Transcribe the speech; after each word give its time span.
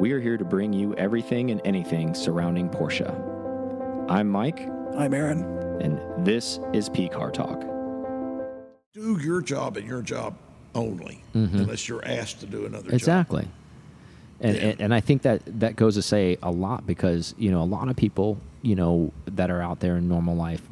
We 0.00 0.12
are 0.12 0.20
here 0.20 0.38
to 0.38 0.46
bring 0.46 0.72
you 0.72 0.94
everything 0.94 1.50
and 1.50 1.60
anything 1.62 2.14
surrounding 2.14 2.70
Porsche. 2.70 3.06
I'm 4.08 4.30
Mike, 4.30 4.66
I'm 4.96 5.12
Aaron. 5.12 5.42
and 5.82 6.00
this 6.24 6.58
is 6.72 6.88
P 6.88 7.06
Car 7.06 7.30
Talk. 7.30 7.60
do 8.94 9.18
your 9.22 9.42
job 9.42 9.76
and 9.76 9.86
your 9.86 10.00
job 10.00 10.38
only, 10.74 11.22
mm-hmm. 11.34 11.54
unless 11.54 11.86
you're 11.86 12.02
asked 12.02 12.40
to 12.40 12.46
do 12.46 12.64
another 12.64 12.84
job. 12.84 12.94
Exactly. 12.94 13.48
And, 14.40 14.56
Yeah. 14.56 14.62
and 14.62 14.80
and 14.80 14.94
I 14.94 15.00
think 15.00 15.20
that 15.20 15.42
that 15.60 15.76
goes 15.76 15.96
to 15.96 16.02
say 16.02 16.38
a 16.42 16.50
lot 16.50 16.86
because 16.86 17.34
you 17.36 17.50
know 17.50 17.60
a 17.60 17.68
lot 17.76 17.90
of 17.90 17.96
people 17.96 18.38
you 18.62 18.76
know 18.76 19.12
that 19.26 19.50
are 19.50 19.60
out 19.60 19.80
there 19.80 19.96
in 19.98 20.08
normal 20.08 20.34
life, 20.34 20.62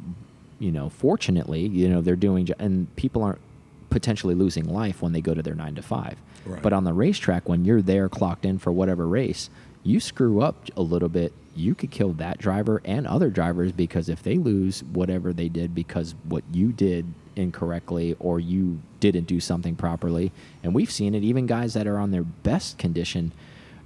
you 0.57 0.71
know, 0.71 0.89
fortunately, 0.89 1.67
you 1.67 1.87
know, 1.87 2.01
they're 2.01 2.15
doing 2.15 2.49
and 2.57 2.93
people 2.95 3.21
aren't 3.21 3.41
potentially 3.89 4.35
losing 4.35 4.65
life 4.65 5.01
when 5.01 5.13
they 5.13 5.21
go 5.21 5.33
to 5.33 5.41
their 5.41 5.55
nine 5.55 5.75
to 5.75 5.81
five. 5.81 6.17
Right. 6.45 6.61
But 6.61 6.73
on 6.73 6.83
the 6.83 6.93
racetrack, 6.93 7.49
when 7.49 7.65
you're 7.65 7.81
there 7.81 8.09
clocked 8.09 8.45
in 8.45 8.59
for 8.59 8.71
whatever 8.71 9.07
race, 9.07 9.49
you 9.83 9.99
screw 9.99 10.41
up 10.41 10.65
a 10.75 10.81
little 10.81 11.09
bit, 11.09 11.33
you 11.55 11.75
could 11.75 11.91
kill 11.91 12.13
that 12.13 12.37
driver 12.37 12.81
and 12.85 13.07
other 13.07 13.29
drivers 13.29 13.71
because 13.71 14.09
if 14.09 14.23
they 14.23 14.37
lose 14.37 14.83
whatever 14.83 15.33
they 15.33 15.49
did 15.49 15.75
because 15.75 16.15
what 16.23 16.43
you 16.51 16.71
did 16.71 17.05
incorrectly 17.35 18.15
or 18.19 18.39
you 18.39 18.79
didn't 18.99 19.25
do 19.25 19.39
something 19.39 19.75
properly, 19.75 20.31
and 20.63 20.73
we've 20.73 20.91
seen 20.91 21.15
it, 21.15 21.23
even 21.23 21.45
guys 21.45 21.73
that 21.73 21.87
are 21.87 21.97
on 21.97 22.11
their 22.11 22.23
best 22.23 22.77
condition 22.77 23.31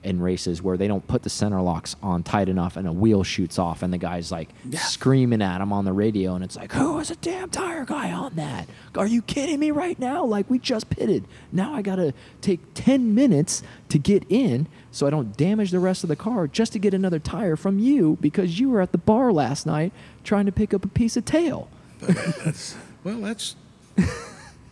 in 0.04 0.22
races 0.22 0.62
where 0.62 0.78
they 0.78 0.88
don't 0.88 1.08
put 1.08 1.24
the 1.24 1.30
center 1.30 1.62
locks 1.62 1.96
on 2.04 2.24
tight 2.24 2.50
enough 2.50 2.78
and 2.78 2.88
a 2.88 2.92
wheel 2.92 3.24
shoots 3.24 3.58
off 3.58 3.84
and 3.84 3.94
the 3.94 3.98
guy's 3.98 4.32
like 4.32 4.50
screaming 4.78 5.42
at 5.42 5.62
him 5.62 5.72
on 5.72 5.86
the 5.86 5.94
radio 5.94 6.36
and 6.36 6.44
it's 6.44 6.56
like 6.56 6.72
who 6.74 7.00
is 7.00 7.10
a 7.12 7.16
damn 7.18 7.50
tire 7.50 7.86
guy 7.86 8.12
on 8.12 8.34
that? 8.36 8.68
Are 8.96 9.08
you 9.08 9.22
kidding 9.22 9.60
me 9.60 9.72
right 9.72 9.98
now? 9.98 10.26
Like 10.26 10.50
we 10.50 10.60
just 10.60 10.90
pitted. 10.90 11.26
Now 11.52 11.74
i 11.74 11.82
gotta 11.82 12.14
take 12.42 12.60
10 12.74 13.16
minutes 13.16 13.64
to 13.90 13.98
get 13.98 14.24
in 14.30 14.68
so 14.92 15.08
i 15.08 15.10
don't 15.10 15.36
damage 15.38 15.72
the 15.72 15.80
rest 15.80 16.04
of 16.04 16.08
the 16.08 16.16
car 16.16 16.48
just 16.48 16.74
to 16.74 16.80
get 16.80 16.94
another 16.94 17.20
tire 17.20 17.56
from 17.56 17.80
you 17.80 18.18
because 18.22 18.60
you 18.60 18.70
were 18.70 18.82
at 18.82 18.92
the 18.92 18.98
bar 18.98 19.32
last 19.32 19.66
night 19.66 19.92
trying 20.24 20.46
to 20.46 20.52
pick 20.52 20.74
up 20.74 20.86
a 20.86 20.88
piece 20.88 21.18
of 21.18 21.26
tail. 21.26 21.70
That's, 22.00 22.76
well, 23.04 23.20
that's 23.20 23.56
at 23.98 24.08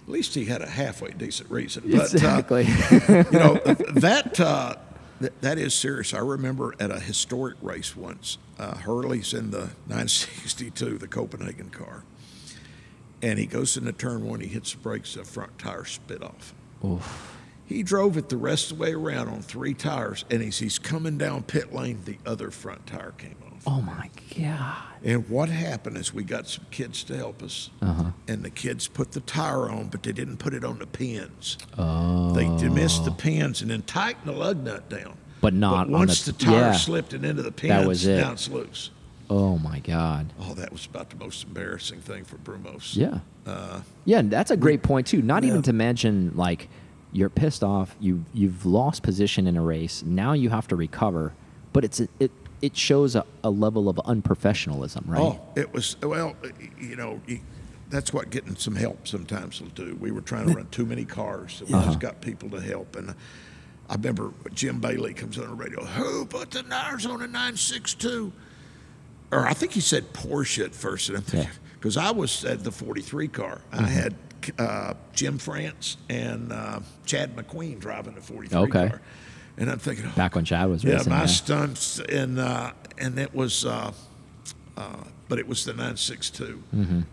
least 0.07 0.33
he 0.35 0.45
had 0.45 0.61
a 0.61 0.69
halfway 0.69 1.11
decent 1.11 1.49
reason. 1.49 1.83
But, 1.85 2.13
exactly. 2.13 2.65
Uh, 2.65 3.23
you 3.31 3.39
know 3.39 3.53
that 3.95 4.39
uh, 4.39 4.75
th- 5.21 5.33
that 5.41 5.57
is 5.57 5.73
serious. 5.73 6.13
I 6.13 6.19
remember 6.19 6.73
at 6.79 6.91
a 6.91 6.99
historic 6.99 7.55
race 7.61 7.95
once. 7.95 8.37
Uh, 8.59 8.75
Hurley's 8.75 9.33
in 9.33 9.51
the 9.51 9.69
962, 9.87 10.97
the 10.97 11.07
Copenhagen 11.07 11.69
car, 11.69 12.03
and 13.21 13.39
he 13.39 13.45
goes 13.45 13.77
into 13.77 13.91
turn 13.93 14.25
one. 14.25 14.39
He 14.41 14.47
hits 14.47 14.73
the 14.73 14.79
brakes. 14.79 15.13
The 15.15 15.23
front 15.23 15.57
tire 15.57 15.85
spit 15.85 16.21
off. 16.23 16.53
He 17.65 17.83
drove 17.83 18.17
it 18.17 18.27
the 18.27 18.37
rest 18.37 18.71
of 18.71 18.77
the 18.77 18.83
way 18.83 18.93
around 18.93 19.29
on 19.29 19.41
three 19.41 19.73
tires, 19.73 20.25
and 20.29 20.41
as 20.43 20.59
he's 20.59 20.77
coming 20.77 21.17
down 21.17 21.43
pit 21.43 21.73
lane, 21.73 21.99
the 22.03 22.17
other 22.25 22.51
front 22.51 22.85
tire 22.85 23.13
came. 23.17 23.35
Oh 23.67 23.81
my 23.81 24.09
god 24.39 24.83
And 25.03 25.27
what 25.29 25.49
happened 25.49 25.97
is 25.97 26.13
we 26.13 26.23
got 26.23 26.47
some 26.47 26.65
kids 26.71 27.03
to 27.05 27.17
help 27.17 27.41
us, 27.43 27.69
and 28.27 28.43
the 28.43 28.49
kids 28.49 28.87
put 28.87 29.11
the 29.13 29.19
tire 29.21 29.69
on, 29.69 29.87
but 29.89 30.03
they 30.03 30.11
didn't 30.11 30.37
put 30.37 30.53
it 30.53 30.63
on 30.63 30.79
the 30.79 30.85
pins. 30.87 31.57
Oh. 31.77 32.33
They 32.33 32.69
missed 32.69 33.05
the 33.05 33.11
pins 33.11 33.61
and 33.61 33.71
then 33.71 33.81
tightened 33.83 34.27
the 34.27 34.37
lug 34.37 34.63
nut 34.63 34.89
down. 34.89 35.17
But 35.41 35.53
not 35.55 35.87
on 35.87 35.91
once 35.91 36.23
the- 36.25 36.33
the, 36.33 36.45
tire 36.45 36.53
yeah. 36.53 36.71
slipped 36.73 37.13
and 37.13 37.25
into 37.25 37.41
the 37.41 37.51
pins, 37.51 37.87
was 37.87 38.05
it. 38.05 38.17
now 38.17 38.31
it's 38.33 38.47
loose. 38.49 38.91
oh 39.29 39.57
my 39.57 39.79
god 39.79 40.33
Oh, 40.39 40.53
that 40.53 40.71
was 40.71 40.85
about 40.85 41.09
the 41.09 41.15
most 41.15 41.43
embarrassing 41.45 41.99
thing 42.01 42.23
for 42.25 42.37
Brumos. 42.37 42.95
Yeah. 42.95 43.19
Uh, 43.45 43.81
yeah, 44.05 44.19
and 44.19 44.29
that's 44.29 44.51
a 44.51 44.57
great 44.57 44.83
point 44.83 45.07
too. 45.07 45.21
Not 45.23 45.43
even 45.43 45.61
to 45.63 45.73
mention 45.73 46.31
like 46.35 46.69
you're 47.11 47.29
pissed 47.29 47.63
off, 47.63 47.95
you 47.99 48.23
you've 48.33 48.65
lost 48.67 49.01
position 49.03 49.47
in 49.47 49.57
a 49.57 49.61
race. 49.61 50.03
Now 50.03 50.33
you 50.33 50.49
have 50.49 50.67
to 50.67 50.75
recover, 50.75 51.33
but 51.73 51.83
it's 51.83 51.99
a, 52.01 52.07
it 52.19 52.31
it 52.61 52.75
shows 52.77 53.15
a, 53.15 53.25
a 53.43 53.49
level 53.49 53.89
of 53.89 53.95
unprofessionalism, 53.97 55.07
right? 55.07 55.19
Oh, 55.21 55.39
it 55.55 55.73
was 55.73 55.95
well, 56.01 56.35
you 56.79 56.95
know, 56.95 57.21
you, 57.27 57.39
that's 57.89 58.13
what 58.13 58.29
getting 58.29 58.55
some 58.55 58.75
help 58.75 59.07
sometimes 59.07 59.59
will 59.61 59.69
do. 59.69 59.97
We 59.99 60.11
were 60.11 60.21
trying 60.21 60.47
to 60.47 60.53
run 60.53 60.67
too 60.67 60.85
many 60.85 61.05
cars, 61.05 61.53
so 61.55 61.65
we 61.65 61.73
Uh-huh. 61.73 61.85
just 61.87 61.99
got 61.99 62.21
people 62.21 62.49
to 62.51 62.61
help. 62.61 62.95
And 62.95 63.15
I 63.89 63.95
remember 63.95 64.31
Jim 64.53 64.79
Bailey 64.79 65.13
comes 65.13 65.37
on 65.37 65.47
the 65.47 65.53
radio. 65.55 65.83
Who 65.83 66.25
put 66.25 66.51
the 66.51 66.63
tires 66.63 67.05
on 67.05 67.21
a 67.21 67.27
962? 67.27 68.31
Or 69.31 69.45
I 69.47 69.53
think 69.53 69.71
he 69.73 69.79
said 69.81 70.13
Porsche 70.13 70.63
at 70.65 70.75
first, 70.75 71.09
and 71.09 71.17
I'm 71.17 71.23
thinking 71.23 71.49
Yeah. 71.51 71.57
because 71.73 71.97
I 71.97 72.11
was 72.11 72.43
at 72.45 72.63
the 72.63 72.71
43 72.71 73.27
car. 73.29 73.61
I 73.71 73.83
had 73.83 74.15
uh, 74.57 74.93
Jim 75.13 75.37
France 75.37 75.97
and 76.09 76.51
uh, 76.51 76.79
Chad 77.05 77.35
McQueen 77.35 77.79
driving 77.79 78.15
the 78.15 78.21
43 78.21 78.57
Okay. 78.59 78.89
car, 78.89 79.01
and 79.57 79.69
I'm 79.69 79.79
thinking, 79.79 80.05
oh, 80.07 80.15
Back 80.15 80.35
when 80.35 80.45
Chad 80.45 80.69
was 80.69 80.83
yeah, 80.83 80.93
racing. 80.95 81.09
my 81.11 81.19
yeah. 81.21 81.25
stunts 81.27 81.99
and 81.99 82.39
uh, 82.39 82.71
and 82.97 83.17
it 83.19 83.33
was, 83.33 83.65
uh, 83.65 83.91
uh, 84.77 84.83
but 85.27 85.39
it 85.39 85.47
was 85.47 85.65
the 85.65 85.71
962, 85.73 86.63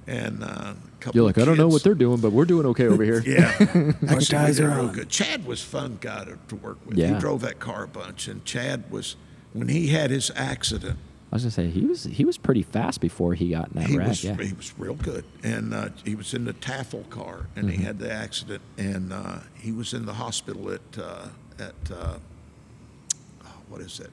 and 0.07 0.43
uh, 0.43 0.47
a 0.47 0.47
couple. 0.47 0.75
Mm-hmm. 1.01 1.11
You're 1.15 1.25
like, 1.25 1.37
of 1.37 1.43
I 1.43 1.47
don't 1.47 1.57
know 1.57 1.69
what 1.69 1.83
they're 1.85 1.95
doing, 1.95 2.21
but 2.21 2.33
we're 2.33 2.45
doing 2.45 2.67
okay 2.67 2.87
over 2.87 3.03
here. 3.05 3.23
Yeah, 3.25 3.53
actually, 4.09 4.25
guys 4.27 4.61
are 4.61 4.69
real 4.71 4.89
good. 4.89 5.09
Chad 5.09 5.47
was 5.47 5.63
fun 5.63 5.99
guy 6.01 6.25
to, 6.25 6.39
to 6.49 6.57
work 6.57 6.79
with. 6.87 6.99
Yeah. 6.99 7.15
He 7.15 7.19
drove 7.21 7.41
that 7.43 7.59
car 7.61 7.85
a 7.85 7.89
bunch, 7.89 8.29
and 8.29 8.45
Chad 8.45 8.91
was 8.91 9.17
when 9.53 9.69
he 9.69 9.89
had 9.89 10.11
his 10.11 10.31
accident. 10.35 10.99
I 11.31 11.37
was 11.37 11.43
gonna 11.43 11.51
say 11.51 11.69
he 11.69 11.85
was 11.85 12.05
he 12.05 12.25
was 12.25 12.39
pretty 12.39 12.63
fast 12.63 13.01
before 13.03 13.35
he 13.35 13.51
got 13.51 13.69
in 13.69 13.75
that 13.81 13.89
He 13.89 13.99
wreck. 13.99 14.09
was 14.09 14.25
yeah. 14.25 14.35
he 14.37 14.53
was 14.55 14.73
real 14.79 14.95
good, 14.95 15.25
and 15.43 15.73
uh, 15.75 15.91
he 16.05 16.15
was 16.15 16.33
in 16.35 16.45
the 16.45 16.55
Taffel 16.55 17.05
car, 17.11 17.47
and 17.55 17.69
Mm-hmm. 17.69 17.79
he 17.79 17.85
had 17.85 17.99
the 17.99 18.11
accident, 18.13 18.63
and 18.79 19.13
uh, 19.13 19.39
he 19.55 19.71
was 19.71 19.93
in 19.95 20.07
the 20.07 20.15
hospital 20.15 20.71
at 20.71 20.81
uh, 20.99 21.27
at 21.59 21.75
uh, 21.93 22.15
oh, 23.45 23.49
what 23.69 23.81
is 23.81 24.01
it? 24.01 24.11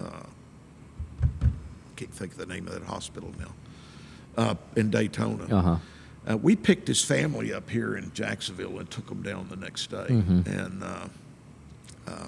Uh, 0.00 0.22
can't 1.96 2.12
think 2.12 2.32
of 2.32 2.38
the 2.38 2.46
name 2.46 2.66
of 2.66 2.74
that 2.74 2.82
hospital 2.82 3.32
now. 3.38 3.52
Uh, 4.36 4.54
in 4.76 4.90
Daytona. 4.90 5.44
Uh-huh. 5.44 5.76
Uh, 6.28 6.36
we 6.38 6.56
picked 6.56 6.88
his 6.88 7.04
family 7.04 7.52
up 7.52 7.68
here 7.70 7.96
in 7.96 8.10
Jacksonville 8.14 8.78
and 8.78 8.90
took 8.90 9.06
them 9.08 9.22
down 9.22 9.46
the 9.48 9.56
next 9.56 9.90
day, 9.90 10.06
Mm-hmm. 10.08 10.48
and 10.50 10.82
uh, 10.82 11.06
uh, 12.08 12.26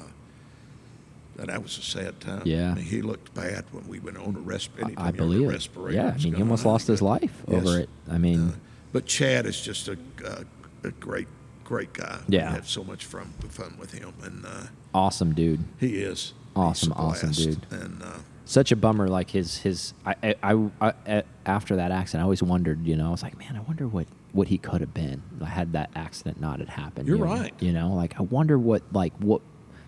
that 1.37 1.63
was 1.63 1.77
a 1.79 1.83
sad 1.83 2.19
time. 2.21 2.43
Yeah. 2.45 2.71
I 2.73 2.75
mean, 2.75 2.85
he 2.85 3.03
looked 3.03 3.35
bad 3.35 3.65
when 3.73 3.89
we 3.89 3.99
went 3.99 4.19
on 4.19 4.37
a 4.37 4.41
respirator. 4.41 4.85
I, 4.99 5.03
anytime 5.03 5.05
I 5.05 5.09
your 5.09 5.17
believe 5.17 5.49
respirator 5.49 5.97
Yeah, 5.97 6.15
I 6.15 6.23
mean 6.23 6.35
he 6.35 6.43
almost 6.43 6.65
lost 6.65 6.87
his 6.87 7.03
life 7.03 7.43
Yes. 7.49 7.67
over 7.67 7.81
it. 7.81 7.89
I 8.11 8.19
mean, 8.19 8.53
But 8.93 9.07
Chad 9.07 9.47
is 9.47 9.61
just 9.61 9.89
a, 9.89 9.99
a, 10.25 10.45
a 10.89 10.91
great, 10.93 11.29
great 11.67 11.93
guy. 11.93 12.21
Yeah. 12.29 12.49
we 12.49 12.55
had 12.55 12.67
so 12.67 12.85
much 12.85 13.05
fun, 13.05 13.33
fun 13.49 13.77
with 13.79 13.93
him, 13.93 14.13
and 14.23 14.47
uh, 14.47 14.67
awesome 14.95 15.35
dude. 15.35 15.65
he 15.79 15.97
is 16.03 16.33
Awesome, 16.55 16.93
He's 16.93 16.99
awesome 16.99 17.33
dude. 17.33 17.67
And 17.71 18.03
uh, 18.03 18.19
such 18.47 18.73
a 18.73 18.77
bummer 18.77 19.09
like 19.09 19.31
his 19.31 19.59
his 19.59 19.93
I, 20.07 20.35
I, 20.43 20.71
I. 20.81 21.23
after 21.45 21.77
that 21.77 21.91
accident 21.91 22.23
i 22.23 22.25
always 22.25 22.43
wondered 22.43 22.87
you 22.87 22.97
know 22.97 23.09
i 23.09 23.11
was 23.11 23.23
like 23.23 23.37
man 23.37 23.57
i 23.57 23.61
wonder 23.61 23.89
what 23.89 24.07
what 24.33 24.47
he 24.49 24.57
could 24.57 24.81
have 24.81 24.95
been 24.95 25.21
I 25.43 25.47
had 25.47 25.73
that 25.73 25.91
accident 25.97 26.41
not 26.41 26.61
had 26.61 26.69
happened 26.69 27.09
You're 27.09 27.19
you 27.19 27.25
know? 27.25 27.31
right. 27.31 27.53
you 27.59 27.73
know 27.73 27.93
like 27.93 28.19
i 28.21 28.23
wonder 28.23 28.57
what 28.57 28.83
like 28.93 29.13
what 29.19 29.43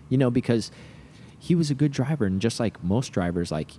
you 0.09 0.17
know 0.17 0.29
because 0.29 0.71
he 1.39 1.55
was 1.55 1.71
a 1.71 1.73
good 1.73 1.93
driver 1.93 2.25
and 2.25 2.41
just 2.41 2.59
like 2.59 2.83
most 2.83 3.09
drivers 3.13 3.49
like 3.49 3.71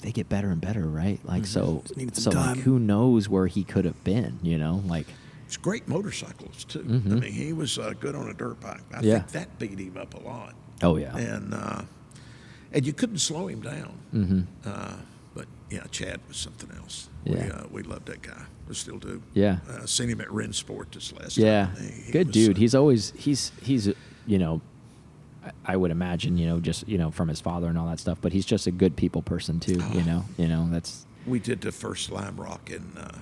they 0.00 0.12
get 0.12 0.28
better 0.28 0.50
and 0.50 0.60
better 0.60 0.86
right 0.86 1.18
like 1.24 1.44
so 1.44 1.82
Just 1.82 1.96
needed 1.96 2.16
so 2.16 2.30
some 2.30 2.40
like 2.40 2.58
who 2.58 2.78
knows 2.78 3.28
where 3.28 3.48
he 3.48 3.64
could 3.64 3.84
have 3.84 4.02
been 4.04 4.38
you 4.42 4.58
know 4.58 4.82
like 4.86 5.06
he's 5.48 5.56
great 5.56 5.88
motorcyclist 5.88 6.68
too. 6.68 6.84
Mhm. 6.84 7.12
I 7.12 7.20
mean, 7.20 7.32
he 7.32 7.52
was 7.52 7.76
uh, 7.78 7.92
good 7.98 8.14
on 8.14 8.28
a 8.28 8.34
dirt 8.34 8.60
bike. 8.60 8.82
I 8.94 9.00
Yeah. 9.02 9.18
think 9.20 9.28
that 9.32 9.58
beat 9.58 9.78
him 9.80 9.96
up 9.96 10.14
a 10.14 10.20
lot. 10.20 10.54
oh 10.82 10.96
yeah 10.96 11.16
and 11.16 11.52
uh, 11.54 11.82
and 12.72 12.86
you 12.86 12.92
couldn't 12.92 13.18
slow 13.18 13.48
him 13.48 13.60
down. 13.62 13.98
mm-hmm. 14.14 14.40
Uh, 14.64 14.94
but 15.34 15.46
yeah, 15.70 15.84
Chad 15.90 16.20
was 16.28 16.36
something 16.36 16.70
else. 16.76 17.08
Yeah. 17.24 17.34
We, 17.44 17.50
uh, 17.50 17.62
we 17.72 17.82
loved 17.82 18.06
that 18.06 18.22
guy. 18.22 18.44
We 18.68 18.74
still 18.74 18.98
do. 18.98 19.22
Yeah. 19.34 19.58
Uh, 19.68 19.86
seen 19.86 20.08
him 20.08 20.20
at 20.20 20.28
Rennsport 20.28 20.92
this 20.92 21.12
last 21.14 21.36
Yeah, 21.38 21.66
time. 21.74 21.92
Good 22.12 22.26
was, 22.28 22.34
dude. 22.34 22.56
uh, 22.56 22.60
He's 22.60 22.74
always 22.74 23.12
he's 23.16 23.52
he's 23.62 23.88
you 24.26 24.38
know, 24.38 24.60
I- 25.64 25.76
would 25.76 25.90
imagine 25.90 26.36
you 26.36 26.46
know 26.46 26.60
just 26.60 26.86
you 26.86 26.98
know 26.98 27.10
from 27.10 27.28
his 27.28 27.40
father 27.40 27.66
and 27.68 27.78
all 27.78 27.86
that 27.88 27.98
stuff, 28.00 28.18
but 28.20 28.32
he's 28.32 28.44
just 28.46 28.66
a 28.66 28.70
good 28.70 28.94
people 28.96 29.22
person 29.22 29.58
too. 29.60 29.80
You 29.94 30.02
know, 30.04 30.24
you 30.36 30.46
know 30.48 30.68
that's 30.70 31.06
we 31.26 31.38
did 31.40 31.60
the 31.62 31.72
first 31.72 32.10
Lime 32.10 32.36
Rock 32.36 32.70
in, 32.70 32.92
uh, 32.96 33.18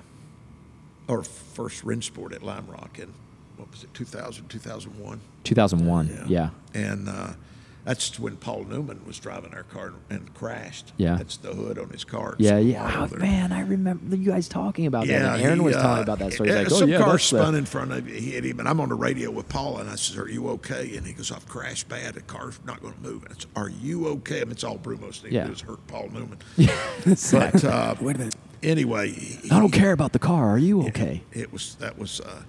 or 1.09 1.23
first 1.23 1.85
Rennsport 1.85 2.33
at 2.35 2.43
Lime 2.43 2.67
Rock 2.67 2.99
in, 2.99 3.13
what 3.57 3.71
was 3.71 3.85
it, 3.85 3.95
2000, 3.95 4.49
2001? 4.49 5.21
2001. 5.45 6.25
Yeah, 6.29 6.51
And 6.75 7.09
uh, 7.09 7.29
that's 7.85 8.19
when 8.19 8.37
Paul 8.37 8.65
Newman 8.65 9.01
was 9.07 9.21
driving 9.21 9.55
our 9.55 9.63
car 9.63 9.93
and 10.11 10.35
crashed. 10.35 10.93
Yeah. 10.97 11.15
That's 11.15 11.37
the 11.37 11.55
hood 11.55 11.79
on 11.79 11.89
his 11.91 12.03
car. 12.03 12.35
yeah, 12.41 12.59
yeah. 12.59 12.99
all 13.01 13.09
Oh, 13.13 13.17
man, 13.17 13.53
I 13.53 13.61
remember 13.61 14.17
you 14.17 14.33
guys 14.33 14.49
talking 14.49 14.87
about 14.87 15.07
that. 15.07 15.23
And 15.35 15.41
Aaron 15.43 15.61
he, 15.61 15.65
was 15.67 15.77
uh, 15.77 15.83
telling 15.83 16.03
about 16.03 16.19
that 16.19 16.33
story. 16.33 16.49
He's 16.49 16.57
uh, 16.57 16.63
like, 16.65 16.73
oh 16.73 16.79
some 16.81 16.89
yeah, 16.91 16.99
car 16.99 17.13
that's 17.13 17.31
the- 17.31 17.39
spun 17.39 17.55
in 17.55 17.65
front 17.65 17.93
of 17.93 18.05
me. 18.05 18.19
He 18.21 18.33
hit 18.33 18.45
him, 18.45 18.59
and 18.59 18.69
I'm 18.69 18.81
on 18.81 18.89
the 18.89 18.97
radio 18.97 19.31
with 19.31 19.49
Paul, 19.49 19.79
and 19.79 19.89
I 19.89 19.95
says, 19.95 20.19
"Are 20.19 20.29
you 20.29 20.49
okay?" 20.49 20.97
And 20.97 21.07
he 21.07 21.13
goes, 21.13 21.31
"I've 21.31 21.47
crashed 21.47 21.89
bad. 21.89 22.15
The 22.15 22.23
car's 22.23 22.59
not 22.67 22.83
going 22.83 22.95
to 22.95 23.01
move." 23.01 23.23
And 23.23 23.33
I 23.33 23.37
said, 23.39 23.47
"Are 23.55 23.69
you 23.69 24.09
okay?" 24.09 24.41
I 24.41 24.45
mean, 24.45 24.51
it's 24.53 24.65
all 24.65 24.79
Brumos 24.79 25.23
need 25.23 25.33
Yeah. 25.35 25.43
to 25.43 25.47
do 25.47 25.53
is 25.55 25.61
hurt 25.61 25.87
Paul 25.87 26.09
Newman. 26.13 26.39
Exactly. 27.07 27.61
But 27.61 27.65
uh, 27.73 27.95
Wait 28.01 28.17
a 28.17 28.19
minute. 28.19 28.35
Anyway, 28.67 29.11
he- 29.13 29.51
I 29.51 29.59
don't 29.59 29.71
care 29.73 29.93
about 29.93 30.13
the 30.13 30.19
car. 30.19 30.51
Are 30.51 30.59
you 30.59 30.83
okay? 30.89 31.23
It 31.33 31.53
was 31.53 31.77
that 31.77 31.99
was, 31.99 32.21
uh, 32.21 32.43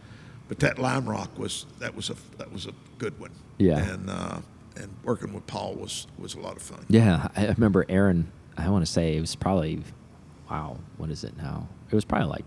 but 0.47 0.59
that 0.59 0.79
Lime 0.79 1.07
Rock 1.07 1.37
was 1.37 1.65
that 1.79 1.95
was 1.95 2.09
a 2.09 2.15
that 2.37 2.51
was 2.51 2.65
a 2.65 2.71
good 2.97 3.17
one. 3.19 3.31
Yeah. 3.57 3.77
and 3.93 4.09
uh, 4.09 4.39
and 4.75 4.89
working 5.03 5.33
with 5.33 5.47
Paul 5.47 5.75
was 5.75 6.07
was 6.17 6.35
a 6.35 6.39
lot 6.39 6.55
of 6.55 6.61
fun. 6.61 6.85
Yeah, 6.89 7.27
I 7.35 7.45
remember 7.47 7.85
Aaron. 7.89 8.31
I 8.57 8.69
want 8.69 8.85
to 8.85 8.91
say 8.91 9.15
it 9.15 9.21
was 9.21 9.35
probably, 9.35 9.83
wow, 10.49 10.77
what 10.97 11.11
is 11.11 11.23
it 11.23 11.37
now? 11.37 11.67
It 11.91 11.95
was 11.95 12.05
probably 12.05 12.27
like, 12.29 12.45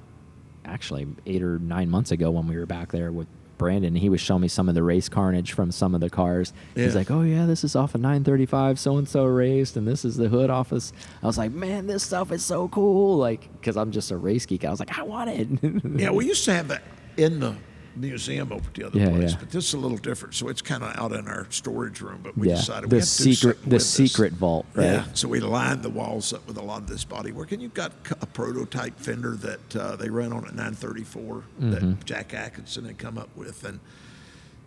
actually 0.65 1.07
eight 1.25 1.41
or 1.43 1.59
nine 1.61 1.89
months 1.89 2.11
ago 2.11 2.31
when 2.33 2.49
we 2.49 2.57
were 2.57 2.67
back 2.67 2.91
there 2.91 3.13
with 3.13 3.29
Brandon. 3.61 3.95
He 3.95 4.09
was 4.09 4.23
showing 4.23 4.41
me 4.41 4.49
some 4.49 4.71
of 4.71 4.75
the 4.75 4.83
race 4.83 5.11
carnage 5.11 5.53
from 5.53 5.71
some 5.71 5.95
of 5.95 6.01
the 6.01 6.09
cars. 6.09 6.55
He's 6.75 6.87
Yeah. 6.95 6.99
like, 6.99 7.11
"Oh 7.11 7.21
yeah, 7.21 7.45
this 7.45 7.63
is 7.63 7.77
off 7.77 7.95
a 7.95 7.99
935, 7.99 8.79
so 8.79 8.97
and 8.97 9.07
so 9.07 9.27
raced, 9.27 9.77
and 9.77 9.87
this 9.87 10.03
is 10.03 10.17
the 10.17 10.29
hood 10.31 10.49
office." 10.49 10.95
I 11.23 11.27
was 11.27 11.37
like, 11.37 11.53
"Man, 11.53 11.87
this 11.87 12.03
stuff 12.03 12.33
is 12.33 12.43
so 12.43 12.69
cool!" 12.69 13.19
Like, 13.19 13.51
because 13.61 13.77
I'm 13.77 13.91
just 13.91 14.11
a 14.11 14.17
race 14.17 14.47
geek. 14.47 14.65
I 14.65 14.71
was 14.71 14.81
like, 14.81 14.99
"I 14.99 15.03
want 15.03 15.29
it." 15.29 15.49
Yeah, 16.01 16.11
we 16.11 16.25
used 16.27 16.45
to 16.47 16.55
have 16.55 16.69
that 16.69 16.83
in 17.19 17.41
the 17.41 17.55
museum 17.97 18.53
over 18.53 18.69
the 18.75 18.85
other 18.87 18.99
Yeah, 18.99 19.11
place, 19.11 19.33
yeah. 19.33 19.37
but 19.41 19.51
this 19.51 19.67
is 19.69 19.75
a 19.75 19.79
little 19.79 19.97
different. 19.99 20.35
So 20.35 20.49
it's 20.49 20.63
kind 20.63 20.83
of 20.83 20.97
out 20.97 21.13
in 21.13 21.27
our 21.29 21.47
storage 21.51 22.01
room. 22.01 22.21
But 22.23 22.37
we 22.39 22.49
yeah, 22.49 22.57
decided 22.57 22.91
we 22.93 22.99
the 22.99 23.01
do 23.03 23.07
secret, 23.07 23.57
the 23.63 23.63
with 23.65 23.71
this. 23.71 23.89
secret 23.91 24.33
vault, 24.33 24.67
right? 24.75 24.85
Yeah, 24.85 25.05
so 25.15 25.29
we 25.29 25.41
lined 25.41 25.83
the 25.83 25.91
walls 25.91 26.33
up 26.33 26.47
with 26.47 26.57
a 26.57 26.63
lot 26.63 26.83
of 26.83 26.87
this 26.89 27.05
bodywork, 27.05 27.53
and 27.53 27.61
you've 27.63 27.75
got 27.75 27.93
a 28.21 28.27
prototype 28.27 28.99
fender 28.99 29.37
that 29.37 29.77
uh, 29.77 29.97
they 29.97 30.09
ran 30.11 30.33
on 30.33 30.45
at 30.47 30.55
934 30.55 31.21
Mm-hmm. 31.61 31.71
that 31.73 32.05
Jack 32.05 32.33
Atkinson 32.35 32.85
had 32.85 32.99
come 32.99 33.19
up 33.19 33.29
with, 33.37 33.65
and 33.65 33.81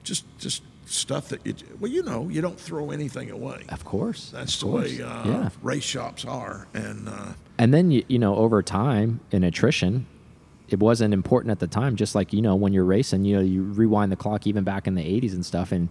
just 0.03 0.25
just 0.37 0.63
stuff 0.85 1.29
that 1.29 1.45
you 1.45 1.55
well, 1.79 1.89
you 1.91 2.03
know, 2.03 2.27
you 2.29 2.41
don't 2.41 2.59
throw 2.59 2.91
anything 2.91 3.31
away. 3.31 3.63
Of 3.69 3.85
course, 3.85 4.29
That's 4.31 4.53
of 4.55 4.59
the 4.59 4.65
course. 4.67 4.97
way 4.97 5.01
uh, 5.03 5.27
yeah. 5.27 5.49
race 5.61 5.83
shops 5.83 6.25
are, 6.25 6.67
and 6.73 7.07
uh, 7.07 7.33
And 7.57 7.73
then 7.73 7.89
you, 7.91 8.03
you 8.07 8.19
know 8.19 8.35
over 8.35 8.61
time 8.61 9.21
in 9.31 9.43
attrition, 9.43 10.05
it 10.73 10.79
wasn't 10.79 11.13
important 11.13 11.51
at 11.51 11.59
the 11.59 11.67
time. 11.67 11.95
Just 11.95 12.15
like 12.15 12.33
you 12.33 12.41
know 12.41 12.55
when 12.55 12.73
you're 12.73 12.83
racing, 12.85 13.23
you 13.25 13.35
know 13.37 13.41
you 13.41 13.63
rewind 13.63 14.11
the 14.11 14.15
clock 14.17 14.45
even 14.47 14.63
back 14.63 14.87
in 14.87 14.95
the 14.95 15.03
'80s 15.03 15.33
and 15.33 15.45
stuff, 15.45 15.71
and 15.71 15.87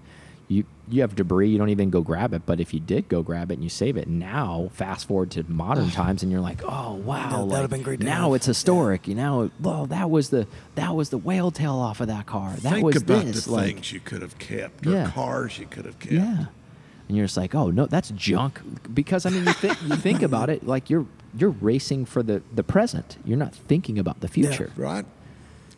you 0.49 0.64
you 0.88 1.00
have 1.00 1.14
debris. 1.14 1.49
You 1.49 1.56
don't 1.56 1.70
even 1.70 1.88
go 1.88 2.02
grab 2.02 2.34
it. 2.34 2.43
But 2.44 2.61
if 2.61 2.75
you 2.75 2.81
did 2.81 3.08
go 3.08 3.23
grab 3.23 3.50
it 3.50 3.55
and 3.55 3.62
you 3.62 3.70
save 3.70 3.96
it, 3.96 4.08
now 4.08 4.69
fast 4.75 5.06
forward 5.06 5.31
to 5.31 5.44
modern 5.50 5.90
times, 5.90 6.23
and 6.23 6.31
you're 6.31 6.40
like, 6.43 6.61
oh 6.64 6.94
wow, 6.94 7.23
That- 7.23 7.31
that'd 7.31 7.49
like, 7.49 7.61
have 7.62 7.70
been 7.70 7.82
great 7.82 8.00
now 8.00 8.25
have. 8.26 8.34
it's 8.34 8.46
historic. 8.46 9.06
You 9.08 9.14
know, 9.14 9.50
well 9.61 9.87
that 9.87 10.11
was 10.11 10.29
the 10.31 10.46
that 10.75 10.94
was 10.94 11.08
the 11.11 11.19
whale 11.19 11.50
tail 11.50 11.76
off 11.76 12.00
of 12.00 12.08
that 12.08 12.26
car. 12.26 12.50
That 12.50 12.73
think 12.75 12.85
was 12.85 12.96
about 12.96 13.25
this. 13.25 13.44
the 13.46 13.52
like, 13.52 13.67
things 13.75 13.93
you 13.93 14.00
could 14.00 14.20
have 14.20 14.37
kept, 14.38 14.87
or 14.87 14.90
Yeah. 14.90 15.11
cars 15.11 15.58
you 15.58 15.67
could 15.67 15.87
have 15.87 15.99
kept. 16.00 16.12
yeah. 16.12 16.46
And 17.12 17.17
you're 17.19 17.26
just 17.26 17.37
like, 17.37 17.55
oh 17.55 17.70
no, 17.70 17.85
that's 17.85 18.09
junk. 18.12 18.59
Because 18.94 19.26
I 19.26 19.31
mean, 19.31 19.44
you 19.44 19.53
think 19.53 19.82
you 19.82 19.97
think 20.09 20.23
about 20.23 20.49
it, 20.49 20.67
like 20.67 20.88
you're 20.88 21.05
you're 21.37 21.50
racing 21.50 22.06
for 22.06 22.23
the 22.23 22.41
the 22.55 22.62
present. 22.62 23.19
You're 23.23 23.37
not 23.37 23.55
thinking 23.55 23.99
about 23.99 24.20
the 24.20 24.29
future 24.29 24.70
Right? 24.76 25.05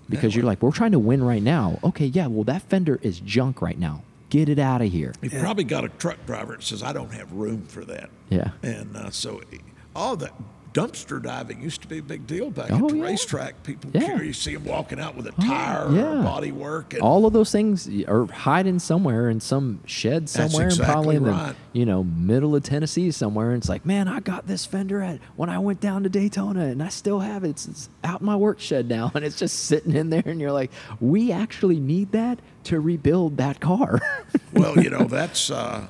because 0.09 0.33
Yeah, 0.33 0.43
you're 0.43 0.47
like, 0.47 0.63
we're 0.63 0.71
trying 0.71 0.93
to 0.93 1.01
win 1.01 1.25
right 1.25 1.43
now. 1.43 1.81
Okay, 1.83 2.07
yeah, 2.07 2.29
well 2.29 2.45
that 2.45 2.63
fender 2.63 3.01
is 3.03 3.19
junk 3.19 3.61
right 3.61 3.77
now. 3.77 4.05
Get 4.31 4.49
it 4.49 4.61
out 4.61 4.81
of 4.81 4.93
here. 4.93 5.13
You 5.23 5.31
probably 5.31 5.65
got 5.65 5.85
a 5.85 5.89
truck 5.89 6.25
driver 6.25 6.55
that 6.55 6.63
says, 6.63 6.85
I 6.85 6.93
don't 6.93 7.13
have 7.13 7.33
room 7.33 7.63
for 7.67 7.85
that. 7.87 8.11
Yeah. 8.31 8.53
And 8.63 8.97
uh, 8.97 9.11
so 9.11 9.41
all 9.97 10.15
that 10.19 10.35
dumpster 10.75 11.23
diving 11.23 11.62
used 11.62 11.81
to 11.82 11.88
be 11.88 11.99
a 11.99 12.03
big 12.03 12.26
deal 12.26 12.50
back 12.50 12.71
Oh, 12.73 12.87
at 12.87 12.88
the 12.88 12.97
yeah. 12.97 13.05
racetrack. 13.05 13.62
People 13.62 13.91
Yeah. 13.94 14.03
Oh, 14.03 14.06
carry, 14.06 14.26
you 14.26 14.32
see 14.32 14.55
them 14.55 14.65
walking 14.65 14.99
out 14.99 15.17
with 15.17 15.29
a 15.29 15.32
tire 15.41 15.91
yeah. 15.93 16.19
or 16.19 16.23
body 16.23 16.50
work. 16.50 16.93
And 16.94 17.03
All 17.03 17.25
of 17.26 17.32
those 17.32 17.53
things 17.53 17.88
are 18.06 18.26
hiding 18.26 18.81
somewhere 18.81 19.31
in 19.31 19.41
some 19.41 19.81
shed 19.87 20.29
somewhere, 20.29 20.67
and 20.69 20.76
probably 20.79 21.17
exactly 21.17 21.17
in 21.17 21.23
the 21.25 21.56
you 21.73 21.87
know 21.87 22.03
middle 22.03 22.56
of 22.56 22.65
Tennessee 22.65 23.11
somewhere. 23.12 23.53
And 23.53 23.59
it's 23.62 23.69
like, 23.69 23.87
man, 23.87 24.09
I 24.09 24.19
got 24.21 24.47
this 24.49 24.67
fender 24.67 25.00
at 25.00 25.21
when 25.37 25.49
I 25.49 25.59
went 25.61 25.81
down 25.81 26.03
to 26.03 26.09
Daytona, 26.09 26.67
and 26.67 26.82
I 26.82 26.88
still 26.88 27.21
have 27.21 27.44
it. 27.44 27.50
It's, 27.50 27.69
it's 27.69 27.88
out 28.03 28.21
in 28.21 28.26
my 28.26 28.37
work 28.37 28.59
shed 28.59 28.88
now, 28.88 29.12
and 29.15 29.25
it's 29.25 29.38
just 29.38 29.61
sitting 29.67 29.94
in 29.94 30.11
there. 30.11 30.25
And 30.26 30.41
you're 30.41 30.53
like, 30.53 30.73
we 31.00 31.31
actually 31.31 31.79
need 31.79 32.11
that 32.12 32.41
to 32.65 32.81
rebuild 32.81 33.37
that 33.37 33.61
car. 33.61 34.00
well, 34.53 34.76
you 34.79 34.91
know, 34.91 35.05
that's, 35.05 35.50
uh, 35.50 35.87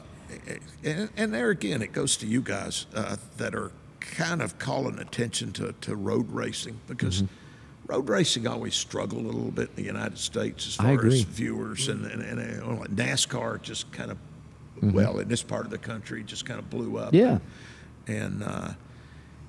and, 0.84 1.08
and 1.16 1.32
there 1.32 1.48
again, 1.50 1.80
it 1.80 1.92
goes 1.92 2.16
to 2.18 2.26
you 2.26 2.42
guys 2.42 2.86
uh, 2.94 3.16
that 3.38 3.54
are 3.54 3.72
kind 4.16 4.42
of 4.42 4.58
calling 4.58 4.98
attention 4.98 5.52
to, 5.52 5.72
to 5.80 5.96
road 5.96 6.30
racing 6.30 6.78
because 6.86 7.22
Mm-hmm. 7.22 7.92
road 7.92 8.08
racing 8.08 8.46
always 8.46 8.74
struggled 8.74 9.24
a 9.24 9.28
little 9.28 9.50
bit 9.50 9.70
in 9.70 9.76
the 9.76 9.82
United 9.82 10.18
States 10.18 10.66
as 10.66 10.74
far 10.76 11.06
as 11.06 11.22
viewers 11.22 11.88
and, 11.88 12.06
and, 12.06 12.22
and 12.22 12.62
uh, 12.62 12.74
like 12.76 12.90
NASCAR 12.90 13.60
just 13.62 13.90
kind 13.92 14.10
of, 14.10 14.18
well, 14.82 15.18
in 15.18 15.28
this 15.28 15.42
part 15.42 15.64
of 15.64 15.70
the 15.70 15.78
country, 15.78 16.22
just 16.24 16.44
kind 16.46 16.58
of 16.58 16.68
blew 16.70 16.98
up. 16.98 17.12
Mm-hmm. 17.12 17.16
Yeah. 18.12 18.16
And, 18.22 18.42
uh, 18.42 18.68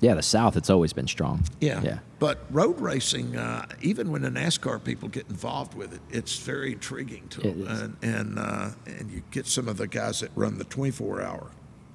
yeah, 0.02 0.14
the 0.14 0.22
South, 0.22 0.58
it's 0.58 0.70
always 0.70 0.92
been 0.94 1.08
strong. 1.08 1.44
yeah. 1.62 1.82
yeah. 1.82 2.00
But 2.20 2.46
road 2.50 2.80
racing, 2.80 3.36
uh, 3.38 3.66
even 3.82 4.12
when 4.12 4.22
the 4.22 4.30
NASCAR 4.30 4.84
people 4.84 5.10
get 5.10 5.28
involved 5.30 5.74
with 5.74 5.94
it, 5.94 6.02
it's 6.10 6.38
very 6.40 6.74
intriguing 6.74 7.28
to 7.30 7.42
It 7.48 7.58
them. 7.58 7.68
is. 7.68 7.82
And 7.82 7.98
and 8.02 8.40
uh, 8.40 8.70
and 8.86 9.12
you 9.12 9.22
get 9.32 9.46
some 9.48 9.68
of 9.68 9.78
the 9.78 9.88
guys 9.88 10.20
that 10.22 10.32
run 10.36 10.58
the 10.58 10.64
24 10.66 11.22
hour, 11.22 11.48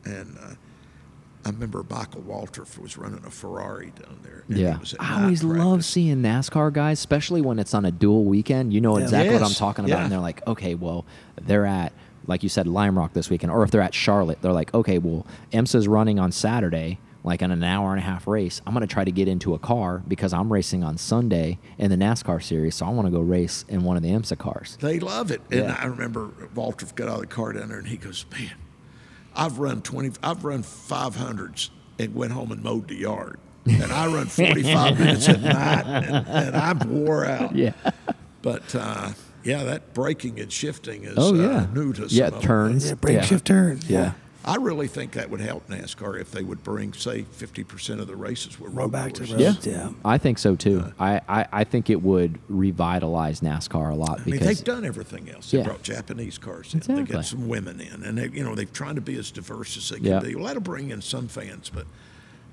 and 0.05 0.37
uh, 0.43 0.55
I 1.45 1.51
remember 1.51 1.85
Michael 1.89 2.23
Waltrip 2.23 2.79
was 2.79 2.99
running 2.99 3.25
a 3.25 3.31
Ferrari 3.31 3.93
down 4.03 4.21
there. 4.23 4.45
Yeah, 4.49 4.79
I 4.99 5.23
always 5.23 5.43
love 5.43 5.85
seeing 5.85 6.19
NASCAR 6.19 6.73
guys, 6.73 6.99
especially 6.99 7.41
when 7.41 7.59
it's 7.59 7.73
on 7.73 7.85
a 7.85 7.91
dual 7.91 8.25
weekend. 8.25 8.75
You 8.75 8.81
know 8.81 8.97
exactly 8.99 9.35
what 9.35 9.43
I'm 9.43 9.55
talking 9.55 9.85
about, 9.87 9.97
yeah. 9.99 10.03
and 10.05 10.13
they're 10.13 10.19
like, 10.21 10.47
okay, 10.47 10.75
well, 10.75 11.07
they're 11.41 11.67
at 11.67 11.93
like 12.27 12.43
you 12.43 12.49
said, 12.49 12.67
Lime 12.67 12.97
Rock 12.99 13.13
this 13.13 13.31
weekend, 13.31 13.51
or 13.51 13.63
if 13.63 13.71
they're 13.71 13.81
at 13.81 13.95
Charlotte, 13.95 14.41
they're 14.43 14.53
like, 14.53 14.73
okay, 14.75 14.99
well, 14.99 15.27
IMSA's 15.53 15.89
running 15.89 16.19
on 16.19 16.31
Saturday, 16.31 16.99
like 17.25 17.43
in 17.43 17.51
an 17.51 17.65
hour 17.65 17.91
and 17.91 17.99
a 17.99 18.03
half 18.05 18.27
race. 18.27 18.61
I'm 18.67 18.73
gonna 18.75 18.87
try 18.87 19.05
to 19.05 19.11
get 19.11 19.27
into 19.29 19.55
a 19.55 19.59
car 19.59 20.03
because 20.07 20.33
I'm 20.33 20.53
racing 20.53 20.85
on 20.85 20.97
Sunday 20.99 21.59
in 21.79 21.91
the 21.91 21.97
NASCAR 21.97 22.43
series, 22.43 22.75
so 22.75 22.87
I 22.87 22.91
want 22.91 23.07
to 23.07 23.11
go 23.11 23.21
race 23.21 23.65
in 23.69 23.83
one 23.83 23.97
of 23.97 24.03
the 24.03 24.11
IMSA 24.11 24.39
cars. 24.39 24.77
They 24.81 25.01
love 25.01 25.31
it. 25.31 25.41
And 25.51 25.61
Yeah. 25.61 25.77
I 25.79 25.87
remember 25.87 26.29
Waltrip 26.55 26.95
got 26.95 27.09
out 27.09 27.15
of 27.17 27.21
the 27.23 27.27
car 27.27 27.53
down 27.53 27.69
there, 27.69 27.79
and 27.79 27.89
he 27.89 27.97
goes, 27.97 28.25
"Man, 28.31 28.53
I've 29.35 29.59
run 29.59 29.83
20, 29.83 30.13
I've 30.23 30.45
run 30.45 30.63
500s 30.63 31.71
and 31.99 32.15
went 32.15 32.33
home 32.33 32.53
and 32.53 32.63
mowed 32.63 32.89
the 32.89 32.97
yard." 32.97 33.39
And 33.67 33.93
I 33.93 34.07
run 34.07 34.27
45 34.27 34.99
minutes 34.99 35.29
at 35.29 35.43
night, 35.43 35.85
and, 35.87 36.27
and 36.27 36.57
I'm 36.57 36.79
wore 37.05 37.27
out. 37.27 37.55
Yeah. 37.55 37.73
But 38.41 38.75
uh, 38.75 39.11
yeah, 39.45 39.65
that 39.65 39.93
braking 39.93 40.41
and 40.41 40.51
shifting 40.51 41.05
is 41.05 41.15
Oh 41.19 41.35
uh, 41.35 41.39
yeah. 41.39 41.67
new 41.73 41.93
to 41.93 42.09
some 42.09 42.19
yeah 42.19 42.29
of 42.29 42.41
turns. 42.43 42.89
Yeah, 42.89 42.95
break, 42.95 43.17
yeah. 43.17 43.23
shift, 43.25 43.47
turn. 43.47 43.81
Yeah. 43.87 44.13
I 44.45 44.57
really 44.57 44.89
think 44.89 45.13
that 45.13 45.29
would 45.29 45.41
help 45.41 45.69
NASCAR 45.69 46.19
if 46.19 46.31
they 46.31 46.43
would 46.43 46.65
bring, 46.65 46.95
say, 46.95 47.23
50% 47.25 48.01
of 48.01 48.07
the 48.07 48.17
races 48.17 48.59
were 48.59 48.69
Roll 48.71 48.87
road 48.87 48.93
back 48.93 49.13
to 49.15 49.27
courses. 49.27 49.67
Yeah. 49.67 49.73
Yeah. 49.73 49.91
I 50.05 50.17
think 50.17 50.39
so 50.39 50.57
too. 50.57 50.93
I, 50.99 51.21
I, 51.29 51.47
I 51.53 51.65
think 51.65 51.91
it 51.91 52.03
would 52.03 52.39
revitalize 52.49 53.41
NASCAR 53.43 53.91
a 53.93 53.95
lot 53.95 54.21
I 54.21 54.25
mean, 54.25 54.33
because 54.33 54.47
they've 54.47 54.65
done 54.65 54.85
everything 54.87 55.29
else. 55.31 55.51
They 55.51 55.59
Yeah. 55.59 55.65
brought 55.65 55.83
Japanese 55.83 56.39
cars 56.39 56.73
in. 56.73 56.79
Exactly. 56.79 56.95
They 56.95 57.01
Exactly. 57.03 57.17
got 57.17 57.25
some 57.27 57.49
women 57.49 57.81
in, 57.81 58.03
and 58.03 58.17
they, 58.17 58.29
you 58.29 58.43
know 58.43 58.55
they've 58.55 58.73
tried 58.73 58.95
to 58.97 59.03
be 59.03 59.19
as 59.19 59.31
diverse 59.31 59.77
as 59.77 59.89
they 59.91 59.97
can 59.97 60.05
Yeah. 60.07 60.21
be. 60.21 60.35
Well, 60.35 60.47
that'll 60.47 60.63
bring 60.63 60.91
in 60.91 61.03
some 61.03 61.29
fans, 61.29 61.71
but 61.73 61.87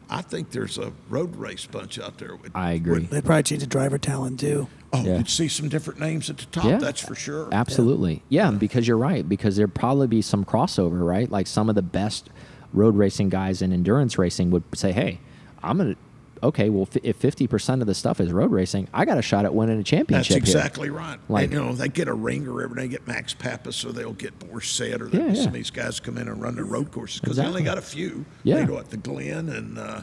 I 0.10 0.22
think 0.22 0.52
there's 0.52 0.78
a 0.78 0.92
road 1.10 1.36
race 1.38 1.66
bunch 1.66 2.00
out 2.00 2.18
there. 2.18 2.36
With, 2.36 2.52
I 2.56 2.72
agree. 2.74 3.00
with- 3.00 3.10
They'd 3.12 3.24
probably 3.26 3.44
change 3.44 3.62
the 3.62 3.68
driver 3.68 3.98
talent 3.98 4.40
too. 4.42 4.68
Oh, 4.94 5.04
Yeah. 5.04 5.18
you'd 5.18 5.30
see 5.30 5.48
some 5.48 5.68
different 5.70 6.00
names 6.00 6.30
at 6.30 6.38
the 6.38 6.46
top. 6.46 6.66
Yeah. 6.66 6.78
That's 6.78 7.02
for 7.02 7.16
sure. 7.16 7.50
Absolutely. 7.52 8.24
Yeah. 8.30 8.52
because 8.52 8.88
you're 8.88 8.98
right. 8.98 9.28
Because 9.28 9.56
there'd 9.58 9.74
probably 9.74 10.08
be 10.08 10.22
some 10.22 10.46
crossover, 10.46 11.06
right? 11.06 11.30
Like 11.30 11.48
some 11.48 11.68
of 11.70 11.76
the 11.76 11.82
best 11.82 12.30
road 12.74 12.96
racing 12.96 13.30
guys 13.30 13.62
in 13.62 13.74
endurance 13.74 14.18
racing 14.18 14.52
would 14.52 14.64
say, 14.76 14.92
hey, 14.92 15.20
I'm 15.64 15.78
going 15.78 15.96
to, 15.96 16.00
okay, 16.48 16.70
well, 16.70 16.88
if 17.04 17.20
50% 17.20 17.82
of 17.82 17.88
the 17.88 17.96
stuff 17.96 18.22
is 18.22 18.32
road 18.32 18.52
racing, 18.52 18.88
I 18.94 19.04
got 19.06 19.18
a 19.18 19.22
shot 19.22 19.44
at 19.46 19.54
winning 19.54 19.76
a 19.76 19.78
That's 19.80 19.90
championship. 19.90 20.34
here." 20.36 20.38
exactly 20.38 20.90
right. 20.90 21.18
Like- 21.28 21.46
and, 21.46 21.54
you 21.54 21.60
know, 21.60 21.74
they 21.74 21.90
get 21.90 22.08
a 22.08 22.14
ringer 22.14 22.62
every 22.62 22.82
day, 22.84 22.88
get 22.88 23.08
Max 23.08 23.34
Papis, 23.34 23.84
or 23.84 23.92
they'll 23.92 24.14
get 24.14 24.38
Boris 24.40 24.70
Said, 24.70 25.02
or 25.02 25.10
Yeah, 25.10 25.20
yeah, 25.28 25.34
some 25.34 25.36
yeah. 25.36 25.48
of 25.48 25.54
these 25.54 25.70
guys 25.72 26.00
come 26.00 26.18
in 26.18 26.28
and 26.28 26.42
run 26.42 26.56
their 26.56 26.66
road 26.66 26.92
courses 26.92 27.20
because 27.20 27.38
they 27.38 27.46
only 27.46 27.64
got 27.64 27.78
a 27.78 27.82
few. 27.82 28.24
Yeah. 28.44 28.58
They 28.58 28.66
go 28.66 28.78
at 28.78 28.90
the 28.92 28.98
Glen 28.98 29.50
and 29.50 29.78
uh, 29.80 30.02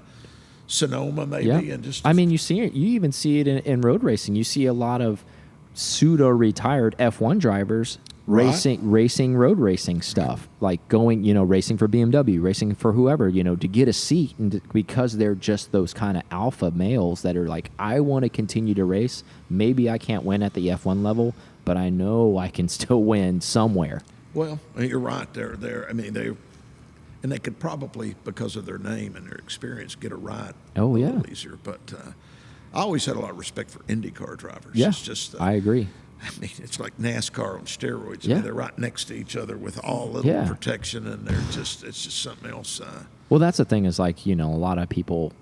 Sonoma, 0.66 1.26
maybe, 1.26 1.46
Yeah. 1.46 1.58
and 1.74 1.84
just 1.84 2.06
I 2.06 2.12
mean, 2.12 2.30
you 2.30 2.38
see 2.38 2.60
it, 2.60 2.72
you 2.72 2.88
even 2.88 3.12
see 3.12 3.40
it 3.40 3.46
in, 3.46 3.58
in 3.58 3.80
road 3.80 4.02
racing. 4.02 4.34
You 4.36 4.44
see 4.44 4.66
a 4.66 4.72
lot 4.72 5.00
of 5.00 5.24
pseudo 5.74 6.28
retired 6.28 6.94
F1 6.98 7.38
drivers 7.38 7.98
Right. 8.26 8.46
racing 8.46 8.90
racing 8.90 9.36
road 9.36 9.58
racing 9.58 10.00
stuff 10.00 10.48
like 10.58 10.88
going 10.88 11.24
you 11.24 11.34
know 11.34 11.42
racing 11.42 11.76
for 11.76 11.86
BMW 11.88 12.42
racing 12.42 12.74
for 12.74 12.92
whoever 12.92 13.28
you 13.28 13.44
know 13.44 13.54
to 13.54 13.68
get 13.68 13.86
a 13.86 13.92
seat 13.92 14.34
and 14.38 14.50
to, 14.52 14.60
because 14.72 15.18
they're 15.18 15.34
just 15.34 15.72
those 15.72 15.92
kind 15.92 16.16
of 16.16 16.22
alpha 16.30 16.70
males 16.70 17.20
that 17.20 17.36
are 17.36 17.46
like 17.46 17.70
I 17.78 18.00
want 18.00 18.22
to 18.22 18.30
continue 18.30 18.72
to 18.76 18.84
race 18.86 19.24
maybe 19.50 19.90
I 19.90 19.98
can't 19.98 20.24
win 20.24 20.42
at 20.42 20.54
the 20.54 20.68
F1 20.68 21.02
level 21.02 21.34
but 21.66 21.76
I 21.76 21.90
know 21.90 22.38
I 22.38 22.48
can 22.48 22.66
still 22.78 23.02
win 23.02 23.42
somewhere 23.42 24.00
Well, 24.32 24.58
you're 24.78 24.98
right. 25.00 25.30
They're 25.34 25.56
there. 25.56 25.86
I 25.90 25.92
mean, 25.92 26.14
they 26.14 26.30
and 27.24 27.32
they 27.32 27.38
could 27.38 27.58
probably, 27.58 28.14
because 28.22 28.54
of 28.54 28.66
their 28.66 28.76
name 28.78 29.16
and 29.16 29.26
their 29.26 29.38
experience, 29.38 29.94
get 29.96 30.12
a 30.12 30.16
ride. 30.16 30.52
Oh, 30.76 30.94
a 30.94 31.00
yeah. 31.00 31.06
little 31.06 31.30
easier. 31.30 31.58
But 31.62 31.92
uh, 31.96 32.10
I 32.74 32.82
always 32.82 33.06
had 33.06 33.16
a 33.16 33.18
lot 33.20 33.30
of 33.30 33.38
respect 33.38 33.70
for 33.70 33.78
IndyCar 33.84 34.36
drivers. 34.36 34.76
yeah 34.76 34.88
it's 34.88 35.00
just. 35.02 35.34
Uh, 35.34 35.38
I 35.40 35.52
agree 35.52 35.88
I 36.22 36.38
mean, 36.40 36.50
it's 36.58 36.78
like 36.78 36.96
NASCAR 36.98 37.54
on 37.58 37.64
steroids. 37.64 38.24
I 38.26 38.28
Yeah. 38.28 38.34
mean, 38.36 38.44
they're 38.44 38.52
right 38.54 38.78
next 38.78 39.06
to 39.06 39.14
each 39.14 39.36
other 39.36 39.56
with 39.56 39.82
all 39.82 40.10
little 40.10 40.30
Yeah. 40.30 40.46
protection, 40.46 41.06
and 41.06 41.26
they're 41.26 41.40
just. 41.50 41.82
It's 41.82 42.04
just 42.04 42.20
something 42.22 42.50
else. 42.50 42.78
Uh, 42.80 43.04
Well, 43.30 43.40
that's 43.40 43.56
the 43.56 43.64
thing 43.64 43.86
is 43.86 43.98
like, 43.98 44.26
you 44.26 44.36
know, 44.36 44.50
a 44.52 44.56
lot 44.56 44.78
of 44.78 44.88
people 44.90 45.32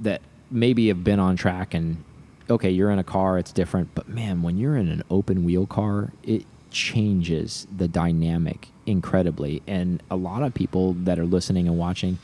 that 0.00 0.22
maybe 0.52 0.86
have 0.88 1.02
been 1.04 1.18
on 1.20 1.34
track 1.36 1.74
and 1.74 2.04
okay, 2.48 2.70
you're 2.70 2.90
in 2.90 2.98
a 2.98 3.04
car, 3.04 3.36
it's 3.38 3.52
different, 3.52 3.94
but 3.94 4.08
man, 4.08 4.40
when 4.40 4.56
you're 4.56 4.76
in 4.76 4.88
an 4.88 5.02
open 5.10 5.44
wheel 5.44 5.66
car, 5.66 6.12
it 6.22 6.46
changes 6.70 7.66
the 7.76 7.86
dynamic 7.88 8.68
incredibly. 8.88 9.62
And 9.66 10.02
a 10.10 10.16
lot 10.16 10.42
of 10.42 10.54
people 10.54 10.94
that 10.94 11.18
are 11.18 11.26
listening 11.26 11.68
and 11.68 11.78
watching, 11.78 12.18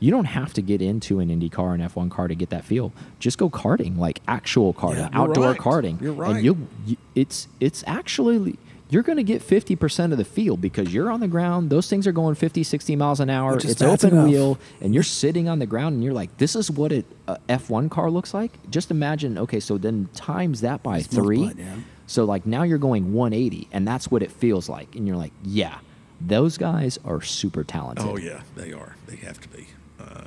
you 0.00 0.10
don't 0.10 0.24
have 0.26 0.52
to 0.54 0.62
get 0.62 0.82
into 0.82 1.20
an 1.20 1.30
Indy 1.30 1.48
car, 1.48 1.74
an 1.74 1.80
F1 1.80 2.10
car 2.10 2.28
to 2.28 2.34
get 2.34 2.50
that 2.50 2.64
feel. 2.64 2.92
Just 3.18 3.38
go 3.38 3.48
karting, 3.48 3.96
like 3.98 4.20
actual 4.28 4.74
karting, 4.74 4.96
Yeah, 4.98 5.08
outdoor 5.12 5.50
right. 5.52 5.60
karting. 5.60 6.00
You're 6.00 6.12
right. 6.12 6.36
And 6.36 6.44
you'll, 6.44 6.58
you, 6.84 6.96
it's 7.14 7.48
it's 7.60 7.82
actually 7.86 8.58
you're 8.88 9.02
going 9.02 9.16
to 9.16 9.24
get 9.24 9.42
50% 9.42 10.12
of 10.12 10.18
the 10.18 10.24
feel 10.24 10.56
because 10.56 10.94
you're 10.94 11.10
on 11.10 11.18
the 11.18 11.26
ground. 11.26 11.70
Those 11.70 11.90
things 11.90 12.06
are 12.06 12.12
going 12.12 12.36
50, 12.36 12.62
60 12.62 12.94
miles 12.94 13.18
an 13.18 13.28
hour. 13.28 13.56
It's 13.56 13.82
open 13.82 14.10
enough. 14.10 14.28
wheel 14.28 14.58
and 14.80 14.94
you're 14.94 15.02
sitting 15.02 15.48
on 15.48 15.58
the 15.58 15.66
ground 15.66 15.94
and 15.94 16.04
you're 16.04 16.12
like, 16.12 16.36
this 16.36 16.54
is 16.54 16.70
what 16.70 16.92
an 16.92 17.04
F1 17.48 17.90
car 17.90 18.10
looks 18.12 18.32
like. 18.32 18.52
Just 18.70 18.92
imagine, 18.92 19.38
okay, 19.38 19.58
so 19.58 19.76
then 19.76 20.08
times 20.14 20.60
that 20.60 20.84
by 20.84 20.98
Just 20.98 21.10
three. 21.10 21.46
it, 21.46 21.56
yeah. 21.58 21.74
So 22.06 22.24
like 22.24 22.46
now 22.46 22.62
you're 22.62 22.78
going 22.78 23.12
180 23.12 23.66
and 23.72 23.88
that's 23.88 24.08
what 24.08 24.22
it 24.22 24.30
feels 24.30 24.68
like. 24.68 24.94
And 24.94 25.04
you're 25.08 25.16
like, 25.16 25.32
yeah, 25.42 25.78
those 26.20 26.58
guys 26.58 26.98
are 27.04 27.20
super 27.22 27.64
talented. 27.64 28.04
Oh 28.06 28.16
yeah, 28.16 28.42
they 28.54 28.72
are. 28.72 28.96
They 29.06 29.16
have 29.16 29.40
to 29.40 29.48
be. 29.48 29.68
Uh, 30.00 30.24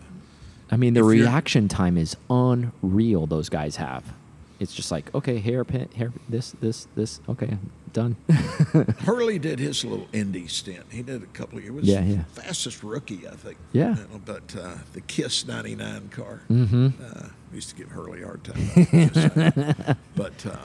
I 0.72 0.78
mean, 0.78 0.94
the 0.94 1.04
reaction 1.04 1.68
time 1.68 1.98
is 1.98 2.16
unreal 2.30 3.26
those 3.26 3.50
guys 3.50 3.78
have. 3.78 4.14
It's 4.60 4.74
just 4.74 4.92
like, 4.92 5.14
okay, 5.16 5.40
hairpin, 5.40 5.90
hair, 5.96 6.12
this, 6.28 6.52
this, 6.60 6.88
this, 6.94 7.22
okay, 7.30 7.58
done. 7.94 8.18
Hurley 9.06 9.40
did 9.40 9.58
his 9.58 9.86
little 9.86 10.08
Indy 10.12 10.48
stint. 10.48 10.84
He 10.92 11.02
did 11.02 11.24
a 11.24 11.28
couple 11.28 11.58
of 11.58 11.64
years. 11.64 11.76
Was 11.76 11.86
Yeah, 11.86 12.04
yeah. 12.04 12.24
fastest 12.34 12.84
rookie, 12.84 13.26
I 13.28 13.36
think. 13.36 13.58
Yeah. 13.72 13.96
You 13.96 13.96
know, 13.96 14.22
but 14.26 14.56
uh, 14.60 14.76
the 14.94 15.02
Kiss 15.02 15.48
'99 15.48 16.10
car. 16.10 16.42
Mm-hmm. 16.50 16.88
Uh, 17.02 17.30
used 17.54 17.70
to 17.70 17.76
give 17.76 17.90
Hurley 17.90 18.22
a 18.22 18.26
hard 18.26 18.44
time. 18.44 18.70
about 18.76 18.94
it, 18.94 19.14
just 19.14 19.34
saying. 19.34 19.96
but 20.16 20.46
uh, 20.46 20.58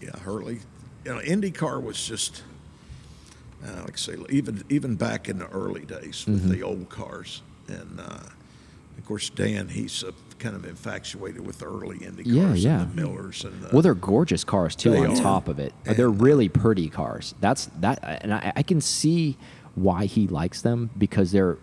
yeah, 0.00 0.18
Hurley. 0.18 0.60
You 1.04 1.14
know, 1.14 1.20
Indy 1.20 1.50
car 1.50 1.80
was 1.80 2.06
just. 2.06 2.42
Uh, 3.64 3.80
like 3.82 3.94
I 3.94 3.96
say, 3.96 4.16
even 4.30 4.62
even 4.68 4.96
back 4.96 5.28
in 5.28 5.38
the 5.38 5.48
early 5.48 5.84
days 5.84 6.24
with 6.26 6.40
Mm-hmm. 6.42 6.50
the 6.50 6.62
old 6.62 6.88
cars, 6.88 7.42
and 7.68 7.98
uh, 8.00 8.18
of 8.98 9.04
course 9.06 9.30
Dan, 9.30 9.68
he's 9.68 10.04
uh, 10.04 10.12
kind 10.38 10.54
of 10.54 10.64
infatuated 10.66 11.44
with 11.46 11.58
the 11.60 11.66
early 11.66 11.96
Indy 11.98 12.22
cars 12.24 12.34
Yeah, 12.34 12.46
and 12.48 12.58
yeah. 12.58 12.78
the 12.78 12.94
Millers 13.02 13.44
and 13.44 13.60
the, 13.62 13.68
Well, 13.72 13.82
they're 13.82 13.94
gorgeous 13.94 14.44
cars 14.44 14.76
too. 14.76 14.94
On 14.96 15.10
are. 15.10 15.16
top 15.16 15.48
of 15.48 15.58
it, 15.58 15.72
Uh, 15.86 15.94
they're 15.94 16.10
really 16.10 16.48
pretty 16.48 16.88
cars. 16.88 17.34
That's 17.40 17.66
that, 17.80 17.98
and 18.22 18.32
I, 18.34 18.52
I 18.56 18.62
can 18.62 18.80
see 18.80 19.36
why 19.74 20.04
he 20.06 20.26
likes 20.26 20.60
them 20.62 20.90
because 20.96 21.32
they're 21.32 21.56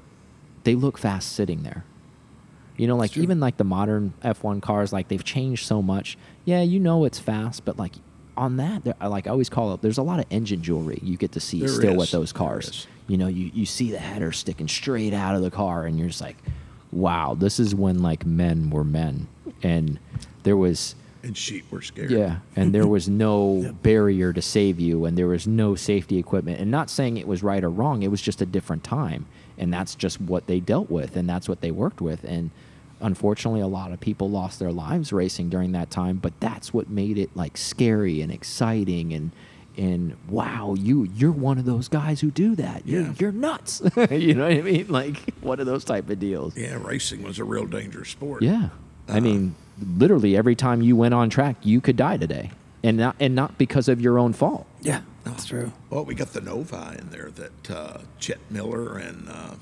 they 0.64 0.76
look 0.76 0.98
fast 0.98 1.32
sitting 1.34 1.64
there. 1.64 1.84
You 2.76 2.88
know, 2.88 2.96
like 2.98 3.16
even 3.18 3.40
like 3.40 3.58
the 3.58 3.64
modern 3.64 4.14
F1 4.24 4.62
cars, 4.64 4.92
like 4.92 5.08
they've 5.10 5.24
changed 5.24 5.68
so 5.68 5.82
much. 5.84 6.18
Yeah, 6.44 6.64
you 6.64 6.80
know 6.80 7.06
it's 7.06 7.20
fast, 7.20 7.66
but 7.66 7.78
like 7.78 7.94
on 8.36 8.58
that, 8.58 8.84
there- 8.84 8.96
I 9.00 9.08
like 9.08 9.28
I 9.28 9.32
always 9.32 9.50
call 9.50 9.74
it. 9.74 9.82
There's 9.82 9.98
a 9.98 10.04
lot 10.04 10.20
of 10.20 10.26
engine 10.30 10.62
jewelry 10.62 11.00
you 11.04 11.18
get 11.18 11.32
to 11.34 11.40
see 11.40 11.60
There 11.60 11.68
still 11.70 11.94
is. 11.94 11.98
with 11.98 12.12
those 12.12 12.32
cars. 12.32 12.88
You 13.08 13.18
know, 13.18 13.28
you 13.28 13.52
you 13.54 13.66
see 13.66 13.92
the 13.92 13.98
header 14.00 14.32
sticking 14.32 14.68
straight 14.68 15.14
out 15.14 15.36
of 15.36 15.42
the 15.42 15.52
car, 15.52 15.86
and 15.86 16.00
you're 16.00 16.08
just 16.08 16.22
like, 16.22 16.38
wow, 16.92 17.36
this 17.38 17.60
is 17.60 17.76
when 17.76 18.02
like 18.02 18.26
men 18.26 18.70
were 18.70 18.84
men, 18.84 19.28
and 19.62 20.00
there 20.44 20.58
was. 20.58 20.96
and 21.22 21.36
sheep 21.38 21.70
were 21.72 21.82
scared. 21.82 22.12
Yeah, 22.12 22.38
and 22.56 22.74
there 22.74 22.88
was 22.88 23.08
no 23.10 23.74
barrier 23.84 24.32
to 24.34 24.42
save 24.42 24.80
you, 24.80 25.06
and 25.06 25.18
there 25.18 25.28
was 25.28 25.46
no 25.48 25.76
safety 25.76 26.18
equipment. 26.18 26.60
And 26.60 26.72
not 26.72 26.90
saying 26.90 27.18
it 27.18 27.28
was 27.28 27.44
right 27.44 27.64
or 27.64 27.70
wrong, 27.70 28.04
it 28.04 28.10
was 28.12 28.22
just 28.22 28.42
a 28.42 28.46
different 28.46 28.84
time, 28.84 29.26
and 29.58 29.72
that's 29.74 29.96
just 29.96 30.20
what 30.22 30.48
they 30.48 30.60
dealt 30.60 30.90
with, 30.90 31.16
and 31.18 31.28
that's 31.30 31.48
what 31.50 31.62
they 31.62 31.72
worked 31.72 32.02
with. 32.02 32.24
And 32.24 32.52
unfortunately, 33.04 33.62
a 33.62 33.68
lot 33.68 33.92
of 33.92 34.00
people 34.00 34.30
lost 34.32 34.58
their 34.60 34.72
lives 34.72 35.14
racing 35.14 35.50
during 35.50 35.74
that 35.74 35.92
time. 35.92 36.18
But 36.18 36.40
that's 36.40 36.74
what 36.74 36.90
made 36.90 37.18
it 37.20 37.30
like 37.36 37.56
scary 37.58 38.22
and 38.22 38.32
exciting, 38.32 39.14
and 39.14 39.32
and 39.78 40.16
wow, 40.28 40.76
you 40.78 41.04
you're 41.16 41.32
one 41.32 41.58
of 41.60 41.66
those 41.66 41.88
guys 41.88 42.22
who 42.22 42.32
do 42.32 42.56
that. 42.56 42.88
You're 42.88 43.02
Yeah. 43.02 43.14
you're 43.20 43.32
nuts. 43.32 43.82
you 44.10 44.34
know 44.34 44.48
what 44.48 44.58
I 44.58 44.62
mean? 44.62 44.88
Like 44.88 45.18
one 45.42 45.60
of 45.60 45.66
those 45.68 45.84
type 45.84 46.10
of 46.10 46.20
deals. 46.20 46.56
Yeah, 46.58 46.78
racing 46.82 47.22
was 47.24 47.38
a 47.40 47.44
real 47.44 47.66
dangerous 47.68 48.10
sport. 48.10 48.42
Yeah. 48.42 48.70
I 49.08 49.18
Uh, 49.18 49.22
mean, 49.22 49.56
literally 49.98 50.38
every 50.38 50.56
time 50.56 50.82
you 50.82 50.96
went 50.96 51.14
on 51.14 51.30
track, 51.30 51.58
you 51.64 51.82
could 51.82 51.98
die 51.98 52.18
today. 52.18 52.52
And 52.86 52.98
not 52.98 53.16
and 53.20 53.34
not 53.34 53.58
because 53.58 53.88
of 53.88 54.02
your 54.02 54.20
own 54.20 54.34
fault. 54.34 54.66
Yeah, 54.82 55.02
that's 55.24 55.46
true. 55.46 55.72
Well, 55.90 56.04
we 56.06 56.16
got 56.16 56.34
the 56.34 56.42
Novi 56.42 56.98
in 57.00 57.10
there 57.12 57.32
that 57.32 57.72
uh, 57.72 57.98
Chet 58.20 58.40
Miller 58.50 58.98
and 58.98 59.30
uh, 59.30 59.56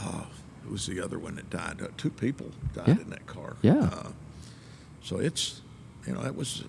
uh, 0.00 0.02
who 0.02 0.41
was 0.70 0.86
the 0.86 1.00
other 1.00 1.18
one 1.18 1.34
that 1.36 1.50
died? 1.50 1.80
Uh, 1.82 1.88
two 1.96 2.10
people 2.10 2.50
died 2.74 2.88
Yeah. 2.88 3.00
in 3.00 3.10
that 3.10 3.26
car. 3.26 3.56
Yeah. 3.62 3.90
Uh, 3.92 4.08
so 5.02 5.18
it's, 5.18 5.60
you 6.06 6.12
know, 6.14 6.22
it 6.24 6.34
was, 6.36 6.64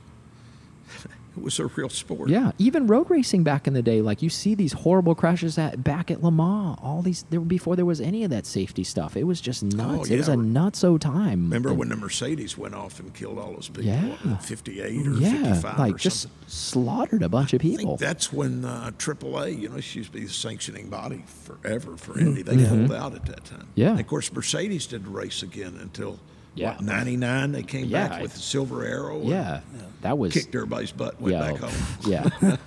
it 1.36 1.42
was 1.44 1.60
a 1.60 1.66
real 1.68 1.90
sport. 1.90 2.30
Yeah, 2.30 2.52
even 2.58 2.88
road 2.88 3.10
racing 3.10 3.44
back 3.44 3.68
in 3.68 3.74
the 3.74 3.82
day, 3.82 4.02
like 4.02 4.22
you 4.22 4.30
see 4.30 4.54
these 4.56 4.74
horrible 4.74 5.16
crashes 5.16 5.58
at 5.58 5.84
back 5.84 6.12
at 6.12 6.24
Le 6.24 6.32
Mans. 6.32 6.78
All 6.82 7.02
these 7.02 7.24
there 7.30 7.40
before 7.40 7.76
there 7.76 7.86
was 7.86 8.00
any 8.02 8.24
of 8.24 8.30
that 8.30 8.46
safety 8.46 8.84
stuff. 8.84 9.18
It 9.18 9.24
was 9.26 9.42
just 9.42 9.64
nuts. 9.64 10.10
It 10.10 10.18
was 10.18 10.30
Oh, 10.30 10.34
yeah. 10.34 10.40
a 10.40 10.42
nutso 10.44 11.00
time. 11.00 11.44
Remember 11.44 11.70
And- 11.70 11.78
when 11.80 11.90
the 11.90 11.96
Mercedes 11.96 12.58
went 12.58 12.76
off 12.76 13.00
and 13.00 13.14
killed 13.14 13.40
all 13.40 13.54
those 13.54 13.68
people? 13.70 13.84
Yeah. 13.84 14.38
58 14.38 15.08
or 15.08 15.12
yeah, 15.14 15.32
55 15.56 15.80
like 15.80 15.96
or 15.96 15.98
just 15.98 16.22
something? 16.22 16.38
slaughtered 16.48 17.24
a 17.24 17.30
bunch 17.30 17.54
of 17.54 17.62
I 17.62 17.64
think 17.64 17.80
people. 17.80 17.98
that's 17.98 18.32
when 18.32 18.66
uh, 18.66 18.92
AAA, 18.98 19.60
you 19.60 19.70
know, 19.70 19.80
she 19.80 20.00
used 20.00 20.12
to 20.14 20.18
be 20.20 20.26
the 20.26 20.32
sanctioning 20.32 20.90
body 20.90 21.24
forever 21.46 21.98
for 21.98 22.20
Indy. 22.20 22.42
They 22.44 22.64
pulled 22.66 22.92
out 22.94 23.16
at 23.16 23.26
that 23.26 23.46
time. 23.46 23.60
Mm-hmm. 23.60 23.70
Yeah. 23.76 23.92
And 23.92 24.00
of 24.00 24.08
course, 24.08 24.32
Mercedes 24.32 24.86
didn't 24.88 25.12
race 25.12 25.42
again 25.44 25.78
until 25.82 26.20
Yeah. 26.56 26.76
what, 26.76 26.82
99. 26.82 27.52
They 27.52 27.64
came 27.64 27.86
Yeah, 27.88 28.08
back 28.08 28.20
I- 28.20 28.22
with 28.22 28.34
the 28.34 28.40
Silver 28.40 28.86
Arrow. 28.86 29.20
and 29.22 29.30
yeah, 29.30 29.62
that 30.02 30.18
was 30.18 30.34
Kicked 30.34 30.54
everybody's 30.54 30.92
butt 30.92 31.14
and 31.16 31.22
went 31.22 31.36
yeah, 31.36 31.52
back 31.52 31.62
home. 31.62 31.98
yeah. 32.08 32.58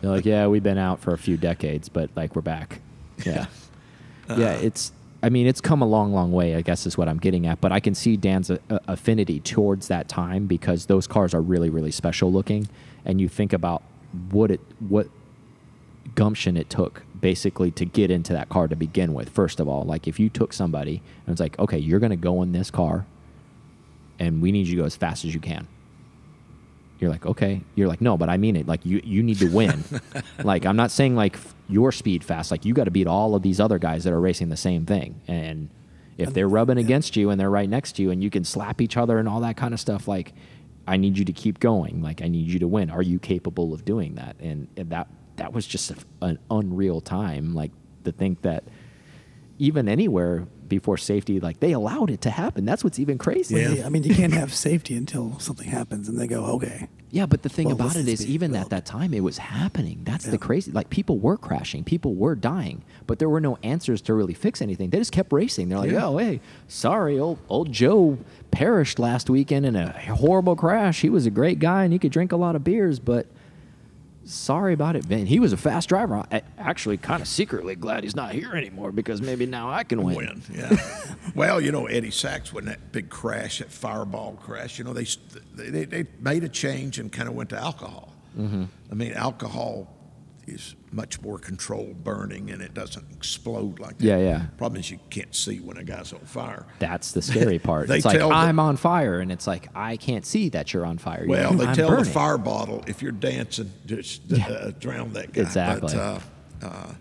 They're 0.00 0.10
like, 0.10 0.24
yeah, 0.24 0.46
we've 0.46 0.62
been 0.62 0.78
out 0.78 1.00
for 1.00 1.12
a 1.12 1.18
few 1.18 1.36
decades, 1.36 1.88
but 1.88 2.10
like 2.16 2.34
we're 2.36 2.42
back. 2.42 2.80
Yeah, 3.26 3.46
Uh, 4.28 4.36
yeah. 4.38 4.52
It's. 4.54 4.92
I 5.24 5.28
mean, 5.28 5.46
it's 5.46 5.60
come 5.60 5.82
a 5.82 5.86
long, 5.86 6.12
long 6.12 6.32
way. 6.32 6.56
I 6.56 6.62
guess 6.62 6.84
is 6.86 6.98
what 6.98 7.08
I'm 7.08 7.18
getting 7.18 7.46
at. 7.46 7.60
But 7.60 7.70
I 7.70 7.78
can 7.78 7.94
see 7.94 8.16
Dan's 8.16 8.50
a, 8.50 8.58
a- 8.68 8.80
affinity 8.88 9.38
towards 9.38 9.86
that 9.88 10.08
time 10.08 10.46
because 10.46 10.86
those 10.86 11.06
cars 11.06 11.32
are 11.32 11.40
really, 11.40 11.70
really 11.70 11.92
special 11.92 12.32
looking, 12.32 12.68
and 13.04 13.20
you 13.20 13.28
think 13.28 13.52
about 13.52 13.82
what 14.32 14.50
it 14.50 14.60
what 14.80 15.06
gumption 16.16 16.56
it 16.56 16.68
took 16.68 17.04
basically 17.20 17.70
to 17.70 17.84
get 17.84 18.10
into 18.10 18.32
that 18.32 18.48
car 18.48 18.66
to 18.66 18.74
begin 18.76 19.14
with. 19.14 19.28
First 19.28 19.60
of 19.60 19.68
all, 19.68 19.84
like 19.84 20.08
if 20.08 20.18
you 20.18 20.28
took 20.28 20.52
somebody 20.52 21.00
and 21.26 21.32
it's 21.32 21.40
like, 21.40 21.56
okay, 21.58 21.78
you're 21.78 22.00
going 22.00 22.10
to 22.10 22.16
go 22.16 22.42
in 22.42 22.50
this 22.52 22.70
car, 22.70 23.06
and 24.18 24.42
we 24.42 24.52
need 24.52 24.66
you 24.66 24.76
to 24.76 24.82
go 24.82 24.86
as 24.86 24.96
fast 24.96 25.24
as 25.24 25.34
you 25.34 25.40
can. 25.40 25.66
You're 26.98 27.10
like, 27.10 27.26
okay. 27.26 27.62
You're 27.74 27.88
like, 27.88 28.00
no, 28.00 28.16
but 28.16 28.28
I 28.28 28.36
mean 28.36 28.54
it. 28.54 28.68
Like 28.68 28.86
you, 28.86 29.00
you 29.02 29.22
need 29.22 29.38
to 29.38 29.48
win. 29.48 29.82
like 30.44 30.64
I'm 30.64 30.76
not 30.76 30.92
saying 30.92 31.16
like 31.16 31.34
f- 31.34 31.54
your 31.68 31.90
speed 31.90 32.22
fast. 32.22 32.50
Like 32.52 32.64
you 32.64 32.74
got 32.74 32.84
to 32.84 32.92
beat 32.92 33.08
all 33.08 33.34
of 33.34 33.42
these 33.42 33.58
other 33.58 33.78
guys 33.78 34.04
that 34.04 34.12
are 34.12 34.20
racing 34.20 34.50
the 34.50 34.56
same 34.56 34.86
thing. 34.86 35.20
And 35.26 35.68
if 36.16 36.28
um, 36.28 36.34
they're 36.34 36.48
rubbing 36.48 36.78
against 36.78 37.16
you 37.16 37.30
and 37.30 37.40
they're 37.40 37.50
right 37.50 37.68
next 37.68 37.96
to 37.96 38.02
you 38.02 38.12
and 38.12 38.22
you 38.22 38.30
can 38.30 38.44
slap 38.44 38.80
each 38.80 38.96
other 38.96 39.18
and 39.18 39.28
all 39.28 39.40
that 39.40 39.56
kind 39.56 39.74
of 39.74 39.80
stuff, 39.80 40.06
like 40.06 40.32
I 40.86 40.96
need 40.96 41.18
you 41.18 41.24
to 41.24 41.32
keep 41.32 41.58
going. 41.58 42.02
Like 42.02 42.22
I 42.22 42.28
need 42.28 42.46
you 42.46 42.60
to 42.60 42.68
win. 42.68 42.88
Are 42.88 43.02
you 43.02 43.18
capable 43.18 43.74
of 43.74 43.84
doing 43.84 44.14
that? 44.14 44.36
And, 44.38 44.68
and 44.76 44.90
that 44.90 45.08
that 45.36 45.52
was 45.52 45.66
just 45.66 45.90
a, 45.90 45.96
an 46.20 46.38
unreal 46.50 47.00
time. 47.00 47.54
Like 47.54 47.72
to 48.04 48.12
think 48.12 48.42
that 48.42 48.64
even 49.58 49.88
anywhere 49.88 50.46
before 50.72 50.96
safety, 50.96 51.38
like 51.38 51.60
they 51.60 51.72
allowed 51.72 52.08
it 52.10 52.22
to 52.22 52.30
happen. 52.30 52.64
That's 52.64 52.82
what's 52.82 52.98
even 52.98 53.18
crazy. 53.18 53.56
Yeah. 53.56 53.68
Yeah, 53.72 53.86
I 53.86 53.90
mean, 53.90 54.02
you 54.04 54.14
can't 54.14 54.32
have 54.32 54.54
safety 54.54 54.94
until 54.96 55.38
something 55.38 55.68
happens, 55.68 56.08
and 56.08 56.18
they 56.18 56.26
go, 56.26 56.44
okay. 56.56 56.88
Yeah, 57.10 57.26
but 57.26 57.42
the 57.42 57.50
thing 57.50 57.66
Well, 57.66 57.74
about 57.74 57.94
it 57.96 58.08
is, 58.08 58.24
even 58.26 58.56
at 58.56 58.70
that 58.70 58.86
time, 58.86 59.12
it 59.12 59.20
was 59.20 59.36
happening. 59.36 60.00
That's 60.02 60.24
the 60.24 60.38
crazy. 60.38 60.72
Like 60.72 60.88
people 60.88 61.18
were 61.18 61.36
crashing, 61.36 61.84
people 61.84 62.14
were 62.14 62.34
dying, 62.34 62.82
but 63.06 63.18
there 63.18 63.28
were 63.28 63.40
no 63.40 63.58
answers 63.62 64.00
to 64.02 64.14
really 64.14 64.32
fix 64.32 64.62
anything. 64.62 64.88
They 64.88 64.96
just 64.98 65.12
kept 65.12 65.30
racing. 65.30 65.68
They're 65.68 65.78
like, 65.78 65.90
Yeah. 65.90 66.06
"Oh, 66.06 66.16
hey, 66.16 66.40
sorry, 66.68 67.18
old 67.18 67.38
old 67.50 67.70
Joe 67.70 68.16
perished 68.50 68.98
last 68.98 69.28
weekend 69.28 69.66
in 69.66 69.76
a 69.76 69.92
horrible 70.14 70.56
crash. 70.56 71.02
He 71.02 71.10
was 71.10 71.26
a 71.26 71.30
great 71.30 71.58
guy 71.58 71.84
and 71.84 71.92
he 71.92 71.98
could 71.98 72.12
drink 72.12 72.32
a 72.32 72.36
lot 72.36 72.56
of 72.56 72.64
beers, 72.64 72.98
but." 72.98 73.26
Sorry 74.24 74.72
about 74.72 74.96
it, 74.96 75.08
Ben. 75.08 75.26
He 75.26 75.40
was 75.40 75.52
a 75.52 75.56
fast 75.56 75.88
driver. 75.88 76.24
I 76.30 76.42
actually 76.58 76.96
kind 76.96 77.20
of 77.20 77.28
secretly 77.28 77.74
glad 77.74 78.04
he's 78.04 78.14
not 78.14 78.32
here 78.32 78.54
anymore 78.54 78.92
because 78.92 79.20
maybe 79.20 79.46
now 79.46 79.70
I 79.70 79.84
can 79.84 80.02
win. 80.02 80.16
Win, 80.16 80.42
yeah. 80.52 80.76
well, 81.34 81.60
you 81.60 81.72
know, 81.72 81.86
Eddie 81.86 82.10
Sachs, 82.10 82.52
when 82.52 82.64
that 82.66 82.92
big 82.92 83.10
crash, 83.10 83.58
that 83.58 83.72
fireball 83.72 84.34
crash, 84.34 84.78
you 84.78 84.84
know, 84.84 84.92
they 84.92 85.06
they, 85.54 85.84
they 85.84 86.06
made 86.20 86.44
a 86.44 86.48
change 86.48 86.98
and 86.98 87.10
kind 87.10 87.28
of 87.28 87.34
went 87.34 87.50
to 87.50 87.58
alcohol. 87.58 88.12
Mm-hmm. 88.38 88.64
I 88.90 88.94
mean, 88.94 89.12
alcohol 89.12 89.88
is 90.46 90.74
much 90.90 91.20
more 91.22 91.38
controlled 91.38 92.02
burning 92.02 92.50
and 92.50 92.60
it 92.60 92.74
doesn't 92.74 93.06
explode 93.12 93.78
like 93.78 93.98
that. 93.98 94.04
Yeah, 94.04 94.18
yeah. 94.18 94.46
Problem 94.58 94.80
is, 94.80 94.90
you 94.90 94.98
can't 95.08 95.34
see 95.34 95.60
when 95.60 95.76
a 95.76 95.84
guy's 95.84 96.12
on 96.12 96.20
fire. 96.20 96.66
That's 96.78 97.12
the 97.12 97.22
scary 97.22 97.58
part. 97.60 97.88
They 97.88 97.96
it's 97.96 98.04
like 98.04 98.18
the- 98.18 98.26
I'm 98.26 98.58
on 98.58 98.76
fire, 98.76 99.20
and 99.20 99.30
it's 99.30 99.46
like 99.46 99.68
I 99.74 99.96
can't 99.96 100.26
see 100.26 100.48
that 100.50 100.72
you're 100.74 100.84
on 100.86 100.98
fire. 100.98 101.24
Well, 101.26 101.52
they 101.54 101.66
I'm 101.66 101.74
tell 101.74 101.88
burning. 101.90 102.04
the 102.04 102.10
fire 102.10 102.38
bottle 102.38 102.82
if 102.86 103.02
you're 103.02 103.12
dancing, 103.12 103.72
just 103.86 104.32
uh, 104.32 104.72
drown 104.72 105.12
that 105.12 105.32
guy. 105.32 105.42
Exactly. 105.42 105.94
But, 105.94 105.96
uh, 105.96 106.66
uh, 106.66 106.94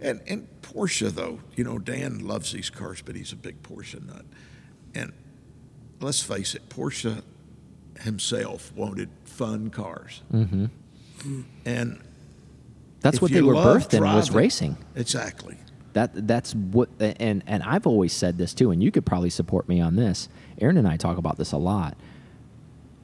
and 0.00 0.20
and 0.26 0.48
Porsche 0.62 1.10
though, 1.10 1.40
you 1.56 1.64
know, 1.64 1.78
Dan 1.78 2.20
loves 2.26 2.52
these 2.52 2.70
cars, 2.70 3.02
but 3.02 3.14
he's 3.16 3.32
a 3.32 3.36
big 3.36 3.62
Porsche 3.62 4.04
nut. 4.06 4.24
And 4.94 5.12
let's 6.00 6.22
face 6.22 6.54
it, 6.54 6.68
Porsche 6.68 7.22
himself 8.00 8.72
wanted 8.74 9.08
fun 9.24 9.70
cars. 9.70 10.22
Mm-hmm. 10.32 10.66
And 11.64 12.00
That's 13.02 13.16
If 13.16 13.22
what 13.22 13.32
they 13.32 13.42
were 13.42 13.54
birthed 13.54 13.94
in 13.94 14.02
was 14.02 14.30
racing. 14.30 14.76
Exactly. 14.94 15.56
That 15.92 16.26
that's 16.26 16.54
what 16.54 16.88
and 17.00 17.42
and 17.46 17.62
I've 17.64 17.86
always 17.86 18.12
said 18.12 18.38
this 18.38 18.54
too, 18.54 18.70
and 18.70 18.82
you 18.82 18.90
could 18.90 19.04
probably 19.04 19.30
support 19.30 19.68
me 19.68 19.80
on 19.80 19.96
this. 19.96 20.28
Aaron 20.60 20.78
and 20.78 20.88
I 20.88 20.96
talk 20.96 21.18
about 21.18 21.36
this 21.36 21.52
a 21.52 21.58
lot. 21.58 21.96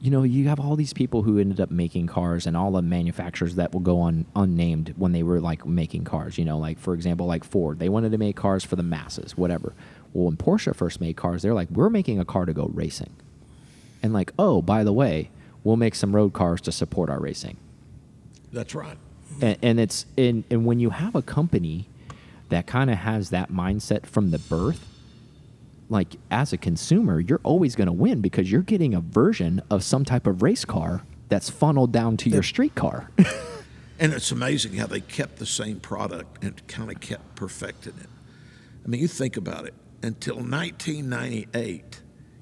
You 0.01 0.09
know, 0.11 0.23
you 0.23 0.47
have 0.47 0.61
all 0.61 0.77
these 0.77 0.93
people 0.93 1.23
who 1.23 1.37
ended 1.37 1.59
up 1.59 1.69
making 1.69 2.07
cars, 2.07 2.47
and 2.47 2.55
all 2.55 2.71
the 2.71 2.81
manufacturers 2.81 3.55
that 3.55 3.73
will 3.73 3.81
go 3.81 3.99
on 3.99 4.25
unnamed 4.35 4.93
when 4.97 5.11
they 5.11 5.21
were 5.23 5.41
like 5.41 5.65
making 5.65 6.05
cars. 6.05 6.37
You 6.37 6.45
know, 6.45 6.57
like 6.57 6.79
for 6.79 6.93
example, 6.93 7.27
like 7.27 7.43
Ford, 7.43 7.79
they 7.79 7.89
wanted 7.89 8.11
to 8.13 8.17
make 8.17 8.35
cars 8.35 8.63
for 8.63 8.75
the 8.77 8.83
masses, 8.83 9.37
whatever. 9.37 9.73
Well, 10.13 10.25
when 10.25 10.37
Porsche 10.37 10.73
first 10.75 10.99
made 11.01 11.17
cars, 11.17 11.43
they're 11.43 11.53
like, 11.53 11.69
we're 11.69 11.89
making 11.89 12.19
a 12.19 12.25
car 12.25 12.45
to 12.45 12.53
go 12.53 12.71
racing, 12.73 13.11
and 14.01 14.13
like, 14.13 14.31
oh, 14.39 14.61
by 14.61 14.83
the 14.83 14.93
way, 14.93 15.29
we'll 15.63 15.75
make 15.77 15.93
some 15.93 16.15
road 16.15 16.33
cars 16.33 16.61
to 16.61 16.71
support 16.71 17.09
our 17.09 17.19
racing 17.19 17.57
That's 18.51 18.73
right. 18.73 18.97
And, 19.41 19.57
and 19.61 19.79
it's 19.79 20.05
and, 20.17 20.43
and 20.49 20.65
when 20.65 20.79
you 20.79 20.89
have 20.91 21.15
a 21.15 21.21
company 21.21 21.87
that 22.49 22.65
kind 22.67 22.89
of 22.89 22.97
has 22.97 23.29
that 23.29 23.51
mindset 23.51 24.05
from 24.05 24.31
the 24.31 24.39
birth 24.39 24.85
like 25.89 26.15
as 26.29 26.53
a 26.53 26.57
consumer 26.57 27.19
you're 27.19 27.41
always 27.43 27.75
going 27.75 27.87
to 27.87 27.93
win 27.93 28.21
because 28.21 28.51
you're 28.51 28.61
getting 28.61 28.93
a 28.93 29.01
version 29.01 29.61
of 29.69 29.83
some 29.83 30.05
type 30.05 30.27
of 30.27 30.41
race 30.41 30.65
car 30.65 31.03
that's 31.29 31.49
funneled 31.49 31.91
down 31.91 32.17
to 32.17 32.29
your 32.29 32.43
street 32.43 32.75
car 32.75 33.09
And 33.99 34.13
it's 34.13 34.31
amazing 34.31 34.75
how 34.75 34.87
they 34.87 35.01
kept 35.01 35.37
the 35.37 35.45
same 35.45 35.81
product 35.81 36.41
and 36.41 36.65
kind 36.67 36.89
of 36.89 37.01
kept 37.01 37.35
perfecting 37.35 37.95
it. 37.99 38.09
I 38.85 38.87
mean, 38.87 39.01
you 39.01 39.09
think 39.09 39.35
about 39.35 39.65
it. 39.65 39.73
Until 40.01 40.35
1998, 40.35 42.01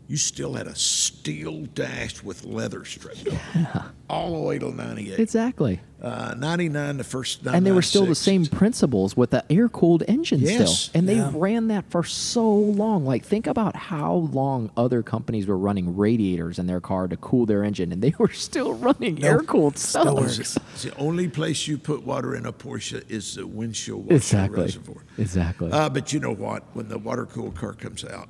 you 0.10 0.16
still 0.16 0.54
had 0.54 0.68
a 0.68 0.76
steel 0.76 1.66
dash 1.76 2.24
with 2.24 2.46
leather 2.46 2.86
stripped 2.86 3.28
on, 3.28 3.92
all 4.10 4.34
the 4.34 4.40
way 4.48 4.58
till 4.58 4.72
98. 4.72 5.20
exactly 5.20 5.82
uh, 6.02 6.34
99, 6.38 6.98
the 6.98 7.04
first. 7.04 7.46
and 7.46 7.66
they 7.66 7.72
were 7.72 7.82
still 7.82 8.06
the 8.06 8.14
same 8.16 8.46
principles 8.46 9.18
with 9.18 9.32
the 9.32 9.44
air 9.52 9.68
cooled 9.68 10.04
engine 10.08 10.40
Yes. 10.40 10.80
still 10.84 11.00
and 11.00 11.10
they 11.10 11.16
Yeah. 11.16 11.32
ran 11.34 11.68
that 11.70 11.90
for 11.90 12.04
so 12.04 12.50
long 12.50 13.04
like 13.06 13.26
think 13.26 13.48
about 13.48 13.76
how 13.76 14.14
long 14.32 14.70
other 14.78 15.04
companies 15.04 15.46
were 15.48 15.58
running 15.58 15.98
radiators 15.98 16.58
in 16.60 16.68
their 16.68 16.80
car 16.80 17.08
to 17.10 17.18
cool 17.18 17.46
their 17.46 17.64
engine 17.64 17.92
and 17.92 18.02
they 18.02 18.14
were 18.18 18.32
still 18.32 18.74
running 18.74 19.22
air 19.26 19.40
cooled 19.40 19.78
still 19.78 20.04
stuff 20.04 20.16
works. 20.16 20.40
It's 20.40 20.84
the 20.84 20.96
only 20.98 21.28
place 21.28 21.68
you 21.68 21.78
put 21.78 22.04
water 22.06 22.36
in 22.36 22.46
a 22.46 22.54
Porsche 22.54 23.04
is 23.10 23.36
the 23.36 23.46
windshield 23.46 24.06
washer 24.06 24.16
exactly 24.16 24.62
reservoir. 24.62 25.04
exactly 25.18 25.72
Uh, 25.72 25.90
but 25.90 26.14
you 26.14 26.20
know 26.22 26.34
what? 26.34 26.64
When 26.74 26.88
the 26.88 26.98
water 27.00 27.26
cooled 27.26 27.56
car 27.56 27.74
comes 27.74 28.06
out, 28.06 28.30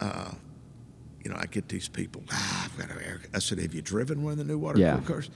uh, 0.00 0.32
you 1.24 1.30
know, 1.30 1.36
I 1.38 1.46
get 1.46 1.68
these 1.68 1.88
people. 1.88 2.22
Ah, 2.30 2.64
I've 2.66 2.78
got 2.78 2.90
an 2.96 3.02
air. 3.04 3.20
I 3.34 3.38
said, 3.38 3.58
"Have 3.58 3.74
you 3.74 3.82
driven 3.82 4.22
one 4.22 4.32
of 4.32 4.38
the 4.38 4.44
new 4.44 4.58
water 4.58 4.74
cooled 4.78 4.80
Yeah. 4.80 5.00
cars?" 5.00 5.30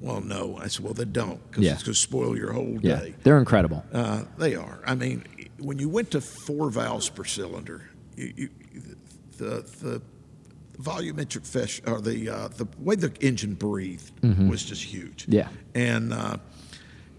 Well, 0.00 0.20
no. 0.20 0.58
I 0.60 0.66
said, 0.68 0.84
"Well, 0.84 0.94
they 0.94 1.04
don't, 1.04 1.40
because 1.50 1.64
Yeah. 1.64 1.74
it's 1.74 1.82
going 1.84 1.94
to 1.94 2.00
spoil 2.00 2.36
your 2.36 2.52
whole 2.52 2.78
yeah 2.82 2.96
day." 3.00 3.14
they're 3.22 3.38
incredible 3.38 3.84
Uh, 3.92 4.24
they 4.38 4.54
are. 4.54 4.80
I 4.86 4.94
mean, 4.94 5.24
when 5.58 5.78
you 5.78 5.88
went 5.88 6.10
to 6.12 6.20
four 6.20 6.70
valves 6.70 7.08
per 7.08 7.24
cylinder, 7.24 7.82
you, 8.16 8.32
you, 8.36 8.48
the 9.38 9.64
the 9.80 10.02
volumetric 10.80 11.46
fish 11.46 11.80
or 11.86 12.00
the 12.00 12.28
uh, 12.28 12.48
the 12.48 12.66
way 12.78 12.96
the 12.96 13.12
engine 13.20 13.54
breathed 13.54 14.10
was 14.48 14.64
just 14.64 14.82
huge. 14.82 15.24
Mm-hmm. 15.24 15.32
Yeah. 15.34 15.48
and 15.74 16.12
uh, 16.12 16.36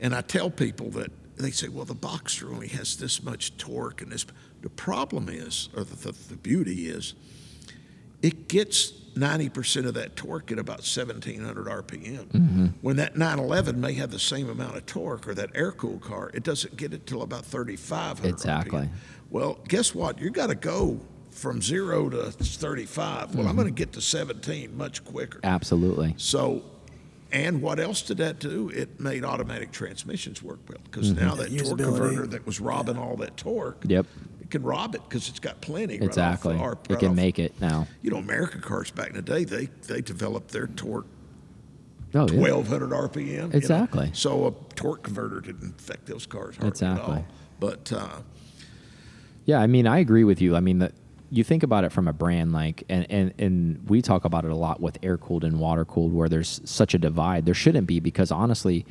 and 0.01 0.13
I 0.13 0.21
tell 0.21 0.49
people 0.49 0.89
that 0.91 1.11
they 1.37 1.51
say, 1.51 1.67
well, 1.67 1.85
the 1.85 1.95
Boxster 1.95 2.51
only 2.51 2.67
has 2.67 2.95
this 2.97 3.23
much 3.23 3.57
torque, 3.57 4.01
and 4.01 4.11
this. 4.11 4.25
The 4.61 4.69
problem 4.69 5.27
is, 5.29 5.67
or 5.75 5.83
the, 5.83 5.95
the, 5.95 6.11
the 6.29 6.35
beauty 6.37 6.87
is, 6.87 7.15
it 8.23 8.47
gets 8.47 8.91
90% 9.15 9.85
of 9.85 9.93
that 9.93 10.15
torque 10.15 10.51
at 10.51 10.57
about 10.57 10.77
1700 10.79 11.67
RPM. 11.67 12.25
Mm-hmm. 12.25 12.65
When 12.81 12.95
that 12.95 13.15
911 13.15 13.79
may 13.79 13.93
have 13.93 14.09
the 14.09 14.17
same 14.17 14.49
amount 14.49 14.75
of 14.75 14.85
torque, 14.87 15.27
or 15.27 15.35
that 15.35 15.51
air 15.53 15.71
cooled 15.71 16.01
car, 16.01 16.31
it 16.33 16.41
doesn't 16.41 16.75
get 16.75 16.93
it 16.93 17.05
till 17.05 17.21
about 17.21 17.45
3500 17.45 18.27
Exactly. 18.27 18.79
RPM. 18.81 18.89
Well, 19.29 19.59
guess 19.67 19.93
what? 19.93 20.19
You 20.19 20.31
got 20.31 20.47
to 20.47 20.55
go 20.55 20.99
from 21.31 21.61
zero 21.61 22.09
to 22.09 22.31
35. 22.31 23.35
Well, 23.35 23.47
I'm 23.47 23.55
going 23.55 23.67
to 23.67 23.73
get 23.73 23.91
to 23.93 24.01
17 24.01 24.75
much 24.77 25.03
quicker. 25.03 25.39
Absolutely. 25.43 26.13
So, 26.17 26.63
and 27.31 27.61
what 27.61 27.79
else 27.79 28.03
did 28.03 28.17
that 28.17 28.39
do? 28.39 28.69
It 28.69 28.99
made 28.99 29.25
automatic 29.25 29.71
transmissions 29.71 30.43
work 30.43 30.59
well 30.69 30.77
because 30.83 31.11
now 31.11 31.33
that 31.35 31.49
torque 31.57 31.79
converter 31.79 32.27
that 32.27 32.45
was 32.45 32.59
robbing 32.59 32.97
all 32.97 33.15
that 33.17 33.35
torque, 33.37 33.81
Mm-hmm. 33.81 33.91
Yep. 33.91 34.05
Can 34.53 34.63
rob 34.63 34.95
it 34.95 35.01
because 35.09 35.27
it's 35.29 35.39
got 35.39 35.59
plenty. 35.61 35.95
right 35.95 36.03
off 36.03 36.07
Exactly. 36.07 36.53
the- 36.55 36.63
it 36.63 36.67
right 36.91 36.99
can 36.99 37.09
off- 37.09 37.15
make 37.15 37.39
it 37.39 37.59
now. 37.59 37.87
You 38.01 38.11
know, 38.11 38.17
American 38.17 38.61
cars 38.61 38.89
back 38.91 39.09
in 39.09 39.15
the 39.15 39.21
day, 39.21 39.43
they 39.43 39.67
they 39.87 40.01
developed 40.01 40.51
their 40.51 40.67
torque 40.67 41.07
Oh, 42.15 42.27
yeah. 42.31 42.39
1200 42.39 42.91
RPM. 42.93 43.25
you 43.27 43.37
know. 43.41 43.49
Exactly. 43.51 44.11
So 44.13 44.45
a 44.47 44.51
torque 44.75 45.01
converter 45.03 45.41
didn't 45.41 45.79
affect 45.79 46.05
those 46.05 46.25
cars 46.27 46.55
hardly 46.55 46.67
at 46.67 46.71
Exactly. 46.73 47.15
all. 47.15 47.25
But 47.59 47.91
uh, 47.91 48.19
Yeah, 49.45 49.59
I 49.59 49.65
mean, 49.67 49.87
I 49.87 49.97
agree 49.97 50.23
with 50.23 50.39
you. 50.39 50.55
I 50.55 50.59
mean, 50.59 50.77
the, 50.79 50.91
you 51.31 51.43
think 51.43 51.63
about 51.63 51.83
it 51.83 51.91
from 51.91 52.07
a 52.07 52.13
brand 52.13 52.53
like, 52.53 52.83
and, 52.87 53.07
and, 53.09 53.33
and 53.39 53.89
we 53.89 54.01
talk 54.03 54.23
about 54.25 54.45
it 54.45 54.51
a 54.51 54.55
lot 54.55 54.79
with 54.79 54.99
air 55.01 55.17
cooled 55.17 55.43
and 55.43 55.59
water 55.59 55.83
cooled, 55.85 56.13
where 56.13 56.29
there's 56.29 56.61
such 56.65 56.93
a 56.93 56.99
divide. 56.99 57.45
There 57.45 57.55
shouldn't 57.55 57.87
be 57.87 57.99
because 57.99 58.31
honestly, 58.31 58.85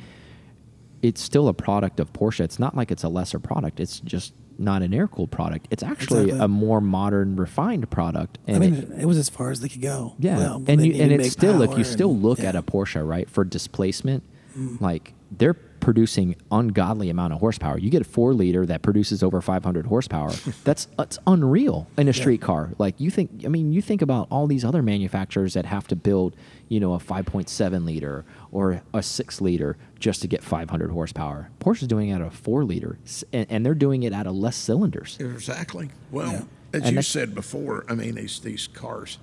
it's 1.01 1.21
still 1.21 1.47
a 1.47 1.53
product 1.53 2.01
of 2.01 2.11
Porsche. 2.11 2.41
It's 2.41 2.59
not 2.59 2.75
like 2.75 2.91
it's 2.91 3.03
a 3.03 3.09
lesser 3.09 3.39
product. 3.39 3.79
It's 3.79 4.01
just 4.01 4.33
not 4.57 4.81
an 4.81 4.93
air 4.93 5.07
cooled 5.07 5.31
product. 5.31 5.67
It's 5.71 5.83
actually 5.83 6.23
Exactly. 6.25 6.45
a 6.45 6.47
more 6.47 6.79
modern, 6.81 7.35
refined 7.35 7.89
product. 7.89 8.37
I 8.47 8.51
And 8.53 8.59
mean, 8.59 8.73
it- 8.75 9.01
it, 9.01 9.05
was 9.05 9.17
as 9.17 9.29
far 9.29 9.51
as 9.51 9.61
they 9.61 9.69
could 9.69 9.81
go. 9.81 10.13
Yeah, 10.19 10.37
Well, 10.37 10.63
and 10.67 10.85
you, 10.85 10.93
and 11.01 11.11
it's 11.11 11.31
still 11.31 11.61
if 11.61 11.77
you 11.77 11.83
still 11.83 12.15
look 12.15 12.39
yeah. 12.39 12.49
at 12.49 12.55
a 12.55 12.61
Porsche, 12.61 13.07
right, 13.07 13.29
for 13.29 13.43
displacement, 13.43 14.23
mm. 14.57 14.79
like 14.81 15.13
they're 15.31 15.55
producing 15.83 16.33
ungodly 16.49 17.09
amount 17.09 17.33
of 17.33 17.39
horsepower. 17.39 17.77
You 17.77 17.89
get 17.89 18.01
a 18.01 18.05
four 18.05 18.33
liter 18.33 18.65
that 18.65 18.81
produces 18.81 19.21
over 19.21 19.41
500 19.41 19.85
horsepower. 19.85 20.31
that's 20.63 20.85
that's 20.97 21.19
unreal 21.27 21.87
in 21.97 22.07
a 22.07 22.13
street 22.13 22.41
car. 22.41 22.71
Like 22.77 22.95
you 22.99 23.11
think, 23.11 23.43
I 23.43 23.49
mean, 23.49 23.73
you 23.73 23.81
think 23.81 24.01
about 24.01 24.27
all 24.31 24.47
these 24.47 24.63
other 24.63 24.81
manufacturers 24.81 25.53
that 25.55 25.65
have 25.65 25.85
to 25.89 25.95
build, 25.97 26.35
you 26.69 26.79
know, 26.79 26.93
a 26.93 26.99
5.7 26.99 27.85
liter 27.85 28.23
or 28.51 28.81
a 28.93 29.03
six 29.03 29.41
liter 29.41 29.75
just 29.99 30.21
to 30.21 30.27
get 30.27 30.41
500 30.41 30.89
horsepower. 30.89 31.49
Porsche's 31.59 31.87
doing 31.87 32.09
it 32.09 32.15
at 32.15 32.21
a 32.21 32.31
four 32.31 32.63
liter, 32.63 32.97
and, 33.33 33.45
and 33.49 33.65
they're 33.65 33.75
doing 33.75 34.03
it 34.03 34.13
out 34.13 34.25
of 34.25 34.35
less 34.35 34.55
cylinders. 34.55 35.17
Exactly. 35.19 35.89
Well, 36.11 36.31
Yeah. 36.31 36.41
as 36.79 36.83
And 36.87 36.95
you 36.95 37.01
said 37.01 37.35
before, 37.35 37.85
I 37.89 37.95
mean 37.95 38.15
these 38.15 38.39
these 38.39 38.67
cars, 38.67 39.17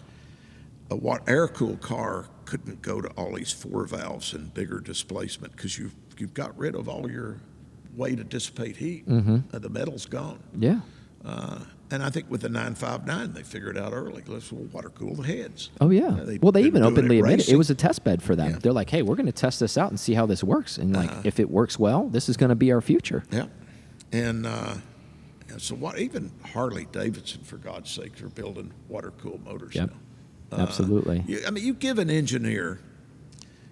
a 0.91 0.97
what 0.97 1.27
air 1.27 1.49
cooled 1.49 1.81
car 1.81 2.27
couldn't 2.45 2.83
go 2.83 3.01
to 3.01 3.09
all 3.11 3.35
these 3.35 3.53
four 3.53 3.87
valves 3.87 4.35
and 4.35 4.53
bigger 4.53 4.81
displacement 4.81 5.57
because 5.57 5.79
you've 5.79 5.95
you've 6.21 6.35
got 6.35 6.57
rid 6.59 6.75
of 6.75 6.89
all 6.89 7.11
your 7.11 7.41
way 7.97 8.15
to 8.15 8.23
dissipate 8.25 8.77
heat. 8.77 9.09
Mm-hmm. 9.09 9.39
Uh, 9.53 9.59
the 9.59 9.69
metal's 9.69 10.07
gone. 10.07 10.41
Yeah. 10.59 10.81
Uh, 11.25 11.61
and 11.91 12.03
I 12.03 12.09
think 12.11 12.31
with 12.31 12.41
the 12.43 12.49
959, 12.49 13.33
they 13.33 13.43
figured 13.43 13.77
it 13.77 13.83
out 13.83 13.93
early. 13.93 14.23
Let's 14.27 14.51
water 14.53 14.91
cool 14.91 15.17
the 15.17 15.25
heads. 15.27 15.71
Oh 15.81 15.91
yeah. 15.91 16.07
Uh, 16.09 16.37
well, 16.41 16.53
they 16.53 16.63
even 16.63 16.83
openly 16.83 17.17
it 17.17 17.21
admitted 17.21 17.33
it. 17.33 17.37
racing. 17.43 17.55
It 17.55 17.59
was 17.59 17.69
a 17.71 17.75
test 17.75 18.05
bed 18.05 18.23
for 18.23 18.37
them. 18.37 18.53
Yeah. 18.53 18.59
They're 18.63 18.73
like, 18.73 18.89
"Hey, 18.91 19.03
we're 19.03 19.17
going 19.17 19.27
to 19.27 19.33
test 19.33 19.59
this 19.61 19.77
out 19.77 19.91
and 19.91 19.99
see 19.99 20.15
how 20.15 20.25
this 20.25 20.43
works. 20.45 20.79
And 20.79 20.95
like, 20.95 21.11
if 21.27 21.41
it 21.41 21.51
works 21.51 21.79
well, 21.79 22.09
this 22.09 22.29
is 22.29 22.37
going 22.37 22.51
to 22.51 22.55
be 22.55 22.71
our 22.73 22.81
future." 22.81 23.25
Yeah, 23.33 23.47
and 24.13 24.47
uh, 24.47 24.75
and 25.49 25.61
so 25.61 25.75
what? 25.75 25.99
Even 25.99 26.31
Harley 26.53 26.87
Davidson, 26.93 27.43
for 27.43 27.57
God's 27.57 27.91
sake, 27.91 28.23
are 28.23 28.29
building 28.29 28.73
water 28.89 29.11
cooled 29.21 29.45
motors 29.45 29.75
Yep. 29.75 29.91
now. 30.53 30.59
Absolutely. 30.59 31.25
You, 31.27 31.41
I 31.47 31.51
mean, 31.51 31.65
you 31.65 31.75
give 31.75 31.99
an 31.99 32.09
engineer, 32.09 32.81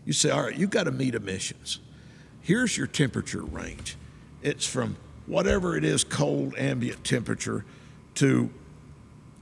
you 0.05 0.13
say, 0.13 0.31
all 0.31 0.43
right, 0.43 0.57
you've 0.57 0.71
got 0.71 0.85
to 0.85 0.93
meet 0.93 1.15
emissions. 1.15 1.79
Here's 2.49 2.79
your 2.79 2.87
temperature 2.87 3.43
range. 3.43 3.99
It's 4.41 4.67
from 4.67 4.97
whatever 5.27 5.77
it 5.77 5.85
is, 5.85 6.03
cold 6.03 6.55
ambient 6.57 7.05
temperature, 7.05 7.63
to 8.15 8.49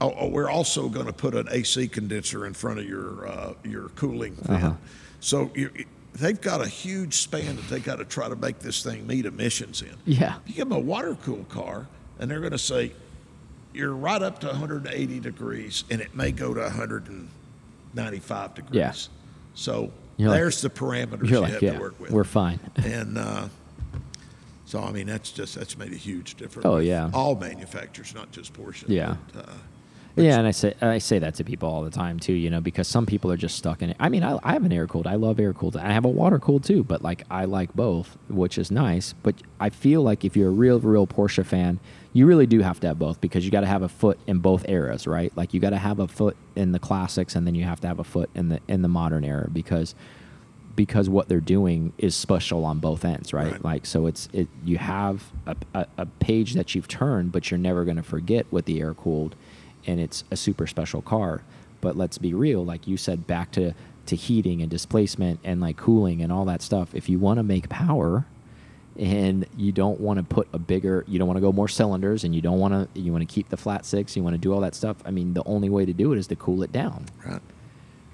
oh, 0.01 0.13
oh, 0.13 0.27
we're 0.27 0.49
also 0.49 0.89
going 0.89 1.05
to 1.05 1.13
put 1.13 1.33
an 1.33 1.47
AC 1.49 1.87
condenser 1.87 2.45
in 2.45 2.53
front 2.53 2.79
of 2.79 2.85
your 2.85 3.25
uh, 3.25 3.53
your 3.63 3.87
cooling 3.95 4.35
fan. 4.35 4.55
Uh-huh. 4.57 4.73
So 5.21 5.49
you, 5.55 5.71
they've 6.15 6.41
got 6.41 6.59
a 6.59 6.67
huge 6.67 7.13
span 7.13 7.55
that 7.55 7.69
they 7.69 7.79
got 7.79 7.99
to 7.99 8.03
try 8.03 8.27
to 8.27 8.35
make 8.35 8.59
this 8.59 8.83
thing 8.83 9.07
meet 9.07 9.25
emissions 9.25 9.81
in. 9.81 9.95
Yeah. 10.03 10.39
You 10.45 10.55
give 10.55 10.67
them 10.67 10.77
a 10.77 10.81
water 10.81 11.15
cooled 11.15 11.47
car, 11.47 11.87
and 12.19 12.29
they're 12.29 12.41
going 12.41 12.51
to 12.51 12.57
say, 12.57 12.91
you're 13.73 13.95
right 13.95 14.21
up 14.21 14.39
to 14.41 14.47
180 14.47 15.21
degrees, 15.21 15.85
and 15.89 16.01
it 16.01 16.13
may 16.13 16.33
go 16.33 16.53
to 16.53 16.59
195 16.59 18.53
degrees. 18.53 18.75
Yeah. 18.75 18.91
So 19.55 19.93
You're 20.17 20.29
like- 20.29 20.39
there's 20.39 20.61
the 20.61 20.69
parameters 20.69 21.29
you 21.29 21.39
like, 21.39 21.53
have 21.53 21.61
yeah, 21.61 21.73
to 21.73 21.79
work 21.79 21.99
with. 21.99 22.11
we're 22.11 22.23
fine. 22.23 22.59
and 22.75 23.17
uh, 23.17 23.47
so, 24.65 24.81
I 24.81 24.91
mean, 24.91 25.07
that's 25.07 25.31
just 25.31 25.55
that's 25.55 25.77
made 25.77 25.93
a 25.93 25.97
huge 25.97 26.35
difference. 26.35 26.65
Oh, 26.65 26.77
yeah. 26.77 27.09
all 27.13 27.35
manufacturers, 27.35 28.13
not 28.13 28.31
just 28.31 28.53
Porsche. 28.53 28.83
Yeah. 28.87 29.15
But, 29.33 29.47
uh, 29.49 29.53
Yeah, 30.17 30.39
and 30.39 30.47
I 30.47 30.51
say 30.51 30.73
I 30.81 30.97
say 30.97 31.19
that 31.19 31.35
to 31.35 31.43
people 31.45 31.69
all 31.69 31.83
the 31.83 31.91
time 31.91 32.19
too, 32.19 32.33
you 32.33 32.49
know, 32.49 32.59
because 32.59 32.87
some 32.87 33.05
people 33.05 33.31
are 33.31 33.37
just 33.37 33.55
stuck 33.55 33.81
in 33.83 33.91
it. 33.91 33.97
I 33.99 34.09
mean, 34.09 34.23
I, 34.23 34.37
I 34.43 34.53
have 34.53 34.65
an 34.65 34.73
air 34.73 34.87
cooled. 34.87 35.05
I 35.07 35.15
love 35.15 35.39
air 35.39 35.53
cooled. 35.53 35.77
I 35.77 35.91
have 35.91 36.03
a 36.05 36.09
water 36.09 36.39
cooled 36.39 36.63
too, 36.65 36.83
but 36.83 37.01
like 37.03 37.23
I 37.29 37.45
like 37.45 37.73
both, 37.75 38.17
which 38.27 38.57
is 38.57 38.71
nice. 38.71 39.13
But 39.23 39.35
I 39.59 39.69
feel 39.69 40.01
like 40.01 40.25
if 40.25 40.35
you're 40.35 40.49
a 40.49 40.51
real, 40.51 40.79
real 40.79 41.05
Porsche 41.07 41.45
fan, 41.45 41.79
you 42.17 42.25
really 42.25 42.47
do 42.47 42.61
have 42.61 42.79
to 42.79 42.87
have 42.87 42.97
both 42.97 43.21
because 43.21 43.45
you 43.45 43.51
got 43.51 43.61
to 43.61 43.67
have 43.67 43.83
a 43.83 43.87
foot 43.87 44.17
in 44.25 44.39
both 44.39 44.67
eras, 44.67 45.05
right? 45.05 45.31
Like 45.37 45.53
you 45.53 45.59
got 45.59 45.69
to 45.69 45.77
have 45.77 45.99
a 45.99 46.07
foot 46.07 46.35
in 46.55 46.71
the 46.71 46.79
classics, 46.79 47.35
and 47.35 47.45
then 47.45 47.53
you 47.53 47.63
have 47.63 47.79
to 47.81 47.87
have 47.87 47.99
a 47.99 48.03
foot 48.03 48.31
in 48.33 48.49
the 48.49 48.59
in 48.67 48.81
the 48.81 48.87
modern 48.87 49.23
era 49.23 49.47
because 49.53 49.93
because 50.75 51.09
what 51.09 51.27
they're 51.29 51.39
doing 51.39 51.93
is 51.99 52.15
special 52.15 52.65
on 52.65 52.79
both 52.79 53.05
ends, 53.05 53.33
right? 53.33 53.51
Right. 53.51 53.63
Like 53.63 53.85
so, 53.85 54.07
it's 54.07 54.29
it. 54.33 54.47
You 54.65 54.79
have 54.79 55.25
a, 55.45 55.55
a, 55.75 55.87
a 55.99 56.05
page 56.07 56.55
that 56.55 56.73
you've 56.73 56.87
turned, 56.87 57.31
but 57.31 57.51
you're 57.51 57.59
never 57.59 57.85
going 57.85 57.97
to 57.97 58.03
forget 58.03 58.47
what 58.49 58.65
the 58.65 58.81
air 58.81 58.95
cooled, 58.95 59.35
and 59.85 59.99
it's 59.99 60.23
a 60.31 60.35
super 60.35 60.65
special 60.65 61.03
car. 61.03 61.43
But 61.81 61.95
let's 61.97 62.17
be 62.17 62.33
real, 62.33 62.65
like 62.65 62.87
you 62.87 62.97
said, 62.97 63.27
back 63.27 63.51
to 63.51 63.75
to 64.07 64.15
heating 64.15 64.63
and 64.63 64.71
displacement 64.71 65.39
and 65.43 65.61
like 65.61 65.77
cooling 65.77 66.23
and 66.23 66.31
all 66.31 66.45
that 66.45 66.63
stuff. 66.63 66.95
If 66.95 67.09
you 67.09 67.19
want 67.19 67.37
to 67.37 67.43
make 67.43 67.69
power, 67.69 68.25
and 68.97 69.45
you 69.55 69.71
don't 69.71 69.99
want 69.99 70.17
to 70.17 70.23
put 70.23 70.47
a 70.53 70.59
bigger 70.59 71.05
you 71.07 71.19
don't 71.19 71.27
want 71.27 71.37
to 71.37 71.41
go 71.41 71.51
more 71.51 71.67
cylinders 71.67 72.23
and 72.23 72.33
you 72.33 72.41
don't 72.41 72.57
want 72.59 72.73
to 72.93 72.99
you 72.99 73.11
want 73.11 73.21
to 73.27 73.31
keep 73.31 73.47
the 73.49 73.57
flat 73.57 73.85
six 73.85 74.15
you 74.17 74.23
want 74.23 74.33
to 74.33 74.39
do 74.39 74.51
all 74.51 74.59
that 74.61 74.73
stuff 74.73 74.97
i 75.05 75.11
mean 75.11 75.33
the 75.35 75.43
only 75.45 75.69
way 75.69 75.85
to 75.85 75.93
do 75.93 76.13
it 76.13 76.17
is 76.17 76.25
to 76.27 76.35
cool 76.35 76.63
it 76.63 76.71
down 76.71 77.05
Right. 77.25 77.41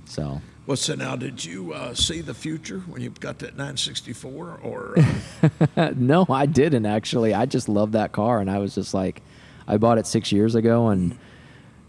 so 0.05 0.41
Well, 0.67 0.77
so 0.77 0.95
now, 0.95 1.15
did 1.17 1.43
you 1.43 1.73
uh, 1.73 1.93
see 1.93 2.21
the 2.21 2.33
future 2.33 2.79
when 2.87 3.01
you 3.01 3.09
got 3.11 3.39
that 3.39 3.57
964, 3.57 4.59
or 4.63 4.95
uh, 5.77 5.91
no 5.95 6.25
i 6.29 6.45
didn't 6.45 6.85
actually 6.85 7.33
i 7.33 7.45
just 7.45 7.69
love 7.69 7.93
that 7.93 8.11
car 8.11 8.39
and 8.39 8.49
i 8.51 8.57
was 8.59 8.75
just 8.75 8.93
like 8.93 9.21
i 9.67 9.77
bought 9.77 9.97
it 9.97 10.05
six 10.07 10.31
years 10.33 10.53
ago 10.55 10.87
and 10.89 11.17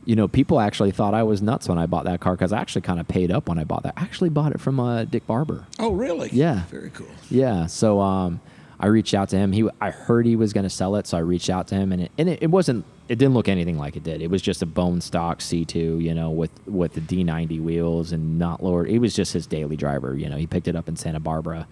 you 0.04 0.14
know 0.14 0.28
people 0.28 0.60
actually 0.60 0.90
thought 0.92 1.14
i 1.14 1.22
was 1.22 1.40
nuts 1.42 1.68
when 1.68 1.78
i 1.78 1.86
bought 1.86 2.04
that 2.04 2.20
car 2.20 2.34
because 2.34 2.52
i 2.52 2.60
actually 2.60 2.82
kind 2.82 3.00
of 3.00 3.08
paid 3.08 3.30
up 3.32 3.48
when 3.48 3.58
i 3.58 3.64
bought 3.64 3.82
that 3.82 3.94
i 3.96 4.02
actually 4.02 4.28
bought 4.28 4.52
it 4.52 4.60
from 4.60 4.78
uh, 4.78 5.04
dick 5.04 5.26
barber 5.26 5.66
oh, 5.80 5.92
really? 5.92 6.28
Yeah. 6.32 6.62
Very 6.70 6.90
cool. 6.90 7.08
Yeah. 7.30 7.66
So 7.66 8.00
um, 8.00 8.40
I 8.78 8.86
reached 8.86 9.14
out 9.14 9.28
to 9.30 9.36
him. 9.36 9.52
He, 9.52 9.68
I 9.80 9.90
heard 9.90 10.26
he 10.26 10.36
was 10.36 10.52
going 10.52 10.64
to 10.64 10.70
sell 10.70 10.96
it, 10.96 11.06
so 11.06 11.16
I 11.16 11.20
reached 11.20 11.50
out 11.50 11.68
to 11.68 11.74
him, 11.74 11.92
and 11.92 12.02
it, 12.02 12.12
and 12.18 12.28
it, 12.28 12.42
it 12.42 12.48
wasn't. 12.48 12.84
It 13.08 13.18
didn't 13.18 13.34
look 13.34 13.48
anything 13.48 13.78
like 13.78 13.96
it 13.96 14.02
did. 14.02 14.22
It 14.22 14.30
was 14.30 14.40
just 14.40 14.62
a 14.62 14.66
bone 14.66 15.00
stock 15.00 15.40
C2, 15.40 16.02
you 16.02 16.14
know, 16.14 16.30
with 16.30 16.50
with 16.66 16.94
the 16.94 17.00
D90 17.00 17.62
wheels 17.62 18.12
and 18.12 18.38
not 18.38 18.62
lowered. 18.62 18.88
It 18.88 18.98
was 18.98 19.14
just 19.14 19.32
his 19.32 19.46
daily 19.46 19.76
driver. 19.76 20.16
You 20.16 20.28
know, 20.28 20.36
he 20.36 20.46
picked 20.46 20.68
it 20.68 20.76
up 20.76 20.88
in 20.88 20.96
Santa 20.96 21.20
Barbara, 21.20 21.66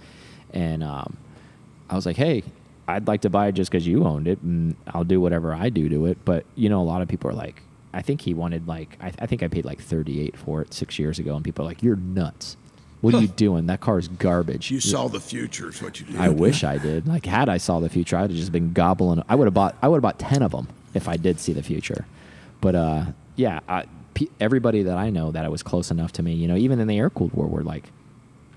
and 0.52 0.82
um, 0.82 1.16
I 1.90 1.96
was 1.96 2.06
like, 2.06 2.16
hey. 2.16 2.42
I'd 2.88 3.06
like 3.06 3.20
to 3.20 3.30
buy 3.30 3.46
it 3.46 3.52
just 3.52 3.70
because 3.70 3.86
you 3.86 4.04
owned 4.04 4.26
it, 4.26 4.42
and 4.42 4.74
I'll 4.88 5.04
do 5.04 5.20
whatever 5.20 5.54
I 5.54 5.68
do 5.68 5.88
to 5.88 6.06
it. 6.06 6.18
But 6.24 6.44
you 6.56 6.68
know, 6.68 6.82
a 6.82 6.84
lot 6.84 7.00
of 7.00 7.06
people 7.06 7.30
are 7.30 7.32
like, 7.34 7.62
I 7.94 8.02
think 8.02 8.20
he 8.22 8.34
wanted 8.34 8.66
like, 8.66 8.98
I, 9.00 9.12
I 9.20 9.26
think 9.26 9.44
I 9.44 9.48
paid 9.48 9.64
like 9.64 9.80
thirty 9.80 10.20
eight 10.20 10.36
for 10.36 10.62
it 10.62 10.74
six 10.74 10.98
years 10.98 11.20
ago, 11.20 11.36
and 11.36 11.44
people 11.44 11.64
are 11.64 11.68
like, 11.68 11.82
you're 11.82 11.96
nuts. 11.96 12.56
What 13.02 13.14
are 13.14 13.20
you 13.20 13.28
doing? 13.28 13.66
That 13.66 13.80
car 13.80 13.98
is 13.98 14.08
garbage. 14.08 14.70
You 14.70 14.80
saw 14.80 15.08
the 15.08 15.20
future, 15.20 15.68
is 15.68 15.82
what 15.82 16.00
you 16.00 16.06
did. 16.06 16.16
I 16.16 16.28
wish 16.28 16.62
I 16.62 16.78
did. 16.78 17.06
Like, 17.06 17.26
had 17.26 17.48
I 17.48 17.58
saw 17.58 17.80
the 17.80 17.88
future, 17.88 18.16
I'd 18.16 18.30
have 18.30 18.38
just 18.38 18.52
been 18.52 18.72
gobbling. 18.72 19.22
I 19.28 19.34
would 19.34 19.46
have 19.46 19.54
bought. 19.54 19.76
I 19.82 19.88
would 19.88 19.96
have 19.96 20.02
bought 20.02 20.20
ten 20.20 20.40
of 20.40 20.52
them 20.52 20.68
if 20.94 21.08
I 21.08 21.16
did 21.16 21.40
see 21.40 21.52
the 21.52 21.64
future. 21.64 22.06
But 22.60 22.74
uh, 22.76 23.04
yeah, 23.34 23.58
I, 23.68 23.86
everybody 24.40 24.84
that 24.84 24.96
I 24.96 25.10
know 25.10 25.32
that 25.32 25.44
it 25.44 25.50
was 25.50 25.62
close 25.64 25.90
enough 25.90 26.12
to 26.12 26.22
me, 26.22 26.32
you 26.32 26.46
know, 26.46 26.56
even 26.56 26.78
in 26.78 26.86
the 26.86 26.96
air 26.96 27.10
cooled 27.10 27.32
war, 27.34 27.48
were 27.48 27.64
like, 27.64 27.90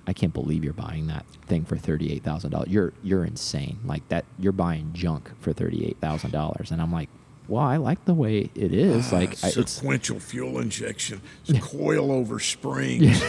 I 0.05 0.13
can't 0.13 0.33
believe 0.33 0.63
you're 0.63 0.73
buying 0.73 1.07
that 1.07 1.25
thing 1.47 1.65
for 1.65 1.75
thirty 1.75 2.13
eight 2.13 2.21
thousand 2.23 2.51
dollars. 2.51 2.69
You're 2.69 2.93
you're 3.01 3.25
insane. 3.25 3.79
Like 3.83 4.07
that, 4.09 4.25
you're 4.37 4.51
buying 4.51 4.91
junk 4.93 5.31
for 5.41 5.53
thirty 5.53 5.87
eight 5.87 5.97
thousand 5.99 6.31
dollars. 6.31 6.69
And 6.69 6.81
I'm 6.81 6.91
like, 6.91 7.09
well, 7.47 7.63
I 7.63 7.77
like 7.77 8.03
the 8.05 8.13
way 8.13 8.49
it 8.55 8.73
is. 8.73 9.11
like, 9.13 9.31
I, 9.43 9.49
it's 9.55 9.71
sequential 9.73 10.19
fuel 10.19 10.59
injection, 10.59 11.21
coil 11.61 12.11
over 12.11 12.39
springs. 12.39 13.21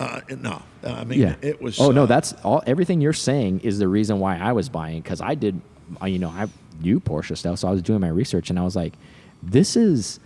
uh, 0.00 0.20
no, 0.38 0.62
I 0.84 1.04
mean 1.04 1.20
yeah. 1.20 1.36
it 1.42 1.60
was. 1.62 1.80
Oh 1.80 1.90
no, 1.90 2.02
uh, 2.04 2.06
that's 2.06 2.32
all. 2.44 2.62
Everything 2.66 3.00
you're 3.00 3.12
saying 3.12 3.60
is 3.60 3.78
the 3.78 3.88
reason 3.88 4.18
why 4.20 4.36
I 4.38 4.52
was 4.52 4.68
buying 4.68 5.00
because 5.02 5.20
I 5.20 5.34
did. 5.34 5.60
uh, 6.00 6.06
You 6.06 6.18
know, 6.18 6.28
I 6.30 6.48
knew 6.80 7.00
Porsche 7.00 7.36
stuff, 7.36 7.58
so 7.60 7.68
I 7.68 7.70
was 7.70 7.82
doing 7.82 8.00
my 8.00 8.08
research, 8.08 8.50
and 8.50 8.58
I 8.58 8.62
was 8.62 8.76
like, 8.76 8.94
"This 9.42 9.76
is 9.76 10.20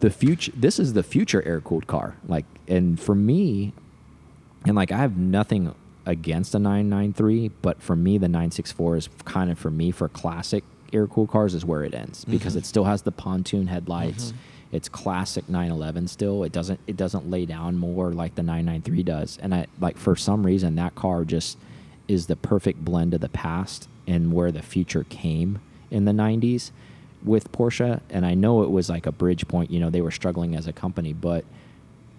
the 0.00 0.10
future. 0.10 0.52
This 0.56 0.78
is 0.78 0.92
the 0.94 1.02
future 1.02 1.42
air 1.46 1.60
cooled 1.60 1.86
car." 1.86 2.16
Like, 2.26 2.44
and 2.68 2.98
for 2.98 3.14
me, 3.14 3.72
and 4.64 4.74
like 4.76 4.90
I 4.92 4.96
have 4.98 5.16
nothing 5.16 5.74
against 6.04 6.54
a 6.54 6.58
993, 6.58 7.50
but 7.62 7.82
for 7.82 7.96
me, 7.96 8.16
the 8.18 8.28
964 8.28 8.96
is 8.96 9.08
kind 9.24 9.50
of 9.50 9.58
for 9.58 9.70
me 9.70 9.90
for 9.90 10.08
classic 10.08 10.62
air 10.92 11.06
cooled 11.06 11.30
cars 11.30 11.54
is 11.54 11.64
where 11.64 11.84
it 11.84 11.94
ends 11.94 12.24
because 12.24 12.52
mm-hmm. 12.52 12.60
it 12.60 12.66
still 12.66 12.84
has 12.84 13.02
the 13.02 13.12
pontoon 13.12 13.66
headlights. 13.66 14.26
Mm-hmm. 14.26 14.36
It's 14.72 14.88
classic 14.88 15.48
911 15.48 16.08
still. 16.08 16.44
It 16.44 16.52
doesn't 16.52 16.80
it 16.86 16.96
doesn't 16.96 17.30
lay 17.30 17.46
down 17.46 17.78
more 17.78 18.12
like 18.12 18.34
the 18.34 18.42
993 18.42 19.02
does. 19.02 19.38
And 19.40 19.54
I 19.54 19.66
like 19.80 19.96
for 19.96 20.16
some 20.16 20.44
reason 20.44 20.74
that 20.76 20.94
car 20.94 21.24
just 21.24 21.58
is 22.08 22.26
the 22.26 22.36
perfect 22.36 22.84
blend 22.84 23.14
of 23.14 23.20
the 23.20 23.28
past 23.28 23.88
and 24.06 24.32
where 24.32 24.52
the 24.52 24.62
future 24.62 25.04
came 25.08 25.60
in 25.90 26.04
the 26.04 26.12
90s 26.12 26.70
with 27.24 27.50
Porsche. 27.52 28.00
And 28.10 28.26
I 28.26 28.34
know 28.34 28.62
it 28.62 28.70
was 28.70 28.88
like 28.88 29.06
a 29.06 29.12
bridge 29.12 29.48
point. 29.48 29.70
You 29.70 29.80
know, 29.80 29.90
they 29.90 30.00
were 30.00 30.10
struggling 30.10 30.54
as 30.54 30.66
a 30.66 30.72
company, 30.72 31.12
but 31.12 31.44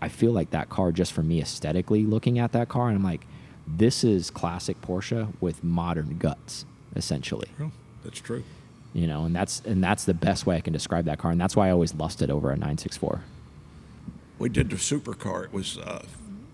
I 0.02 0.10
feel 0.10 0.32
like 0.32 0.52
that 0.52 0.70
car 0.70 0.92
just 0.92 1.14
for 1.14 1.24
me 1.24 1.42
aesthetically 1.42 2.04
looking 2.04 2.40
at 2.40 2.52
that 2.52 2.70
car 2.70 2.88
and 2.88 2.98
I'm 2.98 3.04
like 3.04 3.26
this 3.68 4.04
is 4.04 4.30
classic 4.30 4.82
Porsche 4.82 5.34
with 5.42 5.64
modern 5.64 6.18
guts 6.18 6.66
essentially 6.96 7.50
Well, 7.60 7.72
that's 8.08 8.22
true. 8.22 8.44
you 8.94 9.06
know 9.06 9.26
and 9.26 9.36
that's 9.36 9.62
and 9.66 9.84
that's 9.84 10.06
the 10.06 10.14
best 10.14 10.46
way 10.46 10.56
I 10.56 10.62
can 10.62 10.72
describe 10.72 11.04
that 11.06 11.18
car 11.20 11.32
and 11.32 11.40
that's 11.42 11.56
why 11.58 11.68
I 11.68 11.72
always 11.72 11.94
lusted 11.94 12.30
over 12.32 12.50
a 12.52 12.56
964 12.56 13.22
We 14.40 14.48
did 14.50 14.70
the 14.70 14.78
supercar. 14.78 15.44
It 15.46 15.54
was, 15.54 15.78
uh, 15.78 16.04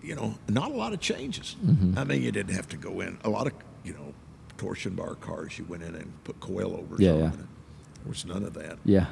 you 0.02 0.14
know, 0.14 0.34
not 0.48 0.70
a 0.70 0.74
lot 0.74 0.92
of 0.92 1.00
changes. 1.00 1.54
Mm-hmm. 1.64 1.98
I 1.98 2.04
mean, 2.04 2.22
you 2.22 2.32
didn't 2.32 2.54
have 2.54 2.68
to 2.70 2.76
go 2.78 3.00
in. 3.00 3.18
A 3.24 3.30
lot 3.30 3.46
of, 3.46 3.52
you 3.84 3.92
know, 3.92 4.12
torsion 4.58 4.94
bar 4.94 5.14
cars, 5.16 5.58
you 5.58 5.64
went 5.66 5.82
in 5.82 5.94
and 5.94 6.12
put 6.24 6.40
coilovers 6.40 6.98
Yeah, 6.98 7.12
on 7.12 7.18
yeah. 7.20 7.28
it. 7.28 7.32
There 7.36 8.08
was 8.08 8.24
none 8.26 8.42
of 8.44 8.54
that. 8.54 8.78
yeah 8.84 9.06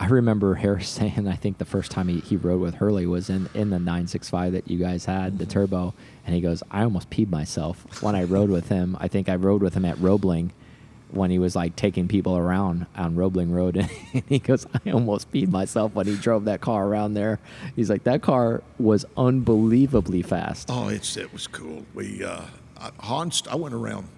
I 0.00 0.06
remember 0.08 0.54
Harris 0.56 0.88
saying 0.98 1.28
I 1.28 1.36
think 1.36 1.58
the 1.58 1.64
first 1.64 1.90
time 1.90 2.08
he, 2.08 2.20
he 2.20 2.36
rode 2.36 2.60
with 2.60 2.74
Hurley 2.76 3.06
was 3.06 3.30
in, 3.30 3.48
in 3.54 3.70
the 3.70 3.78
965 3.78 4.52
that 4.52 4.68
you 4.70 4.78
guys 4.78 5.04
had 5.04 5.38
the 5.38 5.46
turbo 5.46 5.94
and 6.26 6.34
he 6.34 6.40
goes 6.40 6.62
I 6.70 6.82
almost 6.82 7.10
peed 7.10 7.30
myself 7.30 8.02
when 8.02 8.14
I 8.14 8.24
rode 8.24 8.50
with 8.50 8.68
him 8.68 8.96
I 9.00 9.08
think 9.08 9.28
I 9.28 9.36
rode 9.36 9.62
with 9.62 9.74
him 9.74 9.84
at 9.84 9.98
Roebling 9.98 10.52
when 11.14 11.30
he 11.30 11.38
was 11.38 11.54
like 11.56 11.76
taking 11.76 12.08
people 12.08 12.36
around 12.36 12.86
on 12.96 13.14
Roebling 13.16 13.52
Road 13.52 13.76
and 14.12 14.22
he 14.28 14.38
goes 14.38 14.66
I 14.86 14.90
almost 14.90 15.30
peed 15.32 15.50
myself 15.50 15.94
when 15.94 16.06
he 16.06 16.16
drove 16.16 16.44
that 16.46 16.60
car 16.60 16.86
around 16.86 17.14
there 17.14 17.38
he's 17.76 17.88
like 17.90 18.04
that 18.04 18.22
car 18.22 18.62
was 18.78 19.04
unbelievably 19.16 20.22
fast 20.22 20.68
Oh, 20.70 20.88
it's 20.88 21.16
it 21.16 21.32
was 21.32 21.46
cool. 21.46 21.84
We 21.94 22.24
uh, 22.24 22.42
I- 22.78 22.90
Hans. 23.00 23.42
I 23.50 23.56
went 23.56 23.74
around 23.74 24.08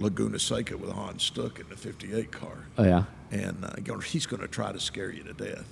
Laguna 0.00 0.38
Seca 0.38 0.76
with 0.76 0.90
Hans 0.90 1.22
Stuck 1.24 1.58
in 1.60 1.68
the 1.68 1.76
'58 1.76 2.30
car, 2.32 2.66
oh 2.78 2.84
yeah 2.84 3.04
and 3.30 3.64
uh, 3.64 3.98
he's 4.00 4.24
going 4.26 4.40
to 4.40 4.48
try 4.48 4.72
to 4.72 4.80
scare 4.80 5.10
you 5.12 5.22
to 5.24 5.32
death. 5.34 5.66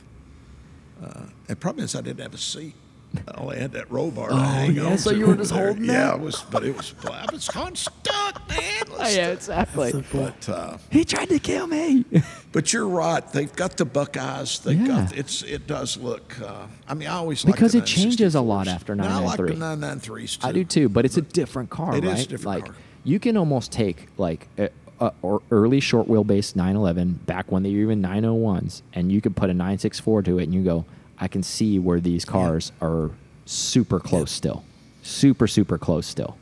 Uh, 1.02 1.22
and 1.48 1.58
problem 1.58 1.84
is, 1.84 1.94
I 1.94 2.02
didn't 2.02 2.20
have 2.20 2.34
a 2.34 2.38
seat. 2.38 2.74
I 3.28 3.40
only 3.40 3.58
had 3.58 3.72
that 3.72 3.90
roll 3.90 4.10
bar. 4.10 4.28
Oh, 4.30 4.64
yeah, 4.64 4.96
so 4.96 5.10
you 5.10 5.26
were 5.26 5.36
just 5.36 5.52
there. 5.52 5.66
holding 5.66 5.84
Yeah, 5.84 6.14
it 6.14 6.20
was, 6.20 6.42
but 6.50 6.64
it 6.64 6.76
was. 6.76 6.94
I 7.10 7.26
was 7.32 7.46
Hans 7.48 7.80
Stuck, 7.80 8.48
man. 8.48 8.82
oh 8.98 9.08
yeah 9.08 9.28
exactly 9.30 9.90
So 9.92 10.02
cool. 10.10 10.24
But 10.24 10.48
uh, 10.48 10.78
he 10.90 11.04
tried 11.04 11.28
to 11.30 11.38
kill 11.38 11.66
me 11.66 12.04
but 12.52 12.72
you're 12.72 12.88
right. 12.88 13.26
They've 13.32 13.54
got 13.54 13.76
the 13.76 13.84
Buckeyes. 13.84 14.58
They've 14.60 14.78
Yeah. 14.80 14.86
got 14.86 15.16
it's. 15.16 15.42
It 15.42 15.66
does 15.66 15.96
look. 15.96 16.40
Uh, 16.40 16.66
I 16.88 16.94
mean, 16.94 17.08
I 17.08 17.14
always 17.14 17.44
Because 17.44 17.74
it 17.74 17.84
changes 17.86 18.34
a 18.34 18.40
lot 18.40 18.66
964s. 18.66 18.74
after 18.74 18.94
No, 18.94 19.04
I 19.04 19.18
like 19.20 19.36
the 19.38 19.54
993. 19.54 20.24
993s 20.26 20.40
too. 20.40 20.46
I 20.48 20.52
do 20.52 20.64
too, 20.64 20.88
but 20.88 21.04
it's 21.04 21.16
a 21.16 21.22
different 21.22 21.70
car, 21.70 21.96
It 21.96 22.04
right? 22.04 22.18
is 22.18 22.26
different 22.26 22.46
like 22.46 22.64
car. 22.66 22.74
you 23.04 23.18
can 23.18 23.36
almost 23.36 23.72
take 23.72 24.08
like 24.16 24.48
a, 24.58 24.70
a, 25.00 25.12
or 25.22 25.42
early 25.50 25.80
short 25.80 26.08
wheelbase 26.08 26.56
911 26.56 27.20
back 27.26 27.50
when 27.52 27.62
they 27.62 27.70
were 27.72 27.80
even 27.82 28.02
901s, 28.02 28.82
and 28.94 29.12
you 29.12 29.20
could 29.20 29.36
put 29.36 29.50
a 29.50 29.54
964 29.54 30.22
to 30.22 30.38
it, 30.38 30.44
and 30.44 30.54
you 30.54 30.62
go, 30.62 30.84
I 31.18 31.28
can 31.28 31.42
see 31.42 31.78
where 31.78 32.00
these 32.00 32.24
cars 32.24 32.72
are 32.80 33.10
super 33.44 34.00
close 34.00 34.30
still, 34.30 34.64
super 35.02 35.46
super 35.46 35.78
close 35.78 36.06
still. 36.06 36.36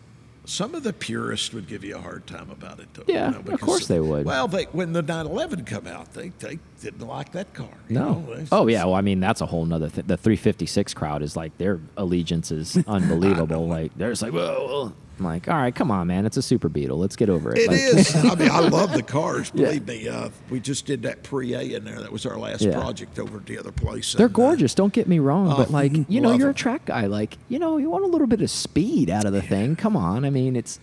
Some 0.47 0.75
of 0.75 0.83
the 0.83 0.93
purists 0.93 1.55
would 1.55 1.67
give 1.67 1.85
you 1.85 1.97
a 1.97 2.01
hard 2.01 2.27
time 2.27 2.51
about 2.51 2.79
it, 2.79 2.93
though. 2.93 3.05
Yeah, 3.07 3.31
of 3.31 3.47
because- 3.47 3.61
course 3.61 3.87
they 3.87 3.99
would. 3.99 4.27
Well, 4.27 4.47
they, 4.47 4.65
when 4.65 4.93
the 4.93 5.01
911 5.01 5.65
come 5.65 5.87
out, 5.87 6.13
they, 6.13 6.29
they 6.39 6.59
didn't 6.83 7.01
like 7.07 7.33
that 7.33 7.55
car. 7.55 7.71
No. 7.89 8.21
know? 8.21 8.45
Oh 8.53 8.67
yeah. 8.67 8.85
Well, 8.85 8.93
I 8.95 9.01
mean 9.01 9.21
that's 9.21 9.41
a 9.41 9.47
whole 9.47 9.65
nother 9.65 9.89
thing. 9.89 10.05
The 10.07 10.19
356 10.19 10.93
crowd 10.93 11.23
is 11.23 11.35
like 11.35 11.57
their 11.57 11.81
allegiance 11.97 12.51
is 12.51 12.77
unbelievable. 12.87 13.67
like 13.67 13.97
they're 13.97 14.11
just 14.11 14.21
like, 14.21 14.33
whoa, 14.33 14.67
whoa. 14.67 14.93
I'm 15.19 15.25
like, 15.25 15.49
all 15.49 15.55
right, 15.57 15.75
come 15.75 15.91
on, 15.91 16.07
man. 16.09 16.27
It's 16.27 16.37
a 16.37 16.43
Super 16.43 16.69
Beetle. 16.69 16.99
Let's 16.99 17.15
get 17.17 17.29
over 17.29 17.53
it. 17.53 17.59
It 17.59 17.69
Like- 17.69 17.79
is. 17.79 18.15
I 18.25 18.35
mean, 18.35 18.51
I 18.51 18.61
love 18.61 18.93
the 18.93 19.03
cars. 19.03 19.53
Yeah. 19.55 19.67
Believe 19.67 19.87
me. 19.87 20.09
Uh, 20.09 20.31
we 20.51 20.59
just 20.61 20.87
did 20.87 21.03
that 21.03 21.23
Pre-A 21.23 21.75
in 21.75 21.85
there. 21.85 22.01
That 22.01 22.11
was 22.13 22.27
our 22.27 22.37
last 22.39 22.63
Yeah. 22.63 22.73
project 22.81 23.19
over 23.19 23.39
at 23.39 23.47
the 23.47 23.59
other 23.59 23.71
place. 23.73 24.13
They're 24.15 24.27
and, 24.27 24.35
uh, 24.35 24.37
gorgeous. 24.37 24.75
Don't 24.75 24.93
get 24.93 25.07
me 25.09 25.19
wrong, 25.21 25.49
but 25.57 25.69
Oh, 25.69 25.73
like 25.73 25.93
you 26.09 26.21
know, 26.21 26.33
you're 26.33 26.51
a 26.51 26.55
track 26.55 26.87
guy. 26.87 27.07
Like 27.07 27.39
you 27.49 27.59
know, 27.59 27.77
you 27.79 27.89
want 27.91 28.05
a 28.05 28.09
little 28.09 28.27
bit 28.27 28.41
of 28.41 28.51
speed 28.51 29.09
out 29.11 29.25
of 29.25 29.33
the 29.33 29.43
thing. 29.43 29.77
Come 29.77 29.97
on, 29.97 30.25
I 30.25 30.31
mean, 30.31 30.57
it's 30.57 30.81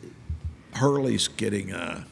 Hurley's 0.75 1.27
getting 1.27 1.71
a, 1.71 2.05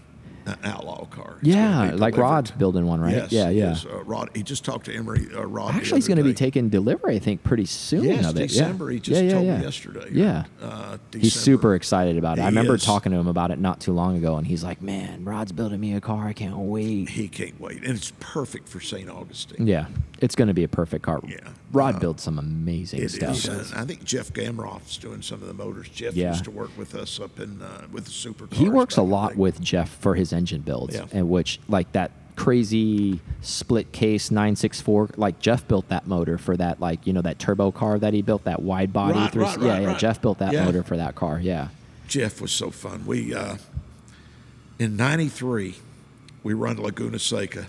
an 0.49 0.59
outlaw 0.63 1.05
car. 1.05 1.37
It's 1.39 1.47
yeah, 1.47 1.91
like. 1.95 2.17
Rod's 2.17 2.51
building 2.51 2.85
one, 2.85 2.99
right? 2.99 3.13
Yes, 3.13 3.31
yeah, 3.31 3.49
yeah. 3.49 3.69
yes, 3.69 3.85
uh, 3.85 4.03
Rod, 4.03 4.29
he 4.35 4.43
just 4.43 4.65
talked 4.65 4.85
to 4.85 4.93
Emory. 4.93 5.27
Uh, 5.33 5.45
Rod. 5.45 5.75
Actually, 5.75 5.99
he's 5.99 6.07
going 6.07 6.17
to 6.17 6.23
be 6.23 6.33
taking 6.33 6.69
delivery, 6.69 7.15
I 7.15 7.19
think, 7.19 7.43
pretty 7.43 7.65
soon. 7.65 8.03
Yes, 8.03 8.25
of 8.25 8.37
it. 8.37 8.49
December. 8.49 8.91
Yeah. 8.91 8.93
He 8.93 8.99
just 8.99 9.21
yeah, 9.21 9.27
yeah, 9.27 9.33
told 9.33 9.45
yeah. 9.45 9.57
me 9.57 9.63
yesterday. 9.63 10.09
Yeah. 10.11 10.43
Uh, 10.61 10.97
He's 11.13 11.33
super 11.33 11.75
excited 11.75 12.17
about 12.17 12.37
it. 12.37 12.41
I 12.41 12.45
remember 12.45 12.75
is. 12.75 12.83
talking 12.83 13.11
to 13.11 13.17
him 13.17 13.27
about 13.27 13.51
it 13.51 13.59
not 13.59 13.79
too 13.79 13.93
long 13.93 14.17
ago, 14.17 14.35
and 14.37 14.45
he's 14.45 14.63
like, 14.63 14.81
"Man, 14.81 15.23
Rod's 15.23 15.51
building 15.51 15.79
me 15.79 15.93
a 15.95 16.01
car. 16.01 16.27
I 16.27 16.33
can't 16.33 16.57
wait." 16.57 17.09
He 17.09 17.27
can't 17.27 17.59
wait, 17.59 17.83
and 17.83 17.95
it's 17.95 18.11
perfect 18.19 18.67
for 18.67 18.79
St. 18.79 19.09
Augustine. 19.09 19.65
Yeah, 19.65 19.85
It's 20.21 20.35
going 20.35 20.47
to 20.49 20.53
be 20.53 20.63
a 20.63 20.67
perfect 20.67 21.03
car. 21.03 21.21
Yeah. 21.27 21.37
Rod 21.71 21.95
Uh, 21.95 21.99
builds 21.99 22.23
some 22.23 22.37
amazing 22.39 23.01
It 23.01 23.09
stuff. 23.11 23.35
is. 23.37 23.47
And 23.71 23.79
I 23.79 23.85
think 23.85 24.03
Jeff 24.03 24.31
Gamroth's 24.33 24.97
doing 24.97 25.21
some 25.21 25.41
of 25.41 25.47
the 25.47 25.53
motors. 25.53 25.87
Jeff 25.89 26.15
Yeah. 26.15 26.31
used 26.31 26.43
to 26.45 26.51
work 26.51 26.71
with 26.77 26.95
us 26.95 27.19
up 27.19 27.39
in 27.39 27.61
uh, 27.61 27.85
with 27.91 28.05
the 28.05 28.11
supercars. 28.11 28.53
He 28.53 28.69
works 28.69 28.95
a 28.95 28.97
back 28.97 29.03
in 29.03 29.09
the 29.09 29.15
lot 29.15 29.35
with 29.35 29.61
Jeff 29.61 29.89
for 29.89 30.15
his 30.15 30.33
engine 30.33 30.61
builds, 30.61 30.95
Yeah. 30.95 31.05
and 31.11 31.29
which 31.29 31.59
like 31.67 31.91
that 31.93 32.11
crazy 32.35 33.19
split 33.41 33.91
case 33.91 34.31
964 34.31 35.09
like 35.17 35.39
Jeff 35.39 35.67
built 35.67 35.89
that 35.89 36.07
motor 36.07 36.37
for 36.37 36.55
that 36.55 36.79
like 36.79 37.05
you 37.05 37.11
know 37.11 37.21
that 37.21 37.37
turbo 37.37 37.69
car 37.69 37.99
that 37.99 38.13
he 38.13 38.21
built 38.21 38.45
that 38.45 38.61
wide 38.61 38.93
body 38.93 39.19
Right, 39.19 39.31
through 39.31 39.43
right, 39.43 39.59
yeah 39.61 39.67
right, 39.73 39.81
yeah 39.81 39.87
right. 39.89 39.99
Jeff 39.99 40.21
built 40.21 40.39
that 40.39 40.53
Yeah. 40.53 40.63
motor 40.63 40.81
for 40.81 40.95
that 40.95 41.15
car 41.15 41.37
yeah 41.41 41.67
Jeff 42.07 42.39
was 42.39 42.51
so 42.53 42.71
fun. 42.71 43.05
We 43.05 43.35
uh, 43.35 43.57
in 44.79 44.95
'93 44.95 45.75
we 46.41 46.53
run 46.53 46.77
Laguna 46.77 47.19
Seca. 47.19 47.67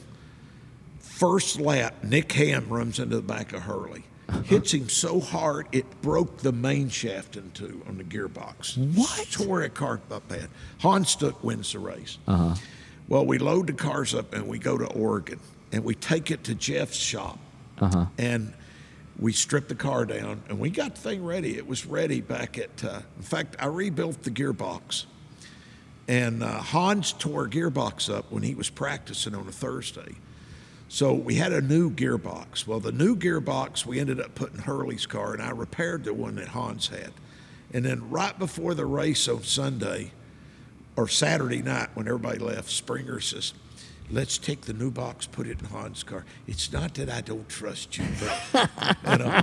First 1.20 1.60
lap, 1.60 2.02
Nick 2.02 2.32
Ham 2.32 2.66
runs 2.70 2.98
into 2.98 3.16
the 3.16 3.20
back 3.22 3.52
of 3.52 3.60
Hurley, 3.64 4.04
hits 4.46 4.72
him 4.72 4.88
so 4.88 5.20
hard 5.20 5.66
it 5.70 5.84
broke 6.00 6.38
the 6.38 6.50
main 6.50 6.88
shaft 6.88 7.36
in 7.36 7.50
two 7.50 7.82
on 7.86 7.98
the 7.98 8.04
gearbox. 8.04 8.78
What? 8.96 9.28
Tore 9.30 9.60
a 9.64 9.68
car 9.68 10.00
up 10.10 10.26
bad. 10.28 10.48
Hans 10.78 11.10
Stuck 11.10 11.44
wins 11.44 11.74
the 11.74 11.78
race. 11.78 12.16
Uh-huh. 12.26 12.54
Well, 13.06 13.26
we 13.26 13.36
load 13.36 13.66
the 13.66 13.74
cars 13.74 14.14
up 14.14 14.32
and 14.32 14.48
we 14.48 14.58
go 14.58 14.78
to 14.78 14.86
Oregon 14.86 15.40
and 15.72 15.84
we 15.84 15.94
take 15.94 16.30
it 16.30 16.42
to 16.44 16.54
Jeff's 16.54 16.96
shop 16.96 17.38
Uh-huh. 17.80 18.06
and 18.16 18.54
we 19.18 19.34
stripped 19.34 19.68
the 19.68 19.74
car 19.74 20.06
down 20.06 20.42
and 20.48 20.58
we 20.58 20.70
got 20.70 20.94
the 20.94 21.02
thing 21.02 21.22
ready. 21.22 21.54
It 21.58 21.66
was 21.66 21.84
ready 21.84 22.22
back 22.22 22.56
at. 22.56 22.82
Uh, 22.82 23.00
in 23.18 23.22
fact, 23.24 23.56
I 23.58 23.66
rebuilt 23.66 24.22
the 24.22 24.30
gearbox, 24.30 25.04
and 26.08 26.42
uh, 26.42 26.62
Hans 26.62 27.12
tore 27.12 27.44
a 27.44 27.50
gearbox 27.50 28.08
up 28.10 28.32
when 28.32 28.42
he 28.42 28.54
was 28.54 28.70
practicing 28.70 29.34
on 29.34 29.46
a 29.46 29.52
Thursday. 29.52 30.14
So 30.92 31.14
we 31.14 31.36
had 31.36 31.52
a 31.52 31.60
new 31.60 31.88
gearbox. 31.88 32.66
Well, 32.66 32.80
the 32.80 32.90
new 32.90 33.14
gearbox 33.14 33.86
we 33.86 34.00
ended 34.00 34.20
up 34.20 34.34
putting 34.34 34.58
Hurley's 34.58 35.06
car, 35.06 35.32
and 35.32 35.40
I 35.40 35.50
repaired 35.50 36.02
the 36.02 36.12
one 36.12 36.34
that 36.34 36.48
Hans 36.48 36.88
had. 36.88 37.12
And 37.72 37.84
then 37.84 38.10
right 38.10 38.36
before 38.36 38.74
the 38.74 38.86
race 38.86 39.28
on 39.28 39.44
Sunday 39.44 40.10
or 40.96 41.06
Saturday 41.06 41.62
night 41.62 41.90
when 41.94 42.08
everybody 42.08 42.40
left, 42.40 42.70
Springer 42.70 43.20
says, 43.20 43.54
"Let's 44.12 44.38
take 44.38 44.62
the 44.62 44.72
new 44.72 44.90
box, 44.90 45.26
put 45.26 45.46
it 45.46 45.58
in 45.60 45.66
Hans' 45.66 46.02
car." 46.02 46.24
It's 46.46 46.72
not 46.72 46.94
that 46.94 47.08
I 47.10 47.20
don't 47.20 47.48
trust 47.48 47.96
you, 47.98 48.04
but 48.52 48.70
you 49.10 49.18
know. 49.18 49.42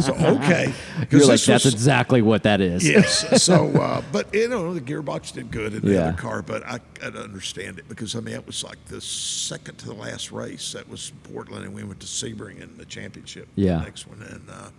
So 0.00 0.14
okay, 0.14 0.72
you're 1.10 1.26
like 1.26 1.40
that's 1.40 1.64
was- 1.64 1.72
exactly 1.74 2.22
what 2.22 2.42
that 2.44 2.60
is 2.60 2.86
Yes. 2.88 3.42
So, 3.42 3.66
uh, 3.80 4.02
but 4.12 4.32
you 4.34 4.48
know, 4.48 4.72
the 4.74 4.80
gearbox 4.80 5.32
did 5.32 5.50
good 5.50 5.74
in 5.74 5.80
the 5.82 5.92
Yeah. 5.94 6.08
other 6.08 6.16
car, 6.18 6.42
but 6.42 6.64
I, 6.66 6.80
I 7.02 7.06
understand 7.06 7.78
it 7.78 7.88
because 7.88 8.14
I 8.16 8.20
mean, 8.20 8.34
it 8.34 8.46
was 8.46 8.62
like 8.64 8.82
the 8.86 9.00
second 9.00 9.78
to 9.78 9.86
the 9.86 9.94
last 9.94 10.32
race. 10.32 10.72
That 10.72 10.88
was 10.88 11.12
Portland, 11.24 11.64
and 11.64 11.74
we 11.74 11.84
went 11.84 12.00
to 12.00 12.06
Sebring 12.06 12.60
in 12.60 12.76
the 12.78 12.84
championship. 12.84 13.48
Yeah. 13.56 13.78
The 13.78 13.84
next 13.84 14.06
one, 14.06 14.22
and 14.22 14.42
uh, 14.50 14.70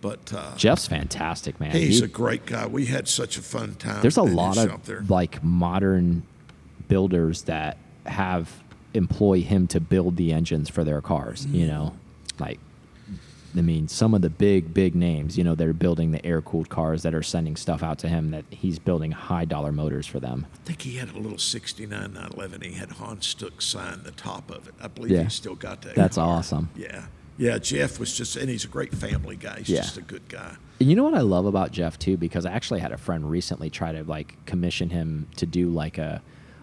but 0.00 0.32
uh, 0.34 0.56
Jeff's 0.56 0.86
fantastic 0.86 1.60
man 1.60 1.72
he's 1.72 1.98
He- 1.98 2.04
a 2.04 2.08
great 2.08 2.46
guy. 2.46 2.66
We 2.66 2.86
had 2.86 3.06
such 3.08 3.36
a 3.36 3.42
fun 3.42 3.74
time. 3.74 4.00
there's 4.02 4.16
a 4.16 4.22
lot 4.22 4.54
shop 4.54 4.84
there. 4.84 4.98
of 4.98 5.10
like 5.10 5.42
modern 5.44 6.22
builders 6.88 7.42
that 7.42 7.76
have 8.10 8.62
employ 8.94 9.40
him 9.40 9.66
to 9.68 9.80
build 9.80 10.16
the 10.16 10.32
engines 10.32 10.68
for 10.68 10.82
their 10.84 11.00
cars 11.00 11.46
you 11.46 11.66
know 11.66 11.94
like 12.40 12.58
i 13.56 13.60
mean 13.60 13.86
some 13.88 14.14
of 14.14 14.20
the 14.22 14.30
big 14.30 14.72
big 14.74 14.94
names 14.94 15.36
you 15.38 15.44
know 15.44 15.54
they're 15.54 15.72
building 15.72 16.10
the 16.10 16.24
air 16.26 16.40
cooled 16.40 16.68
cars 16.68 17.02
that 17.02 17.14
are 17.14 17.22
sending 17.22 17.54
stuff 17.56 17.82
out 17.82 17.98
to 17.98 18.08
him 18.08 18.30
that 18.32 18.44
he's 18.50 18.78
building 18.78 19.12
high 19.12 19.44
dollar 19.44 19.70
motors 19.72 20.06
for 20.06 20.18
them 20.20 20.46
I 20.54 20.58
think 20.66 20.82
he 20.82 20.96
had 20.96 21.10
a 21.10 21.18
little 21.18 21.38
69 21.38 21.88
911. 22.12 22.60
He 22.62 22.72
had 22.72 22.90
Hans 22.92 23.26
Stuck 23.26 23.60
sign 23.60 24.02
the 24.04 24.12
top 24.12 24.50
of 24.50 24.68
it. 24.68 24.74
I 24.80 24.86
believe 24.88 25.10
Yeah. 25.12 25.24
he 25.24 25.30
still 25.30 25.56
got 25.56 25.82
that. 25.82 25.94
that's 25.96 26.16
car. 26.16 26.28
awesome 26.38 26.68
Yeah. 26.76 27.06
Yeah, 27.38 27.56
Jeff 27.58 27.98
was 27.98 28.14
just, 28.16 28.36
and 28.36 28.50
he's 28.50 28.64
a 28.64 28.68
great 28.68 28.92
family 28.94 29.34
guy. 29.34 29.58
He's 29.60 29.70
Yeah. 29.70 29.80
just 29.80 29.96
a 29.96 30.02
good 30.02 30.28
guy. 30.28 30.56
And 30.78 30.90
you 30.90 30.94
know 30.94 31.04
what 31.04 31.14
I 31.14 31.22
love 31.22 31.46
about 31.46 31.72
Jeff 31.72 31.98
too, 31.98 32.16
because 32.18 32.44
I 32.44 32.52
actually 32.52 32.80
had 32.80 32.92
a 32.92 32.98
friend 32.98 33.28
recently 33.30 33.70
try 33.70 33.92
to 33.92 34.04
like 34.04 34.36
commission 34.46 34.90
him 34.90 35.26
to 35.36 35.46
do 35.46 35.70
like 35.70 35.96
a 35.98 36.20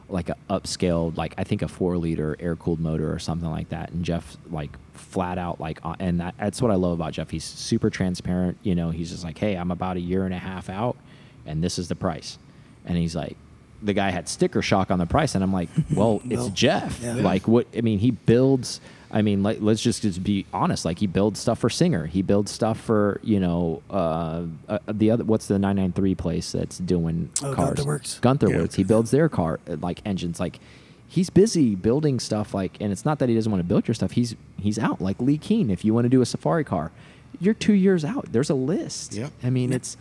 like 0.10 0.30
a 0.30 0.36
upscaled 0.50 1.18
like 1.18 1.34
I 1.38 1.44
think 1.44 1.62
a 1.62 1.68
four 1.68 1.98
liter 1.98 2.36
air 2.40 2.56
cooled 2.56 2.80
motor 2.80 3.12
or 3.12 3.20
something 3.20 3.50
like 3.50 3.70
that. 3.70 3.92
And 3.92 4.06
Jeff 4.06 4.38
like 4.50 4.72
flat 4.94 5.38
out 5.38 5.60
like 5.60 5.80
uh, 5.84 5.96
and 6.00 6.20
that, 6.22 6.36
that's 6.40 6.62
what 6.62 6.72
I 6.72 6.76
love 6.76 6.94
about 6.94 7.14
Jeff. 7.14 7.30
He's 7.30 7.44
super 7.44 7.90
transparent. 7.90 8.58
You 8.64 8.76
know, 8.76 8.90
he's 8.90 9.12
just 9.12 9.24
like, 9.24 9.38
hey, 9.38 9.56
I'm 9.56 9.72
about 9.72 9.98
a 9.98 10.00
year 10.00 10.26
and 10.26 10.34
a 10.34 10.40
half 10.40 10.70
out, 10.70 10.98
and 11.46 11.64
this 11.64 11.78
is 11.78 11.88
the 11.88 11.96
price. 11.96 12.38
And 12.86 12.98
he's 12.98 13.16
like, 13.16 13.36
the 13.84 13.94
guy 13.94 14.10
had 14.12 14.30
sticker 14.30 14.62
shock 14.62 14.92
on 14.92 15.00
the 15.00 15.06
price, 15.06 15.36
and 15.36 15.44
I'm 15.44 15.54
like, 15.54 15.70
well, 15.94 16.22
it's 16.26 16.48
Jeff. 16.50 17.02
yeah. 17.02 17.14
Like 17.14 17.48
what? 17.48 17.68
I 17.78 17.82
mean, 17.82 18.00
he 18.00 18.12
builds. 18.12 18.80
I 19.10 19.22
mean, 19.22 19.42
like, 19.42 19.60
let's 19.62 19.82
just, 19.82 20.02
just 20.02 20.22
be 20.24 20.46
honest. 20.54 20.84
Like 20.84 21.00
he 21.00 21.08
builds 21.08 21.40
stuff 21.40 21.60
for 21.60 21.70
Singer. 21.70 22.06
He 22.08 22.22
builds 22.22 22.52
stuff 22.52 22.80
for 22.80 23.20
you 23.24 23.40
know 23.40 23.82
uh, 23.90 24.44
uh, 24.68 24.80
the 24.92 25.12
other. 25.12 25.24
What's 25.24 25.48
the 25.48 25.58
993 25.60 26.16
place 26.16 26.52
that's 26.52 26.78
doing 26.78 27.30
Oh, 27.42 27.54
cars? 27.54 27.68
Gunther 27.76 27.86
Werks. 27.86 28.20
Gunther 28.20 28.50
Yeah. 28.50 28.58
Werks. 28.58 28.76
He 28.76 28.84
builds 28.84 29.12
their 29.12 29.30
car 29.30 29.60
uh, 29.70 29.78
like 29.82 30.02
engines. 30.06 30.40
Like 30.40 30.60
he's 31.08 31.30
busy 31.30 31.76
building 31.76 32.20
stuff. 32.20 32.54
Like, 32.54 32.78
and 32.82 32.92
it's 32.92 33.06
not 33.06 33.20
that 33.20 33.30
he 33.30 33.36
doesn't 33.36 33.52
want 33.52 33.62
to 33.62 33.68
build 33.68 33.88
your 33.88 33.96
stuff. 33.96 34.12
He's 34.12 34.36
he's 34.60 34.78
out. 34.78 35.02
Like 35.02 35.16
Leh 35.22 35.38
Keen. 35.38 35.70
If 35.72 35.86
you 35.86 35.94
want 35.94 36.06
to 36.06 36.10
do 36.10 36.22
a 36.22 36.26
safari 36.26 36.64
car, 36.66 36.92
you're 37.40 37.54
two 37.54 37.74
years 37.74 38.04
out. 38.04 38.32
There's 38.32 38.50
a 38.50 38.56
list. 38.56 39.14
Yep. 39.14 39.32
I 39.44 39.50
mean, 39.50 39.72
it's 39.72 39.96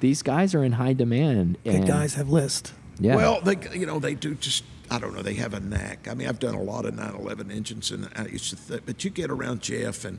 these 0.00 0.22
guys 0.22 0.54
are 0.54 0.62
in 0.62 0.72
high 0.72 0.92
demand. 0.92 1.58
Good 1.64 1.74
and, 1.74 1.86
guys 1.86 2.14
have 2.14 2.28
list. 2.28 2.74
Yeah. 3.00 3.16
Well, 3.16 3.40
they 3.40 3.56
you 3.76 3.86
know 3.86 3.98
they 3.98 4.14
do 4.14 4.34
just 4.36 4.62
I 4.92 4.98
don't 4.98 5.14
know 5.14 5.22
they 5.22 5.34
have 5.34 5.54
a 5.54 5.60
knack. 5.60 6.06
I 6.06 6.12
mean 6.14 6.28
I've 6.28 6.38
done 6.38 6.54
a 6.54 6.62
lot 6.62 6.84
of 6.84 6.94
911 6.94 7.50
engines 7.50 7.90
and 7.90 8.10
I 8.14 8.26
used 8.26 8.50
to 8.50 8.56
th- 8.68 8.82
but 8.84 9.02
you 9.04 9.10
get 9.10 9.30
around 9.30 9.62
Jeff 9.62 10.04
and 10.04 10.18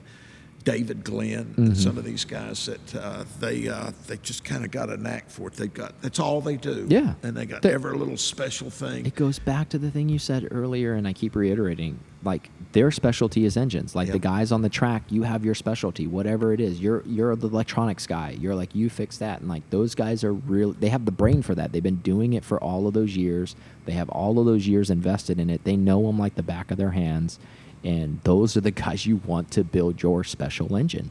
David 0.63 1.03
Glenn 1.03 1.45
Mm-hmm. 1.45 1.61
and 1.65 1.77
some 1.77 1.97
of 1.97 2.03
these 2.05 2.25
guys 2.25 2.65
that 2.67 2.95
uh, 2.95 3.23
they 3.39 3.67
uh, 3.67 3.91
they 4.07 4.17
just 4.17 4.43
kind 4.43 4.63
of 4.63 4.71
got 4.71 4.89
a 4.89 4.97
knack 4.97 5.29
for 5.29 5.47
it. 5.47 5.53
They've 5.55 5.73
got 5.73 6.01
that's 6.01 6.19
all 6.19 6.41
they 6.41 6.57
do. 6.57 6.85
Yeah. 6.89 7.15
and 7.23 7.35
they 7.35 7.45
got 7.45 7.61
They- 7.61 7.73
every 7.73 7.97
little 7.97 8.17
special 8.17 8.69
thing. 8.69 9.05
It 9.05 9.15
goes 9.15 9.39
back 9.39 9.69
to 9.69 9.77
the 9.77 9.91
thing 9.91 10.09
you 10.09 10.19
said 10.19 10.47
earlier, 10.51 10.93
and 10.93 11.07
I 11.07 11.13
keep 11.13 11.35
reiterating. 11.35 11.99
Like 12.23 12.49
their 12.71 12.89
specialty 12.91 13.43
is 13.43 13.57
engines. 13.57 13.95
Like 13.95 14.09
the 14.09 14.17
guys 14.19 14.53
on 14.53 14.61
the 14.61 14.69
track, 14.69 15.03
you 15.09 15.23
have 15.23 15.43
your 15.43 15.55
specialty, 15.55 16.07
whatever 16.07 16.53
it 16.53 16.61
is. 16.61 16.79
You're 16.79 17.03
you're 17.05 17.35
the 17.35 17.49
electronics 17.49 18.07
guy. 18.07 18.37
You're 18.39 18.55
like 18.55 18.73
you 18.73 18.89
fix 18.89 19.17
that, 19.17 19.41
and 19.41 19.49
like 19.49 19.69
those 19.71 19.93
guys 19.93 20.23
are 20.23 20.33
real. 20.33 20.71
They 20.71 20.87
have 20.89 21.03
the 21.03 21.11
brain 21.11 21.41
for 21.41 21.53
that. 21.55 21.73
They've 21.73 21.83
been 21.83 21.97
doing 21.97 22.31
it 22.33 22.45
for 22.45 22.63
all 22.63 22.87
of 22.87 22.93
those 22.93 23.17
years. 23.17 23.55
They 23.85 23.91
have 23.93 24.07
all 24.09 24.39
of 24.39 24.45
those 24.45 24.65
years 24.67 24.89
invested 24.89 25.37
in 25.39 25.49
it. 25.49 25.65
They 25.65 25.75
know 25.75 26.01
them 26.07 26.17
like 26.17 26.35
the 26.35 26.43
back 26.43 26.71
of 26.71 26.77
their 26.77 26.91
hands, 26.91 27.39
and 27.83 28.19
those 28.23 28.55
are 28.57 28.61
the 28.61 28.71
guys 28.71 29.05
you 29.05 29.17
want 29.25 29.51
to 29.51 29.63
build 29.63 30.01
your 30.01 30.23
special 30.23 30.75
engine. 30.75 31.09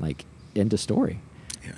Like 0.00 0.24
end 0.56 0.72
of 0.72 0.80
story 0.80 1.18
yeah. 1.64 1.72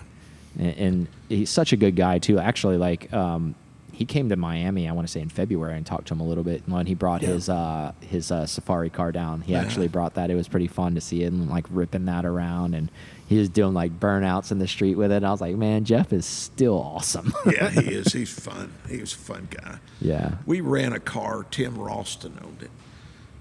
and, 0.58 0.76
and 0.78 1.06
he's 1.28 1.50
such 1.50 1.72
a 1.72 1.76
good 1.76 1.96
guy 1.96 2.18
too. 2.18 2.38
Actually, 2.38 2.76
like 2.78 3.12
um, 3.12 3.54
he 3.92 4.04
came 4.04 4.28
to 4.30 4.36
Miami, 4.36 4.88
I 4.88 4.92
want 4.92 5.06
to 5.06 5.12
say 5.12 5.20
in 5.20 5.28
February, 5.30 5.76
and 5.76 5.86
talked 5.86 6.08
to 6.08 6.14
him 6.14 6.20
a 6.20 6.24
little 6.26 6.44
bit. 6.44 6.62
And 6.66 6.74
when 6.74 6.86
he 6.86 6.94
brought 6.94 7.22
Yeah. 7.22 7.28
his 7.28 7.48
uh, 7.48 7.92
his 8.00 8.30
uh, 8.30 8.46
safari 8.46 8.90
car 8.90 9.12
down, 9.12 9.42
he 9.42 9.52
Yeah. 9.52 9.60
actually 9.60 9.88
brought 9.88 10.14
that. 10.14 10.30
It 10.30 10.34
was 10.34 10.48
pretty 10.48 10.66
fun 10.66 10.94
to 10.94 11.00
see 11.00 11.22
it 11.22 11.32
and 11.32 11.48
like 11.48 11.66
ripping 11.70 12.06
that 12.06 12.24
around, 12.24 12.74
and 12.74 12.90
he 13.28 13.38
was 13.38 13.48
doing 13.48 13.74
like 13.74 13.98
burnouts 14.00 14.50
in 14.52 14.58
the 14.58 14.68
street 14.68 14.96
with 14.96 15.12
it. 15.12 15.16
And 15.16 15.26
I 15.26 15.30
was 15.30 15.40
like, 15.40 15.56
man, 15.56 15.84
Jeff 15.84 16.12
is 16.12 16.24
still 16.26 16.78
awesome. 16.80 17.32
Yeah, 17.46 17.70
he 17.70 17.80
is. 17.94 18.12
He's 18.12 18.32
fun. 18.38 18.72
He 18.88 18.98
was 18.98 19.12
a 19.12 19.16
fun 19.18 19.48
guy. 19.50 19.78
yeah, 20.00 20.36
We 20.46 20.60
ran 20.62 20.92
a 20.92 21.00
car. 21.00 21.44
Tim 21.50 21.78
Ralston 21.78 22.38
owned 22.44 22.62
it, 22.62 22.70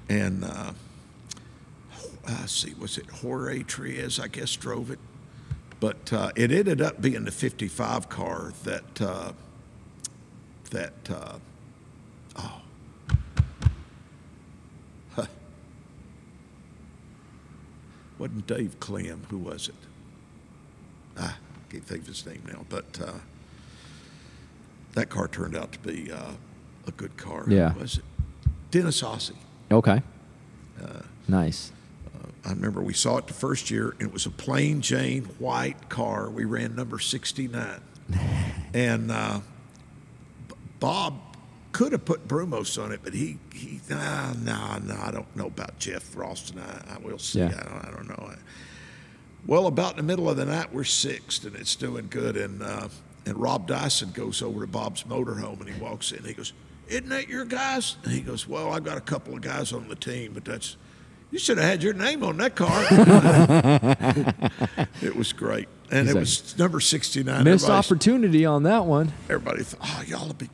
and 0.09 0.43
uh, 0.43 0.71
uh, 2.27 2.45
see, 2.45 2.73
was 2.79 2.97
it 2.97 3.05
Jorge 3.09 3.63
Triez? 3.63 4.19
I 4.21 4.27
guess 4.27 4.55
drove 4.55 4.91
it, 4.91 4.99
but 5.79 6.11
uh, 6.13 6.31
it 6.35 6.51
ended 6.51 6.81
up 6.81 7.01
being 7.01 7.23
the 7.25 7.31
'55 7.31 8.09
car 8.09 8.53
that 8.63 9.01
uh, 9.01 9.31
that 10.71 10.93
uh, 11.09 11.37
oh. 12.37 12.61
Huh. 15.15 15.25
Wasn't 18.19 18.47
Dave 18.47 18.79
Clem? 18.79 19.23
Who 19.29 19.37
was 19.37 19.69
it? 19.69 19.75
Ah, 21.17 21.37
can't 21.69 21.83
think 21.85 22.01
of 22.01 22.07
his 22.07 22.25
name 22.25 22.41
now. 22.47 22.65
But 22.69 22.99
uh, 23.01 23.13
that 24.93 25.09
car 25.09 25.27
turned 25.27 25.55
out 25.55 25.71
to 25.73 25.79
be 25.79 26.11
uh, 26.11 26.31
a 26.87 26.91
good 26.91 27.15
car. 27.17 27.43
Who 27.43 27.55
Yeah. 27.55 27.73
was 27.73 27.97
it? 27.97 28.03
Dennis 28.71 29.01
Aase. 29.01 29.31
Okay, 29.71 30.01
Uh, 30.81 31.01
nice. 31.27 31.71
I 32.45 32.49
remember 32.49 32.79
we 32.81 32.93
saw 32.93 33.17
it 33.17 33.25
the 33.25 33.33
first 33.33 33.71
year, 33.71 33.95
and 33.99 34.07
it 34.09 34.13
was 34.13 34.27
a 34.27 34.29
plain 34.29 34.81
Jane 34.81 35.23
white 35.39 35.89
car. 35.89 36.29
We 36.29 36.45
ran 36.45 36.75
number 36.75 36.99
69. 36.99 37.81
and 38.73 39.09
uh, 39.11 39.39
B- 40.47 40.53
Bob 40.79 41.19
could 41.71 41.91
have 41.91 42.05
put 42.05 42.27
Brumos 42.27 42.81
on 42.81 42.91
it, 42.91 42.99
but 43.03 43.13
he, 43.15 43.39
he 43.51 43.79
nah, 43.89 44.33
nah, 44.33 44.77
nah, 44.77 45.07
I 45.07 45.11
don't 45.11 45.35
know 45.35 45.47
about 45.47 45.79
Jeff 45.79 46.15
Ralston. 46.15 46.59
I, 46.59 46.95
I 46.95 46.97
will 46.99 47.17
see. 47.17 47.39
Yeah. 47.39 47.47
I, 47.47 47.63
don't, 47.63 47.85
I 47.87 47.91
don't 47.95 48.07
know. 48.09 48.35
Well, 49.47 49.65
about 49.65 49.91
in 49.91 49.97
the 49.97 50.03
middle 50.03 50.29
of 50.29 50.37
the 50.37 50.45
night, 50.45 50.71
we're 50.71 50.83
sixth, 50.83 51.45
and 51.45 51.55
it's 51.55 51.75
doing 51.75 52.07
good. 52.11 52.37
And 52.37 52.61
uh, 52.61 52.89
and 53.25 53.37
Rob 53.37 53.67
Dyson 53.67 54.11
goes 54.11 54.43
over 54.43 54.61
to 54.61 54.67
Bob's 54.67 55.03
motorhome, 55.03 55.59
and 55.61 55.69
he 55.69 55.81
walks 55.81 56.11
in. 56.11 56.23
He 56.23 56.33
goes, 56.33 56.53
"Isn't 56.87 57.09
that 57.09 57.27
your 57.27 57.45
guys?" 57.45 57.97
And 58.03 58.13
he 58.13 58.21
goes, 58.21 58.47
"Well, 58.47 58.71
I've 58.73 58.83
got 58.83 58.97
a 58.97 59.01
couple 59.01 59.33
of 59.35 59.41
guys 59.41 59.73
on 59.73 59.87
the 59.87 59.95
team, 59.95 60.31
but 60.33 60.45
that's." 60.45 60.77
You 61.31 61.39
should 61.39 61.57
have 61.57 61.67
had 61.67 61.83
your 61.83 61.93
name 61.93 62.23
on 62.23 62.37
that 62.37 62.55
car. 62.55 62.85
it 65.01 65.15
was 65.15 65.33
great, 65.33 65.67
and 65.91 66.07
He's 66.07 66.11
it 66.11 66.15
like, 66.15 66.21
was 66.21 66.57
number 66.57 66.79
sixty-nine. 66.79 67.43
Missed 67.43 67.65
Everybody's- 67.65 67.91
opportunity 67.91 68.45
on 68.45 68.63
that 68.63 68.85
one. 68.85 69.13
Everybody 69.29 69.63
thought, 69.63 69.79
oh, 69.83 70.03
y'all 70.07 70.33
be. 70.33 70.49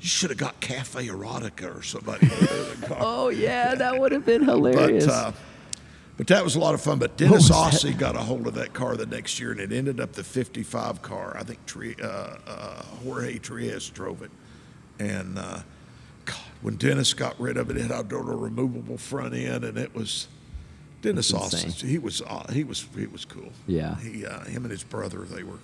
You 0.00 0.08
should 0.08 0.30
have 0.30 0.38
got 0.38 0.58
Cafe 0.60 1.06
Erotica 1.06 1.78
or 1.78 1.82
somebody. 1.82 2.28
to 2.28 2.34
do 2.34 2.46
the 2.46 2.86
car. 2.88 2.98
Oh 3.00 3.28
yeah, 3.28 3.74
that 3.76 3.98
would 4.00 4.10
have 4.12 4.24
been 4.26 4.46
but 4.46 4.56
hilarious. 4.56 5.06
uh, 5.06 5.32
but 6.16 6.26
that 6.28 6.42
was 6.42 6.56
a 6.56 6.60
lot 6.60 6.74
of 6.74 6.80
fun. 6.80 6.98
But 6.98 7.16
Dennis 7.16 7.48
that? 7.48 7.94
Got 7.98 8.16
a 8.16 8.20
hold 8.20 8.46
of 8.46 8.54
that 8.54 8.72
car 8.72 8.96
the 8.96 9.06
next 9.06 9.38
year, 9.38 9.52
and 9.52 9.60
it 9.60 9.72
ended 9.72 10.00
up 10.00 10.12
the 10.12 10.24
'55 10.24 11.02
car. 11.02 11.36
I 11.38 11.44
think 11.44 11.64
Tri- 11.66 11.94
uh, 12.02 12.36
uh, 12.46 12.82
Jorge 13.04 13.38
Trias 13.38 13.92
drove 13.92 14.22
it, 14.22 14.30
and 15.10 15.38
uh, 15.38 15.60
God, 16.24 16.36
when 16.62 16.76
Dennis 16.76 17.14
got 17.14 17.38
rid 17.40 17.56
of 17.56 17.70
it, 17.70 17.76
it 17.76 17.90
had 17.90 18.12
a 18.12 18.16
removable 18.16 18.98
front 18.98 19.34
end, 19.34 19.64
and 19.64 19.76
it 19.78 19.94
was 19.94 20.28
Dennis 21.02 21.32
insane. 21.32 21.88
He 21.88 21.98
was 21.98 22.22
uh, 22.22 22.50
he 22.52 22.64
was 22.64 22.86
he 22.96 23.06
was 23.06 23.24
cool. 23.24 23.50
Yeah. 23.66 23.96
he 23.96 24.24
uh, 24.24 24.44
him 24.44 24.64
and 24.64 24.70
his 24.70 24.84
brother 24.84 25.20
they 25.20 25.42
were. 25.42 25.58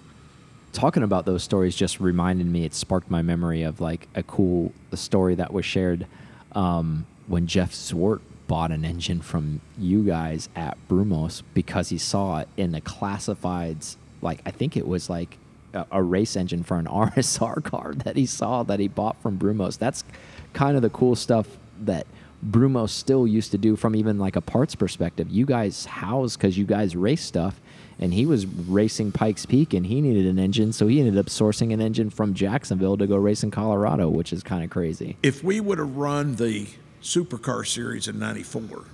talking 0.72 1.02
about 1.02 1.24
those 1.26 1.42
stories 1.42 1.74
just 1.76 2.00
reminded 2.00 2.46
me 2.46 2.64
it 2.64 2.74
sparked 2.74 3.10
my 3.10 3.22
memory 3.22 3.62
of 3.62 3.80
like 3.80 4.08
a 4.14 4.22
cool 4.22 4.72
story 4.94 5.34
that 5.36 5.52
was 5.52 5.64
shared 5.64 6.06
um, 6.52 7.06
when 7.26 7.46
jeff 7.46 7.72
Zwart 7.72 8.20
bought 8.48 8.70
an 8.70 8.84
engine 8.84 9.20
from 9.20 9.60
you 9.78 10.02
guys 10.04 10.48
at 10.56 10.76
brumos 10.88 11.42
because 11.54 11.88
he 11.90 11.98
saw 11.98 12.38
it 12.40 12.48
in 12.56 12.72
the 12.72 12.80
classifieds 12.80 13.96
like 14.22 14.40
i 14.46 14.50
think 14.50 14.76
it 14.76 14.86
was 14.86 15.08
like 15.10 15.38
a, 15.74 15.86
a 15.92 16.02
race 16.02 16.36
engine 16.36 16.62
for 16.62 16.76
an 16.78 16.84
rsr 16.86 17.62
car 17.62 17.94
that 17.94 18.16
he 18.16 18.26
saw 18.26 18.62
that 18.62 18.80
he 18.80 18.88
bought 18.88 19.20
from 19.22 19.38
brumos 19.38 19.78
that's 19.78 20.04
kind 20.52 20.76
of 20.76 20.82
the 20.82 20.90
cool 20.90 21.14
stuff 21.14 21.46
that 21.80 22.06
brumos 22.46 22.90
still 22.90 23.26
used 23.26 23.50
to 23.50 23.58
do 23.58 23.76
from 23.76 23.96
even 23.96 24.18
like 24.18 24.36
a 24.36 24.40
parts 24.40 24.74
perspective 24.74 25.28
you 25.28 25.44
guys 25.44 25.86
house 25.86 26.36
because 26.36 26.56
you 26.56 26.64
guys 26.64 26.94
race 26.94 27.24
stuff 27.24 27.60
and 27.98 28.14
he 28.14 28.26
was 28.26 28.46
racing 28.46 29.12
Pikes 29.12 29.44
Peak 29.46 29.74
and 29.74 29.86
he 29.86 30.00
needed 30.00 30.26
an 30.26 30.38
engine, 30.38 30.72
so 30.72 30.86
he 30.86 31.00
ended 31.00 31.18
up 31.18 31.26
sourcing 31.26 31.72
an 31.72 31.80
engine 31.80 32.10
from 32.10 32.34
Jacksonville 32.34 32.96
to 32.96 33.06
go 33.06 33.16
race 33.16 33.42
in 33.42 33.50
Colorado, 33.50 34.08
which 34.08 34.32
is 34.32 34.42
kind 34.42 34.62
of 34.62 34.70
crazy. 34.70 35.16
If 35.22 35.42
we 35.42 35.60
would 35.60 35.78
have 35.78 35.96
run 35.96 36.36
the 36.36 36.68
Supercar 37.02 37.66
Series 37.66 38.06
in 38.08 38.18
'94, 38.18 38.84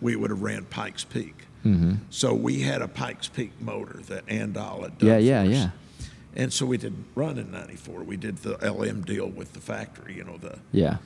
we 0.00 0.16
would 0.16 0.30
have 0.30 0.42
ran 0.42 0.64
Pikes 0.64 1.04
Peak. 1.04 1.46
Mm-hmm. 1.64 1.94
So 2.10 2.34
we 2.34 2.60
had 2.60 2.82
a 2.82 2.88
Pikes 2.88 3.28
Peak 3.28 3.52
motor 3.60 4.00
that 4.08 4.26
Andal 4.26 4.82
had 4.82 4.98
done. 4.98 5.08
Yeah, 5.08 5.18
yeah, 5.18 5.42
yeah. 5.44 5.70
And 6.34 6.52
so 6.52 6.64
we 6.66 6.78
didn't 6.78 7.04
run 7.14 7.36
in 7.38 7.50
'94. 7.50 8.02
We 8.04 8.16
did 8.16 8.38
the 8.38 8.56
LM 8.66 9.02
deal 9.02 9.28
with 9.28 9.52
the 9.52 9.60
factory, 9.60 10.14
you 10.16 10.24
know 10.24 10.38
the 10.38 10.58
Yeah. 10.72 10.96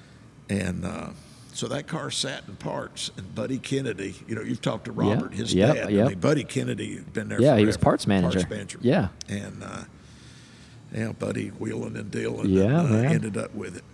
and. 0.48 0.84
Uh, 0.84 1.08
so 1.52 1.68
that 1.68 1.86
car 1.86 2.10
sat 2.10 2.42
in 2.46 2.56
parts, 2.56 3.10
and 3.16 3.34
Buddy 3.34 3.56
Kennedy, 3.56 4.14
you 4.28 4.34
know, 4.34 4.42
you've 4.42 4.60
talked 4.60 4.84
to 4.84 4.92
Robert, 4.92 5.32
his 5.32 5.54
Yep, 5.54 5.74
dad. 5.74 5.90
yep. 5.90 6.04
I 6.04 6.08
mean, 6.10 6.18
Buddy 6.18 6.44
Kennedy 6.44 6.96
had 6.96 7.14
been 7.14 7.28
there. 7.30 7.40
Yeah, 7.40 7.56
he 7.56 7.64
was 7.64 7.78
parts 7.78 8.06
manager. 8.06 8.40
Parts 8.40 8.50
manager. 8.50 8.78
Yeah. 8.82 9.08
and 9.26 9.62
uh, 9.64 9.84
yeah, 10.92 11.12
Buddy 11.12 11.48
wheeling 11.48 11.96
and 11.96 12.10
dealing. 12.10 12.50
Yeah, 12.50 12.84
and, 12.84 12.94
uh, 12.94 12.98
ended 13.08 13.36
up 13.38 13.54
with 13.54 13.74
it. 13.78 13.84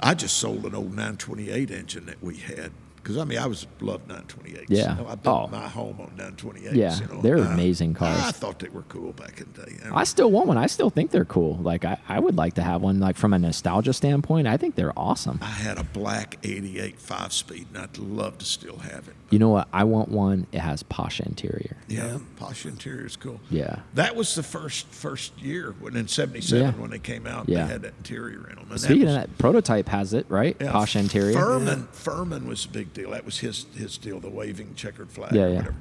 I 0.00 0.14
just 0.14 0.36
sold 0.38 0.64
an 0.66 0.74
old 0.74 0.88
928 0.90 1.70
engine 1.70 2.06
that 2.06 2.20
we 2.20 2.36
had 2.38 2.72
because 3.04 3.18
I 3.18 3.24
mean 3.24 3.38
I 3.38 3.46
was 3.46 3.66
loved 3.80 4.08
928s. 4.08 4.64
Yeah. 4.68 4.96
You 4.96 5.02
know, 5.04 5.08
I 5.10 5.14
built 5.14 5.26
Oh. 5.44 5.46
my 5.48 5.68
home 5.68 6.00
on 6.00 6.10
928s. 6.16 6.74
Yeah, 6.74 6.98
you 6.98 7.06
know. 7.06 7.20
they're 7.20 7.38
Uh, 7.38 7.52
amazing 7.52 7.92
cars. 7.94 8.18
I 8.18 8.30
thought 8.32 8.58
they 8.58 8.70
were 8.70 8.82
cool 8.88 9.12
back 9.12 9.40
in 9.40 9.46
the 9.52 9.66
day. 9.66 9.76
I 9.92 10.04
still 10.04 10.30
want 10.30 10.46
one. 10.48 10.56
I 10.56 10.66
still 10.66 10.88
think 10.90 11.10
they're 11.10 11.24
cool. 11.26 11.56
Like 11.62 11.84
I, 11.84 11.98
I 12.08 12.18
would 12.18 12.36
like 12.36 12.54
to 12.54 12.62
have 12.62 12.80
one. 12.82 12.98
Like 12.98 13.16
from 13.16 13.32
a 13.34 13.38
nostalgia 13.38 13.92
standpoint, 13.92 14.48
I 14.48 14.56
think 14.56 14.74
they're 14.74 14.98
awesome. 14.98 15.38
I 15.42 15.46
had 15.46 15.78
a 15.78 15.84
black 15.84 16.38
88 16.42 16.98
five 16.98 17.32
speed, 17.32 17.66
and 17.74 17.82
I'd 17.82 17.98
love 17.98 18.38
to 18.38 18.44
still 18.46 18.78
have 18.78 19.06
it. 19.08 19.14
You 19.30 19.38
know 19.38 19.50
what? 19.50 19.68
I 19.72 19.84
want 19.84 20.08
one. 20.08 20.46
It 20.52 20.60
has 20.60 20.82
Pasha 20.82 21.24
interior. 21.26 21.76
Yeah, 21.88 22.06
Yeah. 22.06 22.18
Pasha 22.36 22.68
interior 22.68 23.04
is 23.06 23.16
cool. 23.16 23.40
Yeah. 23.50 23.80
That 23.94 24.16
was 24.16 24.34
the 24.34 24.42
first 24.42 24.86
first 24.88 25.36
year 25.42 25.74
when 25.80 25.94
in 25.96 26.08
'77 26.08 26.64
Yeah. 26.64 26.72
when 26.80 26.90
they 26.90 26.98
came 26.98 27.26
out, 27.26 27.48
Yeah. 27.48 27.66
they 27.66 27.72
had 27.72 27.82
that 27.82 27.94
interior 27.98 28.48
in 28.48 28.56
them. 28.56 28.68
And 28.70 28.80
Speaking 28.80 29.00
that 29.00 29.06
was, 29.06 29.16
of 29.16 29.20
that, 29.30 29.38
prototype 29.38 29.88
has 29.88 30.14
it 30.14 30.26
right. 30.28 30.56
yeah, 30.60 30.72
Pasha 30.72 31.00
interior. 31.00 31.34
Fuhrmann, 31.36 31.86
Fuhrmann 31.92 32.46
was 32.46 32.64
a 32.64 32.68
big 32.68 32.92
deal. 32.94 33.10
That 33.10 33.24
was 33.24 33.38
his 33.38 33.66
his 33.76 33.98
deal, 33.98 34.20
the 34.20 34.30
waving 34.30 34.74
checkered 34.74 35.10
flag 35.10 35.34
Yeah, 35.34 35.42
or 35.44 35.48
yeah. 35.48 35.56
whatever. 35.56 35.74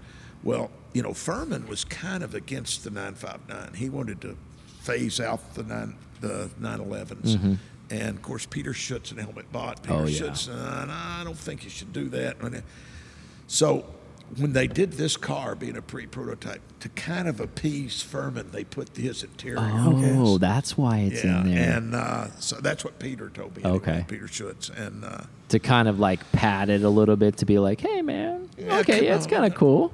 Well, 0.44 0.72
you 0.94 1.02
know, 1.02 1.12
Fuhrmann 1.12 1.68
was 1.70 1.86
kind 1.86 2.22
of 2.24 2.36
against 2.36 2.84
the 2.84 2.90
959. 2.90 3.74
He 3.76 3.90
wanted 3.90 4.20
to 4.22 4.36
phase 4.82 5.20
out 5.22 5.54
the 5.56 5.64
nine 5.64 5.96
the 6.20 6.50
911s. 6.62 7.58
And 7.90 8.16
of 8.16 8.22
course, 8.22 8.46
Peter 8.46 8.74
Schutz 8.74 9.12
and 9.12 9.20
Helmut 9.20 9.52
Bott. 9.52 9.82
Peter 9.84 9.94
Mm-hmm. 9.96 10.04
Oh, 10.06 10.08
yeah. 10.08 10.18
Schutz, 10.18 10.48
uh, 10.50 10.86
I 10.90 11.22
don't 11.24 11.38
think 11.38 11.64
you 11.64 11.70
should 11.70 11.94
do 11.94 12.10
that. 12.10 12.44
Uh, 12.44 12.62
So 13.48 13.86
when 14.38 14.54
they 14.54 14.68
did 14.68 14.94
this 14.94 15.18
car, 15.18 15.56
being 15.56 15.78
a 15.78 15.82
pre-prototype, 15.82 16.62
to 16.80 16.90
kind 16.90 17.28
of 17.28 17.40
appease 17.40 18.04
Fuhrmann, 18.04 18.52
they 18.52 18.64
put 18.64 18.96
his 18.96 19.24
interior. 19.24 19.58
Oh, 19.60 20.38
that's 20.38 20.78
why 20.78 21.00
it's 21.00 21.24
yeah, 21.24 21.42
in 21.42 21.54
there. 21.54 21.78
and 21.78 21.96
uh, 21.96 22.28
so 22.40 22.58
that's 22.58 22.84
what 22.84 23.00
Peter 23.00 23.30
told 23.30 23.56
me. 23.58 23.64
anyway, 23.64 23.78
Okay. 23.78 24.06
Peter 24.08 24.28
Schutz, 24.28 24.70
and 24.70 25.04
uh, 25.06 25.22
to 25.50 25.60
kind 25.60 25.88
of 25.88 26.00
like 26.00 26.30
pad 26.32 26.70
it 26.70 26.84
a 26.84 26.90
little 26.90 27.16
bit 27.16 27.38
to 27.38 27.46
be 27.46 27.60
like, 27.60 27.82
hey 27.82 28.02
man, 28.02 28.50
Yeah, 28.58 28.80
okay, 28.80 29.06
yeah, 29.06 29.16
it's 29.16 29.28
kind 29.28 29.46
of 29.46 29.56
cool. 29.56 29.92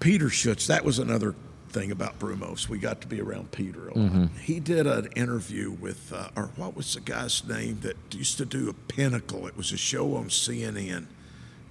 Peter 0.00 0.28
Schutz. 0.28 0.66
That 0.66 0.84
was 0.84 0.98
another 0.98 1.34
thing 1.70 1.90
about 1.90 2.18
Brumos. 2.18 2.68
We 2.68 2.78
got 2.78 3.00
to 3.00 3.08
be 3.08 3.20
around 3.20 3.50
Peter 3.50 3.88
a 3.88 3.98
lot. 3.98 4.12
Mm-hmm. 4.12 4.26
He 4.38 4.60
did 4.60 4.86
an 4.86 5.08
interview 5.16 5.70
with, 5.72 6.12
uh, 6.12 6.28
or 6.36 6.50
what 6.56 6.76
was 6.76 6.94
the 6.94 7.00
guy's 7.00 7.42
name 7.46 7.80
that 7.80 7.96
used 8.14 8.36
to 8.38 8.44
do 8.44 8.68
a 8.68 8.72
Pinnacle? 8.74 9.46
It 9.46 9.56
was 9.56 9.72
a 9.72 9.76
show 9.76 10.14
on 10.14 10.26
CNN. 10.26 11.06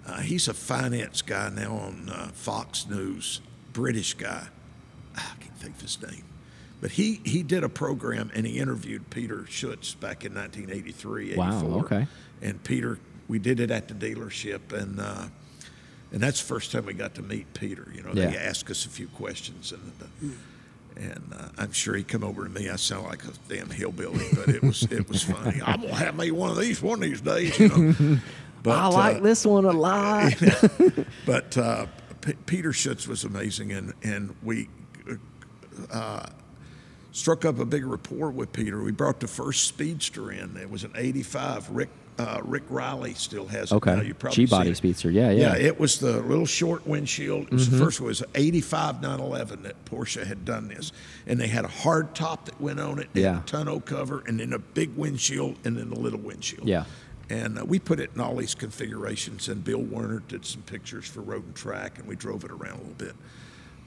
Uh, 0.05 0.19
he's 0.19 0.47
a 0.47 0.53
finance 0.53 1.21
guy 1.21 1.49
now 1.49 1.73
on 1.73 2.09
uh, 2.09 2.27
Fox 2.33 2.87
News, 2.87 3.41
British 3.71 4.13
guy. 4.15 4.47
Ah, 5.17 5.33
I 5.35 5.43
can't 5.43 5.57
think 5.57 5.75
of 5.75 5.81
his 5.81 6.01
name. 6.01 6.23
But 6.81 6.91
he, 6.91 7.21
he 7.23 7.43
did 7.43 7.63
a 7.63 7.69
program 7.69 8.29
and 8.35 8.45
he 8.45 8.59
interviewed 8.59 9.09
Peter 9.09 9.45
Schutz 9.47 9.93
back 9.93 10.25
in 10.25 10.33
1983, 10.33 11.31
84. 11.31 11.45
Wow, 11.45 11.79
okay. 11.85 12.07
And 12.41 12.61
Peter, 12.63 12.99
we 13.29 13.39
did 13.39 13.61
it 13.61 13.71
at 13.71 13.87
the 13.87 13.93
dealership, 13.93 14.73
and 14.73 14.99
uh, 14.99 15.27
and 16.11 16.21
that's 16.21 16.41
the 16.41 16.47
first 16.47 16.73
time 16.73 16.85
we 16.85 16.93
got 16.93 17.15
to 17.15 17.21
meet 17.21 17.53
Peter. 17.53 17.87
You 17.95 18.03
know, 18.03 18.13
they 18.13 18.37
asked 18.37 18.69
us 18.69 18.85
a 18.85 18.89
few 18.89 19.07
questions, 19.07 19.71
and 19.71 20.35
and 20.97 21.33
uh, 21.33 21.47
I'm 21.57 21.71
sure 21.71 21.95
he 21.95 22.03
come 22.03 22.23
over 22.23 22.43
to 22.43 22.49
me. 22.49 22.69
I 22.69 22.75
sound 22.75 23.05
like 23.05 23.23
a 23.23 23.31
damn 23.47 23.69
hillbilly, 23.69 24.27
but 24.35 24.49
it 24.49 24.61
was 24.61 24.83
it 24.83 25.07
was 25.07 25.23
funny. 25.23 25.61
I'm 25.65 25.81
gonna 25.81 25.95
have 25.95 26.17
me 26.17 26.31
one 26.31 26.49
of 26.49 26.57
these 26.57 26.81
one 26.81 26.95
of 26.95 27.09
these 27.09 27.21
days. 27.21 27.57
You 27.57 27.69
know. 27.69 28.17
But, 28.63 28.77
I 28.79 28.87
like 28.87 29.17
uh, 29.17 29.19
this 29.19 29.45
one 29.45 29.65
a 29.65 29.71
lot. 29.73 30.33
but 31.25 31.57
uh, 31.57 31.85
P- 32.21 32.33
Peter 32.45 32.71
Schutz 32.73 33.07
was 33.07 33.23
amazing, 33.23 33.71
and 33.73 33.93
and 34.03 34.35
we 34.41 34.69
uh, 35.91 36.25
struck 37.11 37.45
up 37.45 37.59
a 37.59 37.65
big 37.65 37.85
rapport 37.85 38.31
with 38.31 38.51
Peter. 38.53 38.81
We 38.81 38.91
brought 38.91 39.19
the 39.19 39.27
first 39.27 39.65
speedster 39.67 40.31
in. 40.31 40.57
It 40.57 40.69
was 40.69 40.83
an 40.83 40.91
'85. 40.95 41.69
Rick 41.71 41.89
uh, 42.19 42.39
Rick 42.43 42.63
Riley 42.69 43.13
still 43.15 43.47
has 43.47 43.71
it. 43.71 43.75
Okay. 43.75 43.95
now. 43.95 44.01
You 44.01 44.13
probably 44.13 44.45
G-body 44.45 44.73
speedster. 44.75 45.09
Yeah, 45.09 45.31
yeah. 45.31 45.49
Mm-hmm. 45.55 45.61
Yeah, 45.61 45.67
it 45.67 45.79
was 45.79 45.99
the 45.99 46.21
little 46.21 46.45
short 46.45 46.85
windshield. 46.85 47.45
It 47.47 47.51
was 47.53 47.69
the 47.71 47.77
first 47.77 47.99
one. 47.99 48.05
It 48.07 48.09
was 48.09 48.21
an 48.21 48.29
85 48.35 49.01
911 49.01 49.63
that 49.63 49.83
Porsche 49.85 50.23
had 50.25 50.45
done 50.45 50.67
this. 50.67 50.91
And 51.25 51.39
they 51.39 51.47
had 51.47 51.65
a 51.65 51.69
hard 51.69 52.13
top 52.13 52.45
that 52.45 52.61
went 52.61 52.79
on 52.79 52.99
it, 52.99 53.09
Yeah. 53.15 53.39
a 53.39 53.41
tonneau 53.41 53.79
cover, 53.79 54.23
and 54.27 54.39
then 54.39 54.53
a 54.53 54.59
big 54.59 54.95
windshield, 54.95 55.55
and 55.65 55.75
then 55.75 55.91
a 55.91 55.95
little 55.99 56.19
windshield. 56.19 56.67
Yeah. 56.67 56.85
And 57.33 57.57
uh, 57.59 57.65
we 57.65 57.79
put 57.79 57.99
it 57.99 58.11
in 58.13 58.21
all 58.21 58.35
these 58.35 58.53
configurations, 58.53 59.49
and 59.49 59.63
Bill 59.63 59.81
Werner 59.81 60.19
did 60.27 60.45
some 60.45 60.61
pictures 60.61 61.07
for 61.07 61.21
Road 61.21 61.45
and 61.45 61.55
Track, 61.55 61.97
and 61.97 62.07
we 62.07 62.15
drove 62.15 62.43
it 62.43 62.51
around 62.51 62.73
a 62.75 62.77
little 62.77 62.93
bit. 62.93 63.15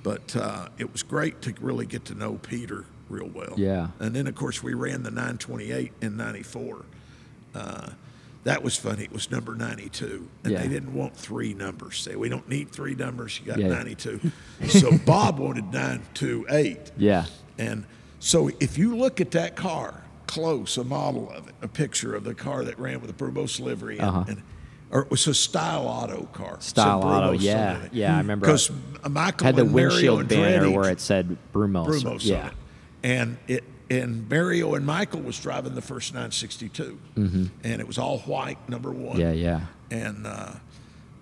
But 0.02 0.34
uh, 0.34 0.68
it 0.78 0.90
was 0.92 1.02
great 1.04 1.42
to 1.42 1.54
really 1.60 1.86
get 1.86 2.04
to 2.06 2.14
know 2.14 2.34
Peter 2.42 2.86
real 3.08 3.28
well. 3.28 3.54
Yeah. 3.56 3.88
And 4.00 4.14
then, 4.16 4.26
of 4.26 4.34
course, 4.34 4.62
we 4.64 4.74
ran 4.74 5.04
the 5.04 5.10
928 5.12 5.92
in 6.00 6.16
94. 6.16 6.84
Uh, 7.54 7.90
that 8.42 8.64
was 8.64 8.76
funny. 8.76 9.04
It 9.04 9.12
was 9.12 9.30
number 9.30 9.54
92. 9.54 10.28
And 10.42 10.52
Yeah. 10.52 10.62
they 10.62 10.68
didn't 10.68 10.92
want 10.92 11.16
three 11.16 11.54
numbers. 11.54 12.00
Say, 12.00 12.16
we 12.16 12.28
don't 12.28 12.48
need 12.48 12.70
three 12.70 12.94
numbers. 12.96 13.38
You 13.38 13.46
got 13.46 13.58
Yeah. 13.58 13.68
92. 13.68 14.20
so 14.68 14.96
Bob 14.98 15.38
wanted 15.38 15.72
928. 15.72 16.92
Yeah. 16.96 17.26
And 17.58 17.84
so 18.18 18.50
if 18.60 18.76
you 18.76 18.96
look 18.96 19.20
at 19.20 19.30
that 19.32 19.54
car 19.56 20.02
close, 20.26 20.76
a 20.76 20.84
model 20.84 21.30
of 21.30 21.48
it, 21.48 21.54
a 21.62 21.68
picture 21.68 22.14
of 22.14 22.24
the 22.24 22.34
car 22.34 22.64
that 22.64 22.78
ran 22.78 23.00
with 23.00 23.16
the 23.16 23.24
Brumos 23.24 23.60
livery, 23.60 23.98
and, 23.98 24.08
Uh-huh. 24.08 24.24
and 24.28 24.42
or 24.90 25.02
it 25.02 25.10
was 25.10 25.26
a 25.26 25.34
style 25.34 25.86
auto 25.88 26.26
car. 26.32 26.58
Style 26.60 27.02
Auto, 27.02 27.32
yeah. 27.32 27.88
Yeah, 27.90 28.14
I 28.14 28.18
remember. 28.18 28.46
Because 28.46 28.70
Michael 29.08 29.46
Had 29.46 29.56
the 29.56 29.64
windshield 29.64 30.28
banner 30.28 30.70
where 30.70 30.90
it 30.90 31.00
said 31.00 31.36
Brumos. 31.52 31.86
Brumos 31.86 32.24
yeah. 32.24 32.48
it. 32.48 32.52
And 33.02 33.38
it 33.48 33.64
and 33.90 34.28
Mario 34.28 34.74
and 34.74 34.84
Michael 34.86 35.20
was 35.20 35.38
driving 35.38 35.74
the 35.74 35.82
first 35.82 36.12
962, 36.12 36.98
and 37.16 37.50
it 37.64 37.86
was 37.86 37.98
all 37.98 38.18
white, 38.20 38.58
number 38.68 38.90
one. 38.90 39.16
Mm-hmm. 39.16 39.20
Yeah, 39.20 39.32
yeah. 39.32 39.60
And 39.90 40.26
uh, 40.26 40.52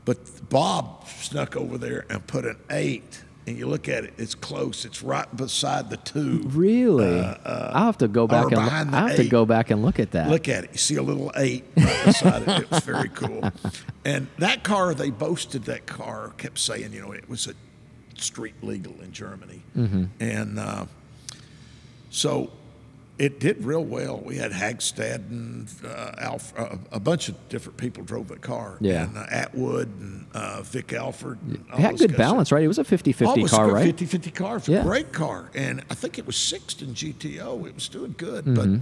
but 0.05 0.49
Bob 0.49 1.07
snuck 1.09 1.57
over 1.57 1.79
there 1.79 2.05
and 2.11 2.27
put 2.27 2.45
an 2.45 2.57
eight 2.71 3.23
and 3.47 3.59
you 3.59 3.67
look 3.67 3.89
at 3.89 4.05
it, 4.05 4.15
it's 4.17 4.35
close. 4.35 4.85
It's 4.85 5.03
right 5.03 5.35
beside 5.37 5.91
the 5.91 5.99
tube. 5.99 6.53
Really? 6.55 7.21
I'll 7.45 7.87
have 7.87 7.99
to 7.99 8.09
go 8.09 8.27
back 8.27 8.47
and 8.47 8.57
uh, 8.57 8.97
I 8.97 9.09
have 9.09 9.17
to 9.17 9.29
go 9.29 9.45
back 9.45 9.71
and 9.71 9.83
look 9.83 10.01
at 10.01 10.13
that. 10.13 10.31
Look 10.31 10.49
at 10.49 10.65
it. 10.65 10.71
You 10.73 10.79
see 10.79 10.97
a 10.97 11.03
little 11.03 11.31
eight 11.37 11.65
right 11.77 12.05
beside 12.05 12.43
it. 12.43 12.49
It 12.49 12.71
was 12.71 12.85
very 12.85 13.09
cool. 13.11 13.51
And 14.07 14.27
that 14.37 14.65
car, 14.65 14.93
they 14.93 15.09
boasted 15.09 15.65
that 15.65 15.87
car, 15.87 16.35
kept 16.37 16.59
saying, 16.59 16.93
you 16.93 17.01
know, 17.01 17.13
it 17.13 17.27
was 17.27 17.47
a 17.47 17.55
street 18.21 18.55
legal 18.63 18.93
in 19.01 19.13
Germany. 19.13 19.63
Mm-hmm. 19.75 20.05
And 20.21 20.59
uh, 20.59 20.85
so 22.11 22.51
it 23.19 23.39
did 23.41 23.65
real 23.65 23.85
well. 23.85 24.19
We 24.25 24.37
had 24.37 24.51
Hagstad 24.53 25.29
and 25.31 25.69
uh, 25.85 26.13
Alf, 26.19 26.53
uh, 26.59 26.77
a 26.91 26.99
bunch 26.99 27.29
of 27.29 27.49
different 27.49 27.77
people 27.79 28.03
drove 28.03 28.29
the 28.29 28.37
car. 28.39 28.77
Yeah. 28.81 29.05
And 29.05 29.17
uh, 29.17 29.27
Attwood 29.27 29.85
and 30.01 30.27
uh, 30.35 30.63
Vic 30.63 30.93
Elford. 30.93 31.39
And 31.43 31.65
all 31.73 31.79
it 31.79 31.83
had 31.83 31.99
good 31.99 32.17
balance, 32.17 32.51
right? 32.51 32.63
It 32.65 32.69
was 32.69 32.79
a 32.79 32.85
50-50 32.85 33.27
Oh, 33.27 33.45
it 33.45 33.51
car, 33.51 33.65
a 33.65 33.69
good 33.69 33.75
right? 33.75 33.85
50 33.87 34.07
50 34.07 34.31
car. 34.33 34.57
It's 34.57 34.69
Yeah. 34.69 34.81
a 34.81 34.83
great 34.83 35.13
car. 35.13 35.51
And 35.55 35.85
I 35.91 35.95
think 35.95 36.19
it 36.19 36.27
was 36.27 36.37
sixth 36.37 36.83
in 36.83 36.91
GTO. 36.95 37.67
It 37.67 37.75
was 37.75 37.89
doing 37.89 38.15
good. 38.19 38.45
Mm-hmm. 38.47 38.75
But 38.75 38.81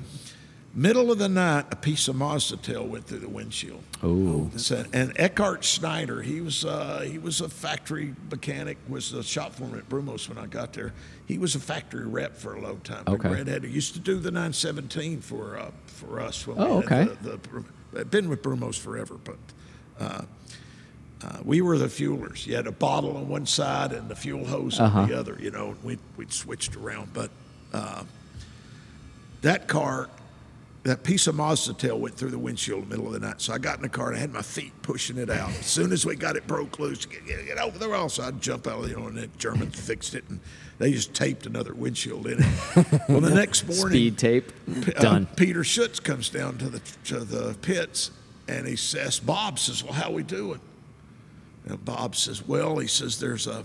middle 0.74 1.10
of 1.12 1.18
the 1.18 1.28
night, 1.28 1.66
a 1.70 1.76
piece 1.76 2.08
of 2.08 2.16
Mazda 2.16 2.56
tail 2.58 2.84
went 2.86 3.06
through 3.06 3.18
the 3.20 3.28
windshield. 3.28 3.82
Oh. 4.02 4.50
And 4.92 5.12
Eckhart 5.16 5.64
Schneider, 5.64 6.22
he 6.22 6.40
was 6.40 6.64
uh, 6.64 7.00
he 7.06 7.18
was 7.18 7.40
a 7.40 7.48
factory 7.48 8.14
mechanic, 8.30 8.78
was 8.88 9.10
the 9.10 9.22
shop 9.22 9.54
foreman 9.54 9.78
at 9.80 9.88
Brumos 9.88 10.28
when 10.28 10.38
I 10.38 10.46
got 10.46 10.72
there. 10.72 10.92
He 11.26 11.38
was 11.38 11.54
a 11.54 11.60
factory 11.60 12.06
rep 12.06 12.36
for 12.36 12.54
a 12.54 12.60
long 12.60 12.80
time. 12.80 13.04
Okay. 13.06 13.28
Redhead. 13.28 13.64
He 13.64 13.70
used 13.70 13.94
to 13.94 14.00
do 14.00 14.18
the 14.18 14.30
917 14.30 15.20
for 15.20 15.58
uh, 15.58 15.70
for 15.86 16.20
us. 16.20 16.46
When 16.46 16.58
Oh, 16.60 16.80
we 16.80 16.86
had 16.86 17.08
okay. 17.08 17.16
The, 17.22 17.38
the, 17.92 18.04
been 18.04 18.28
with 18.28 18.42
Brumos 18.42 18.78
forever, 18.78 19.16
but 19.22 19.36
uh, 20.00 20.22
uh, 21.22 21.38
we 21.44 21.60
were 21.60 21.78
the 21.78 21.86
fuelers. 21.86 22.46
You 22.46 22.56
had 22.56 22.66
a 22.66 22.72
bottle 22.72 23.16
on 23.16 23.28
one 23.28 23.46
side 23.46 23.92
and 23.92 24.08
the 24.08 24.16
fuel 24.16 24.44
hose 24.46 24.80
Uh-huh. 24.80 25.00
on 25.00 25.08
the 25.08 25.18
other. 25.18 25.36
You 25.40 25.50
know, 25.50 25.76
we 25.84 25.98
we'd 26.16 26.32
switched 26.32 26.74
around, 26.76 27.12
but 27.12 27.30
uh, 27.72 28.02
that 29.42 29.68
car, 29.68 30.08
that 30.84 31.04
piece 31.04 31.26
of 31.28 31.36
Mazda 31.36 31.74
tail 31.74 31.98
went 31.98 32.16
through 32.16 32.30
the 32.30 32.38
windshield 32.38 32.82
in 32.82 32.88
the 32.88 32.96
middle 32.96 33.06
of 33.14 33.20
the 33.20 33.24
night. 33.26 33.40
So 33.40 33.52
I 33.52 33.58
got 33.58 33.76
in 33.76 33.82
the 33.82 33.88
car 33.88 34.08
and 34.08 34.16
I 34.16 34.20
had 34.20 34.32
my 34.32 34.42
feet 34.42 34.72
pushing 34.82 35.16
it 35.16 35.30
out. 35.30 35.50
As 35.50 35.66
soon 35.66 35.92
as 35.92 36.04
we 36.04 36.16
got 36.16 36.34
it 36.36 36.46
broke 36.48 36.80
loose, 36.80 37.06
get, 37.06 37.24
get, 37.24 37.46
get 37.46 37.58
over 37.58 37.78
the 37.78 37.88
wall. 37.88 38.08
So 38.08 38.24
I'd 38.24 38.40
jump 38.40 38.66
out, 38.66 38.88
you 38.88 38.96
know, 38.96 39.06
and 39.06 39.16
the 39.16 39.28
Germans 39.38 39.78
fixed 39.78 40.14
it 40.16 40.24
and 40.28 40.40
they 40.78 40.90
just 40.90 41.14
taped 41.14 41.46
another 41.46 41.72
windshield 41.74 42.26
in 42.26 42.38
it. 42.42 43.08
well, 43.08 43.20
the 43.20 43.30
next 43.34 43.64
morning, 43.68 43.90
Speed 43.90 44.18
tape. 44.18 44.52
uh, 44.96 45.00
Done. 45.00 45.28
Peter 45.36 45.62
Schutz 45.62 46.00
comes 46.00 46.28
down 46.28 46.58
to 46.58 46.68
the 46.68 46.80
to 47.04 47.20
the 47.20 47.54
pits, 47.62 48.10
and 48.48 48.66
he 48.66 48.74
says, 48.74 49.20
"Bob 49.20 49.60
says, 49.60 49.84
well, 49.84 49.92
how 49.92 50.10
we 50.10 50.24
doing?" 50.24 50.58
And 51.66 51.84
Bob 51.84 52.16
says, 52.16 52.44
"Well, 52.48 52.78
he 52.78 52.88
says 52.88 53.20
there's 53.20 53.46
a. 53.46 53.64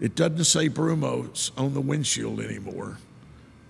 It 0.00 0.16
doesn't 0.16 0.44
say 0.44 0.68
Brumos 0.68 1.52
on 1.56 1.74
the 1.74 1.80
windshield 1.80 2.40
anymore. 2.40 2.98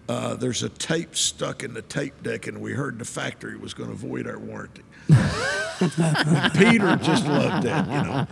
Uh, 0.08 0.34
there's 0.34 0.62
a 0.62 0.68
tape 0.68 1.16
stuck 1.16 1.62
in 1.64 1.74
the 1.74 1.82
tape 1.82 2.22
deck, 2.22 2.46
and 2.46 2.60
we 2.60 2.72
heard 2.72 2.98
the 2.98 3.04
factory 3.04 3.56
was 3.56 3.74
going 3.74 3.90
to 3.90 3.96
void 3.96 4.26
our 4.26 4.38
warranty." 4.38 4.82
Peter 5.78 6.96
just 6.96 7.26
loved 7.26 7.64
that, 7.66 7.86
you 7.86 8.02
know. 8.02 8.26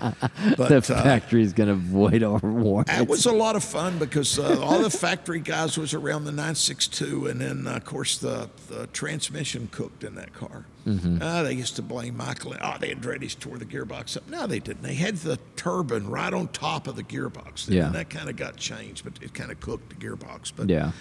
But 0.57 0.69
the 0.69 0.77
uh, 0.79 0.81
factory's 1.03 1.53
gonna 1.53 1.75
void 1.75 2.23
our 2.23 2.39
warranty. 2.39 2.93
it 2.95 3.09
was 3.09 3.27
a 3.27 3.33
lot 3.33 3.55
of 3.55 3.63
fun 3.63 3.99
because 3.99 4.39
uh, 4.39 4.61
all 4.63 4.81
the 4.81 4.91
factory 4.91 5.41
guys 5.41 5.77
was 5.79 5.95
around 5.95 6.25
the 6.25 6.33
962, 6.33 7.27
and 7.27 7.41
then 7.41 7.67
uh, 7.67 7.77
of 7.77 7.85
course 7.85 8.19
the, 8.19 8.49
the 8.69 8.87
transmission 8.89 9.69
cooked 9.73 10.05
in 10.05 10.15
that 10.15 10.33
car. 10.35 10.65
Mm-hmm. 10.87 11.23
Uh, 11.23 11.43
they 11.43 11.53
used 11.55 11.77
to 11.77 11.83
blame 11.83 12.17
Michael. 12.17 12.55
Oh, 12.61 12.77
the 12.79 12.89
Andretti's 12.89 13.35
tore 13.35 13.59
the 13.59 13.65
gearbox 13.65 14.17
up. 14.17 14.29
No, 14.29 14.47
they 14.47 14.59
didn't. 14.59 14.83
They 14.83 14.95
had 14.95 15.17
the 15.19 15.39
turbine 15.57 16.07
right 16.07 16.33
on 16.33 16.49
top 16.49 16.87
of 16.87 16.97
the 16.97 17.05
gearbox. 17.05 17.69
Yeah. 17.71 17.87
and 17.87 17.95
that 17.95 18.11
kind 18.11 18.29
of 18.29 18.37
got 18.37 18.57
changed, 18.57 19.05
but 19.05 19.23
it 19.23 19.33
kind 19.33 19.51
of 19.51 19.61
cooked 19.61 19.89
the 19.91 19.95
gearbox. 19.97 20.53
But 20.55 20.69
Yeah. 20.69 20.93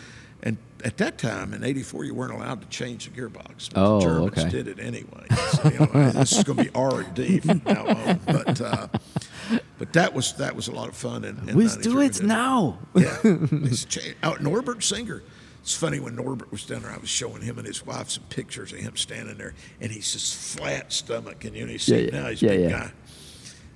And 0.43 0.57
at 0.85 0.97
that 0.97 1.17
time 1.17 1.53
in 1.53 1.63
'84, 1.63 2.03
you 2.03 2.13
weren't 2.13 2.33
allowed 2.33 2.61
to 2.61 2.67
change 2.67 3.09
the 3.09 3.11
gearbox. 3.19 3.73
But 3.73 3.81
Oh, 3.81 3.99
the 3.99 4.05
Germans 4.05 4.37
okay. 4.37 4.49
did 4.49 4.67
it 4.67 4.79
anyway. 4.79 5.25
So, 5.53 5.69
you 5.69 5.79
know, 5.79 6.11
this 6.11 6.33
is 6.33 6.43
going 6.43 6.57
to 6.57 6.63
be 6.65 6.69
R 6.75 6.99
and 7.01 7.13
D 7.15 7.39
from 7.39 7.61
now 7.65 7.85
on. 7.87 8.19
But 8.25 8.61
uh, 8.61 8.87
but 9.79 9.93
that 9.93 10.13
was 10.13 10.33
that 10.33 10.55
was 10.55 10.67
a 10.67 10.71
lot 10.73 10.89
of 10.89 10.95
fun. 10.95 11.23
And, 11.23 11.55
We 11.55 11.67
do 11.81 11.99
it 12.01 12.21
now. 12.21 12.79
yeah. 12.93 13.17
Oh, 14.23 14.35
Norbert 14.39 14.83
Singer. 14.83 15.23
It's 15.61 15.73
funny 15.77 16.01
when 16.01 16.17
Norbert 16.17 16.51
was 16.51 16.65
down 16.65 16.81
there, 16.81 16.91
I 16.91 16.97
was 16.97 17.07
showing 17.07 17.41
him 17.41 17.57
and 17.57 17.65
his 17.65 17.85
wife 17.85 18.09
some 18.09 18.25
pictures 18.25 18.73
of 18.73 18.79
him 18.79 18.97
standing 18.97 19.37
there, 19.37 19.53
and 19.79 19.89
he's 19.93 20.11
just 20.11 20.35
flat 20.57 20.91
stomach, 20.91 21.45
and 21.45 21.55
you 21.55 21.65
know, 21.65 21.77
see 21.77 21.95
Yeah, 21.95 22.11
yeah, 22.11 22.21
now 22.21 22.29
he's 22.29 22.41
yeah, 22.41 22.49
a 22.51 22.57
big 22.57 22.69
yeah. 22.69 22.79
guy. 22.79 22.91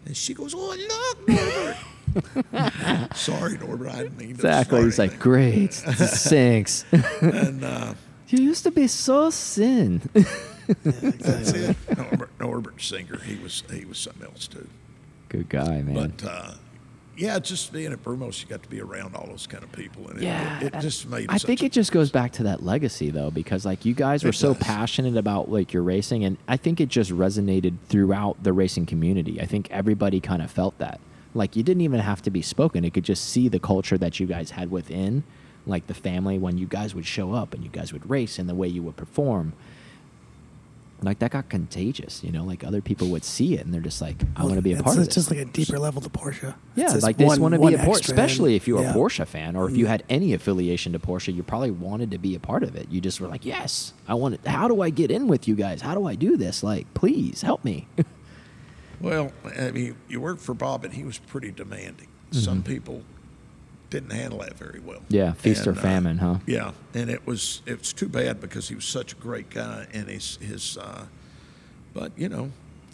And 0.07 0.15
she 0.15 0.33
goes, 0.33 0.55
"Oh, 0.55 0.73
look, 0.89 1.27
Norbert." 1.27 3.13
Sorry, 3.17 3.57
Norbert, 3.57 3.89
I 3.89 4.03
didn't 4.03 4.17
mean 4.17 4.29
to. 4.29 4.33
Exactly. 4.35 4.83
He's 4.83 4.97
like, 4.97 5.19
great. 5.19 5.71
This 5.71 6.21
sinks. 6.29 6.85
and 7.21 7.61
uh, 7.61 7.93
you 8.29 8.41
used 8.41 8.63
to 8.63 8.71
be 8.71 8.87
so 8.87 9.29
thin. 9.31 10.01
that's 10.13 11.51
it. 11.51 11.75
Norbert, 11.97 12.29
Norbert 12.39 12.81
Singer, 12.81 13.19
he 13.19 13.35
was 13.35 13.63
he 13.69 13.83
was 13.83 13.97
something 13.97 14.25
else 14.25 14.47
too. 14.47 14.69
Good 15.27 15.49
guy, 15.49 15.81
man. 15.81 15.93
But 16.17 16.25
uh, 16.25 16.53
yeah, 17.17 17.39
just 17.39 17.73
being 17.73 17.91
at 17.91 18.03
Brumos, 18.03 18.41
you 18.41 18.47
got 18.47 18.61
to 18.61 18.69
be 18.69 18.79
around 18.79 19.15
all 19.15 19.25
those 19.25 19.47
kind 19.47 19.63
of 19.63 19.71
people, 19.71 20.07
and 20.07 20.21
yeah, 20.21 20.59
it, 20.59 20.75
it 20.75 20.79
just 20.79 21.09
made. 21.09 21.25
I 21.29 21.39
think 21.39 21.63
it 21.63 21.71
just 21.71 21.91
goes 21.91 22.11
back 22.11 22.31
to 22.33 22.43
that 22.43 22.63
legacy 22.63 23.09
though, 23.09 23.31
because 23.31 23.65
like 23.65 23.85
you 23.85 23.95
guys 23.95 24.23
were 24.23 24.31
so 24.31 24.53
does. 24.53 24.63
passionate 24.63 25.17
about 25.17 25.49
like 25.49 25.73
your 25.73 25.81
racing, 25.81 26.23
and 26.23 26.37
I 26.47 26.57
think 26.57 26.79
it 26.79 26.89
just 26.89 27.11
resonated 27.11 27.77
throughout 27.87 28.43
the 28.43 28.53
racing 28.53 28.85
community. 28.85 29.41
I 29.41 29.45
think 29.45 29.69
everybody 29.71 30.19
kind 30.19 30.43
of 30.43 30.51
felt 30.51 30.77
that. 30.77 30.99
Like 31.33 31.55
you 31.55 31.63
didn't 31.63 31.81
even 31.81 31.99
have 31.99 32.21
to 32.21 32.29
be 32.29 32.43
spoken; 32.43 32.85
it 32.85 32.93
could 32.93 33.05
just 33.05 33.27
see 33.27 33.49
the 33.49 33.59
culture 33.59 33.97
that 33.97 34.19
you 34.19 34.27
guys 34.27 34.51
had 34.51 34.69
within, 34.69 35.23
like 35.65 35.87
the 35.87 35.95
family 35.95 36.37
when 36.37 36.59
you 36.59 36.67
guys 36.67 36.93
would 36.93 37.05
show 37.05 37.33
up 37.33 37.53
and 37.55 37.63
you 37.63 37.69
guys 37.69 37.91
would 37.91 38.07
race 38.07 38.37
and 38.37 38.47
the 38.47 38.55
way 38.55 38.67
you 38.67 38.83
would 38.83 38.95
perform. 38.95 39.53
Like 41.01 41.19
that 41.19 41.31
got 41.31 41.47
contagious, 41.49 42.23
you 42.23 42.31
know. 42.31 42.43
Like 42.43 42.63
other 42.63 42.81
people 42.81 43.09
would 43.09 43.23
see 43.23 43.53
it 43.53 43.65
and 43.65 43.73
they're 43.73 43.81
just 43.81 44.01
like, 44.01 44.15
"I 44.35 44.41
oh, 44.41 44.45
want 44.45 44.55
to 44.55 44.61
be 44.61 44.71
a 44.71 44.75
it's, 44.75 44.81
part 44.81 44.97
of 44.97 45.03
it. 45.03 45.05
it's 45.07 45.15
just 45.15 45.29
like 45.29 45.39
a 45.39 45.45
deeper 45.45 45.77
level 45.77 46.01
to 46.01 46.09
Porsche. 46.09 46.55
Yeah, 46.75 46.93
It's 46.93 47.03
like 47.03 47.17
they 47.17 47.25
just 47.25 47.39
one- 47.39 47.51
want 47.51 47.61
to 47.61 47.67
be 47.67 47.75
a 47.75 47.85
Porsche, 47.85 48.09
especially 48.09 48.55
if 48.55 48.67
you're 48.67 48.81
yeah. 48.81 48.91
a 48.91 48.95
Porsche 48.95 49.27
fan 49.27 49.55
or 49.55 49.69
if 49.69 49.77
you 49.77 49.85
mm-hmm. 49.85 49.91
had 49.91 50.03
any 50.09 50.33
affiliation 50.33 50.93
to 50.93 50.99
Porsche, 50.99 51.33
you 51.33 51.43
probably 51.43 51.71
wanted 51.71 52.11
to 52.11 52.17
be 52.17 52.33
a 52.33 52.39
part 52.39 52.63
of 52.63 52.75
it. 52.75 52.89
You 52.89 52.99
just 52.99 53.21
were 53.21 53.27
like, 53.27 53.45
yes, 53.45 53.93
I 54.07 54.15
want 54.15 54.35
it. 54.35 54.47
How 54.47 54.67
do 54.67 54.81
I 54.81 54.89
get 54.89 55.11
in 55.11 55.27
with 55.27 55.47
you 55.47 55.55
guys? 55.55 55.81
How 55.81 55.93
do 55.93 56.07
I 56.07 56.15
do 56.15 56.35
this? 56.35 56.63
Like, 56.63 56.91
please 56.93 57.41
help 57.41 57.63
me. 57.63 57.87
Well, 58.99 59.31
I 59.57 59.71
mean, 59.71 59.95
you 60.07 60.19
worked 60.19 60.41
for 60.41 60.53
Bob, 60.53 60.83
and 60.83 60.93
he 60.93 61.03
was 61.03 61.19
pretty 61.19 61.51
demanding. 61.51 62.07
Some 62.31 62.63
mm-hmm. 62.63 62.73
people 62.73 63.03
didn't 63.89 64.11
handle 64.11 64.39
that 64.39 64.55
very 64.55 64.79
well. 64.79 65.01
Yeah, 65.09 65.33
feast 65.33 65.65
or 65.65 65.71
And, 65.71 65.79
uh, 65.79 65.81
famine, 65.81 66.17
huh? 66.17 66.35
Yeah, 66.45 66.71
and 66.93 67.09
it 67.09 67.25
was 67.25 67.61
it 67.65 67.79
was 67.79 67.93
too 67.93 68.09
bad 68.09 68.39
because 68.41 68.67
he 68.69 68.75
was 68.75 68.85
such 68.85 69.13
a 69.13 69.15
great 69.15 69.49
guy, 69.49 69.87
and 69.93 70.07
his 70.09 70.37
his. 70.41 70.77
Uh, 70.77 71.05
but 71.93 72.11
you 72.17 72.29
know, 72.29 72.51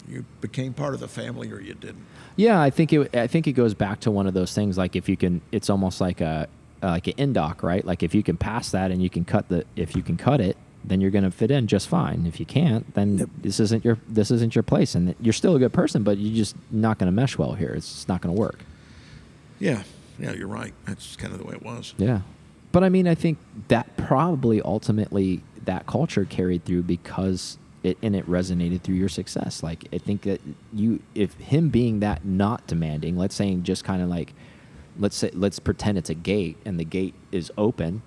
you 0.08 0.24
became 0.40 0.72
part 0.72 0.94
of 0.94 1.00
the 1.00 1.08
family, 1.08 1.50
or 1.52 1.60
you 1.60 1.74
didn't. 1.74 2.04
yeah, 2.36 2.60
I 2.60 2.70
think 2.70 2.92
it. 2.92 3.14
I 3.14 3.26
think 3.26 3.46
it 3.46 3.52
goes 3.52 3.74
back 3.74 4.00
to 4.00 4.10
one 4.10 4.26
of 4.26 4.34
those 4.34 4.54
things. 4.54 4.78
Like 4.78 4.96
if 4.96 5.08
you 5.08 5.16
can, 5.16 5.40
it's 5.52 5.68
almost 5.70 6.00
like 6.00 6.20
a 6.20 6.48
uh, 6.82 6.88
like 6.90 7.06
an 7.08 7.14
indoc, 7.14 7.62
right? 7.62 7.84
Like 7.84 8.02
if 8.02 8.14
you 8.14 8.22
can 8.22 8.36
pass 8.36 8.70
that 8.70 8.90
and 8.90 9.02
you 9.02 9.10
can 9.10 9.24
cut 9.24 9.48
the, 9.48 9.64
if 9.74 9.96
you 9.96 10.02
can 10.02 10.16
cut 10.16 10.40
it, 10.40 10.56
then 10.84 11.00
you're 11.00 11.10
going 11.10 11.24
to 11.24 11.30
fit 11.30 11.50
in 11.50 11.66
just 11.66 11.88
fine. 11.88 12.26
If 12.26 12.38
you 12.38 12.44
can't, 12.46 12.92
then 12.94 13.16
Yep. 13.18 13.28
this 13.42 13.58
isn't 13.60 13.84
your 13.84 13.98
this 14.08 14.30
isn't 14.30 14.54
your 14.54 14.62
place, 14.62 14.94
and 14.94 15.14
you're 15.20 15.32
still 15.32 15.56
a 15.56 15.58
good 15.58 15.72
person, 15.72 16.02
but 16.02 16.18
you're 16.18 16.36
just 16.36 16.54
not 16.70 16.98
going 16.98 17.06
to 17.08 17.12
mesh 17.12 17.36
well 17.38 17.54
here. 17.54 17.70
It's 17.74 17.90
just 17.92 18.08
not 18.08 18.20
going 18.20 18.34
to 18.34 18.40
work. 18.40 18.60
Yeah, 19.60 19.82
yeah, 20.18 20.32
you're 20.32 20.48
right. 20.48 20.74
That's 20.86 21.16
kind 21.16 21.32
of 21.32 21.38
the 21.38 21.46
way 21.46 21.54
it 21.54 21.62
was. 21.62 21.94
Yeah. 21.96 22.20
But 22.72 22.82
I 22.82 22.88
mean, 22.88 23.06
I 23.06 23.14
think 23.14 23.38
that 23.68 23.96
probably 23.96 24.60
ultimately 24.62 25.42
that 25.64 25.86
culture 25.86 26.24
carried 26.24 26.64
through 26.64 26.82
because 26.82 27.58
it 27.84 27.98
and 28.02 28.16
it 28.16 28.26
resonated 28.28 28.80
through 28.80 28.96
your 28.96 29.08
success. 29.08 29.62
Like 29.62 29.86
I 29.92 29.98
think 29.98 30.22
that 30.22 30.40
you 30.72 31.00
if 31.14 31.34
him 31.34 31.68
being 31.68 32.00
that 32.00 32.24
not 32.24 32.66
demanding, 32.66 33.16
let's 33.16 33.34
say 33.34 33.54
just 33.56 33.84
kind 33.84 34.02
of 34.02 34.08
like 34.08 34.32
let's 34.98 35.16
say 35.16 35.30
let's 35.34 35.58
pretend 35.58 35.98
it's 35.98 36.10
a 36.10 36.14
gate 36.14 36.56
and 36.64 36.80
the 36.80 36.84
gate 36.84 37.14
is 37.30 37.52
open 37.56 38.02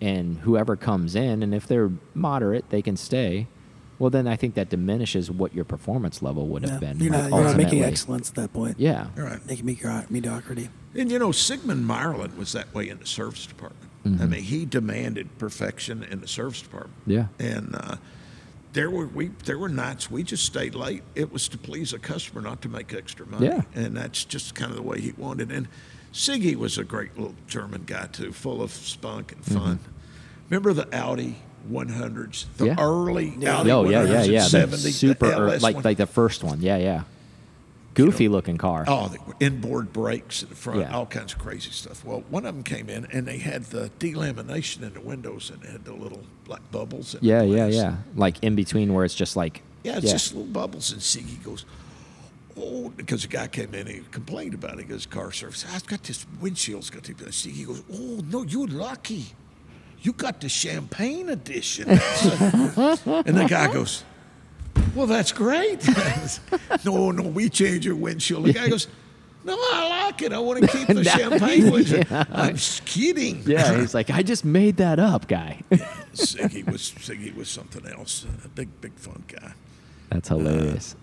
and 0.00 0.38
whoever 0.38 0.74
comes 0.74 1.14
in 1.14 1.42
and 1.42 1.54
if 1.54 1.66
they're 1.66 1.90
moderate, 2.14 2.70
they 2.70 2.82
can 2.82 2.96
stay. 2.96 3.46
Well, 4.02 4.10
then 4.10 4.26
I 4.26 4.34
think 4.34 4.54
that 4.54 4.68
diminishes 4.68 5.30
what 5.30 5.54
your 5.54 5.64
performance 5.64 6.22
level 6.22 6.48
would 6.48 6.62
have 6.64 6.82
Yeah. 6.82 6.92
been. 6.92 6.98
You're 6.98 7.12
like, 7.12 7.30
not, 7.30 7.36
you're 7.36 7.44
not 7.44 7.56
making 7.56 7.64
ultimately. 7.66 7.84
excellence 7.92 8.28
at 8.30 8.34
that 8.34 8.52
point. 8.52 8.80
Yeah. 8.80 9.06
All 9.16 9.22
right. 9.22 9.46
Making 9.46 9.66
mediocrity. 10.10 10.70
And 10.96 11.08
you 11.08 11.20
know, 11.20 11.30
Sigmund 11.30 11.88
Meyerland 11.88 12.36
was 12.36 12.50
that 12.50 12.74
way 12.74 12.88
in 12.88 12.98
the 12.98 13.06
service 13.06 13.46
department. 13.46 13.90
I 14.04 14.08
Mhm. 14.08 14.28
mean, 14.28 14.42
he 14.42 14.66
demanded 14.66 15.38
perfection 15.38 16.02
in 16.02 16.20
the 16.20 16.26
service 16.26 16.60
department. 16.62 16.96
Yeah. 17.06 17.26
And 17.38 17.76
uh, 17.76 17.96
there 18.72 18.90
were 18.90 19.06
we 19.06 19.30
there 19.44 19.56
were 19.56 19.68
nights 19.68 20.10
we 20.10 20.24
just 20.24 20.44
stayed 20.44 20.74
late. 20.74 21.04
It 21.14 21.32
was 21.32 21.46
to 21.50 21.56
please 21.56 21.92
a 21.92 22.00
customer, 22.00 22.40
not 22.42 22.60
to 22.62 22.68
make 22.68 22.92
extra 22.92 23.24
money. 23.24 23.46
Yeah. 23.46 23.60
And 23.72 23.96
that's 23.96 24.24
just 24.24 24.56
kind 24.56 24.72
of 24.72 24.76
the 24.76 24.82
way 24.82 25.00
he 25.00 25.12
wanted. 25.16 25.52
And 25.52 25.68
Siggy 26.12 26.56
was 26.56 26.76
a 26.76 26.82
great 26.82 27.16
little 27.16 27.36
German 27.46 27.84
guy 27.86 28.06
too, 28.08 28.32
full 28.32 28.62
of 28.62 28.72
spunk 28.72 29.30
and 29.30 29.44
fun. 29.44 29.78
Remember 30.50 30.72
the 30.72 30.92
Audi 30.92 31.36
100s, 31.70 32.46
the. 32.56 32.66
Yeah. 32.66 32.76
early 32.78 33.34
Yeah. 33.38 33.58
Audi 33.60 33.70
Oh 33.70 33.84
yeah, 33.88 34.02
100s 34.04 34.08
yeah, 34.08 34.22
in 34.24 34.30
yeah. 34.32 34.42
The 34.42 34.48
70, 34.48 34.76
the 34.82 34.92
super 34.92 35.26
ear- 35.26 35.32
LS 35.32 35.62
like 35.62 35.74
one- 35.76 35.84
like 35.84 35.96
the 35.98 36.06
first 36.06 36.42
one. 36.44 36.60
Yeah, 36.60 36.76
yeah. 36.78 37.02
Goofy 37.94 38.28
looking 38.28 38.56
car. 38.56 38.84
Oh, 38.88 39.08
the 39.08 39.18
inboard 39.44 39.92
brakes 39.92 40.42
in 40.42 40.48
the 40.48 40.54
front, 40.54 40.80
Yeah. 40.80 40.94
all 40.96 41.04
kinds 41.04 41.34
of 41.34 41.38
crazy 41.38 41.70
stuff. 41.70 42.02
Well, 42.06 42.24
one 42.30 42.46
of 42.46 42.54
them 42.54 42.64
came 42.64 42.88
in 42.88 43.06
and 43.12 43.26
they 43.26 43.36
had 43.36 43.64
the 43.64 43.90
delamination 43.98 44.82
in 44.82 44.94
the 44.94 45.00
windows 45.02 45.50
and 45.50 45.60
they 45.60 45.70
had 45.70 45.84
the 45.84 45.92
little 45.92 46.22
black 46.46 46.62
bubbles. 46.70 47.14
In 47.14 47.20
the 47.20 47.26
yeah, 47.26 47.42
yeah, 47.42 47.66
yeah. 47.66 47.96
Like 48.16 48.42
in 48.42 48.54
between 48.54 48.94
where 48.94 49.04
it's 49.04 49.14
just 49.14 49.36
like. 49.36 49.60
Yeah, 49.84 49.98
it's 49.98 50.10
just 50.10 50.32
little 50.32 50.46
bubbles. 50.50 50.90
And 50.92 51.02
Siggy 51.02 51.42
goes, 51.44 51.66
Oh, 52.56 52.90
because 52.96 53.22
the 53.22 53.28
guy 53.28 53.46
came 53.48 53.74
in 53.74 53.80
and 53.86 53.88
he 53.88 54.00
complained 54.10 54.54
about 54.54 54.74
it. 54.74 54.80
He 54.80 54.84
goes, 54.84 55.04
Car 55.04 55.30
service, 55.32 55.66
I've 55.74 55.86
got 55.86 56.02
this 56.04 56.24
windshield's 56.40 56.88
got 56.88 57.02
to 57.04 57.14
be. 57.14 57.24
Siggy 57.26 57.66
goes, 57.66 57.82
Oh, 57.92 58.22
no, 58.30 58.42
you're 58.42 58.68
lucky. 58.68 59.26
You 60.02 60.12
got 60.12 60.40
the 60.40 60.48
champagne 60.48 61.28
edition. 61.28 61.88
and 61.88 61.98
the 61.98 63.46
guy 63.48 63.72
goes, 63.72 64.04
Well, 64.96 65.06
that's 65.06 65.30
great. 65.30 65.86
no, 66.84 67.12
no, 67.12 67.22
we 67.22 67.48
change 67.48 67.86
your 67.86 67.94
windshield. 67.94 68.46
The 68.46 68.52
guy 68.52 68.68
goes, 68.68 68.88
No, 69.44 69.56
I 69.56 70.06
like 70.06 70.22
it. 70.22 70.32
I 70.32 70.40
want 70.40 70.60
to 70.60 70.66
keep 70.76 70.88
the 70.88 71.04
champagne 71.04 71.70
windshield. 71.70 72.06
I'm 72.10 72.56
just 72.56 72.84
kidding. 72.84 73.44
Yeah, 73.46 73.78
he's 73.78 73.94
like, 73.94 74.10
I 74.10 74.24
just 74.24 74.44
made 74.44 74.78
that 74.78 74.98
up, 74.98 75.28
guy. 75.28 75.62
Siggy 76.14 76.68
was 76.70 76.82
Siggy 76.98 77.34
was 77.34 77.48
something 77.48 77.86
else. 77.86 78.26
A 78.44 78.48
big, 78.48 78.80
big 78.80 78.94
fun 78.94 79.22
guy. 79.28 79.52
That's 80.10 80.28
hilarious. 80.28 80.96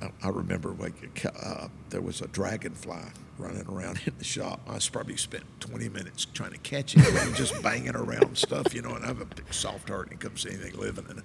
I, 0.00 0.10
I 0.24 0.28
remember 0.30 0.70
like 0.80 1.24
uh, 1.24 1.68
there 1.90 2.00
was 2.00 2.20
a 2.20 2.26
dragonfly 2.28 3.04
running 3.42 3.66
around 3.68 4.00
in 4.06 4.14
the 4.18 4.24
shop. 4.24 4.60
I 4.68 4.78
probably 4.90 5.16
spent 5.16 5.44
20 5.60 5.88
minutes 5.88 6.26
trying 6.26 6.52
to 6.52 6.58
catch 6.58 6.96
it 6.96 7.06
and 7.06 7.34
just 7.34 7.60
banging 7.62 7.96
around 7.96 8.36
stuff, 8.36 8.74
you 8.74 8.82
know. 8.82 8.94
And 8.94 9.04
I 9.04 9.08
have 9.08 9.20
a 9.20 9.26
big 9.26 9.52
soft 9.52 9.88
heart 9.88 10.10
and 10.10 10.14
it 10.14 10.20
comes 10.20 10.42
to 10.42 10.50
anything 10.50 10.78
living. 10.78 11.06
And 11.08 11.22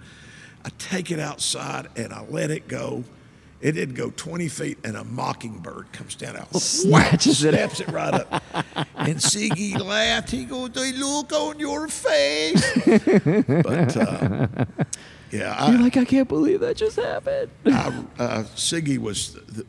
I 0.65 0.70
take 0.78 1.11
it 1.11 1.20
outside 1.20 1.88
and 1.95 2.13
I 2.13 2.24
let 2.24 2.51
it 2.51 2.68
go. 2.68 3.03
It 3.59 3.72
didn't 3.72 3.95
go 3.95 4.11
20 4.11 4.49
feet, 4.49 4.78
and 4.84 4.95
a 4.95 5.03
mockingbird 5.03 5.91
comes 5.91 6.13
down 6.13 6.38
out, 6.38 6.55
Snatches 6.61 7.43
it 7.43 7.55
snaps 7.55 7.80
it 7.80 7.88
right 7.88 8.13
up. 8.13 8.43
And 8.95 9.15
Siggy 9.18 9.84
laughed. 9.84 10.30
He 10.30 10.45
goes, 10.45 10.70
"The 10.70 10.93
look 10.95 11.34
on 11.34 11.57
your 11.57 11.88
face." 11.88 12.61
But 13.47 13.97
uh, 13.97 14.47
yeah, 15.32 15.70
You're 15.70 15.80
I, 15.80 15.82
like, 15.82 15.97
I 15.97 16.05
can't 16.05 16.30
believe 16.30 16.59
that 16.61 16.78
just 16.78 16.97
happened. 16.97 17.49
I, 17.65 18.03
uh, 18.20 18.43
Siggy 18.55 18.97
was 18.97 19.34
the, 19.34 19.39
the, 19.51 19.65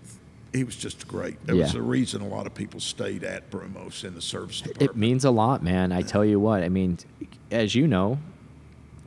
he 0.53 0.65
was 0.65 0.77
just 0.77 1.07
great. 1.07 1.45
There 1.47 1.57
was 1.57 1.75
Yeah. 1.75 1.81
a 1.81 1.83
reason 1.83 2.23
a 2.23 2.29
lot 2.29 2.47
of 2.47 2.55
people 2.55 2.81
stayed 2.81 3.23
at 3.25 3.51
Brumos 3.51 4.05
in 4.05 4.15
the 4.15 4.23
service 4.23 4.61
department. 4.61 4.91
It 4.91 4.97
means 4.97 5.25
a 5.25 5.31
lot, 5.31 5.63
man. 5.63 5.93
I 5.93 6.03
tell 6.03 6.25
you 6.25 6.41
what. 6.41 6.63
I 6.63 6.69
mean, 6.69 6.99
as 7.51 7.75
you 7.75 7.87
know, 7.87 8.19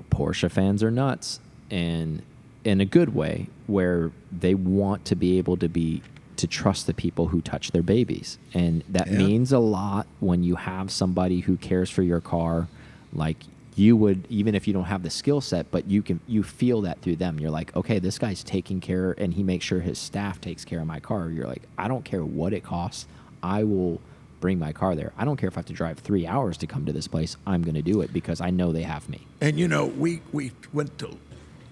Porsche 0.10 0.50
fans 0.52 0.84
are 0.84 0.92
nuts, 0.92 1.39
and 1.70 2.22
in 2.64 2.80
a 2.82 2.86
good 2.86 3.14
way, 3.16 3.48
where 3.68 4.12
they 4.32 4.54
want 4.54 5.06
to 5.06 5.16
be 5.16 5.38
able 5.38 5.58
to 5.58 5.70
be 5.70 6.02
to 6.38 6.48
trust 6.48 6.88
the 6.88 6.94
people 6.94 7.28
who 7.28 7.42
touch 7.42 7.72
their 7.72 7.84
babies, 7.84 8.38
and 8.54 8.84
that 8.89 9.10
Yeah. 9.12 9.18
means 9.20 9.52
a 9.52 9.60
lot 9.60 10.08
when 10.20 10.44
you 10.44 10.56
have 10.56 10.89
somebody 10.92 11.42
who 11.42 11.56
cares 11.58 11.89
for 11.89 12.02
your 12.04 12.20
car, 12.22 12.68
like 13.14 13.38
you 13.82 13.98
would, 13.98 14.28
even 14.30 14.54
if 14.54 14.68
you 14.68 14.74
don't 14.74 14.86
have 14.86 15.02
the 15.02 15.10
skill 15.10 15.42
set, 15.42 15.72
but 15.72 15.88
you 15.88 16.04
can 16.04 16.20
you 16.28 16.44
feel 16.44 16.82
that 16.82 17.02
through 17.02 17.16
them. 17.16 17.40
You're 17.40 17.50
like, 17.50 17.76
okay, 17.76 17.98
this 17.98 18.20
guy's 18.20 18.44
taking 18.44 18.80
care, 18.80 19.16
and 19.18 19.34
he 19.34 19.42
makes 19.42 19.66
sure 19.66 19.80
his 19.80 19.98
staff 19.98 20.40
takes 20.40 20.64
care 20.64 20.80
of 20.80 20.86
my 20.86 21.00
car. 21.00 21.30
You're 21.30 21.48
like, 21.48 21.64
I 21.80 21.88
don't 21.88 22.06
care 22.06 22.24
what 22.24 22.54
it 22.54 22.64
costs, 22.64 23.08
I 23.42 23.64
will 23.64 24.00
bring 24.40 24.60
my 24.60 24.72
car 24.72 24.96
there. 24.96 25.14
I 25.18 25.26
don't 25.26 25.38
care 25.38 25.50
if 25.50 25.58
I 25.58 25.60
have 25.60 25.66
to 25.68 25.74
drive 25.74 26.00
three 26.00 26.28
hours 26.28 26.58
to 26.58 26.68
come 26.68 26.86
to 26.86 26.94
this 26.94 27.08
place. 27.08 27.38
I'm 27.48 27.64
going 27.64 27.76
to 27.76 27.82
do 27.82 28.02
it 28.02 28.14
because 28.14 28.40
I 28.40 28.50
know 28.52 28.72
they 28.72 28.84
have 28.84 29.08
me. 29.10 29.26
and 29.42 29.60
you 29.60 29.68
know, 29.68 29.88
we 29.88 30.22
we 30.32 30.52
went 30.72 31.00
to 31.00 31.18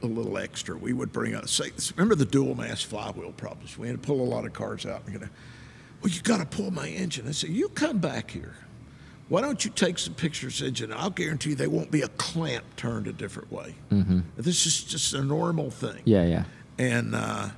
a 0.01 0.07
little 0.07 0.37
extra. 0.39 0.75
We 0.77 0.93
would 0.93 1.11
bring 1.11 1.35
out 1.35 1.47
say 1.47 1.71
remember 1.95 2.15
the 2.15 2.25
dual 2.25 2.55
mass 2.55 2.81
flywheel 2.81 3.33
problems. 3.33 3.77
We 3.77 3.87
had 3.87 4.01
to 4.01 4.07
pull 4.07 4.21
a 4.21 4.29
lot 4.29 4.45
of 4.45 4.53
cars 4.53 4.83
out. 4.87 5.03
And 5.05 5.29
well, 6.01 6.11
you 6.11 6.21
got 6.21 6.39
to 6.39 6.45
pull 6.45 6.71
my 6.71 6.87
engine. 6.87 7.27
I 7.27 7.31
said, 7.31 7.51
you 7.51 7.69
come 7.69 7.99
back 7.99 8.31
here. 8.31 8.55
Why 9.29 9.41
don't 9.41 9.63
you 9.63 9.69
take 9.71 9.99
some 9.99 10.15
pictures 10.15 10.61
engine? 10.61 10.91
I'll 10.91 11.11
guarantee 11.11 11.51
you 11.51 11.55
they 11.55 11.67
won't 11.67 11.91
be 11.91 12.01
a 12.01 12.07
clamp 12.09 12.65
turned 12.75 13.07
a 13.07 13.13
different 13.13 13.51
way. 13.51 13.75
Mm-hmm. 13.91 14.21
This 14.37 14.65
is 14.65 14.83
just 14.83 15.13
a 15.13 15.23
normal 15.23 15.69
thing. 15.69 16.01
Yeah, 16.03 16.25
yeah. 16.25 16.43
and 16.79 17.13
uh, 17.15 17.49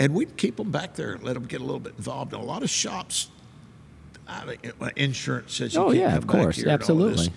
and 0.00 0.12
we'd 0.14 0.36
keep 0.36 0.56
them 0.56 0.72
back 0.72 0.94
there 0.94 1.12
and 1.12 1.22
let 1.22 1.34
them 1.34 1.44
get 1.44 1.60
a 1.60 1.64
little 1.64 1.78
bit 1.80 1.94
involved. 1.96 2.32
And 2.34 2.42
a 2.42 2.44
lot 2.44 2.64
of 2.64 2.70
shops, 2.70 3.28
I 4.26 4.44
mean, 4.44 4.58
uh, 4.80 4.90
insurance 4.96 5.54
says 5.54 5.74
you 5.74 5.80
Oh, 5.80 5.84
can't 5.86 5.96
yeah, 5.98 6.08
come 6.10 6.18
of 6.18 6.26
back 6.26 6.36
course, 6.40 6.56
here 6.56 6.64
and 6.64 6.72
all 6.72 6.78
this. 6.78 6.82
absolutely. 6.90 7.32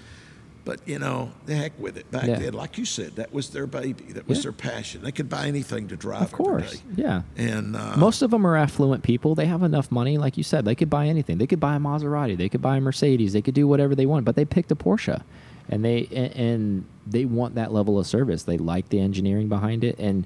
But 0.65 0.79
you 0.87 0.97
know, 0.99 1.29
the 1.45 1.55
heck 1.55 1.79
with 1.79 1.95
it. 1.95 2.09
Back 2.11 2.25
Yeah. 2.27 2.39
then, 2.39 2.53
like 2.53 2.77
you 2.77 2.85
said, 2.85 3.15
that 3.17 3.31
was 3.31 3.51
their 3.51 3.67
baby. 3.67 4.03
That 4.13 4.27
was 4.27 4.39
Yeah. 4.39 4.43
their 4.43 4.51
passion. 4.51 5.01
They 5.03 5.11
could 5.11 5.29
buy 5.29 5.47
anything 5.47 5.87
to 5.89 5.95
drive. 5.95 6.23
Of 6.23 6.31
course. 6.31 6.81
Yeah. 6.95 7.21
And 7.37 7.75
uh, 7.75 7.95
Most 7.97 8.21
of 8.23 8.31
them 8.31 8.45
are 8.47 8.57
affluent 8.57 9.03
people. 9.03 9.35
They 9.35 9.45
have 9.45 9.61
enough 9.61 9.91
money, 9.91 10.17
like 10.17 10.37
you 10.37 10.43
said. 10.43 10.65
They 10.65 10.73
could 10.75 10.89
buy 10.89 11.07
anything. 11.07 11.37
They 11.37 11.45
could 11.47 11.59
buy 11.59 11.75
a 11.75 11.79
Maserati. 11.79 12.35
They 12.35 12.49
could 12.49 12.63
buy 12.63 12.77
a 12.77 12.81
Mercedes. 12.81 13.31
They 13.33 13.43
could 13.43 13.53
do 13.53 13.67
whatever 13.67 13.93
they 13.93 14.07
want. 14.07 14.25
But 14.25 14.35
they 14.35 14.43
picked 14.43 14.71
a 14.71 14.75
Porsche, 14.75 15.21
and 15.69 15.85
they 15.85 16.07
and, 16.11 16.35
and 16.35 16.85
they 17.05 17.25
want 17.25 17.53
that 17.55 17.71
level 17.71 17.99
of 17.99 18.07
service. 18.07 18.41
They 18.43 18.57
like 18.57 18.89
the 18.89 18.99
engineering 18.99 19.47
behind 19.47 19.83
it, 19.83 19.99
and 19.99 20.25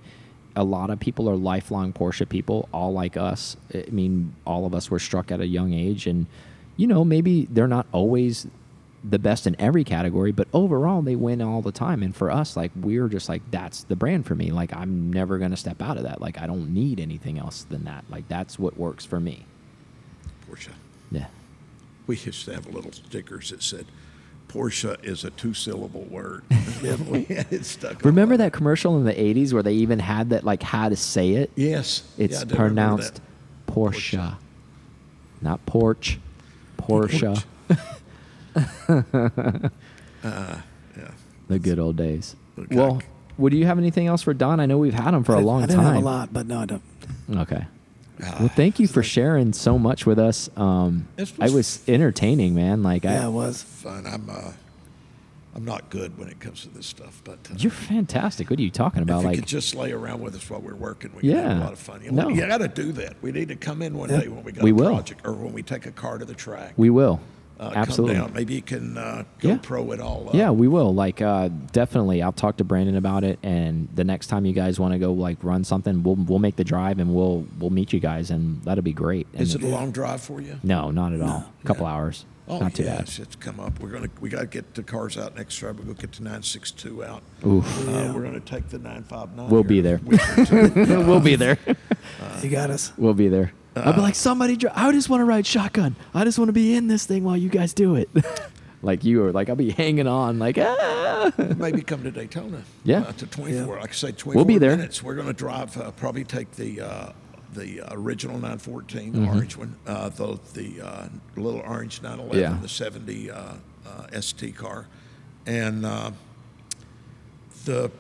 a 0.56 0.64
lot 0.64 0.90
of 0.90 1.00
people 1.02 1.30
are 1.30 1.36
lifelong 1.36 1.92
Porsche 1.92 2.28
people, 2.28 2.70
all 2.74 2.94
like 2.94 3.18
us. 3.18 3.58
I 3.74 3.86
mean, 3.92 4.34
all 4.46 4.66
of 4.66 4.74
us 4.74 4.90
were 4.90 5.00
struck 5.00 5.32
at 5.34 5.42
a 5.42 5.48
young 5.48 5.74
age, 5.74 6.08
and 6.08 6.28
you 6.78 6.88
know, 6.88 7.04
maybe 7.04 7.46
they're 7.52 7.68
not 7.68 7.86
always 7.92 8.48
the 9.04 9.20
best 9.20 9.48
in 9.48 9.56
every 9.60 9.84
category, 9.84 10.32
but 10.32 10.48
overall 10.54 11.02
they 11.02 11.16
win 11.16 11.42
all 11.42 11.62
the 11.62 11.72
time. 11.72 12.04
And 12.04 12.16
for 12.16 12.30
us, 12.30 12.58
like 12.58 12.72
we're 12.76 13.08
just 13.08 13.30
like 13.30 13.42
that's 13.52 13.84
the 13.84 13.96
brand 13.96 14.26
for 14.26 14.36
me. 14.36 14.52
Like 14.52 14.74
I'm 14.74 15.12
never 15.12 15.38
gonna 15.38 15.58
step 15.58 15.82
out 15.82 15.98
of 15.98 16.04
that. 16.04 16.22
Like 16.22 16.40
I 16.40 16.48
don't 16.48 16.74
need 16.74 17.00
anything 17.00 17.40
else 17.40 17.64
than 17.64 17.86
that. 17.86 18.06
Like 18.10 18.28
that's 18.28 18.60
what 18.60 18.78
works 18.78 19.06
for 19.06 19.20
me. 19.20 19.46
Porsche. 20.50 20.72
Yeah. 21.12 21.28
We 22.08 22.18
used 22.18 22.46
to 22.46 22.54
have 22.54 22.68
little 22.68 22.92
stickers 22.92 23.52
that 23.52 23.62
said, 23.64 23.86
"Porsche 24.48 25.02
is 25.04 25.24
a 25.24 25.30
two-syllable 25.30 26.06
word." 26.06 26.44
it 26.50 27.66
stuck. 27.66 28.04
Remember 28.04 28.36
that 28.38 28.52
commercial 28.52 28.98
in 28.98 29.06
the 29.06 29.14
'80s 29.14 29.54
where 29.54 29.64
they 29.64 29.74
even 29.74 30.00
had 30.00 30.32
that 30.32 30.44
like 30.44 30.64
how 30.64 30.90
to 30.90 30.96
say 30.96 31.32
it? 31.32 31.52
Yes, 31.56 32.04
It's 32.18 32.34
Yeah, 32.34 32.42
I 32.42 32.44
do 32.44 32.54
remember 32.56 32.56
pronounced 32.56 33.16
that. 33.16 33.22
Porsche, 33.74 34.36
not 35.42 35.66
porch. 35.66 36.20
Porsche. 36.78 37.44
Yeah. 40.24 41.12
The 41.48 41.60
good 41.60 41.80
old 41.80 41.96
days. 41.96 42.36
Okay. 42.58 42.76
Well, 42.76 43.02
would 43.38 43.54
you 43.54 43.66
have 43.66 43.78
anything 43.78 44.08
else 44.08 44.22
for 44.22 44.34
Don? 44.34 44.60
I 44.60 44.66
know 44.66 44.78
we've 44.78 44.94
had 44.94 45.14
him 45.14 45.24
for 45.24 45.34
a 45.36 45.40
I- 45.40 45.42
long 45.42 45.64
I 45.64 45.66
didn't 45.68 45.82
time. 45.84 45.94
have 45.96 46.04
a 46.04 46.06
lot, 46.06 46.34
but 46.34 46.46
no, 46.46 46.60
I 46.60 46.66
don't. 46.66 46.82
Okay. 47.34 47.66
Ah, 48.22 48.36
Well, 48.40 48.50
thank 48.50 48.80
you 48.80 48.88
for 48.88 49.02
sharing 49.02 49.54
so 49.54 49.80
much 49.80 50.06
with 50.06 50.20
us. 50.20 50.50
Um, 50.58 51.08
This 51.16 51.34
I 51.40 51.46
was- 51.46 51.54
was 51.54 51.84
entertaining, 51.88 52.54
man. 52.54 52.84
Like 52.84 53.06
Yeah, 53.06 53.24
I, 53.24 53.28
it 53.28 53.32
was. 53.32 53.64
fun. 53.64 54.06
I'm 54.06 54.30
uh, 54.30 54.52
I'm 55.56 55.64
not 55.66 55.90
good 55.90 56.18
when 56.18 56.28
it 56.28 56.40
comes 56.40 56.62
to 56.64 56.70
this 56.70 56.86
stuff, 56.86 57.22
but 57.24 57.40
uh, 57.50 57.56
you're 57.58 57.72
fantastic. 57.72 58.50
What 58.50 58.60
are 58.60 58.62
you 58.62 58.70
talking 58.70 59.02
about? 59.02 59.20
if 59.20 59.24
you 59.24 59.28
Like, 59.30 59.40
could 59.40 59.48
just 59.48 59.74
lay 59.74 59.92
around 59.94 60.22
with 60.22 60.36
us 60.36 60.48
while 60.50 60.60
we're 60.62 60.76
working, 60.76 61.12
we 61.16 61.22
can 61.22 61.32
have 61.38 61.58
a 61.58 61.60
lot 61.62 61.74
of 61.74 61.80
fun. 61.80 62.02
You, 62.04 62.12
know, 62.12 62.24
No. 62.28 62.30
you 62.36 62.46
got 62.46 62.58
to 62.60 62.68
do 62.68 62.92
that. 62.94 63.16
We 63.22 63.32
need 63.32 63.48
to 63.48 63.56
come 63.56 63.82
in 63.82 63.98
one 63.98 64.10
Yeah. 64.10 64.22
day 64.22 64.28
when 64.28 64.44
we 64.44 64.52
got 64.52 64.64
We 64.64 64.72
a 64.72 64.76
will. 64.76 64.90
project 64.94 65.22
or 65.26 65.34
when 65.34 65.54
we 65.54 65.64
take 65.64 65.86
a 65.88 65.92
car 65.92 66.18
to 66.20 66.26
the 66.26 66.36
track. 66.36 66.74
we 66.78 66.90
will. 66.92 67.20
Uh, 67.60 67.72
Absolutely. 67.76 68.16
Come 68.16 68.26
down. 68.28 68.34
Maybe 68.34 68.54
you 68.56 68.62
can 68.62 68.98
uh, 68.98 69.24
go 69.40 69.50
Yeah. 69.50 69.58
pro 69.62 69.92
it 69.92 70.00
all 70.00 70.30
up. 70.30 70.36
Yeah, 70.36 70.52
we 70.52 70.68
will. 70.68 70.94
Like, 70.94 71.22
uh, 71.22 71.50
definitely. 71.72 72.22
I'll 72.22 72.32
talk 72.32 72.58
to 72.58 72.64
Brandon 72.64 72.96
about 72.96 73.24
it, 73.24 73.38
and 73.44 73.90
the 73.96 74.04
next 74.04 74.28
time 74.28 74.46
you 74.46 74.54
guys 74.54 74.80
want 74.80 74.94
to 74.94 75.00
go 75.00 75.12
like 75.14 75.44
run 75.44 75.64
something, 75.64 76.02
we'll 76.04 76.16
we'll 76.16 76.40
make 76.40 76.56
the 76.56 76.64
drive 76.64 77.00
and 77.00 77.14
we'll 77.14 77.46
we'll 77.60 77.70
meet 77.70 77.92
you 77.94 78.00
guys, 78.00 78.32
and 78.32 78.64
that'll 78.64 78.84
be 78.84 78.94
great. 78.94 79.28
Is 79.34 79.56
it 79.56 79.62
a 79.64 79.68
long 79.68 79.92
drive 79.92 80.22
for 80.22 80.40
you? 80.42 80.60
No, 80.64 80.90
not 80.92 81.14
at 81.14 81.22
all. 81.22 81.52
A 81.64 81.68
couple 81.68 81.86
Yeah. 81.86 81.94
hours. 81.94 82.26
Oh, 82.52 82.58
not 82.58 82.74
too 82.74 82.82
yes, 82.82 83.20
it's 83.20 83.36
come 83.36 83.60
up. 83.60 83.80
We're 83.80 83.90
gonna 83.90 84.08
we 84.20 84.28
got 84.30 84.40
to 84.40 84.48
get 84.48 84.74
the 84.74 84.82
cars 84.82 85.20
out 85.20 85.36
next 85.36 85.56
drive. 85.60 85.78
We'll 85.78 85.86
go 85.86 85.94
get 85.94 86.14
the 86.14 86.24
962 86.24 87.04
out. 87.04 87.22
bad. 87.42 87.48
Oof. 87.48 87.88
Uh, 87.88 88.12
we're 88.16 88.24
gonna 88.24 88.40
take 88.40 88.70
the 88.70 88.80
959. 88.80 89.50
We'll 89.52 89.64
be 89.64 89.82
there. 89.82 89.98
week 90.04 90.20
or 90.40 90.46
two. 90.46 90.72
we'll 91.06 91.20
be 91.20 91.36
there. 91.36 91.60
You 92.42 92.50
got 92.50 92.72
us. 92.72 92.92
we'll 92.98 93.14
be 93.14 93.28
there. 93.28 93.52
I'll 93.76 93.90
Uh, 93.90 93.96
be 93.96 94.02
like, 94.02 94.16
somebody. 94.16 94.56
Dri- 94.58 94.70
I 94.74 94.92
just 94.92 95.10
want 95.10 95.22
to 95.22 95.26
ride 95.26 95.46
shotgun. 95.46 95.96
I 96.14 96.24
just 96.24 96.38
want 96.38 96.50
to 96.50 96.54
be 96.54 96.74
in 96.76 96.88
this 96.88 97.06
thing 97.06 97.24
while 97.24 97.38
you 97.38 97.50
guys 97.50 97.74
do 97.74 97.96
it. 97.96 98.10
like 98.82 99.04
you 99.04 99.24
are. 99.24 99.32
Like 99.32 99.50
I'll 99.50 99.56
be 99.56 99.70
hanging 99.72 100.08
on. 100.08 100.40
Like 100.40 100.58
ah. 100.60 101.32
Maybe 101.58 101.82
come 101.82 102.04
to 102.04 102.12
Daytona. 102.12 102.64
Yeah. 102.84 103.00
Uh, 103.02 103.12
to 103.14 103.26
24. 103.28 103.76
Yeah. 103.76 103.82
Like 103.82 103.90
I 103.90 103.94
say, 103.94 104.12
24 104.12 104.34
We'll 104.36 104.46
be 104.46 104.58
there. 104.58 104.76
minutes. 104.76 105.04
We're 105.04 105.16
going 105.16 105.28
to 105.28 105.34
drive, 105.34 105.78
uh, 105.78 105.92
probably 105.92 106.24
take 106.24 106.52
the 106.54 106.82
uh, 106.82 107.12
the 107.54 107.82
original 107.92 108.36
914, 108.36 109.12
the 109.12 109.20
Mm-hmm. 109.20 109.28
orange 109.30 109.58
one, 109.58 109.76
uh, 109.88 110.10
the, 110.10 110.40
the 110.54 110.82
uh, 110.82 111.08
little 111.36 111.62
orange 111.62 112.02
911, 112.02 112.40
Yeah. 112.40 112.58
the 112.62 112.70
70 112.70 113.32
uh, 113.32 113.54
uh, 113.88 114.22
ST 114.22 114.56
car, 114.56 114.86
and 115.48 115.84
uh, 115.86 116.12
the 117.66 117.92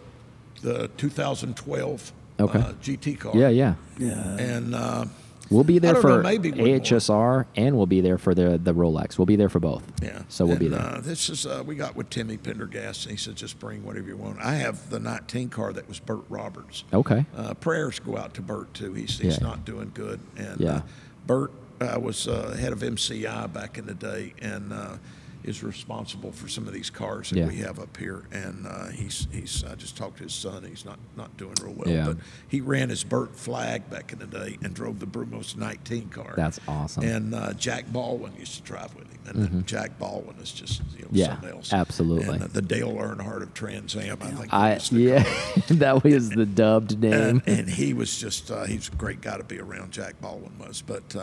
the 0.61 0.89
2012 0.97 2.11
Okay. 2.39 2.59
uh, 2.59 2.73
GT 2.81 3.19
car. 3.19 3.35
Yeah, 3.35 3.49
yeah. 3.49 3.73
Yeah. 3.97 4.37
And 4.37 4.75
uh, 4.75 5.05
We'll 5.49 5.63
be 5.63 5.79
there 5.79 5.95
for 5.95 6.09
know, 6.09 6.21
maybe 6.21 6.51
one 6.51 6.59
more. 6.59 6.67
AHSR, 6.79 7.45
and 7.55 7.75
we'll 7.75 7.85
be 7.87 8.01
there 8.01 8.17
for 8.17 8.35
the 8.35 8.57
the 8.57 8.73
Rolex. 8.73 9.17
We'll 9.17 9.25
be 9.25 9.35
there 9.35 9.49
for 9.49 9.59
both. 9.59 9.83
Yeah. 10.01 10.21
So 10.29 10.45
we'll 10.45 10.57
be 10.57 10.67
there. 10.67 10.79
Uh, 10.79 11.01
this 11.01 11.29
is 11.29 11.45
uh, 11.45 11.63
we 11.65 11.75
got 11.75 11.95
with 11.95 12.09
Timmy 12.09 12.37
Pendergast, 12.37 13.05
and 13.05 13.11
he 13.11 13.17
said 13.17 13.35
just 13.35 13.59
bring 13.59 13.83
whatever 13.83 14.07
you 14.07 14.17
want. 14.17 14.39
I 14.39 14.55
have 14.55 14.89
the 14.89 14.99
19 14.99 15.49
car 15.49 15.73
that 15.73 15.87
was 15.87 15.99
Burt 15.99 16.23
Roberts. 16.29 16.83
okay. 16.93 17.25
Uh, 17.35 17.53
prayers 17.55 17.99
go 17.99 18.17
out 18.17 18.33
to 18.35 18.41
Bert 18.41 18.73
too. 18.73 18.93
He's 18.93 19.17
he's 19.19 19.37
Yeah. 19.39 19.47
not 19.47 19.65
doing 19.65 19.91
good, 19.93 20.19
and 20.37 20.59
Yeah. 20.59 20.69
uh, 20.75 20.81
Bert 21.25 21.51
uh, 21.81 21.99
was 21.99 22.27
uh, 22.27 22.55
head 22.59 22.73
of 22.73 22.79
MCI 22.83 23.47
back 23.51 23.77
in 23.77 23.85
the 23.87 23.93
day, 23.95 24.33
and 24.41 24.71
uh, 24.73 24.97
is 25.43 25.63
responsible 25.63 26.31
for 26.31 26.47
some 26.49 26.67
of 26.67 26.73
these 26.73 26.89
cars 26.89 27.29
that 27.29 27.37
Yeah. 27.39 27.47
we 27.47 27.55
have 27.57 27.79
up 27.79 27.95
here. 27.95 28.23
And 28.31 28.67
uh, 28.67 28.87
he's 28.87 29.27
he's 29.31 29.63
I 29.63 29.75
just 29.75 29.95
talked 29.97 30.17
to 30.17 30.23
his 30.23 30.33
son. 30.33 30.63
He's 30.63 30.83
not 30.85 30.99
not 31.15 31.35
doing 31.37 31.53
real 31.63 31.73
well, 31.73 31.89
Yeah. 31.89 32.05
but 32.05 32.17
he 32.47 32.59
ran 32.61 32.89
his 32.89 33.03
Burt 33.03 33.35
flag 33.35 33.89
back 33.89 34.11
in 34.11 34.19
the 34.19 34.27
day 34.27 34.57
and 34.63 34.73
drove 34.73 34.99
the 34.99 35.05
Brumos 35.07 35.55
19 35.55 36.09
car. 36.09 36.33
That's 36.35 36.59
awesome. 36.67 37.03
Mm-hmm. 37.03 37.15
And 37.15 37.35
uh, 37.35 37.53
Jack 37.53 37.91
Baldwin 37.91 38.33
used 38.37 38.55
to 38.57 38.61
drive 38.63 38.93
with 38.95 39.05
him, 39.11 39.19
and 39.27 39.43
then 39.45 39.65
Jack 39.65 39.97
Baldwin 39.97 40.35
is 40.41 40.51
just 40.51 40.81
you 40.97 41.03
know 41.03 41.09
Yeah, 41.11 41.27
something 41.27 41.49
else. 41.51 41.71
absolutely. 41.73 42.35
And 42.35 42.43
uh, 42.43 42.47
the 42.47 42.61
Dale 42.61 42.93
Earnhardt 42.93 43.41
of 43.43 43.53
Trans 43.53 43.95
Am, 43.95 44.17
I 44.21 44.27
think. 44.31 44.53
I 44.53 44.79
yeah, 44.91 45.23
that 45.69 46.03
was 46.03 46.29
the 46.29 46.45
dubbed 46.45 46.99
name. 46.99 47.13
and, 47.13 47.41
and 47.47 47.69
he 47.69 47.93
was 47.93 48.17
just 48.17 48.51
uh, 48.51 48.65
he 48.65 48.75
a 48.75 48.95
great 48.97 49.21
guy 49.21 49.37
to 49.37 49.43
be 49.43 49.59
around. 49.59 49.91
Jack 49.91 50.19
Baldwin 50.21 50.57
was, 50.59 50.81
but 50.81 51.15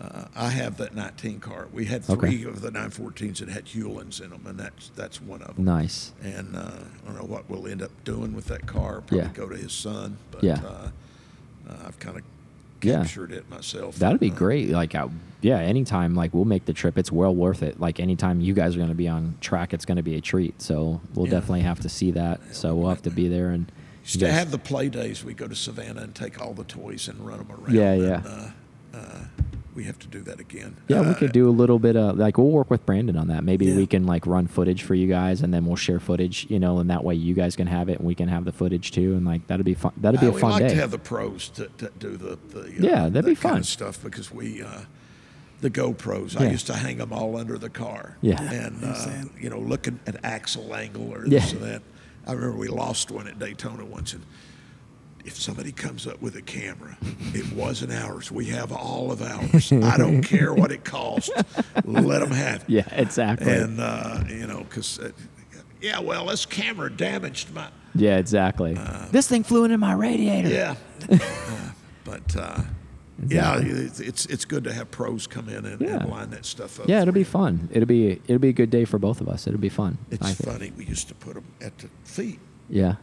uh, 0.00 0.04
uh, 0.04 0.24
I 0.34 0.48
have 0.50 0.76
that 0.78 0.94
19 0.94 1.40
car. 1.40 1.68
We 1.72 1.84
had 1.86 2.04
three 2.04 2.44
of 2.44 2.60
the 2.60 2.70
914s 2.70 3.38
that 3.38 3.48
had 3.48 3.68
Hewlands 3.68 4.20
in 4.20 4.30
them, 4.30 4.44
and 4.46 4.58
that's 4.58 4.90
that's 4.96 5.20
one 5.22 5.42
of 5.42 5.56
them. 5.56 5.64
nice. 5.64 6.12
And 6.22 6.56
uh, 6.56 6.60
I 6.60 7.06
don't 7.06 7.16
know 7.16 7.24
what 7.26 7.48
we'll 7.48 7.66
end 7.68 7.82
up 7.82 7.90
doing 8.04 8.34
with 8.34 8.46
that 8.46 8.66
car. 8.66 9.00
Probably 9.02 9.18
Yeah. 9.18 9.28
go 9.32 9.48
to 9.48 9.56
his 9.56 9.72
son, 9.72 10.16
but 10.30 10.42
Yeah. 10.42 10.60
uh, 10.64 10.88
uh, 11.70 11.74
I've 11.86 11.98
kind 12.00 12.16
of 12.18 12.22
Yeah. 12.82 12.96
captured 12.98 13.32
it 13.32 13.48
myself. 13.48 13.96
That'd 13.96 14.20
be 14.20 14.30
Uh, 14.30 14.34
great. 14.34 14.68
Like, 14.70 14.94
uh, 14.94 15.08
yeah, 15.40 15.58
anytime. 15.58 16.14
Like, 16.14 16.34
we'll 16.34 16.44
make 16.44 16.64
the 16.66 16.72
trip. 16.74 16.98
It's 16.98 17.12
well 17.12 17.34
worth 17.34 17.62
it. 17.62 17.78
Like, 17.80 18.00
anytime 18.00 18.40
you 18.40 18.52
guys 18.52 18.74
are 18.74 18.78
going 18.78 18.88
to 18.90 18.94
be 18.96 19.08
on 19.08 19.36
track, 19.40 19.72
it's 19.72 19.84
going 19.84 19.96
to 19.96 20.02
be 20.02 20.16
a 20.16 20.20
treat. 20.20 20.60
So 20.60 21.00
we'll 21.14 21.26
Yeah. 21.26 21.32
definitely 21.32 21.60
have 21.62 21.80
to 21.80 21.88
see 21.88 22.10
that. 22.10 22.40
so 22.54 22.74
we'll 22.74 22.88
have 22.90 23.02
to 23.02 23.10
be 23.10 23.28
there 23.28 23.50
and. 23.50 23.70
Used 24.02 24.20
to 24.20 24.30
have 24.30 24.50
the 24.50 24.58
play 24.58 24.90
days. 24.90 25.24
We 25.24 25.32
go 25.32 25.48
to 25.48 25.54
Savannah 25.54 26.02
and 26.02 26.14
take 26.14 26.38
all 26.38 26.52
the 26.52 26.64
toys 26.64 27.08
and 27.08 27.18
run 27.24 27.38
them 27.38 27.50
around. 27.52 27.74
Yeah, 27.74 27.92
and, 27.92 28.02
yeah. 28.02 28.50
We 29.74 29.84
have 29.84 29.98
to 30.00 30.06
do 30.06 30.20
that 30.22 30.38
again. 30.38 30.76
Yeah, 30.86 31.00
we 31.00 31.08
Uh, 31.08 31.14
could 31.14 31.32
do 31.32 31.48
a 31.48 31.50
little 31.50 31.78
bit 31.80 31.96
of 31.96 32.16
like 32.16 32.38
we'll 32.38 32.50
work 32.50 32.70
with 32.70 32.86
Brandon 32.86 33.16
on 33.16 33.26
that. 33.28 33.42
Maybe 33.42 33.66
Yeah. 33.66 33.76
we 33.76 33.86
can 33.86 34.06
like 34.06 34.24
run 34.26 34.46
footage 34.46 34.82
for 34.84 34.94
you 34.94 35.08
guys, 35.08 35.42
and 35.42 35.52
then 35.52 35.66
we'll 35.66 35.74
share 35.76 35.98
footage, 35.98 36.46
you 36.48 36.60
know, 36.60 36.78
and 36.78 36.88
that 36.90 37.02
way 37.02 37.14
you 37.16 37.34
guys 37.34 37.56
can 37.56 37.66
have 37.66 37.88
it, 37.88 37.98
and 37.98 38.06
we 38.06 38.14
can 38.14 38.28
have 38.28 38.44
the 38.44 38.52
footage 38.52 38.92
too, 38.92 39.14
and 39.14 39.26
like 39.26 39.46
that'd 39.48 39.66
be 39.66 39.74
fun. 39.74 39.92
That'd 39.96 40.20
be 40.20 40.26
Uh, 40.26 40.30
a 40.30 40.32
we 40.34 40.40
fun 40.40 40.50
like 40.52 40.62
day. 40.62 40.68
to 40.68 40.74
have 40.76 40.90
the 40.92 40.98
pros 40.98 41.48
to, 41.50 41.68
to 41.78 41.90
do 41.98 42.16
the, 42.16 42.38
the 42.50 42.60
uh, 42.60 42.66
Yeah, 42.78 42.90
that'd 43.08 43.12
that 43.14 43.22
be 43.24 43.34
kind 43.34 43.36
fun. 43.36 43.56
of 43.58 43.66
stuff 43.66 44.00
because 44.02 44.32
we 44.32 44.62
uh, 44.62 44.82
the 45.60 45.70
GoPros. 45.70 46.38
I 46.40 46.50
used 46.50 46.66
to 46.68 46.74
hang 46.74 46.98
them 46.98 47.12
all 47.12 47.36
under 47.36 47.58
the 47.58 47.70
car. 47.70 48.16
Yeah. 48.20 48.40
and 48.52 48.84
uh, 48.84 49.24
you 49.40 49.50
know, 49.50 49.58
looking 49.58 49.98
at 50.06 50.22
axle 50.24 50.74
angle 50.74 51.10
or 51.12 51.26
Yeah. 51.26 51.40
this 51.40 51.54
or 51.54 51.58
that. 51.58 51.82
I 52.26 52.32
remember 52.32 52.56
we 52.58 52.68
lost 52.68 53.10
one 53.10 53.26
at 53.26 53.38
Daytona 53.38 53.84
once, 53.84 54.12
and 54.12 54.22
if 55.24 55.40
somebody 55.40 55.72
comes 55.72 56.06
up 56.06 56.20
with 56.20 56.36
a 56.36 56.42
camera, 56.42 56.96
it 57.32 57.50
wasn't 57.52 57.92
ours. 57.92 58.30
We 58.30 58.46
have 58.46 58.72
all 58.72 59.10
of 59.10 59.22
ours. 59.22 59.72
I 59.72 59.96
don't 59.96 60.22
care 60.34 60.52
what 60.52 60.70
it 60.72 60.84
costs. 60.84 61.30
Let 61.84 62.20
them 62.20 62.30
have 62.30 62.62
it. 62.62 62.68
yeah, 62.70 62.88
exactly. 62.92 63.50
And 63.52 63.80
uh, 63.80 64.20
you 64.28 64.46
know, 64.46 64.58
because 64.64 64.98
uh, 64.98 65.10
yeah, 65.80 66.00
well, 66.00 66.26
this 66.26 66.46
camera 66.46 66.90
damaged 66.94 67.52
my. 67.54 67.68
yeah, 67.94 68.16
exactly. 68.18 68.74
this 69.12 69.28
thing 69.28 69.42
flew 69.44 69.64
into 69.64 69.78
my 69.78 69.92
radiator. 69.94 70.48
Yeah. 70.48 70.76
Uh, 71.20 71.70
but 72.04 72.36
uh, 72.36 72.60
yeah, 73.28 73.56
Exactly. 73.56 73.70
it's, 73.86 74.00
it's 74.00 74.26
it's 74.26 74.44
good 74.44 74.64
to 74.64 74.72
have 74.72 74.90
pros 74.90 75.26
come 75.26 75.48
in 75.48 75.64
and, 75.64 75.80
Yeah. 75.80 76.00
and 76.00 76.10
line 76.10 76.30
that 76.30 76.44
stuff 76.44 76.78
up. 76.80 76.86
Yeah, 76.88 77.00
it'll 77.00 77.14
be 77.14 77.20
you. 77.20 77.24
fun. 77.24 77.68
It'll 77.72 77.86
be 77.86 78.20
it'll 78.26 78.38
be 78.40 78.48
a 78.50 78.52
good 78.52 78.68
day 78.70 78.84
for 78.84 78.98
both 78.98 79.20
of 79.22 79.28
us. 79.28 79.46
It'll 79.46 79.58
be 79.60 79.68
fun. 79.70 79.96
It's 80.10 80.34
funny. 80.34 80.72
We 80.76 80.84
used 80.84 81.08
to 81.08 81.14
put 81.14 81.34
them 81.34 81.44
at 81.62 81.78
the 81.78 81.88
feet. 82.04 82.40
Yeah. 82.68 82.96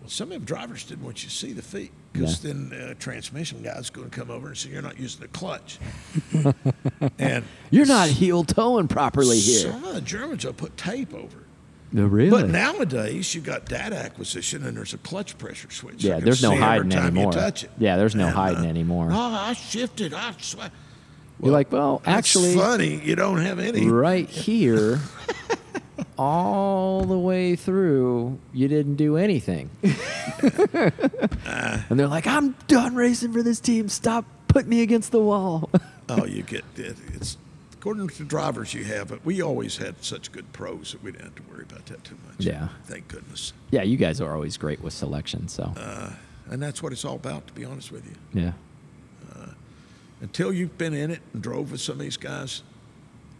Well, 0.00 0.08
some 0.08 0.28
of 0.28 0.32
them 0.34 0.44
drivers 0.44 0.84
didn't 0.84 1.04
want 1.04 1.22
you 1.22 1.28
to 1.28 1.34
see 1.34 1.52
the 1.52 1.62
feet 1.62 1.92
because 2.12 2.40
then 2.40 2.72
uh, 2.72 2.94
transmission 2.98 3.62
guys 3.62 3.90
going 3.90 4.08
to 4.08 4.16
come 4.18 4.30
over 4.30 4.48
and 4.48 4.56
say 4.56 4.70
you're 4.70 4.80
not 4.82 4.98
using 4.98 5.20
the 5.20 5.28
clutch. 5.28 5.78
and 7.18 7.44
You're 7.70 7.86
not 7.86 8.08
heel 8.08 8.42
toeing 8.44 8.88
properly 8.88 9.38
here. 9.38 9.70
Some 9.72 9.84
of 9.84 9.94
the 9.94 10.00
Germans 10.00 10.44
will 10.44 10.52
put 10.54 10.76
tape 10.76 11.12
over. 11.14 11.40
it. 11.40 11.46
No, 11.92 12.06
really? 12.06 12.30
But 12.30 12.50
nowadays, 12.50 13.34
you 13.34 13.40
got 13.40 13.64
data 13.66 13.96
acquisition 13.96 14.64
and 14.64 14.76
there's 14.76 14.94
a 14.94 14.98
clutch 14.98 15.36
pressure 15.38 15.70
switch. 15.70 16.04
Yeah, 16.04 16.20
there's 16.20 16.42
no 16.42 16.56
hiding 16.56 16.92
anymore. 16.92 17.26
You 17.26 17.32
touch 17.32 17.64
it. 17.64 17.70
Yeah, 17.78 17.96
there's 17.96 18.14
no 18.14 18.26
And, 18.26 18.34
hiding 18.36 18.64
uh, 18.66 18.68
anymore. 18.68 19.08
Oh, 19.10 19.18
I 19.18 19.52
shifted. 19.54 20.14
I 20.14 20.32
swear. 20.40 20.70
You're 21.42 21.52
like, 21.52 21.72
well, 21.72 22.00
actually, 22.04 22.54
funny. 22.54 23.00
You 23.02 23.16
don't 23.16 23.38
have 23.38 23.58
any. 23.58 23.88
right 23.88 24.28
here, 24.28 25.00
all 26.18 27.04
the 27.04 27.18
way 27.18 27.56
through, 27.56 28.38
you 28.52 28.68
didn't 28.68 28.96
do 28.96 29.16
anything. 29.16 29.70
and 29.82 30.92
they're 31.98 32.08
like, 32.08 32.26
I'm 32.26 32.52
done 32.68 32.94
racing 32.94 33.32
for 33.32 33.42
this 33.42 33.60
team. 33.60 33.88
Stop 33.88 34.24
putting 34.48 34.70
me 34.70 34.82
against 34.82 35.12
the 35.12 35.20
wall. 35.20 35.70
Oh, 36.08 36.24
you 36.24 36.42
get 36.42 36.64
it. 36.76 36.96
It's 37.14 37.36
according 37.74 38.08
to 38.08 38.18
the 38.18 38.24
drivers 38.24 38.74
you 38.74 38.84
have, 38.84 39.08
but 39.08 39.24
we 39.24 39.40
always 39.40 39.76
had 39.78 40.02
such 40.04 40.32
good 40.32 40.52
pros 40.52 40.92
that 40.92 41.02
we 41.02 41.12
didn't 41.12 41.24
have 41.24 41.34
to 41.36 41.42
worry 41.50 41.62
about 41.62 41.86
that 41.86 42.04
too 42.04 42.16
much. 42.26 42.44
Yeah. 42.44 42.68
Thank 42.84 43.08
goodness. 43.08 43.52
yeah, 43.70 43.82
you 43.82 43.96
guys 43.96 44.20
are 44.20 44.34
always 44.34 44.56
great 44.56 44.82
with 44.82 44.92
selection. 44.92 45.48
So, 45.48 45.72
Uh, 45.76 46.10
and 46.50 46.62
that's 46.62 46.82
what 46.82 46.92
it's 46.92 47.04
all 47.04 47.16
about, 47.16 47.46
to 47.46 47.52
be 47.52 47.64
honest 47.64 47.92
with 47.92 48.04
you. 48.06 48.42
yeah. 48.42 48.52
Until 50.22 50.52
you've 50.52 50.76
been 50.76 50.92
in 50.92 51.10
it 51.10 51.22
and 51.32 51.42
drove 51.42 51.72
with 51.72 51.80
some 51.80 51.94
of 51.94 52.00
these 52.00 52.18
guys, 52.18 52.62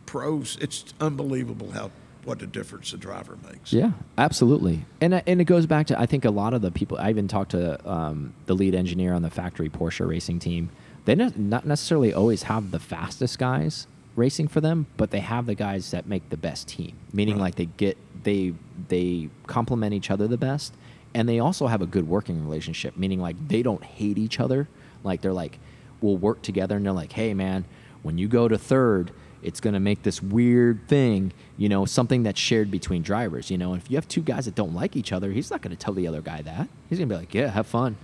pros, 0.06 0.56
it's 0.62 0.82
unbelievable 0.98 1.70
how 1.72 1.90
what 2.24 2.42
a 2.42 2.46
difference 2.46 2.92
a 2.92 2.96
driver 2.96 3.36
makes. 3.50 3.72
Yeah, 3.72 3.92
absolutely. 4.18 4.84
And 5.00 5.14
uh, 5.14 5.22
and 5.26 5.40
it 5.40 5.44
goes 5.44 5.66
back 5.66 5.86
to 5.88 5.98
I 6.00 6.06
think 6.06 6.24
a 6.24 6.30
lot 6.30 6.54
of 6.54 6.62
the 6.62 6.70
people 6.70 6.98
I 6.98 7.10
even 7.10 7.28
talked 7.28 7.52
to 7.52 7.88
um, 7.90 8.34
the 8.46 8.54
lead 8.54 8.74
engineer 8.74 9.12
on 9.14 9.22
the 9.22 9.30
factory 9.30 9.68
Porsche 9.68 10.06
racing 10.08 10.38
team. 10.38 10.70
They 11.06 11.14
not 11.14 11.38
not 11.38 11.66
necessarily 11.66 12.12
always 12.12 12.44
have 12.44 12.70
the 12.70 12.78
fastest 12.78 13.38
guys 13.38 13.86
racing 14.16 14.48
for 14.48 14.60
them, 14.60 14.86
but 14.96 15.10
they 15.12 15.20
have 15.20 15.46
the 15.46 15.54
guys 15.54 15.90
that 15.92 16.06
make 16.06 16.28
the 16.30 16.36
best 16.36 16.68
team. 16.68 16.92
Meaning 17.12 17.36
Right. 17.36 17.42
like 17.42 17.54
they 17.56 17.66
get 17.66 17.96
they 18.22 18.52
they 18.88 19.28
complement 19.46 19.94
each 19.94 20.10
other 20.10 20.28
the 20.28 20.36
best, 20.36 20.74
and 21.14 21.28
they 21.28 21.38
also 21.38 21.68
have 21.68 21.80
a 21.80 21.86
good 21.86 22.06
working 22.06 22.44
relationship. 22.44 22.96
Meaning 22.96 23.20
like 23.20 23.36
they 23.48 23.62
don't 23.62 23.82
hate 23.82 24.18
each 24.18 24.38
other. 24.40 24.68
Like 25.02 25.22
they're 25.22 25.32
like 25.32 25.58
we'll 26.02 26.16
work 26.18 26.42
together, 26.42 26.76
and 26.76 26.84
they're 26.84 26.92
like, 26.92 27.12
hey 27.12 27.32
man, 27.34 27.64
when 28.02 28.18
you 28.18 28.28
go 28.28 28.46
to 28.48 28.58
third 28.58 29.10
it's 29.43 29.61
going 29.61 29.74
to 29.74 29.80
make 29.80 30.03
this 30.03 30.22
weird 30.22 30.86
thing, 30.88 31.32
you 31.57 31.68
know, 31.68 31.84
something 31.86 32.22
that's 32.22 32.38
shared 32.41 32.70
between 32.70 33.03
drivers. 33.03 33.51
You 33.51 33.59
know, 33.59 33.74
if 33.74 33.91
you 33.91 33.97
have 33.97 34.09
two 34.09 34.22
guys 34.22 34.45
that 34.45 34.55
don't 34.55 34.74
like 34.74 34.97
each 34.97 35.12
other, 35.12 35.30
he's 35.30 35.51
not 35.51 35.62
going 35.62 35.74
to 35.74 35.82
tell 35.82 35.95
the 35.95 36.07
other 36.07 36.20
guy 36.20 36.43
that. 36.43 36.68
He's 36.88 36.99
going 36.99 37.09
to 37.09 37.14
be 37.14 37.18
like, 37.18 37.34
yeah, 37.34 37.49
have 37.49 37.66
fun. 37.66 37.97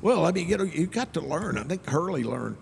Well, 0.00 0.24
I 0.24 0.32
mean, 0.32 0.48
you 0.48 0.56
know, 0.56 0.64
you 0.64 0.86
got 0.86 1.12
to 1.14 1.20
learn. 1.20 1.58
I 1.58 1.64
think 1.64 1.86
Hurley 1.86 2.22
learned. 2.24 2.56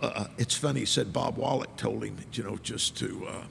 Uh, 0.00 0.26
it's 0.36 0.54
funny. 0.56 0.80
He 0.80 0.86
said 0.86 1.12
Bob 1.12 1.36
Wallach 1.36 1.76
told 1.76 2.04
him, 2.04 2.16
you 2.32 2.42
know, 2.42 2.56
just 2.62 2.96
to 2.98 3.26
uh, 3.28 3.42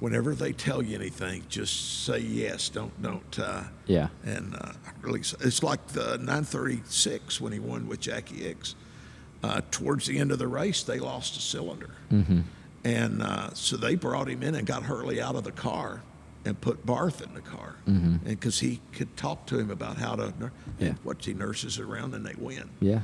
whenever 0.00 0.34
they 0.34 0.52
tell 0.52 0.82
you 0.82 0.96
anything, 0.96 1.44
just 1.48 2.04
say 2.04 2.18
yes. 2.18 2.68
Don't 2.68 3.00
don't. 3.02 3.38
Uh, 3.38 3.64
Yeah. 3.86 4.08
And 4.24 4.56
uh, 4.56 4.72
really, 5.02 5.20
it's 5.20 5.62
like 5.62 5.86
the 5.88 6.16
936 6.18 7.40
when 7.40 7.52
he 7.52 7.58
won 7.58 7.86
with 7.88 8.00
Jacky 8.00 8.36
Ickx. 8.52 8.74
Uh, 9.44 9.60
towards 9.70 10.06
the 10.06 10.18
end 10.18 10.32
of 10.32 10.38
the 10.38 10.48
race, 10.48 10.82
they 10.82 10.98
lost 10.98 11.36
a 11.36 11.40
cylinder, 11.40 11.90
Mm-hmm. 12.10 12.40
And 12.86 13.22
uh, 13.22 13.52
so 13.54 13.76
they 13.76 13.94
brought 13.96 14.28
him 14.28 14.42
in 14.42 14.54
and 14.54 14.66
got 14.66 14.84
Hurley 14.84 15.20
out 15.20 15.34
of 15.36 15.44
the 15.44 15.52
car 15.52 16.02
and 16.44 16.60
put 16.60 16.86
Barth 16.86 17.20
in 17.22 17.34
the 17.34 17.40
car, 17.40 17.74
Mm-hmm. 17.88 18.06
and 18.06 18.24
because 18.24 18.60
he 18.60 18.80
could 18.92 19.16
talk 19.16 19.46
to 19.46 19.58
him 19.58 19.70
about 19.70 19.96
how 19.96 20.14
to. 20.16 20.32
Yeah. 20.78 20.92
What 21.02 21.24
he 21.24 21.34
nurses 21.34 21.78
around 21.78 22.14
and 22.14 22.24
they 22.24 22.34
win. 22.38 22.70
Yeah. 22.80 23.00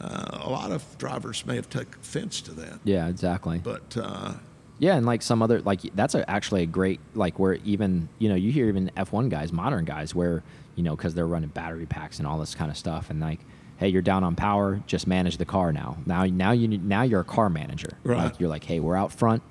Uh, 0.00 0.38
a 0.42 0.48
lot 0.50 0.70
of 0.70 0.82
drivers 0.98 1.44
may 1.44 1.56
have 1.56 1.68
taken 1.68 1.94
offense 2.00 2.40
to 2.42 2.52
that, 2.52 2.78
Yeah, 2.84 3.08
exactly. 3.08 3.58
but 3.58 3.96
uh, 4.00 4.34
Yeah, 4.78 4.94
and 4.94 5.04
like 5.04 5.22
some 5.22 5.42
other 5.42 5.60
like 5.62 5.80
that's 5.94 6.14
a, 6.14 6.28
actually 6.30 6.62
a 6.62 6.66
great 6.66 7.00
like 7.14 7.38
where 7.38 7.54
even 7.64 8.08
you 8.18 8.28
know 8.28 8.36
you 8.36 8.52
hear 8.52 8.68
even 8.68 8.90
F1 8.96 9.28
guys, 9.28 9.52
modern 9.52 9.84
guys, 9.84 10.14
where 10.14 10.42
you 10.76 10.82
know 10.84 10.94
because 10.96 11.14
they're 11.14 11.26
running 11.26 11.50
battery 11.50 11.84
packs 11.86 12.18
and 12.18 12.26
all 12.28 12.38
this 12.38 12.54
kind 12.54 12.70
of 12.70 12.76
stuff, 12.76 13.10
and 13.10 13.18
like, 13.20 13.40
hey, 13.78 13.88
you're 13.88 14.02
down 14.02 14.24
on 14.24 14.34
power, 14.34 14.82
just 14.86 15.06
manage 15.06 15.38
the 15.38 15.44
car 15.44 15.72
now. 15.72 15.96
Now 16.04 16.24
now 16.26 16.52
you 16.52 16.68
now 16.68 17.02
you're 17.02 17.20
a 17.20 17.24
car 17.24 17.48
manager. 17.48 17.96
Right. 18.04 18.24
Like 18.24 18.40
you're 18.40 18.48
like, 18.48 18.64
hey, 18.64 18.80
we're 18.80 18.96
out 18.96 19.12
front, 19.12 19.42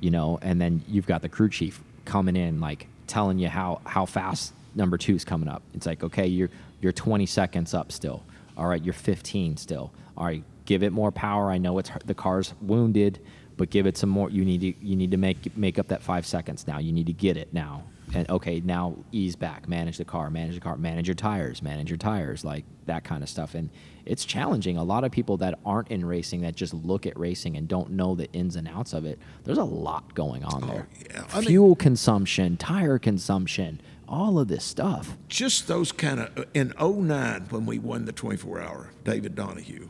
you 0.00 0.10
know, 0.10 0.38
and 0.42 0.60
then 0.60 0.82
you've 0.88 1.06
got 1.06 1.22
the 1.22 1.28
crew 1.28 1.48
chief 1.48 1.80
coming 2.04 2.36
in 2.36 2.60
like 2.60 2.88
telling 3.06 3.38
you 3.38 3.48
how 3.48 3.80
how 3.84 4.04
fast 4.04 4.52
number 4.74 4.98
two's 4.98 5.24
coming 5.24 5.48
up. 5.48 5.62
It's 5.74 5.86
like 5.86 6.02
okay, 6.02 6.26
you're 6.26 6.50
you're 6.80 6.92
20 6.92 7.24
seconds 7.26 7.72
up 7.72 7.92
still. 7.92 8.22
All 8.56 8.66
right, 8.66 8.82
you're 8.82 8.92
15 8.92 9.56
still. 9.56 9.92
All 10.16 10.26
right, 10.26 10.42
give 10.66 10.82
it 10.82 10.92
more 10.92 11.10
power. 11.10 11.50
I 11.50 11.58
know 11.58 11.78
it's 11.78 11.90
the 12.04 12.14
car's 12.14 12.52
wounded, 12.60 13.20
but 13.56 13.70
give 13.70 13.86
it 13.86 13.96
some 13.96 14.10
more. 14.10 14.28
You 14.28 14.44
need 14.44 14.60
to 14.60 14.84
you 14.84 14.96
need 14.96 15.12
to 15.12 15.16
make 15.16 15.56
make 15.56 15.78
up 15.78 15.88
that 15.88 16.02
five 16.02 16.26
seconds 16.26 16.66
now. 16.66 16.78
You 16.78 16.92
need 16.92 17.06
to 17.06 17.12
get 17.12 17.36
it 17.36 17.52
now. 17.54 17.84
And 18.14 18.28
okay, 18.30 18.60
now 18.60 18.96
ease 19.10 19.36
back, 19.36 19.68
manage 19.68 19.96
the 19.98 20.04
car, 20.04 20.28
manage 20.30 20.54
the 20.54 20.60
car, 20.60 20.76
manage 20.76 21.08
your 21.08 21.14
tires, 21.14 21.62
manage 21.62 21.90
your 21.90 21.96
tires, 21.96 22.44
like 22.44 22.64
that 22.86 23.04
kind 23.04 23.22
of 23.22 23.28
stuff. 23.28 23.54
And 23.54 23.70
it's 24.04 24.24
challenging. 24.24 24.76
A 24.76 24.84
lot 24.84 25.04
of 25.04 25.12
people 25.12 25.36
that 25.38 25.58
aren't 25.64 25.88
in 25.88 26.04
racing 26.04 26.42
that 26.42 26.54
just 26.54 26.74
look 26.74 27.06
at 27.06 27.18
racing 27.18 27.56
and 27.56 27.66
don't 27.68 27.90
know 27.90 28.14
the 28.14 28.30
ins 28.32 28.56
and 28.56 28.68
outs 28.68 28.92
of 28.92 29.04
it. 29.06 29.18
There's 29.44 29.58
a 29.58 29.64
lot 29.64 30.14
going 30.14 30.44
on 30.44 30.66
there. 30.66 30.88
Oh, 30.90 31.04
yeah. 31.10 31.24
I 31.32 31.40
mean- 31.40 31.48
Fuel 31.48 31.74
consumption, 31.76 32.56
tire 32.56 32.98
consumption, 32.98 33.80
all 34.08 34.38
of 34.38 34.48
this 34.48 34.62
stuff. 34.64 35.16
just 35.28 35.66
those 35.68 35.90
kind 35.90 36.20
of 36.20 36.38
uh, 36.38 36.44
in 36.52 36.74
09 36.78 37.46
when 37.48 37.64
we 37.64 37.78
won 37.78 38.04
the 38.04 38.12
24 38.12 38.60
hour 38.60 38.90
david 39.04 39.34
donohue 39.34 39.88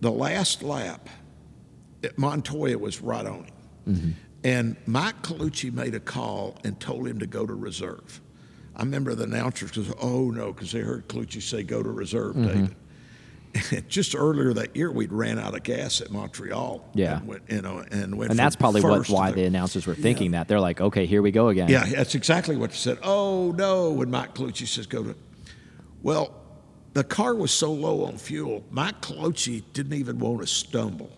the 0.00 0.10
last 0.10 0.60
lap 0.64 1.08
at 2.02 2.18
montoya 2.18 2.76
was 2.76 3.00
right 3.00 3.26
on 3.26 3.44
him 3.44 3.54
mm-hmm. 3.88 4.10
And 4.44 4.76
mike 4.86 5.20
colucci 5.22 5.72
made 5.72 5.94
a 5.94 6.00
call 6.00 6.56
and 6.64 6.78
told 6.78 7.08
him 7.08 7.18
to 7.18 7.26
go 7.26 7.44
to 7.46 7.54
reserve 7.54 8.20
i 8.76 8.82
remember 8.82 9.14
the 9.14 9.24
announcers 9.24 9.70
goes 9.72 9.92
oh 10.00 10.30
no 10.30 10.52
because 10.52 10.70
they 10.70 10.80
heard 10.80 11.08
colucci 11.08 11.42
say 11.42 11.62
go 11.62 11.82
to 11.82 11.90
reserve 11.90 12.36
mm-hmm. 12.36 12.46
david 12.46 12.76
and 13.70 13.88
just 13.88 14.14
earlier 14.14 14.52
that 14.52 14.74
year 14.74 14.90
we'd 14.90 15.12
ran 15.12 15.38
out 15.38 15.54
of 15.54 15.62
gas 15.62 16.00
at 16.00 16.10
montreal 16.10 16.84
Yeah. 16.94 17.18
and 17.18 17.26
went, 17.28 17.42
you 17.48 17.62
know 17.62 17.84
and 17.90 18.16
went 18.16 18.30
And 18.30 18.38
that's 18.38 18.56
probably 18.56 18.80
what 18.80 19.08
why 19.08 19.30
the 19.30 19.44
announcers 19.44 19.86
were 19.86 19.94
thinking 19.94 20.32
that. 20.32 20.48
They're 20.48 20.60
like, 20.60 20.80
okay, 20.80 21.06
here 21.06 21.22
we 21.22 21.30
go 21.30 21.48
again. 21.48 21.68
yeah, 21.68 21.84
that's 21.84 22.14
exactly 22.14 22.56
what 22.56 22.70
they 22.70 22.76
said. 22.76 22.98
Oh 23.02 23.52
no, 23.52 23.92
when 23.92 24.10
Mike 24.10 24.34
Colucci 24.34 24.66
says 24.66 24.86
go 24.86 25.04
to, 25.04 25.14
well, 26.02 26.34
the 26.94 27.04
car 27.04 27.34
was 27.34 27.50
so 27.50 27.72
low 27.72 28.04
on 28.04 28.18
fuel, 28.18 28.64
Mike 28.70 29.00
Colucci 29.00 29.62
didn't 29.72 29.94
even 29.94 30.18
want 30.18 30.40
to 30.40 30.46
stumble, 30.46 31.10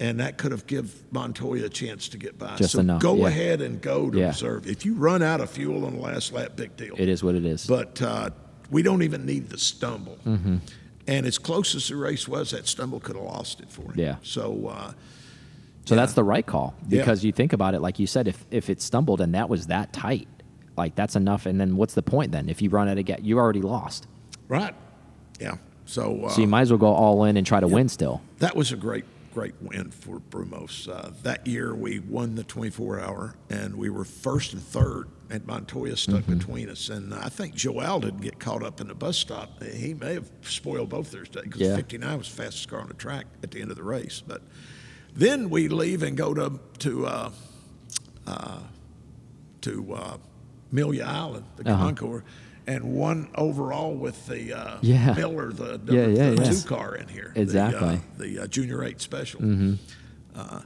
and 0.00 0.20
that 0.20 0.38
could 0.38 0.52
have 0.52 0.66
give 0.66 1.02
Montoya 1.12 1.64
a 1.64 1.68
chance 1.68 2.08
to 2.08 2.18
get 2.18 2.38
by. 2.38 2.46
Mm-hmm. 2.48 2.56
Just 2.56 2.72
so 2.72 2.80
enough, 2.80 3.00
go 3.02 3.16
yeah. 3.16 3.26
ahead 3.28 3.60
and 3.62 3.80
go 3.80 4.10
to 4.10 4.18
Yeah. 4.18 4.28
reserve. 4.28 4.66
If 4.66 4.84
you 4.84 4.94
run 4.94 5.22
out 5.22 5.40
of 5.40 5.50
fuel 5.50 5.84
on 5.86 5.94
the 5.96 6.00
last 6.00 6.32
lap, 6.32 6.56
big 6.56 6.76
deal. 6.76 6.94
It 6.98 7.08
is 7.08 7.22
what 7.22 7.34
it 7.34 7.44
is. 7.46 7.66
But 7.66 8.00
uh, 8.02 8.30
we 8.70 8.82
don't 8.82 9.02
even 9.02 9.24
need 9.26 9.48
the 9.48 9.58
stumble. 9.58 10.18
Mm-hmm. 10.26 10.56
And 11.08 11.26
as 11.26 11.38
close 11.38 11.74
as 11.74 11.88
the 11.88 11.96
race 11.96 12.26
was, 12.26 12.50
that 12.50 12.66
stumble 12.66 12.98
could 13.00 13.16
have 13.16 13.24
lost 13.24 13.60
it 13.60 13.70
for 13.70 13.82
him. 13.82 13.94
Yeah. 13.96 14.16
So. 14.22 14.68
Uh, 14.68 14.92
So 15.84 15.94
that's 15.94 16.14
the 16.14 16.24
right 16.24 16.44
call 16.44 16.74
Yeah. 16.88 17.00
because 17.00 17.24
you 17.24 17.30
think 17.32 17.52
about 17.52 17.74
it, 17.74 17.80
like 17.80 18.00
you 18.00 18.06
said, 18.08 18.26
if 18.26 18.44
if 18.50 18.68
it 18.68 18.80
stumbled 18.82 19.20
and 19.20 19.34
that 19.34 19.48
was 19.48 19.68
that 19.68 19.92
tight, 19.92 20.26
like 20.76 20.96
that's 20.96 21.14
enough. 21.14 21.46
And 21.46 21.60
then 21.60 21.76
what's 21.76 21.94
the 21.94 22.02
point 22.02 22.32
then? 22.32 22.48
If 22.48 22.60
you 22.60 22.70
run 22.70 22.88
out 22.88 22.98
of 22.98 23.04
gas, 23.04 23.20
you 23.22 23.38
already 23.38 23.62
lost. 23.62 24.06
right. 24.48 24.74
Yeah. 25.40 25.56
So. 25.84 26.24
Uh, 26.24 26.30
So 26.30 26.40
you 26.40 26.48
might 26.48 26.62
as 26.62 26.70
well 26.72 26.78
go 26.78 26.92
all 26.92 27.22
in 27.24 27.36
and 27.36 27.46
try 27.46 27.60
to 27.60 27.68
win 27.68 27.88
still. 27.88 28.20
that 28.40 28.56
was 28.56 28.72
a 28.72 28.76
great, 28.76 29.04
great 29.36 29.54
win 29.60 29.90
for 29.90 30.18
Brumos. 30.18 30.88
Uh, 30.88 31.10
that 31.22 31.46
year 31.46 31.74
we 31.74 31.98
won 31.98 32.36
the 32.36 32.42
24 32.44 32.98
hour 33.00 33.34
and 33.50 33.76
we 33.76 33.90
were 33.90 34.02
first 34.06 34.54
and 34.54 34.62
third, 34.62 35.08
and 35.28 35.46
Montoya 35.46 35.94
stuck 35.98 36.24
between 36.26 36.70
us. 36.70 36.88
And 36.88 37.12
I 37.12 37.28
think 37.28 37.54
Joel 37.54 38.00
didn't 38.00 38.22
get 38.22 38.38
caught 38.40 38.62
up 38.62 38.80
in 38.80 38.88
the 38.88 38.94
bus 38.94 39.18
stop. 39.18 39.62
He 39.62 39.92
may 39.92 40.14
have 40.14 40.30
spoiled 40.40 40.88
both 40.88 41.10
their 41.10 41.24
days 41.24 41.42
because 41.44 41.60
Yeah. 41.60 41.76
59 41.76 42.16
was 42.16 42.30
the 42.34 42.42
fastest 42.44 42.68
car 42.70 42.80
on 42.80 42.88
the 42.88 42.94
track 42.94 43.26
at 43.42 43.50
the 43.50 43.60
end 43.60 43.70
of 43.70 43.76
the 43.76 43.82
race. 43.82 44.22
But 44.26 44.40
then 45.14 45.50
we 45.50 45.68
leave 45.68 46.02
and 46.02 46.16
go 46.16 46.32
to 46.32 46.58
to 46.78 47.06
uh, 47.06 47.30
uh, 48.26 48.60
to 49.60 49.92
uh, 49.92 50.16
Amelia 50.72 51.04
Island, 51.04 51.44
the 51.56 51.70
Uh-huh. 51.70 51.84
Concours. 51.84 52.22
And 52.66 52.94
one 52.96 53.28
overall 53.36 53.94
with 53.94 54.26
the 54.26 54.52
uh, 54.52 54.78
Yeah. 54.82 55.14
Miller, 55.14 55.52
the 55.52 55.78
number 55.78 55.92
Yeah, 55.94 56.06
yeah, 56.08 56.30
the 56.30 56.42
yeah. 56.44 56.50
two 56.50 56.68
car 56.68 56.96
in 56.96 57.06
here. 57.08 57.30
the, 57.34 57.40
uh, 57.40 57.42
Exactly. 57.42 58.00
the 58.18 58.38
uh, 58.40 58.46
Junior 58.48 58.82
8 58.82 59.00
Special. 59.00 59.40
Mm-hmm. 59.40 59.74
Uh, 60.34 60.60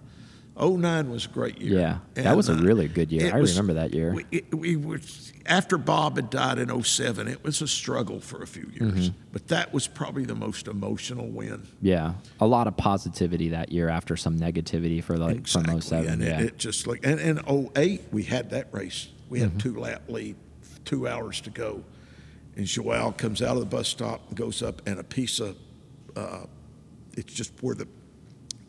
09 0.58 1.10
was 1.10 1.24
a 1.24 1.28
great 1.28 1.58
year. 1.58 1.78
Yeah, 1.80 1.98
that 2.22 2.36
was 2.36 2.48
a 2.50 2.52
uh, 2.52 2.60
really 2.60 2.86
good 2.88 3.10
year. 3.10 3.32
I 3.34 3.38
remember 3.38 3.74
that 3.74 3.94
year. 3.94 4.12
We, 4.12 4.26
it, 4.30 4.54
we 4.54 4.76
were, 4.76 5.00
after 5.46 5.78
Bob 5.78 6.16
had 6.16 6.28
died 6.28 6.58
in 6.58 6.82
07, 6.82 7.28
it 7.28 7.42
was 7.42 7.62
a 7.62 7.68
struggle 7.68 8.20
for 8.20 8.42
a 8.42 8.46
few 8.46 8.70
years. 8.74 9.10
Mm-hmm. 9.10 9.16
But 9.32 9.48
that 9.48 9.72
was 9.72 9.86
probably 9.86 10.24
the 10.26 10.34
most 10.34 10.68
emotional 10.68 11.28
win. 11.28 11.66
Yeah, 11.80 12.14
a 12.40 12.46
lot 12.46 12.66
of 12.66 12.76
positivity 12.76 13.50
that 13.50 13.72
year 13.72 13.88
after 13.88 14.16
some 14.18 14.38
negativity 14.38 15.02
for 15.02 15.16
like 15.16 15.46
from 15.46 15.80
07. 15.80 16.08
And 16.10 16.22
yeah, 16.22 16.40
it, 16.40 16.44
it 16.46 16.58
just 16.58 16.86
like, 16.86 17.00
and 17.06 17.18
in 17.20 17.40
08, 17.76 18.02
we 18.12 18.24
had 18.24 18.50
that 18.50 18.68
race. 18.72 19.08
We 19.30 19.40
had 19.40 19.50
Mm-hmm. 19.50 19.58
two 19.58 19.78
lap 19.80 20.02
lead, 20.08 20.36
two 20.84 21.06
hours 21.08 21.40
to 21.42 21.50
go. 21.50 21.82
And 22.56 22.66
Joel 22.66 23.12
comes 23.12 23.42
out 23.42 23.54
of 23.56 23.60
the 23.60 23.66
bus 23.76 23.88
stop 23.88 24.20
and 24.28 24.36
goes 24.36 24.62
up, 24.62 24.82
and 24.86 24.98
a 24.98 25.04
piece 25.04 25.40
of, 25.40 25.56
uh, 26.16 26.46
it's 27.16 27.32
just 27.32 27.52
where 27.62 27.74
the, 27.74 27.86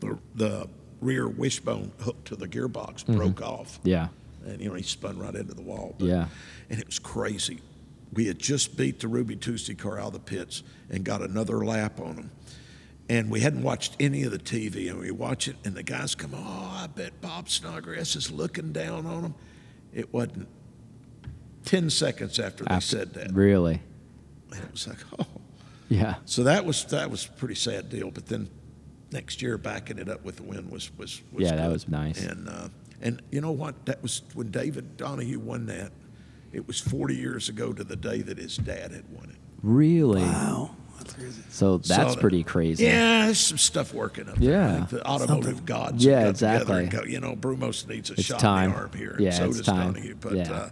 the, 0.00 0.18
the 0.34 0.68
rear 1.00 1.28
wishbone 1.28 1.90
hooked 2.00 2.28
to 2.28 2.36
the 2.36 2.46
gearbox 2.46 3.04
broke 3.04 3.42
off. 3.42 3.78
Mm-hmm. 3.80 3.88
yeah, 3.88 4.08
And, 4.46 4.60
you 4.60 4.68
know, 4.68 4.74
he 4.74 4.82
spun 4.82 5.18
right 5.18 5.34
into 5.34 5.54
the 5.54 5.62
wall. 5.62 5.94
But- 5.98 6.06
Yeah. 6.08 6.28
And 6.70 6.78
it 6.80 6.86
was 6.86 6.98
crazy. 6.98 7.60
We 8.14 8.26
had 8.26 8.38
just 8.38 8.76
beat 8.76 9.00
the 9.00 9.08
Ruby 9.08 9.36
Tuesday 9.36 9.74
car 9.74 9.98
out 9.98 10.08
of 10.08 10.12
the 10.12 10.18
pits 10.20 10.62
and 10.90 11.02
got 11.04 11.22
another 11.22 11.64
lap 11.64 11.98
on 12.00 12.16
them. 12.16 12.30
And 13.08 13.30
we 13.30 13.40
hadn't 13.40 13.62
watched 13.62 13.96
any 14.00 14.22
of 14.22 14.30
the 14.30 14.38
TV, 14.38 14.88
and 14.88 14.98
we 15.00 15.10
watch 15.10 15.48
it, 15.48 15.56
and 15.64 15.74
the 15.74 15.82
guys 15.82 16.14
come, 16.14 16.32
Oh, 16.34 16.38
I 16.82 16.86
bet 16.86 17.20
Bob 17.20 17.48
Snodgrass 17.48 18.14
is 18.16 18.30
looking 18.30 18.72
down 18.72 19.06
on 19.06 19.24
him. 19.24 19.34
It 19.92 20.12
wasn't 20.14 20.48
10 21.64 21.90
seconds 21.90 22.38
after 22.38 22.64
they 22.64 22.70
After- 22.74 22.86
said 22.98 23.14
that. 23.14 23.32
really. 23.32 23.80
And 24.52 24.62
it 24.62 24.70
was 24.72 24.86
like, 24.88 24.98
Oh. 25.18 25.26
Yeah, 25.88 26.14
So 26.24 26.44
that 26.44 26.64
was 26.64 26.84
that 26.86 27.10
was 27.10 27.26
a 27.26 27.30
pretty 27.32 27.54
sad 27.54 27.90
deal. 27.90 28.10
But 28.10 28.26
then 28.26 28.48
next 29.12 29.42
year, 29.42 29.58
backing 29.58 29.98
it 29.98 30.08
up 30.08 30.24
with 30.24 30.36
the 30.36 30.42
win 30.42 30.70
was 30.70 30.90
was, 30.96 31.20
was 31.32 31.42
Yeah, 31.44 31.56
that 31.56 31.70
was 31.70 31.86
nice. 31.86 32.24
And 32.24 32.48
uh, 32.48 32.68
and 33.02 33.20
you 33.30 33.40
know 33.42 33.50
what? 33.52 33.84
That 33.86 34.00
was 34.02 34.22
when 34.32 34.50
David 34.50 34.96
Donohue 34.96 35.38
won 35.38 35.66
that. 35.66 35.92
It 36.52 36.66
was 36.66 36.80
40 36.80 37.14
years 37.16 37.48
ago 37.50 37.72
to 37.74 37.84
the 37.84 37.96
day 37.96 38.22
that 38.22 38.38
his 38.38 38.56
dad 38.56 38.92
had 38.92 39.04
won 39.10 39.30
it. 39.30 39.36
really. 39.62 40.22
Wow, 40.22 40.76
that's 40.98 41.12
crazy. 41.14 41.42
So 41.50 41.76
that's 41.78 42.14
So, 42.14 42.20
pretty 42.20 42.42
crazy. 42.42 42.84
Yeah, 42.84 43.26
there's 43.26 43.38
some 43.40 43.58
stuff 43.58 43.92
working 43.92 44.28
up 44.30 44.36
Yeah. 44.38 44.50
there. 44.50 44.68
I 44.68 44.76
think 44.76 44.88
the 44.90 45.06
automotive 45.06 45.44
Something. 45.46 45.64
gods. 45.66 46.04
Yeah, 46.04 46.20
have 46.20 46.40
got 46.40 46.58
together 46.58 46.74
and 46.78 46.86
exactly. 46.86 47.10
go, 47.10 47.12
you 47.12 47.20
know, 47.20 47.36
Brumos 47.36 47.86
needs 47.88 48.08
a 48.10 48.14
It's 48.14 48.22
shot 48.24 48.38
time. 48.40 48.70
in 48.70 48.76
the 48.76 48.80
arm 48.82 48.90
here. 48.96 49.16
Yeah, 49.18 49.28
and 49.28 49.36
so 49.36 49.44
it's 49.46 49.56
does 49.58 49.66
time. 49.66 49.92
Donohue. 49.94 50.14
But 50.20 50.36
Yeah. 50.36 50.52
uh, 50.52 50.70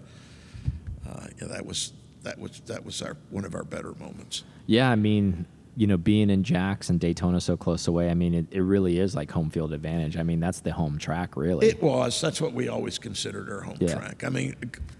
uh, 1.11 1.27
yeah, 1.41 1.49
that 1.49 1.67
was 1.67 1.93
that 2.23 2.39
was 2.39 2.61
that 2.67 2.85
was 2.85 3.03
our 3.03 3.17
one 3.31 3.45
of 3.45 3.55
our 3.55 3.65
better 3.65 3.93
moments. 3.95 4.45
Yeah, 4.67 4.91
I 4.91 4.95
mean, 4.97 5.47
you 5.77 5.87
know, 5.87 5.97
being 5.97 6.31
in 6.31 6.45
and 6.89 7.01
Daytona 7.01 7.41
so 7.41 7.57
close 7.57 7.89
away, 7.89 8.11
I 8.11 8.15
mean, 8.15 8.35
it, 8.35 8.47
it 8.51 8.61
really 8.61 8.99
is 8.99 9.15
like 9.15 9.31
home 9.31 9.51
field 9.51 9.73
advantage. 9.73 10.17
I 10.17 10.23
mean, 10.23 10.39
that's 10.39 10.61
the 10.61 10.73
home 10.73 10.99
track, 10.99 11.37
really. 11.37 11.69
It 11.69 11.83
was. 11.83 12.21
That's 12.21 12.41
what 12.41 12.53
we 12.53 12.69
always 12.69 12.99
considered 12.99 13.51
our 13.51 13.63
home 13.63 13.77
Yeah. 13.81 13.95
track. 13.95 14.23
I 14.25 14.29
mean, 14.29 14.55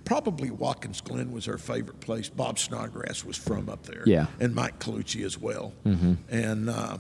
probably 0.05 0.51
Watkins 0.51 1.01
Glen 1.01 1.33
was 1.33 1.47
our 1.49 1.59
favorite 1.59 2.01
place. 2.01 2.29
Bob 2.29 2.59
Snodgrass 2.59 3.25
was 3.25 3.37
from 3.37 3.69
up 3.69 3.85
there. 3.85 4.03
Yeah. 4.07 4.27
And 4.41 4.55
Mike 4.55 4.79
Colucci 4.79 5.25
as 5.25 5.39
well. 5.39 5.73
Mm-hmm. 5.85 6.15
And 6.31 6.71
uh, 6.71 6.99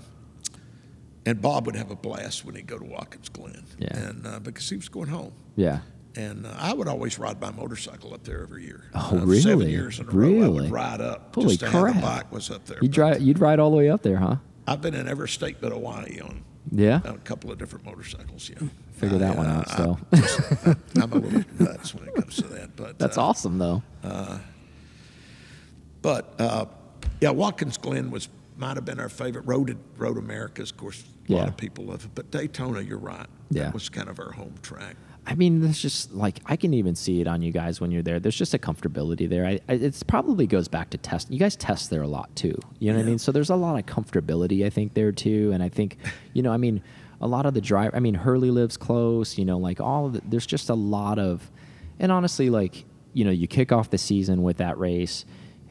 and 1.26 1.40
Bob 1.40 1.66
would 1.66 1.76
have 1.76 1.90
a 1.90 1.96
blast 1.96 2.44
when 2.44 2.54
he'd 2.56 2.66
go 2.66 2.78
to 2.78 2.84
Watkins 2.84 3.28
Glen. 3.28 3.64
Yeah. 3.78 3.96
And 3.96 4.26
uh, 4.26 4.38
because 4.40 4.68
he 4.68 4.76
was 4.76 4.88
going 4.88 5.08
home. 5.08 5.32
yeah. 5.56 5.80
And 6.16 6.44
uh, 6.46 6.54
I 6.58 6.72
would 6.72 6.88
always 6.88 7.18
ride 7.18 7.40
my 7.40 7.50
motorcycle 7.52 8.12
up 8.14 8.24
there 8.24 8.42
every 8.42 8.64
year. 8.64 8.84
Oh, 8.94 8.98
Uh, 8.98 9.10
Seven 9.12 9.28
really? 9.28 9.70
years 9.70 10.00
in 10.00 10.08
a 10.08 10.10
row, 10.10 10.26
I 10.26 10.30
Really? 10.32 10.60
would 10.62 10.70
ride 10.70 11.00
up 11.00 11.34
Holy 11.34 11.48
just 11.56 11.60
to 11.60 11.68
crap. 11.68 11.94
the 11.94 12.00
bike 12.00 12.32
was 12.32 12.50
up 12.50 12.64
there. 12.66 12.78
You'd 12.82 12.90
drive, 12.92 13.20
you'd 13.22 13.38
ride 13.38 13.60
all 13.60 13.70
the 13.70 13.76
way 13.76 13.88
up 13.90 14.02
there, 14.02 14.16
huh? 14.16 14.36
I've 14.66 14.80
been 14.82 14.94
in 14.94 15.06
every 15.08 15.28
state 15.28 15.58
but 15.60 15.70
Hawaii 15.72 16.18
on, 16.20 16.42
Yeah. 16.72 17.00
on 17.04 17.14
a 17.14 17.18
couple 17.18 17.52
of 17.52 17.58
different 17.58 17.84
motorcycles. 17.84 18.50
Yeah, 18.50 18.68
Figure 18.92 19.18
that 19.18 19.34
I, 19.34 19.38
one 19.38 19.46
uh, 19.46 19.50
out. 19.50 19.70
I- 19.70 19.76
So 19.76 20.76
I'm 21.02 21.12
a 21.12 21.16
little 21.16 21.44
nuts 21.60 21.94
when 21.94 22.08
it 22.08 22.14
comes 22.16 22.36
to 22.36 22.48
that, 22.48 22.74
but 22.76 22.98
that's 22.98 23.16
uh, 23.16 23.22
awesome, 23.26 23.58
though. 23.58 23.82
But 26.02 26.34
uh, 26.40 26.64
yeah, 27.20 27.30
Watkins 27.30 27.76
Glen 27.76 28.10
was 28.10 28.28
might 28.56 28.76
have 28.76 28.84
been 28.84 29.00
our 29.00 29.08
favorite. 29.08 29.46
Road 29.46 29.76
Road 29.96 30.18
Americas, 30.18 30.70
of 30.70 30.76
course, 30.76 31.04
a 31.28 31.32
lot 31.32 31.48
of 31.48 31.56
people 31.56 31.84
love 31.84 32.04
it. 32.04 32.10
But 32.14 32.30
Daytona, 32.30 32.80
you're 32.80 32.98
right. 32.98 33.26
Yeah. 33.50 33.64
that 33.64 33.74
was 33.74 33.88
kind 33.88 34.08
of 34.08 34.18
our 34.18 34.32
home 34.32 34.54
track. 34.62 34.96
I 35.26 35.34
mean, 35.34 35.60
there's 35.60 35.80
just 35.80 36.12
like 36.12 36.40
I 36.46 36.56
can 36.56 36.74
even 36.74 36.94
see 36.94 37.20
it 37.20 37.26
on 37.28 37.42
you 37.42 37.52
guys 37.52 37.80
when 37.80 37.90
you're 37.90 38.02
there. 38.02 38.18
There's 38.18 38.36
just 38.36 38.54
a 38.54 38.58
comfortability 38.58 39.28
there. 39.28 39.46
I, 39.46 39.60
I, 39.68 39.74
it's 39.74 40.02
probably 40.02 40.46
goes 40.46 40.66
back 40.68 40.90
to 40.90 40.98
test. 40.98 41.30
You 41.30 41.38
guys 41.38 41.56
test 41.56 41.90
there 41.90 42.02
a 42.02 42.08
lot 42.08 42.34
too. 42.34 42.58
You 42.78 42.92
know 42.92 42.98
what 42.98 43.04
I 43.04 43.06
mean? 43.06 43.18
So 43.18 43.30
there's 43.30 43.50
a 43.50 43.56
lot 43.56 43.78
of 43.78 43.86
comfortability 43.86 44.64
I 44.64 44.70
think 44.70 44.94
there 44.94 45.12
too. 45.12 45.50
And 45.52 45.62
I 45.62 45.68
think, 45.68 45.98
you 46.32 46.42
know, 46.42 46.52
I 46.52 46.56
mean, 46.56 46.82
a 47.20 47.26
lot 47.26 47.46
of 47.46 47.54
the 47.54 47.60
drive. 47.60 47.94
I 47.94 48.00
mean, 48.00 48.14
Hurley 48.14 48.50
lives 48.50 48.76
close. 48.76 49.36
You 49.38 49.44
know, 49.44 49.58
like 49.58 49.80
all 49.80 50.06
of 50.06 50.14
the, 50.14 50.22
there's 50.24 50.46
just 50.46 50.70
a 50.70 50.74
lot 50.74 51.18
of, 51.18 51.50
and 51.98 52.10
honestly, 52.10 52.50
like 52.50 52.84
you 53.12 53.24
know, 53.24 53.30
you 53.30 53.46
kick 53.46 53.72
off 53.72 53.90
the 53.90 53.98
season 53.98 54.42
with 54.42 54.58
that 54.58 54.78
race. 54.78 55.24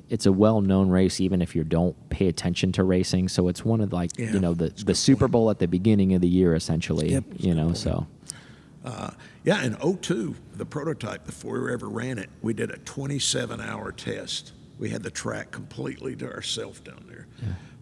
It's 0.09 0.25
a 0.25 0.31
well-known 0.31 0.89
race, 0.89 1.21
even 1.21 1.39
if 1.39 1.55
you 1.55 1.63
don't 1.63 1.95
pay 2.09 2.27
attention 2.27 2.71
to 2.73 2.83
racing. 2.83 3.29
So 3.29 3.47
it's 3.47 3.63
one 3.63 3.79
of 3.79 3.93
like 3.93 4.11
Yeah, 4.17 4.31
you 4.31 4.39
know 4.39 4.53
the 4.53 4.69
the 4.69 4.95
Super 4.95 5.21
point. 5.25 5.31
Bowl 5.31 5.49
at 5.51 5.59
the 5.59 5.67
beginning 5.67 6.13
of 6.13 6.21
the 6.21 6.27
year, 6.27 6.55
essentially. 6.55 7.11
Yep. 7.11 7.23
You 7.37 7.53
know, 7.53 7.73
so 7.73 8.07
Uh, 8.83 9.11
yeah, 9.43 9.63
in 9.63 9.75
02, 9.75 10.35
the 10.55 10.65
prototype, 10.65 11.25
before 11.25 11.61
we 11.61 11.73
ever 11.73 11.89
ran 11.89 12.17
it, 12.17 12.29
we 12.41 12.53
did 12.53 12.71
a 12.71 12.77
27 12.77 13.59
hour 13.59 13.91
test. 13.91 14.53
We 14.77 14.89
had 14.89 15.03
the 15.03 15.11
track 15.11 15.51
completely 15.51 16.15
to 16.17 16.31
ourselves 16.31 16.79
down 16.79 17.05
there. 17.07 17.27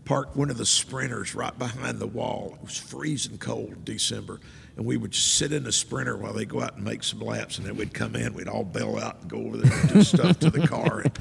parked 0.06 0.38
one 0.38 0.50
of 0.50 0.58
the 0.58 0.66
sprinters 0.66 1.36
right 1.36 1.58
behind 1.60 2.00
the 2.00 2.08
wall. 2.08 2.54
It 2.56 2.64
was 2.64 2.78
freezing 2.78 3.38
cold 3.38 3.74
in 3.74 3.84
December. 3.84 4.40
And 4.78 4.86
we 4.86 4.96
would 4.96 5.12
just 5.12 5.36
sit 5.36 5.52
in 5.52 5.64
the 5.64 5.72
sprinter 5.72 6.16
while 6.16 6.34
they 6.34 6.46
go 6.46 6.62
out 6.62 6.76
and 6.76 6.86
make 6.86 7.04
some 7.04 7.20
laps, 7.20 7.58
and 7.58 7.68
then 7.68 7.76
we'd 7.76 7.94
come 7.94 8.16
in. 8.16 8.34
We'd 8.34 8.48
all 8.48 8.64
bail 8.64 8.98
out 8.98 9.22
and 9.22 9.30
go 9.30 9.38
over 9.40 9.58
there 9.58 9.80
and 9.80 9.90
do 9.90 10.04
stuff 10.04 10.40
to 10.40 10.50
the 10.50 10.68
car. 10.68 11.02
And, 11.02 11.18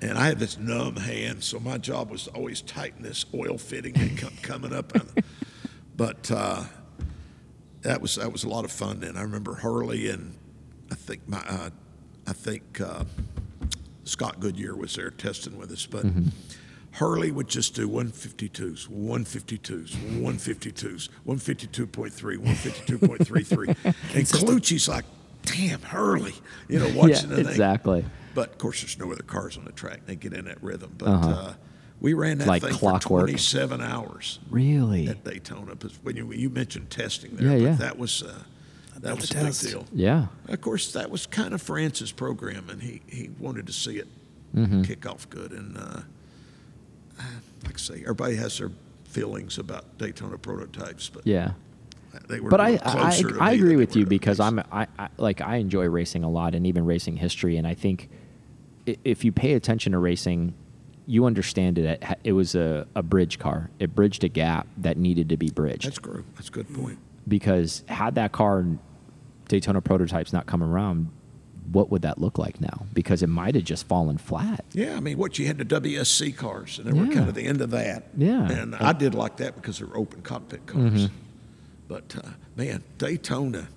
and 0.00 0.18
I 0.18 0.26
had 0.26 0.38
this 0.38 0.58
numb 0.58 0.96
hand, 0.96 1.42
so 1.42 1.58
my 1.60 1.76
job 1.76 2.10
was 2.10 2.24
to 2.24 2.30
always 2.30 2.62
tighten 2.62 3.02
this 3.02 3.26
oil 3.34 3.58
fitting 3.58 3.92
that 3.94 4.16
come, 4.16 4.32
coming 4.42 4.72
up. 4.72 4.92
But 5.96 6.30
uh, 6.30 6.64
that 7.84 8.00
was 8.02 8.16
that 8.16 8.32
was 8.32 8.44
a 8.44 8.48
lot 8.48 8.64
of 8.64 8.72
fun. 8.72 9.02
And 9.04 9.16
I 9.16 9.22
remember 9.22 9.54
Hurley 9.54 10.10
and 10.10 10.36
I 10.90 10.96
think 10.96 11.28
my 11.28 11.38
uh, 11.46 11.70
I 12.26 12.32
think 12.32 12.80
uh, 12.80 13.04
Scott 14.04 14.40
Goodyear 14.40 14.74
was 14.74 14.96
there 14.96 15.10
testing 15.10 15.56
with 15.56 15.70
us, 15.70 15.86
but. 15.86 16.04
Hurley 16.98 17.32
would 17.32 17.48
just 17.48 17.74
do 17.74 17.88
152s, 17.88 18.86
152s, 18.86 19.96
152s, 19.96 21.08
152.3, 21.26 22.38
152.33. 22.38 23.66
and 24.14 24.26
Colucci's 24.28 24.86
like, 24.88 25.04
damn, 25.42 25.82
Hurley, 25.82 26.34
you 26.68 26.78
know, 26.78 26.84
watching 26.94 27.30
yeah, 27.30 27.36
the 27.36 27.42
thing. 27.42 27.46
exactly. 27.48 28.04
But 28.32 28.50
of 28.50 28.58
course, 28.58 28.82
there's 28.82 28.96
no 28.96 29.10
other 29.10 29.24
cars 29.24 29.56
on 29.56 29.64
the 29.64 29.72
track. 29.72 30.06
They 30.06 30.14
get 30.14 30.34
in 30.34 30.44
that 30.44 30.62
rhythm. 30.62 30.94
But 30.96 31.08
uh, 31.08 31.54
we 32.04 32.12
ran 32.14 32.38
that. 32.38 32.46
Like 32.46 32.62
thing 32.62 32.72
clockwork. 32.74 33.22
for 33.22 33.26
27 33.28 33.80
hours 33.80 34.38
Really? 34.50 35.08
at 35.08 35.24
Daytona. 35.24 35.74
But 35.74 35.92
when 36.02 36.16
you, 36.16 36.30
you 36.32 36.50
mentioned 36.50 36.90
testing 36.90 37.34
there, 37.36 37.46
Yeah, 37.46 37.52
but 37.58 37.62
yeah. 37.62 37.74
that 37.76 37.98
was 37.98 38.22
uh, 38.22 38.42
that 39.00 39.16
was 39.16 39.30
a 39.30 39.34
the 39.34 39.44
big 39.44 39.54
deal. 39.72 39.86
Yeah. 39.92 40.26
Of 40.48 40.60
course, 40.60 40.92
that 40.92 41.10
was 41.10 41.26
kind 41.26 41.54
of 41.54 41.62
France's 41.62 42.12
program, 42.12 42.68
and 42.70 42.82
he, 42.82 43.00
he 43.06 43.30
wanted 43.40 43.66
to 43.66 43.72
see 43.72 43.96
it 43.98 44.08
Mm-hmm. 44.54 44.82
kick 44.82 45.04
off 45.04 45.28
good. 45.30 45.50
And 45.50 45.76
uh, 45.76 46.00
like 47.64 47.74
I 47.74 47.78
say, 47.78 47.94
everybody 48.02 48.36
has 48.36 48.58
their 48.58 48.70
feelings 49.04 49.58
about 49.58 49.98
Daytona 49.98 50.38
prototypes, 50.38 51.08
but 51.08 51.26
Yeah. 51.26 51.52
they 52.28 52.38
were 52.38 52.50
But 52.50 52.60
a 52.60 52.62
I, 52.62 52.70
little 52.70 53.42
I, 53.42 53.48
I 53.50 53.52
agree 53.52 53.74
with 53.76 53.96
you 53.96 54.06
because. 54.06 54.38
I'm 54.40 54.60
I, 54.70 54.86
I 54.98 55.08
like 55.16 55.40
I 55.40 55.56
enjoy 55.56 55.86
racing 55.88 56.22
a 56.22 56.30
lot 56.30 56.54
and 56.54 56.66
even 56.68 56.84
racing 56.84 57.16
history 57.16 57.56
and 57.56 57.66
I 57.66 57.74
think 57.74 58.10
if 58.86 59.24
you 59.24 59.32
pay 59.32 59.54
attention 59.54 59.90
to 59.92 59.98
racing 59.98 60.54
you 61.06 61.24
understand 61.26 61.78
it 61.78 62.02
it 62.24 62.32
was 62.32 62.54
a, 62.54 62.86
a 62.94 63.02
bridge 63.02 63.38
car 63.38 63.70
it 63.78 63.94
bridged 63.94 64.24
a 64.24 64.28
gap 64.28 64.66
that 64.78 64.96
needed 64.96 65.28
to 65.28 65.36
be 65.36 65.50
bridged 65.50 65.84
That's 65.86 65.98
true. 65.98 66.24
That's 66.34 66.48
a 66.48 66.52
good 66.52 66.72
point. 66.74 66.98
because 67.28 67.82
had 67.88 68.14
that 68.14 68.32
car 68.32 68.64
Daytona 69.48 69.80
prototypes 69.82 70.32
not 70.32 70.46
come 70.46 70.62
around 70.62 71.10
what 71.72 71.90
would 71.90 72.02
that 72.02 72.18
look 72.20 72.38
like 72.38 72.60
now 72.60 72.86
because 72.92 73.22
it 73.22 73.26
might 73.28 73.54
have 73.54 73.64
just 73.64 73.86
fallen 73.86 74.16
flat 74.18 74.64
Yeah, 74.72 74.96
I 74.96 75.00
mean, 75.00 75.16
what 75.18 75.38
you 75.38 75.46
had 75.46 75.58
the 75.58 75.64
WSC 75.64 76.36
cars, 76.36 76.78
and 76.78 76.86
they 76.86 76.92
were 76.98 77.06
kind 77.12 77.26
of 77.28 77.34
the 77.34 77.44
end 77.46 77.60
of 77.62 77.70
that. 77.70 78.04
Yeah. 78.16 78.50
and 78.50 78.74
I 78.74 78.92
did 78.92 79.14
like 79.14 79.38
that 79.38 79.54
because 79.56 79.78
they 79.78 79.84
were 79.86 79.96
open 79.96 80.20
cockpit 80.22 80.66
cars. 80.66 81.08
But 81.88 82.16
uh, 82.22 82.28
man, 82.56 82.82
Daytona 82.98 83.68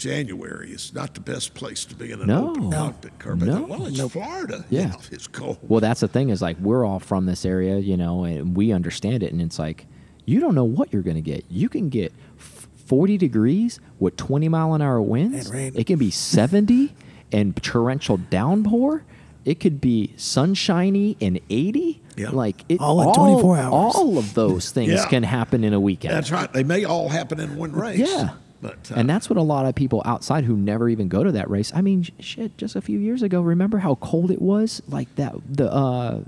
January 0.00 0.70
is 0.72 0.92
not 0.94 1.14
the 1.14 1.20
best 1.20 1.54
place 1.54 1.84
to 1.84 1.94
be 1.94 2.10
in 2.10 2.20
an 2.20 2.26
No. 2.26 2.50
open 2.50 2.72
cockpit 2.72 3.18
car. 3.18 3.36
But 3.36 3.48
No. 3.48 3.62
well, 3.68 3.86
it's 3.86 3.98
Nope. 3.98 4.12
Florida. 4.12 4.64
Yeah. 4.70 4.94
it's 5.12 5.26
cold. 5.28 5.58
Well, 5.62 5.80
that's 5.80 6.00
the 6.00 6.08
thing 6.08 6.30
is 6.30 6.40
like 6.42 6.58
we're 6.58 6.84
all 6.84 6.98
from 6.98 7.26
this 7.26 7.44
area, 7.44 7.78
you 7.78 7.96
know, 7.96 8.24
and 8.24 8.56
we 8.56 8.72
understand 8.72 9.22
it. 9.22 9.30
And 9.32 9.40
it's 9.42 9.58
like 9.58 9.86
you 10.24 10.40
don't 10.40 10.54
know 10.54 10.64
what 10.64 10.92
you're 10.92 11.02
going 11.02 11.16
to 11.16 11.20
get. 11.22 11.44
You 11.50 11.68
can 11.68 11.88
get 11.88 12.12
40 12.38 13.18
degrees 13.18 13.78
with 13.98 14.16
20 14.16 14.48
mile 14.48 14.74
an 14.74 14.82
hour 14.82 15.00
winds. 15.02 15.48
And. 15.50 15.76
It 15.76 15.86
can 15.86 15.98
be 15.98 16.10
70 16.10 16.92
and 17.32 17.54
torrential 17.62 18.16
downpour. 18.16 19.04
It 19.44 19.58
could 19.60 19.80
be 19.80 20.12
sunshiny 20.16 21.16
and 21.20 21.40
80. 21.50 22.02
Yeah. 22.16 22.30
Like 22.30 22.64
it, 22.68 22.80
All 22.80 23.00
in 23.08 23.14
24 23.14 23.56
hours. 23.58 23.72
All 23.96 24.18
of 24.18 24.34
those 24.34 24.70
things 24.76 24.92
Yeah. 24.92 25.06
can 25.06 25.22
happen 25.22 25.64
in 25.64 25.72
a 25.72 25.80
weekend. 25.80 26.14
That's 26.14 26.30
right. 26.30 26.52
They 26.52 26.64
may 26.64 26.84
all 26.84 27.08
happen 27.08 27.40
in 27.40 27.56
one 27.56 27.72
race. 27.72 27.98
Yeah. 27.98 28.30
But 28.62 28.90
uh, 28.92 28.94
and 28.96 29.08
that's 29.08 29.30
what 29.30 29.36
a 29.36 29.42
lot 29.42 29.66
of 29.66 29.74
people 29.74 30.02
outside 30.04 30.44
who 30.44 30.56
never 30.56 30.88
even 30.88 31.08
go 31.08 31.24
to 31.24 31.32
that 31.32 31.48
race. 31.50 31.72
I 31.74 31.80
mean, 31.80 32.06
shit, 32.18 32.56
just 32.58 32.76
a 32.76 32.80
few 32.80 32.98
years 32.98 33.22
ago, 33.22 33.40
remember 33.40 33.78
how 33.78 33.94
cold 33.96 34.30
it 34.30 34.42
was? 34.42 34.82
Like 34.88 35.14
that, 35.16 35.34
the, 35.48 35.72
uh, 35.72 36.20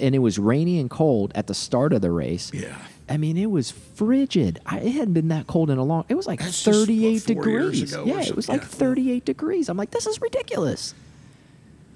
and 0.00 0.14
it 0.14 0.20
was 0.20 0.38
rainy 0.38 0.78
and 0.80 0.88
cold 0.88 1.32
at 1.34 1.46
the 1.46 1.54
start 1.54 1.92
of 1.92 2.00
the 2.00 2.10
race. 2.10 2.50
Yeah. 2.54 2.76
I 3.06 3.18
mean, 3.18 3.36
it 3.36 3.50
was 3.50 3.70
frigid. 3.70 4.60
I, 4.64 4.78
it 4.78 4.92
hadn't 4.92 5.12
been 5.12 5.28
that 5.28 5.46
cold 5.46 5.68
in 5.68 5.76
a 5.76 5.84
long. 5.84 6.06
It 6.08 6.14
was 6.14 6.26
like 6.26 6.38
That's 6.40 6.62
just, 6.62 6.66
what, 6.66 6.86
38 6.86 7.26
degrees. 7.26 7.92
yeah, 7.92 8.22
it 8.22 8.34
was 8.34 8.48
like 8.48 8.62
Yeah. 8.62 8.66
38 8.68 9.24
degrees. 9.26 9.68
I'm 9.68 9.76
like, 9.76 9.90
this 9.90 10.06
is 10.06 10.22
ridiculous. 10.22 10.94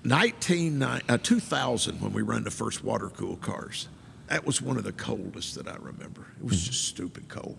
19, 0.04 0.82
uh, 0.82 1.18
2000 1.22 2.00
when 2.00 2.12
we 2.12 2.22
ran 2.22 2.44
the 2.44 2.50
first 2.50 2.84
water 2.84 3.08
cool 3.08 3.36
cars. 3.36 3.88
That 4.28 4.44
was 4.44 4.60
one 4.60 4.76
of 4.76 4.84
the 4.84 4.92
coldest 4.92 5.54
that 5.54 5.66
I 5.66 5.76
remember. 5.76 6.26
It 6.38 6.44
was 6.44 6.66
just 6.66 6.84
stupid 6.84 7.28
cold. 7.28 7.56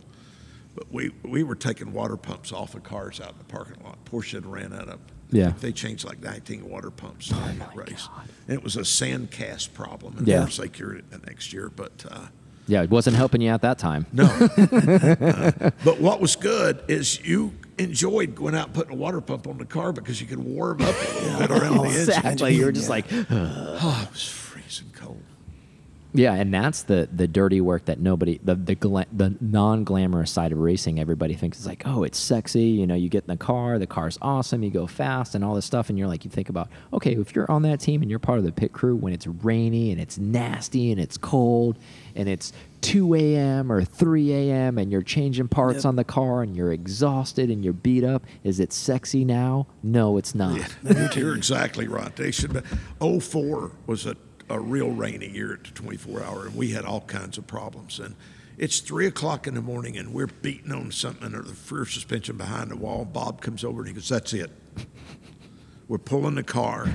But 0.79 0.93
we 0.93 1.11
we 1.25 1.43
were 1.43 1.55
taking 1.55 1.91
water 1.91 2.15
pumps 2.15 2.53
off 2.53 2.73
of 2.73 2.83
cars 2.83 3.19
out 3.19 3.31
in 3.33 3.37
the 3.37 3.43
parking 3.43 3.83
lot. 3.83 3.97
Porsche 4.05 4.35
had 4.35 4.45
ran 4.45 4.71
out 4.71 4.87
of. 4.87 4.99
Yeah. 5.29 5.51
They 5.59 5.73
changed 5.73 6.05
like 6.05 6.23
19 6.23 6.67
water 6.69 6.89
pumps 6.89 7.27
during 7.27 7.59
the 7.59 7.67
race. 7.75 8.07
And 8.47 8.55
it 8.57 8.63
was 8.63 8.77
a 8.77 8.85
sand 8.85 9.29
cast 9.29 9.73
problem. 9.73 10.17
And 10.17 10.25
Yeah. 10.27 10.45
they 10.45 10.69
cured 10.69 10.99
it 10.99 11.11
the 11.11 11.17
next 11.19 11.51
year. 11.51 11.69
But 11.69 12.05
uh, 12.09 12.27
Yeah, 12.65 12.81
it 12.83 12.89
wasn't 12.89 13.17
helping 13.17 13.41
you 13.41 13.49
at 13.49 13.61
that 13.61 13.77
time. 13.77 14.05
no. 14.13 14.23
Uh, 14.23 15.51
but 15.83 15.99
what 15.99 16.21
was 16.21 16.37
good 16.37 16.81
is 16.87 17.19
you 17.25 17.53
enjoyed 17.77 18.33
going 18.35 18.55
out 18.55 18.67
and 18.67 18.73
putting 18.73 18.93
a 18.93 18.95
water 18.95 19.19
pump 19.21 19.47
on 19.47 19.57
the 19.57 19.65
car 19.65 19.91
because 19.91 20.21
you 20.21 20.27
could 20.27 20.39
warm 20.39 20.81
up 20.81 20.95
a 20.95 21.13
little 21.25 21.39
bit 21.39 21.51
around 21.51 21.77
the 21.77 21.83
engine. 21.89 22.01
Exactly. 22.01 22.55
You 22.55 22.65
were 22.65 22.71
just 22.71 22.87
Yeah. 22.87 22.95
like, 22.95 23.05
Oh, 23.11 23.99
it 24.07 24.11
was 24.13 24.27
freezing 24.29 24.91
cold. 24.95 25.21
Yeah, 26.11 26.33
and 26.33 26.51
that's 26.51 26.81
the 26.83 27.07
the 27.13 27.27
dirty 27.27 27.61
work 27.61 27.85
that 27.85 27.99
nobody 27.99 28.39
the 28.43 28.55
the 28.55 28.75
the 29.13 29.35
non 29.39 29.83
glamorous 29.83 30.31
side 30.31 30.51
of 30.51 30.57
racing. 30.57 30.99
Everybody 30.99 31.35
thinks 31.35 31.59
is 31.59 31.67
like, 31.67 31.83
oh, 31.85 32.01
it's 32.03 32.17
sexy. 32.17 32.63
You 32.63 32.87
know, 32.87 32.95
you 32.95 33.09
get 33.09 33.25
in 33.25 33.27
the 33.27 33.37
car, 33.37 33.77
the 33.77 33.85
car's 33.85 34.17
awesome, 34.21 34.63
you 34.63 34.71
go 34.71 34.87
fast, 34.87 35.35
and 35.35 35.45
all 35.45 35.53
this 35.53 35.65
stuff, 35.65 35.89
and 35.89 35.99
you're 35.99 36.07
like, 36.07 36.25
you 36.25 36.31
think 36.31 36.49
about, 36.49 36.69
okay, 36.93 37.13
if 37.15 37.35
you're 37.35 37.49
on 37.51 37.61
that 37.61 37.79
team 37.79 38.01
and 38.01 38.09
you're 38.09 38.19
part 38.19 38.39
of 38.39 38.43
the 38.43 38.51
pit 38.51 38.73
crew 38.73 38.95
when 38.95 39.13
it's 39.13 39.27
rainy 39.27 39.91
and 39.91 40.01
it's 40.01 40.17
nasty 40.17 40.91
and 40.91 40.99
it's 40.99 41.15
cold 41.17 41.77
and 42.15 42.27
it's 42.27 42.53
2 42.81 43.13
a.m. 43.13 43.71
or 43.71 43.83
3 43.83 44.33
a.m. 44.33 44.77
and 44.79 44.91
you're 44.91 45.03
changing 45.03 45.47
parts 45.47 45.79
Yep. 45.83 45.85
on 45.85 45.95
the 45.95 46.03
car 46.03 46.41
and 46.41 46.55
you're 46.55 46.73
exhausted 46.73 47.51
and 47.51 47.63
you're 47.63 47.71
beat 47.73 48.03
up, 48.03 48.23
is 48.43 48.59
it 48.59 48.73
sexy 48.73 49.23
now? 49.23 49.67
No, 49.83 50.17
it's 50.17 50.33
not. 50.33 50.59
You're 51.15 51.35
exactly 51.35 51.87
right. 51.87 52.15
They 52.15 52.31
should 52.31 52.53
be. 52.53 52.61
04 53.19 53.71
was 53.85 54.05
a, 54.05 54.15
a 54.49 54.59
real 54.59 54.89
rainy 54.91 55.29
year 55.29 55.53
at 55.53 55.63
the 55.63 55.71
24 55.71 56.23
hour, 56.23 56.45
and 56.47 56.55
we 56.55 56.69
had 56.71 56.85
all 56.85 57.01
kinds 57.01 57.37
of 57.37 57.47
problems. 57.47 57.99
And 57.99 58.15
it's 58.57 58.79
three 58.79 59.05
o'clock 59.07 59.47
in 59.47 59.53
the 59.53 59.61
morning, 59.61 59.97
and 59.97 60.13
we're 60.13 60.27
beating 60.27 60.71
on 60.71 60.91
something 60.91 61.33
or 61.33 61.41
the 61.41 61.55
rear 61.73 61.85
suspension 61.85 62.37
behind 62.37 62.71
the 62.71 62.75
wall. 62.75 63.05
Bob 63.05 63.41
comes 63.41 63.63
over 63.63 63.79
and 63.79 63.87
he 63.87 63.93
goes, 63.93 64.09
"That's 64.09 64.33
it. 64.33 64.51
We're 65.87 65.97
pulling 65.97 66.35
the 66.35 66.43
car. 66.43 66.87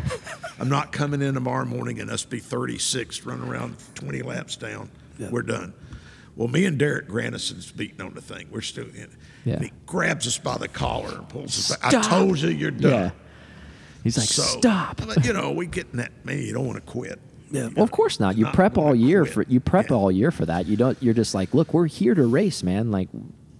I'm 0.58 0.68
not 0.68 0.92
coming 0.92 1.20
in 1.22 1.34
tomorrow 1.34 1.64
morning 1.64 2.00
and 2.00 2.10
us 2.10 2.24
be 2.24 2.38
36 2.38 3.24
run 3.24 3.40
around 3.40 3.76
20 3.94 4.22
laps 4.22 4.56
down. 4.56 4.90
Yeah. 5.18 5.30
We're 5.30 5.42
done." 5.42 5.74
Well, 6.36 6.48
me 6.48 6.64
and 6.64 6.76
Derek 6.78 7.06
Granison's 7.06 7.70
beating 7.70 8.00
on 8.00 8.14
the 8.14 8.20
thing. 8.20 8.48
We're 8.50 8.60
still 8.60 8.86
in. 8.86 9.16
Yeah. 9.44 9.54
And 9.54 9.64
he 9.64 9.72
grabs 9.86 10.26
us 10.26 10.36
by 10.36 10.58
the 10.58 10.66
collar 10.66 11.16
and 11.18 11.28
pulls 11.28 11.56
us 11.70 11.76
back. 11.76 11.94
I 11.94 12.02
told 12.02 12.40
you 12.40 12.50
you're 12.50 12.72
done. 12.72 12.90
Yeah. 12.90 13.10
He's 14.02 14.18
like, 14.18 14.26
So, 14.28 14.42
stop. 14.42 15.00
But 15.06 15.24
you 15.24 15.32
know, 15.32 15.52
we 15.52 15.66
get 15.66 15.86
in 15.92 15.98
that. 15.98 16.24
Man, 16.24 16.38
you 16.38 16.52
don't 16.52 16.66
want 16.66 16.76
to 16.84 16.90
quit. 16.92 17.20
Yeah. 17.50 17.68
Well, 17.74 17.84
of 17.84 17.90
course 17.90 18.18
not. 18.20 18.36
You 18.36 18.44
Not 18.44 18.54
prep 18.54 18.78
all 18.78 18.94
year 18.94 19.22
quit. 19.22 19.32
for 19.34 19.42
you 19.48 19.60
prep 19.60 19.90
Yeah. 19.90 19.96
all 19.96 20.10
year 20.12 20.30
for 20.30 20.46
that. 20.46 20.66
You 20.66 20.76
don't. 20.76 20.96
You're 21.02 21.14
just 21.14 21.34
like, 21.34 21.54
look, 21.54 21.72
we're 21.74 21.86
here 21.86 22.14
to 22.14 22.26
race, 22.26 22.62
man. 22.62 22.90
Like, 22.90 23.08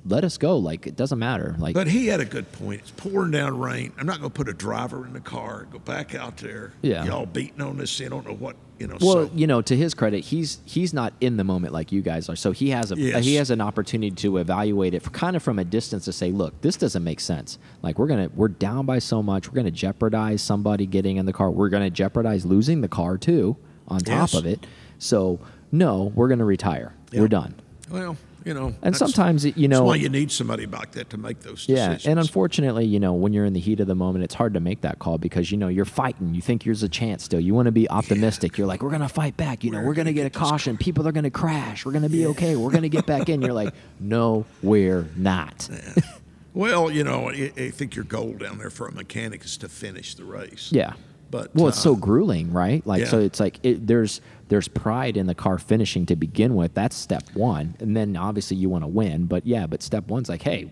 let 0.06 0.22
us 0.24 0.36
go. 0.36 0.58
Like, 0.58 0.86
it 0.86 0.96
doesn't 0.96 1.18
matter. 1.18 1.54
Like, 1.58 1.74
But 1.74 1.86
he 1.86 2.08
had 2.08 2.20
a 2.20 2.24
good 2.26 2.50
point. 2.52 2.80
It's 2.82 2.90
pouring 2.90 3.30
down 3.30 3.58
rain. 3.58 3.92
I'm 3.98 4.06
not 4.06 4.18
going 4.18 4.30
to 4.30 4.34
put 4.34 4.48
a 4.48 4.52
driver 4.52 5.06
in 5.06 5.14
the 5.14 5.20
car. 5.20 5.66
Go 5.70 5.78
back 5.78 6.14
out 6.14 6.36
there. 6.38 6.72
Yeah. 6.82 7.04
Y'all 7.06 7.24
beating 7.24 7.62
on 7.62 7.78
this. 7.78 7.98
You 8.00 8.10
don't 8.10 8.26
know 8.26 8.34
what 8.34 8.56
you 8.78 8.86
know. 8.88 8.96
well, 9.00 9.28
so 9.28 9.30
you 9.34 9.46
know, 9.46 9.62
to 9.62 9.76
his 9.76 9.94
credit, 9.94 10.24
he's 10.24 10.58
he's 10.64 10.92
not 10.92 11.12
in 11.20 11.36
the 11.36 11.44
moment 11.44 11.72
like 11.72 11.92
you 11.92 12.02
guys 12.02 12.28
are. 12.28 12.34
So 12.36 12.50
he 12.50 12.70
has 12.70 12.90
a 12.90 12.96
Yes. 12.98 13.24
he 13.24 13.36
has 13.36 13.50
an 13.50 13.60
opportunity 13.60 14.10
to 14.16 14.38
evaluate 14.38 14.94
it 14.94 15.10
kind 15.12 15.36
of 15.36 15.42
from 15.44 15.60
a 15.60 15.64
distance 15.64 16.04
to 16.06 16.12
say, 16.12 16.32
look, 16.32 16.60
this 16.60 16.76
doesn't 16.76 17.04
make 17.04 17.20
sense. 17.20 17.58
Like, 17.82 17.98
we're 18.00 18.08
gonna 18.08 18.30
we're 18.34 18.48
down 18.48 18.84
by 18.84 18.98
so 18.98 19.22
much. 19.22 19.48
We're 19.48 19.54
gonna 19.56 19.70
jeopardize 19.70 20.42
somebody 20.42 20.86
getting 20.86 21.18
in 21.18 21.24
the 21.26 21.32
car. 21.32 21.50
We're 21.52 21.68
gonna 21.68 21.88
jeopardize 21.88 22.44
losing 22.44 22.80
the 22.80 22.88
car 22.88 23.16
too. 23.16 23.56
On 23.88 23.98
top 24.00 24.06
Yes. 24.32 24.34
of 24.34 24.46
it, 24.46 24.66
so 24.98 25.38
no, 25.72 26.12
we're 26.14 26.28
gonna 26.28 26.44
retire. 26.44 26.92
Yeah. 27.12 27.20
We're 27.20 27.28
done. 27.28 27.54
well, 27.90 28.16
you 28.44 28.52
know. 28.54 28.74
And 28.82 28.94
sometimes, 28.96 29.44
it- 29.44 29.56
you 29.56 29.68
that's 29.68 29.78
know, 29.80 29.84
why 29.86 29.96
you 29.96 30.08
need 30.08 30.30
somebody 30.30 30.66
like 30.66 30.92
that 30.92 31.10
to 31.10 31.16
make 31.18 31.40
those 31.40 31.66
decisions. 31.66 32.04
Yeah, 32.04 32.10
and 32.10 32.20
unfortunately, 32.20 32.84
you 32.86 32.98
know, 33.00 33.12
when 33.14 33.32
you're 33.32 33.44
in 33.44 33.52
the 33.54 33.60
heat 33.60 33.80
of 33.80 33.86
the 33.86 33.94
moment, 33.94 34.24
it's 34.24 34.34
hard 34.34 34.54
to 34.54 34.60
make 34.60 34.80
that 34.82 34.98
call 34.98 35.16
because 35.18 35.50
you 35.50 35.56
know 35.58 35.68
you're 35.68 35.84
fighting. 35.84 36.34
You 36.34 36.40
think 36.42 36.64
there's 36.64 36.82
a 36.82 36.88
chance 36.88 37.24
still. 37.24 37.40
You 37.40 37.54
want 37.54 37.66
to 37.66 37.72
be 37.72 37.88
optimistic. 37.90 38.56
You're 38.58 38.66
like, 38.66 38.82
we're 38.82 38.90
gonna 38.90 39.08
fight 39.08 39.36
back. 39.36 39.64
You 39.64 39.70
know, 39.70 39.78
We're 39.80 39.86
we're 39.88 39.94
gonna 39.94 40.04
gonna 40.12 40.14
get 40.14 40.20
a 40.26 40.30
get 40.30 40.32
this 40.40 40.50
caution. 40.50 40.76
People 40.78 41.06
are 41.08 41.12
gonna 41.12 41.30
crash. 41.30 41.84
We're 41.86 41.92
gonna 41.92 42.08
be 42.08 42.26
okay. 42.28 42.56
We're 42.56 42.70
gonna 42.72 42.88
get 42.88 43.06
back 43.06 43.28
in. 43.28 43.42
You're 43.42 43.52
like, 43.52 43.74
no, 44.00 44.44
we're 44.62 45.06
not. 45.16 45.68
Well, 46.54 46.90
you 46.90 47.02
know, 47.04 47.30
I, 47.30 47.52
I 47.56 47.70
think 47.70 47.96
your 47.96 48.04
goal 48.04 48.32
down 48.34 48.58
there 48.58 48.70
for 48.70 48.86
a 48.86 48.92
mechanic 48.92 49.44
is 49.44 49.56
to 49.58 49.68
finish 49.68 50.14
the 50.14 50.24
race. 50.24 50.68
Yeah. 50.70 50.92
But 51.30 51.54
Well, 51.54 51.68
it's 51.68 51.78
uh, 51.78 51.82
so 51.82 51.96
grueling, 51.96 52.52
right? 52.52 52.86
Like, 52.86 53.06
so 53.06 53.18
it's 53.18 53.40
like 53.40 53.58
it, 53.62 53.86
there's 53.86 54.20
there's 54.48 54.68
pride 54.68 55.16
in 55.16 55.26
the 55.26 55.34
car 55.34 55.58
finishing 55.58 56.06
to 56.06 56.16
begin 56.16 56.54
with. 56.54 56.74
That's 56.74 56.94
step 56.96 57.24
one, 57.34 57.74
and 57.80 57.96
then 57.96 58.16
obviously 58.16 58.56
you 58.56 58.68
want 58.70 58.84
to 58.84 58.88
win. 58.88 59.26
But 59.26 59.46
yeah, 59.46 59.66
but 59.66 59.82
step 59.82 60.06
one's 60.08 60.28
like, 60.28 60.42
hey, 60.42 60.70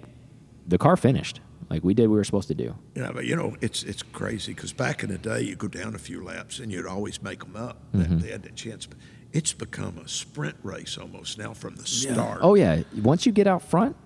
the 0.69 0.79
car 0.79 0.97
finished. 0.97 1.41
Like 1.71 1.83
we 1.83 1.95
did, 1.95 2.03
what 2.09 2.13
we 2.13 2.17
were 2.19 2.25
supposed 2.25 2.49
to 2.49 2.55
do. 2.55 2.75
Yeah, 2.95 3.13
but 3.13 3.25
you 3.25 3.35
know, 3.35 3.57
it's 3.61 3.83
it's 3.83 4.03
crazy 4.03 4.53
because 4.53 4.73
back 4.73 5.03
in 5.03 5.09
the 5.11 5.19
day, 5.19 5.41
you 5.41 5.57
go 5.57 5.69
down 5.69 5.95
a 5.95 5.99
few 5.99 6.23
laps 6.23 6.59
and 6.59 6.71
you'd 6.71 6.87
always 6.87 7.23
make 7.23 7.41
them 7.41 7.57
up. 7.57 7.79
They- 7.93 8.05
Mm-hmm. 8.05 8.19
They 8.19 8.31
had 8.31 8.43
that 8.43 8.57
chance. 8.57 8.85
But 8.87 8.99
it's 9.33 9.55
become 9.55 9.97
a 9.97 10.07
sprint 10.07 10.57
race 10.63 10.99
almost 10.99 11.39
now 11.39 11.55
from 11.55 11.77
the 11.77 11.87
start. 11.87 12.41
Oh 12.43 12.55
yeah, 12.55 12.83
once 13.03 13.25
you 13.25 13.33
get 13.33 13.47
out 13.47 13.63
front, 13.63 13.97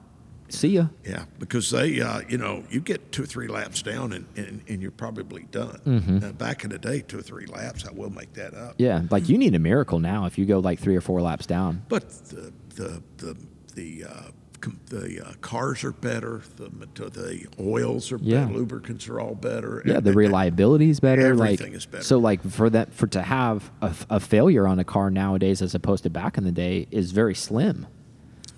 see 0.49 0.69
ya. 0.69 0.87
Yeah, 1.05 1.25
because 1.39 1.71
they, 1.71 2.01
uh, 2.01 2.21
you 2.29 2.39
know, 2.39 2.65
you 2.71 2.81
get 2.81 3.13
two 3.13 3.23
or 3.25 3.27
three 3.27 3.49
laps 3.49 3.83
down 3.83 4.13
and, 4.13 4.27
and, 4.37 4.63
and 4.69 4.83
you're 4.83 4.91
probably 4.91 5.43
done. 5.51 5.81
Mm-hmm. 5.87 6.25
Uh, 6.25 6.33
back 6.33 6.65
in 6.65 6.71
the 6.71 6.79
day, 6.79 7.01
two 7.01 7.19
or 7.19 7.23
three 7.23 7.47
laps, 7.47 7.87
I 7.87 7.93
will 7.93 8.11
make 8.11 8.33
that 8.35 8.55
up. 8.55 8.75
Yeah, 8.79 9.03
like 9.11 9.29
you 9.29 9.39
need 9.39 9.55
a 9.55 9.59
miracle 9.59 9.99
now 9.99 10.27
if 10.27 10.39
you 10.39 10.47
go 10.47 10.59
like 10.59 10.79
three 10.79 10.97
or 10.97 11.01
four 11.01 11.21
laps 11.23 11.47
down. 11.47 11.83
But 11.89 12.09
the 12.29 12.53
the 12.75 13.03
the 13.19 13.37
the 13.75 14.05
uh, 14.05 14.23
com- 14.61 14.81
the 14.87 15.27
uh, 15.27 15.33
cars 15.41 15.85
are 15.85 15.93
better. 15.93 16.43
The 16.57 16.69
the 17.11 17.47
oils 17.61 18.13
are 18.13 18.19
Yeah. 18.23 18.45
better. 18.47 18.59
Lubricants 18.59 19.09
are 19.09 19.21
all 19.21 19.35
better. 19.35 19.83
Yeah, 19.85 19.97
and- 19.97 20.05
the 20.07 20.13
reliability 20.13 20.91
is 20.91 21.01
better. 21.01 21.27
Everything 21.27 21.73
like, 21.73 21.77
is 21.77 21.87
better. 21.87 22.05
So, 22.05 22.19
like 22.19 22.43
for 22.43 22.71
that, 22.71 22.93
for 22.95 23.07
to 23.09 23.23
have 23.23 23.71
a, 23.83 23.95
a 24.11 24.21
failure 24.21 24.67
on 24.67 24.79
a 24.79 24.85
car 24.85 25.11
nowadays, 25.11 25.63
as 25.63 25.75
opposed 25.75 26.03
to 26.05 26.11
back 26.11 26.39
in 26.39 26.45
the 26.45 26.53
day, 26.53 26.87
is 26.91 27.13
very 27.13 27.35
slim. 27.35 27.87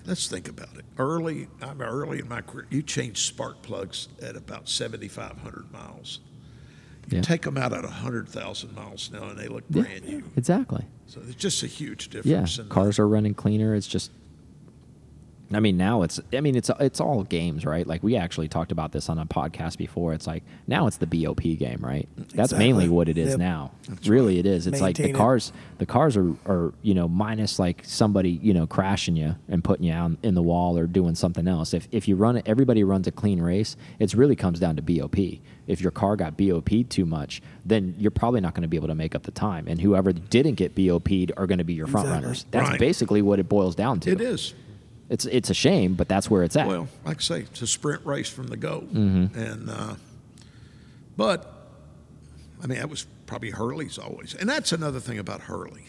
Let's 0.05 0.27
think 0.27 0.47
about 0.47 0.75
it. 0.77 0.85
Early, 0.97 1.47
I'm 1.61 1.81
early 1.81 2.19
in 2.19 2.27
my 2.27 2.41
career. 2.41 2.65
You 2.69 2.81
change 2.81 3.19
spark 3.27 3.61
plugs 3.61 4.07
at 4.21 4.35
about 4.35 4.67
7,500 4.67 5.71
miles. 5.71 6.19
You 7.09 7.17
Yeah. 7.17 7.21
take 7.21 7.43
them 7.43 7.57
out 7.57 7.73
at 7.73 7.83
100,000 7.85 8.73
miles 8.75 9.09
now, 9.11 9.29
and 9.29 9.37
they 9.37 9.47
look 9.47 9.63
Yeah, 9.69 9.83
brand 9.83 10.05
new. 10.05 10.23
Exactly. 10.35 10.85
So 11.07 11.21
it's 11.27 11.35
just 11.35 11.63
a 11.63 11.67
huge 11.67 12.07
Yeah, 12.07 12.21
difference. 12.21 12.57
in 12.59 12.67
the- 12.69 12.73
cars 12.73 12.97
are 12.99 13.07
running 13.07 13.33
cleaner. 13.33 13.75
It's 13.75 13.87
just, 13.87 14.11
I 15.51 15.59
mean, 15.59 15.77
now 15.77 16.03
it's, 16.03 16.19
I 16.31 16.41
mean, 16.41 16.55
it's 16.55 16.69
it's 16.79 16.99
all 16.99 17.23
games, 17.23 17.65
right? 17.65 17.85
Like 17.87 18.03
we 18.03 18.15
actually 18.15 18.47
talked 18.47 18.71
about 18.71 18.91
this 18.91 19.09
on 19.09 19.17
a 19.17 19.25
podcast 19.25 19.77
before. 19.77 20.13
It's 20.13 20.27
like 20.27 20.43
now 20.67 20.85
it's 20.85 20.97
the 20.97 21.07
BOP 21.07 21.41
game, 21.41 21.79
right? 21.81 22.07
That's 22.17 22.33
Exactly. 22.51 22.59
mainly 22.59 22.89
what 22.89 23.09
it 23.09 23.17
is 23.17 23.29
Yep. 23.31 23.39
now. 23.39 23.71
really, 24.05 24.37
it 24.37 24.45
is. 24.45 24.67
It's 24.67 24.79
like 24.79 24.95
the 24.97 25.03
Maintain 25.03 25.15
it. 25.15 25.17
cars, 25.17 25.51
the 25.79 25.85
cars 25.87 26.15
are, 26.15 26.33
are 26.45 26.73
you 26.83 26.93
know 26.93 27.07
minus 27.07 27.57
like 27.57 27.81
somebody 27.83 28.29
you 28.43 28.53
know 28.53 28.67
crashing 28.67 29.15
you 29.15 29.35
and 29.47 29.63
putting 29.63 29.85
you 29.87 29.93
out 29.93 30.11
in 30.21 30.35
the 30.35 30.43
wall 30.43 30.77
or 30.77 30.85
doing 30.85 31.15
something 31.15 31.47
else. 31.47 31.73
If 31.73 31.87
if 31.91 32.07
you 32.07 32.15
run 32.15 32.37
it, 32.37 32.43
everybody 32.47 32.83
runs 32.83 33.07
a 33.07 33.11
clean 33.11 33.41
race. 33.41 33.75
It 33.97 34.13
really 34.13 34.35
comes 34.35 34.59
down 34.59 34.75
to 34.75 34.81
BOP. 34.83 35.17
If 35.65 35.81
your 35.81 35.91
car 35.91 36.15
got 36.15 36.37
BOP'd 36.37 36.89
too 36.89 37.05
much, 37.05 37.41
then 37.65 37.95
you're 37.97 38.11
probably 38.11 38.41
not 38.41 38.53
going 38.53 38.63
to 38.63 38.67
be 38.67 38.77
able 38.77 38.87
to 38.89 38.95
make 38.95 39.15
up 39.15 39.23
the 39.23 39.31
time. 39.31 39.67
And 39.67 39.81
whoever 39.81 40.11
didn't 40.11 40.55
get 40.55 40.75
BOP'd 40.75 41.31
are 41.37 41.45
going 41.47 41.57
to 41.59 41.63
be 41.63 41.73
your 41.73 41.85
front 41.87 42.07
Exactly. 42.07 42.23
runners. 42.25 42.45
That's 42.51 42.69
Right. 42.71 42.79
basically 42.79 43.21
what 43.21 43.39
it 43.39 43.47
boils 43.49 43.75
down 43.75 43.99
to. 44.01 44.11
It 44.11 44.21
is. 44.21 44.53
It's 45.09 45.25
it's 45.25 45.49
a 45.49 45.53
shame, 45.55 45.95
but 45.95 46.07
that's 46.07 46.29
where 46.29 46.43
it's 46.43 46.55
at. 46.55 46.67
Well, 46.67 46.87
like 47.05 47.17
I 47.17 47.21
say, 47.21 47.39
it's 47.41 47.61
a 47.61 47.67
sprint 47.67 48.05
race 48.05 48.29
from 48.29 48.47
the 48.47 48.57
go. 48.57 48.81
Mm-hmm. 48.93 49.39
And, 49.39 49.69
uh, 49.69 49.95
but, 51.17 51.51
I 52.63 52.67
mean, 52.67 52.77
that 52.77 52.89
was 52.89 53.05
probably 53.25 53.49
Hurley's 53.51 53.97
always. 53.97 54.33
And 54.35 54.47
that's 54.49 54.71
another 54.71 54.99
thing 54.99 55.17
about 55.19 55.41
Hurley. 55.41 55.85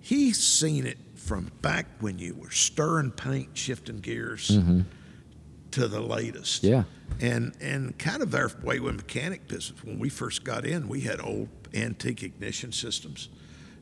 He's 0.00 0.38
seen 0.42 0.86
it 0.86 0.98
from 1.16 1.50
back 1.62 1.86
when 2.00 2.18
you 2.18 2.34
were 2.34 2.50
stirring 2.52 3.10
paint, 3.10 3.50
shifting 3.58 3.98
gears 3.98 4.56
to 5.72 5.88
the 5.88 6.00
latest. 6.00 6.62
Mm-hmm. 6.62 6.74
Yeah. 6.74 6.84
And 7.20 7.56
and 7.60 7.98
kind 7.98 8.22
of 8.22 8.30
their 8.30 8.50
way 8.62 8.78
with 8.78 8.96
mechanic 8.96 9.48
business. 9.48 9.82
When 9.84 9.98
we 9.98 10.08
first 10.08 10.44
got 10.44 10.64
in, 10.64 10.88
we 10.88 11.00
had 11.00 11.20
old 11.20 11.48
antique 11.74 12.22
ignition 12.22 12.72
systems. 12.72 13.28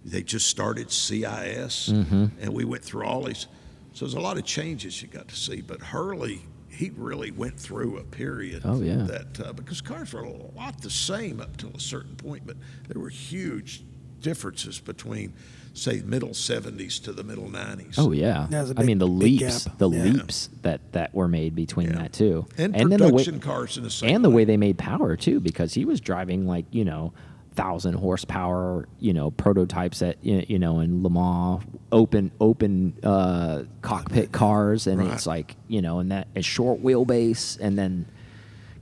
They 0.05 0.23
just 0.23 0.47
started 0.47 0.91
CIS, 0.91 1.89
Mm-hmm. 1.89 2.27
and 2.41 2.53
we 2.55 2.65
went 2.65 2.85
through 2.85 3.05
all 3.05 3.23
these. 3.25 3.47
So 3.95 4.05
there's 4.05 4.15
a 4.15 4.21
lot 4.21 4.37
of 4.37 4.45
changes 4.45 5.01
you 5.01 5.09
got 5.09 5.29
to 5.29 5.37
see. 5.37 5.61
But 5.61 5.81
Hurley, 5.81 6.43
he 6.69 6.91
really 6.97 7.31
went 7.31 7.59
through 7.59 7.97
a 7.99 8.05
period. 8.05 8.63
Oh, 8.65 8.83
yeah. 8.83 9.05
That 9.05 9.41
uh, 9.41 9.53
because 9.53 9.81
cars 9.81 10.13
were 10.13 10.23
a 10.25 10.31
lot 10.57 10.81
the 10.83 10.91
same 10.91 11.41
up 11.41 11.57
till 11.57 11.71
a 11.75 11.81
certain 11.81 12.17
point, 12.17 12.43
but 12.47 12.57
there 12.89 13.01
were 13.01 13.09
huge 13.09 13.83
differences 14.21 14.81
between, 14.81 15.33
say, 15.75 16.01
middle 16.05 16.31
'70s 16.31 17.01
to 17.05 17.13
the 17.13 17.23
middle 17.23 17.49
'90s. 17.49 17.95
Oh 17.99 18.11
yeah, 18.13 18.47
That 18.51 18.63
was 18.63 18.71
a 18.73 18.81
I 18.81 18.83
mean 18.85 18.99
the 18.99 19.07
big- 19.07 19.19
big 19.39 19.41
leaps, 19.43 19.65
gap. 19.65 19.79
the 19.79 19.91
Yeah. 19.91 20.05
leaps 20.05 20.49
that 20.63 20.93
that 20.93 21.15
were 21.15 21.29
made 21.29 21.55
between 21.55 21.89
Yeah. 21.89 21.97
that 21.99 22.13
too, 22.15 22.47
And, 22.57 22.75
then 22.75 22.89
the 22.89 22.97
way 23.05 23.11
production 23.11 23.39
cars 23.41 23.77
in 23.77 23.83
the 23.85 23.91
same 23.91 24.15
and 24.17 24.25
the 24.25 24.31
way. 24.31 24.37
way 24.37 24.45
they 24.47 24.57
made 24.57 24.79
power 24.79 25.15
too, 25.17 25.41
because 25.41 25.75
he 25.75 25.85
was 25.85 26.01
driving 26.01 26.47
like 26.47 26.65
you 26.73 26.85
know 26.87 27.13
thousand 27.57 27.95
horsepower, 27.95 28.89
you 28.99 29.13
know 29.13 29.31
prototypes 29.31 30.03
at 30.03 30.17
you 30.25 30.59
know 30.59 30.81
in 30.81 31.03
Le 31.03 31.11
Mans, 31.11 31.63
open 31.93 32.31
open 32.41 32.97
uh, 33.03 33.63
cockpit 33.83 34.33
cars, 34.33 34.87
and 34.87 34.99
Right. 35.01 35.13
it's 35.13 35.27
like 35.27 35.57
you 35.69 35.83
know 35.83 35.99
and 36.01 36.11
that 36.13 36.29
a 36.37 36.43
short 36.43 36.83
wheelbase, 36.83 37.59
and 37.61 37.79
then 37.79 38.07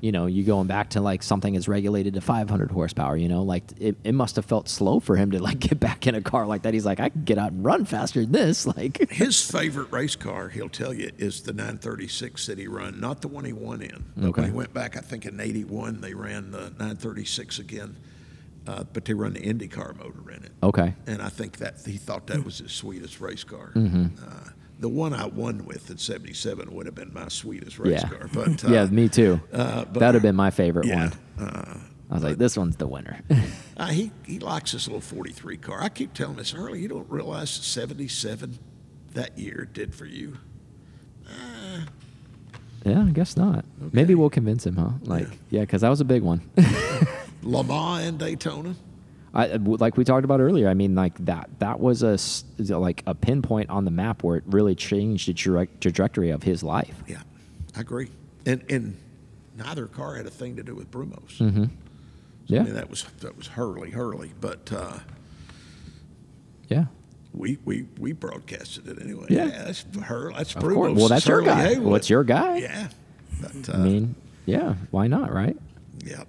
you 0.01 0.11
know 0.11 0.27
you 0.27 0.43
going 0.43 0.67
back 0.67 0.91
to 0.91 1.01
like 1.01 1.23
something 1.23 1.55
is 1.55 1.69
regulated 1.69 2.15
to 2.15 2.21
500 2.21 2.71
horsepower. 2.73 3.17
You 3.17 3.29
know, 3.29 3.43
like 3.43 3.65
it, 3.79 3.97
it 4.03 4.13
must 4.15 4.35
have 4.37 4.45
felt 4.45 4.69
slow 4.69 4.99
for 5.01 5.15
him 5.17 5.31
to 5.33 5.39
like 5.41 5.59
get 5.69 5.79
back 5.79 6.07
in 6.07 6.15
a 6.15 6.21
car 6.21 6.47
like 6.47 6.63
that. 6.63 6.75
He's 6.75 6.85
like, 6.87 6.99
I 6.99 7.11
can 7.11 7.23
get 7.25 7.39
out 7.39 7.53
and 7.53 7.65
run 7.65 7.85
faster 7.85 8.21
than 8.23 8.33
this, 8.33 8.67
like. 8.77 9.11
His 9.11 9.49
favorite 9.49 9.93
race 9.93 10.17
car, 10.17 10.49
he'll 10.49 10.69
tell 10.69 10.93
you, 10.93 11.11
is 11.19 11.43
the 11.43 11.53
936 11.53 12.47
that 12.47 12.59
he 12.59 12.67
run, 12.67 12.99
not 13.01 13.21
the 13.21 13.29
one 13.29 13.45
he 13.45 13.53
won 13.53 13.81
in. 13.83 14.05
Okay. 14.19 14.41
When 14.43 14.51
he 14.51 14.57
went 14.57 14.75
back, 14.75 14.97
I 14.97 15.01
think 15.01 15.25
in 15.27 15.39
'81, 15.41 16.01
they 16.01 16.15
ran 16.15 16.51
the 16.51 16.71
936 16.71 17.59
again, 17.61 17.97
uh, 18.67 18.85
but 18.93 19.05
they 19.05 19.15
run 19.15 19.33
the 19.35 19.41
IndyCar 19.41 19.97
motor 19.97 20.31
in 20.31 20.45
it. 20.45 20.53
Okay. 20.63 20.95
And 21.07 21.21
I 21.23 21.29
think 21.29 21.59
that 21.59 21.77
he 21.85 21.97
thought 21.97 22.27
that 22.29 22.45
was 22.45 22.59
his 22.59 22.73
sweetest 22.73 23.21
race 23.21 23.45
car. 23.45 23.73
Mm-hmm. 23.75 24.07
Uh, 24.25 24.51
the 24.79 24.89
one 24.89 25.13
I 25.15 25.27
won 25.27 25.65
with 25.65 25.91
in 25.91 25.99
'77 25.99 26.73
would 26.75 26.87
have 26.87 26.95
been 26.95 27.13
my 27.15 27.29
sweetest 27.29 27.79
race 27.79 28.03
Yeah. 28.03 28.09
car. 28.09 28.29
But 28.33 28.65
uh, 28.69 28.69
yeah, 28.69 28.85
me 28.87 29.09
too. 29.09 29.41
uh, 29.53 29.85
but- 29.85 30.01
That'd 30.01 30.15
have 30.15 30.23
been 30.23 30.37
my 30.37 30.51
favorite 30.51 30.87
yeah, 30.87 31.11
one. 31.39 31.89
I 32.11 32.15
was 32.15 32.25
like, 32.25 32.37
this 32.37 32.57
one's 32.59 32.77
the 32.77 32.87
winner. 32.87 33.21
uh, 33.77 33.87
he 33.87 34.13
he 34.27 34.39
likes 34.39 34.73
this 34.73 34.87
little 34.87 35.01
43 35.01 35.57
car. 35.57 35.81
I 35.83 35.89
keep 35.89 36.13
telling 36.13 36.37
this 36.37 36.53
early. 36.55 36.81
You 36.81 36.89
don't 36.89 37.09
realize 37.11 37.49
'77 37.51 38.59
that 39.15 39.39
year 39.39 39.69
did 39.73 39.95
for 39.95 40.05
you. 40.05 40.37
yeah, 42.85 43.05
I 43.07 43.11
guess 43.11 43.37
not. 43.37 43.65
Maybe 43.93 44.15
we'll 44.15 44.31
convince 44.31 44.67
him, 44.67 44.77
huh? 44.77 44.91
Like, 45.03 45.29
yeah, 45.51 45.61
because 45.61 45.81
that 45.83 45.89
was 45.89 46.01
a 46.01 46.05
big 46.05 46.23
one. 46.23 46.43
Le 47.43 47.65
Mans 47.65 48.05
and 48.07 48.19
Daytona. 48.19 48.75
I, 49.35 49.47
like 49.57 49.97
we 49.97 50.05
talked 50.05 50.25
about 50.27 50.41
earlier. 50.41 50.69
I 50.69 50.75
mean, 50.75 50.95
like 50.95 51.17
that 51.25 51.49
that 51.61 51.81
was 51.81 52.03
a 52.03 52.19
like 52.69 53.03
a 53.07 53.15
pinpoint 53.15 53.71
on 53.71 53.85
the 53.87 53.91
map 53.91 54.23
where 54.23 54.37
it 54.37 54.45
really 54.47 54.75
changed 54.75 55.27
the 55.29 55.33
tra- 55.33 55.67
trajectory 55.81 56.29
of 56.31 56.43
his 56.43 56.63
life. 56.63 57.03
Yeah, 57.09 57.23
I 57.75 57.81
agree. 57.81 58.11
And 58.45 58.63
and 58.69 58.97
neither 59.57 59.87
car 59.87 60.17
had 60.17 60.27
a 60.27 60.31
thing 60.31 60.57
to 60.57 60.63
do 60.63 60.75
with 60.75 60.91
Brumos. 60.91 61.39
Mm-hmm. 61.39 61.63
I 61.65 61.69
Yeah, 62.47 62.63
mean, 62.65 62.75
that 62.75 62.91
was 62.91 63.05
that 63.21 63.35
was 63.39 63.47
Hurley, 63.47 63.91
Hurley. 63.91 64.33
But 64.39 64.71
uh, 64.71 64.99
yeah. 66.69 66.87
we, 67.33 67.57
we 67.65 67.87
we 67.99 68.13
broadcasted 68.13 68.87
it 68.89 69.01
anyway. 69.01 69.27
Yeah. 69.31 69.47
that's 69.65 69.87
Hurley. 70.03 70.35
That's 70.37 70.55
Of 70.55 70.63
Brumos. 70.63 70.75
course. 70.75 70.99
Well, 70.99 71.09
that's 71.09 71.27
your 71.27 71.37
Hurley 71.39 71.47
guy. 71.49 71.69
Haywood. 71.69 71.91
What's 71.91 72.11
your 72.11 72.25
guy? 72.25 72.57
Yeah. 72.59 72.89
But, 73.41 73.69
uh, 73.75 73.79
I 73.79 73.81
mean, 73.83 74.15
yeah. 74.45 74.75
Why 74.91 75.07
not? 75.07 75.33
Right? 75.33 75.57
yeah. 76.05 76.25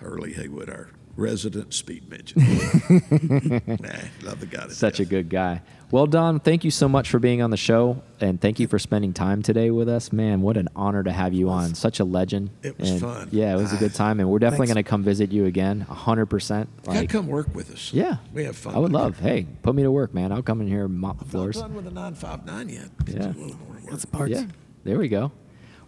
Hurley 0.00 0.32
Haywood, 0.34 0.68
our 0.70 0.90
resident 1.16 1.74
speed 1.74 2.08
mention. 2.08 2.40
nah, 2.40 3.88
love 4.22 4.38
the 4.40 4.46
guy. 4.48 4.66
to 4.66 4.70
Such 4.74 5.00
a 5.00 5.04
good 5.04 5.28
guy. 5.28 5.62
Well, 5.90 6.06
Don, 6.06 6.38
thank 6.38 6.64
you 6.64 6.70
so 6.70 6.86
much 6.88 7.08
for 7.10 7.18
being 7.18 7.40
on 7.42 7.50
the 7.50 7.56
show, 7.56 8.02
and 8.20 8.38
thank 8.40 8.60
you 8.60 8.68
for 8.68 8.78
spending 8.78 9.12
time 9.14 9.42
today 9.42 9.70
with 9.70 9.88
us. 9.88 10.12
Man, 10.12 10.42
what 10.42 10.56
an 10.58 10.68
honor 10.76 11.02
to 11.02 11.10
have 11.10 11.32
you 11.32 11.48
on. 11.48 11.74
Such 11.74 11.98
a 11.98 12.04
legend. 12.04 12.50
It 12.62 12.78
was 12.78 12.90
And, 12.90 13.00
fun. 13.00 13.28
Yeah, 13.32 13.54
it 13.54 13.56
was 13.56 13.72
a 13.72 13.76
good 13.78 13.94
time, 13.94 14.20
and 14.20 14.28
we're 14.30 14.38
definitely 14.38 14.66
going 14.66 14.76
to 14.76 14.82
come 14.82 15.02
visit 15.02 15.32
you 15.32 15.46
again, 15.46 15.80
hundred 15.80 16.26
percent. 16.26 16.68
Gotta 16.84 17.00
Like, 17.00 17.10
come 17.10 17.26
work 17.26 17.54
with 17.54 17.72
us. 17.72 17.92
yeah, 17.92 18.18
we 18.34 18.44
have 18.44 18.54
fun. 18.56 18.74
I 18.74 18.78
would 18.78 18.92
back 18.92 19.00
love. 19.00 19.18
Hey, 19.18 19.46
put 19.62 19.74
me 19.74 19.82
to 19.82 19.90
work, 19.90 20.12
man. 20.14 20.30
I'll 20.30 20.42
come 20.42 20.60
in 20.60 20.68
here 20.68 20.84
and 20.84 20.94
mop 20.94 21.18
the 21.20 21.24
floors. 21.24 21.56
Not 21.56 21.70
floors. 21.70 21.74
done 21.74 21.74
with 21.74 21.84
the 21.86 22.00
959 22.00 22.68
yet. 22.68 22.88
Yeah. 23.06 23.28
It's 23.30 23.36
a 23.36 23.40
little. 23.40 23.56
That's 23.90 24.04
parts. 24.04 24.30
Yeah, 24.32 24.44
there 24.84 24.98
we 24.98 25.08
go. 25.08 25.32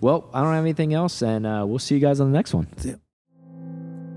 Well, 0.00 0.30
I 0.32 0.42
don't 0.42 0.54
have 0.54 0.64
anything 0.64 0.94
else, 0.94 1.20
and 1.22 1.46
uh, 1.46 1.64
we'll 1.68 1.78
see 1.78 1.94
you 1.94 2.00
guys 2.00 2.20
on 2.20 2.32
the 2.32 2.36
next 2.36 2.54
one. 2.54 2.68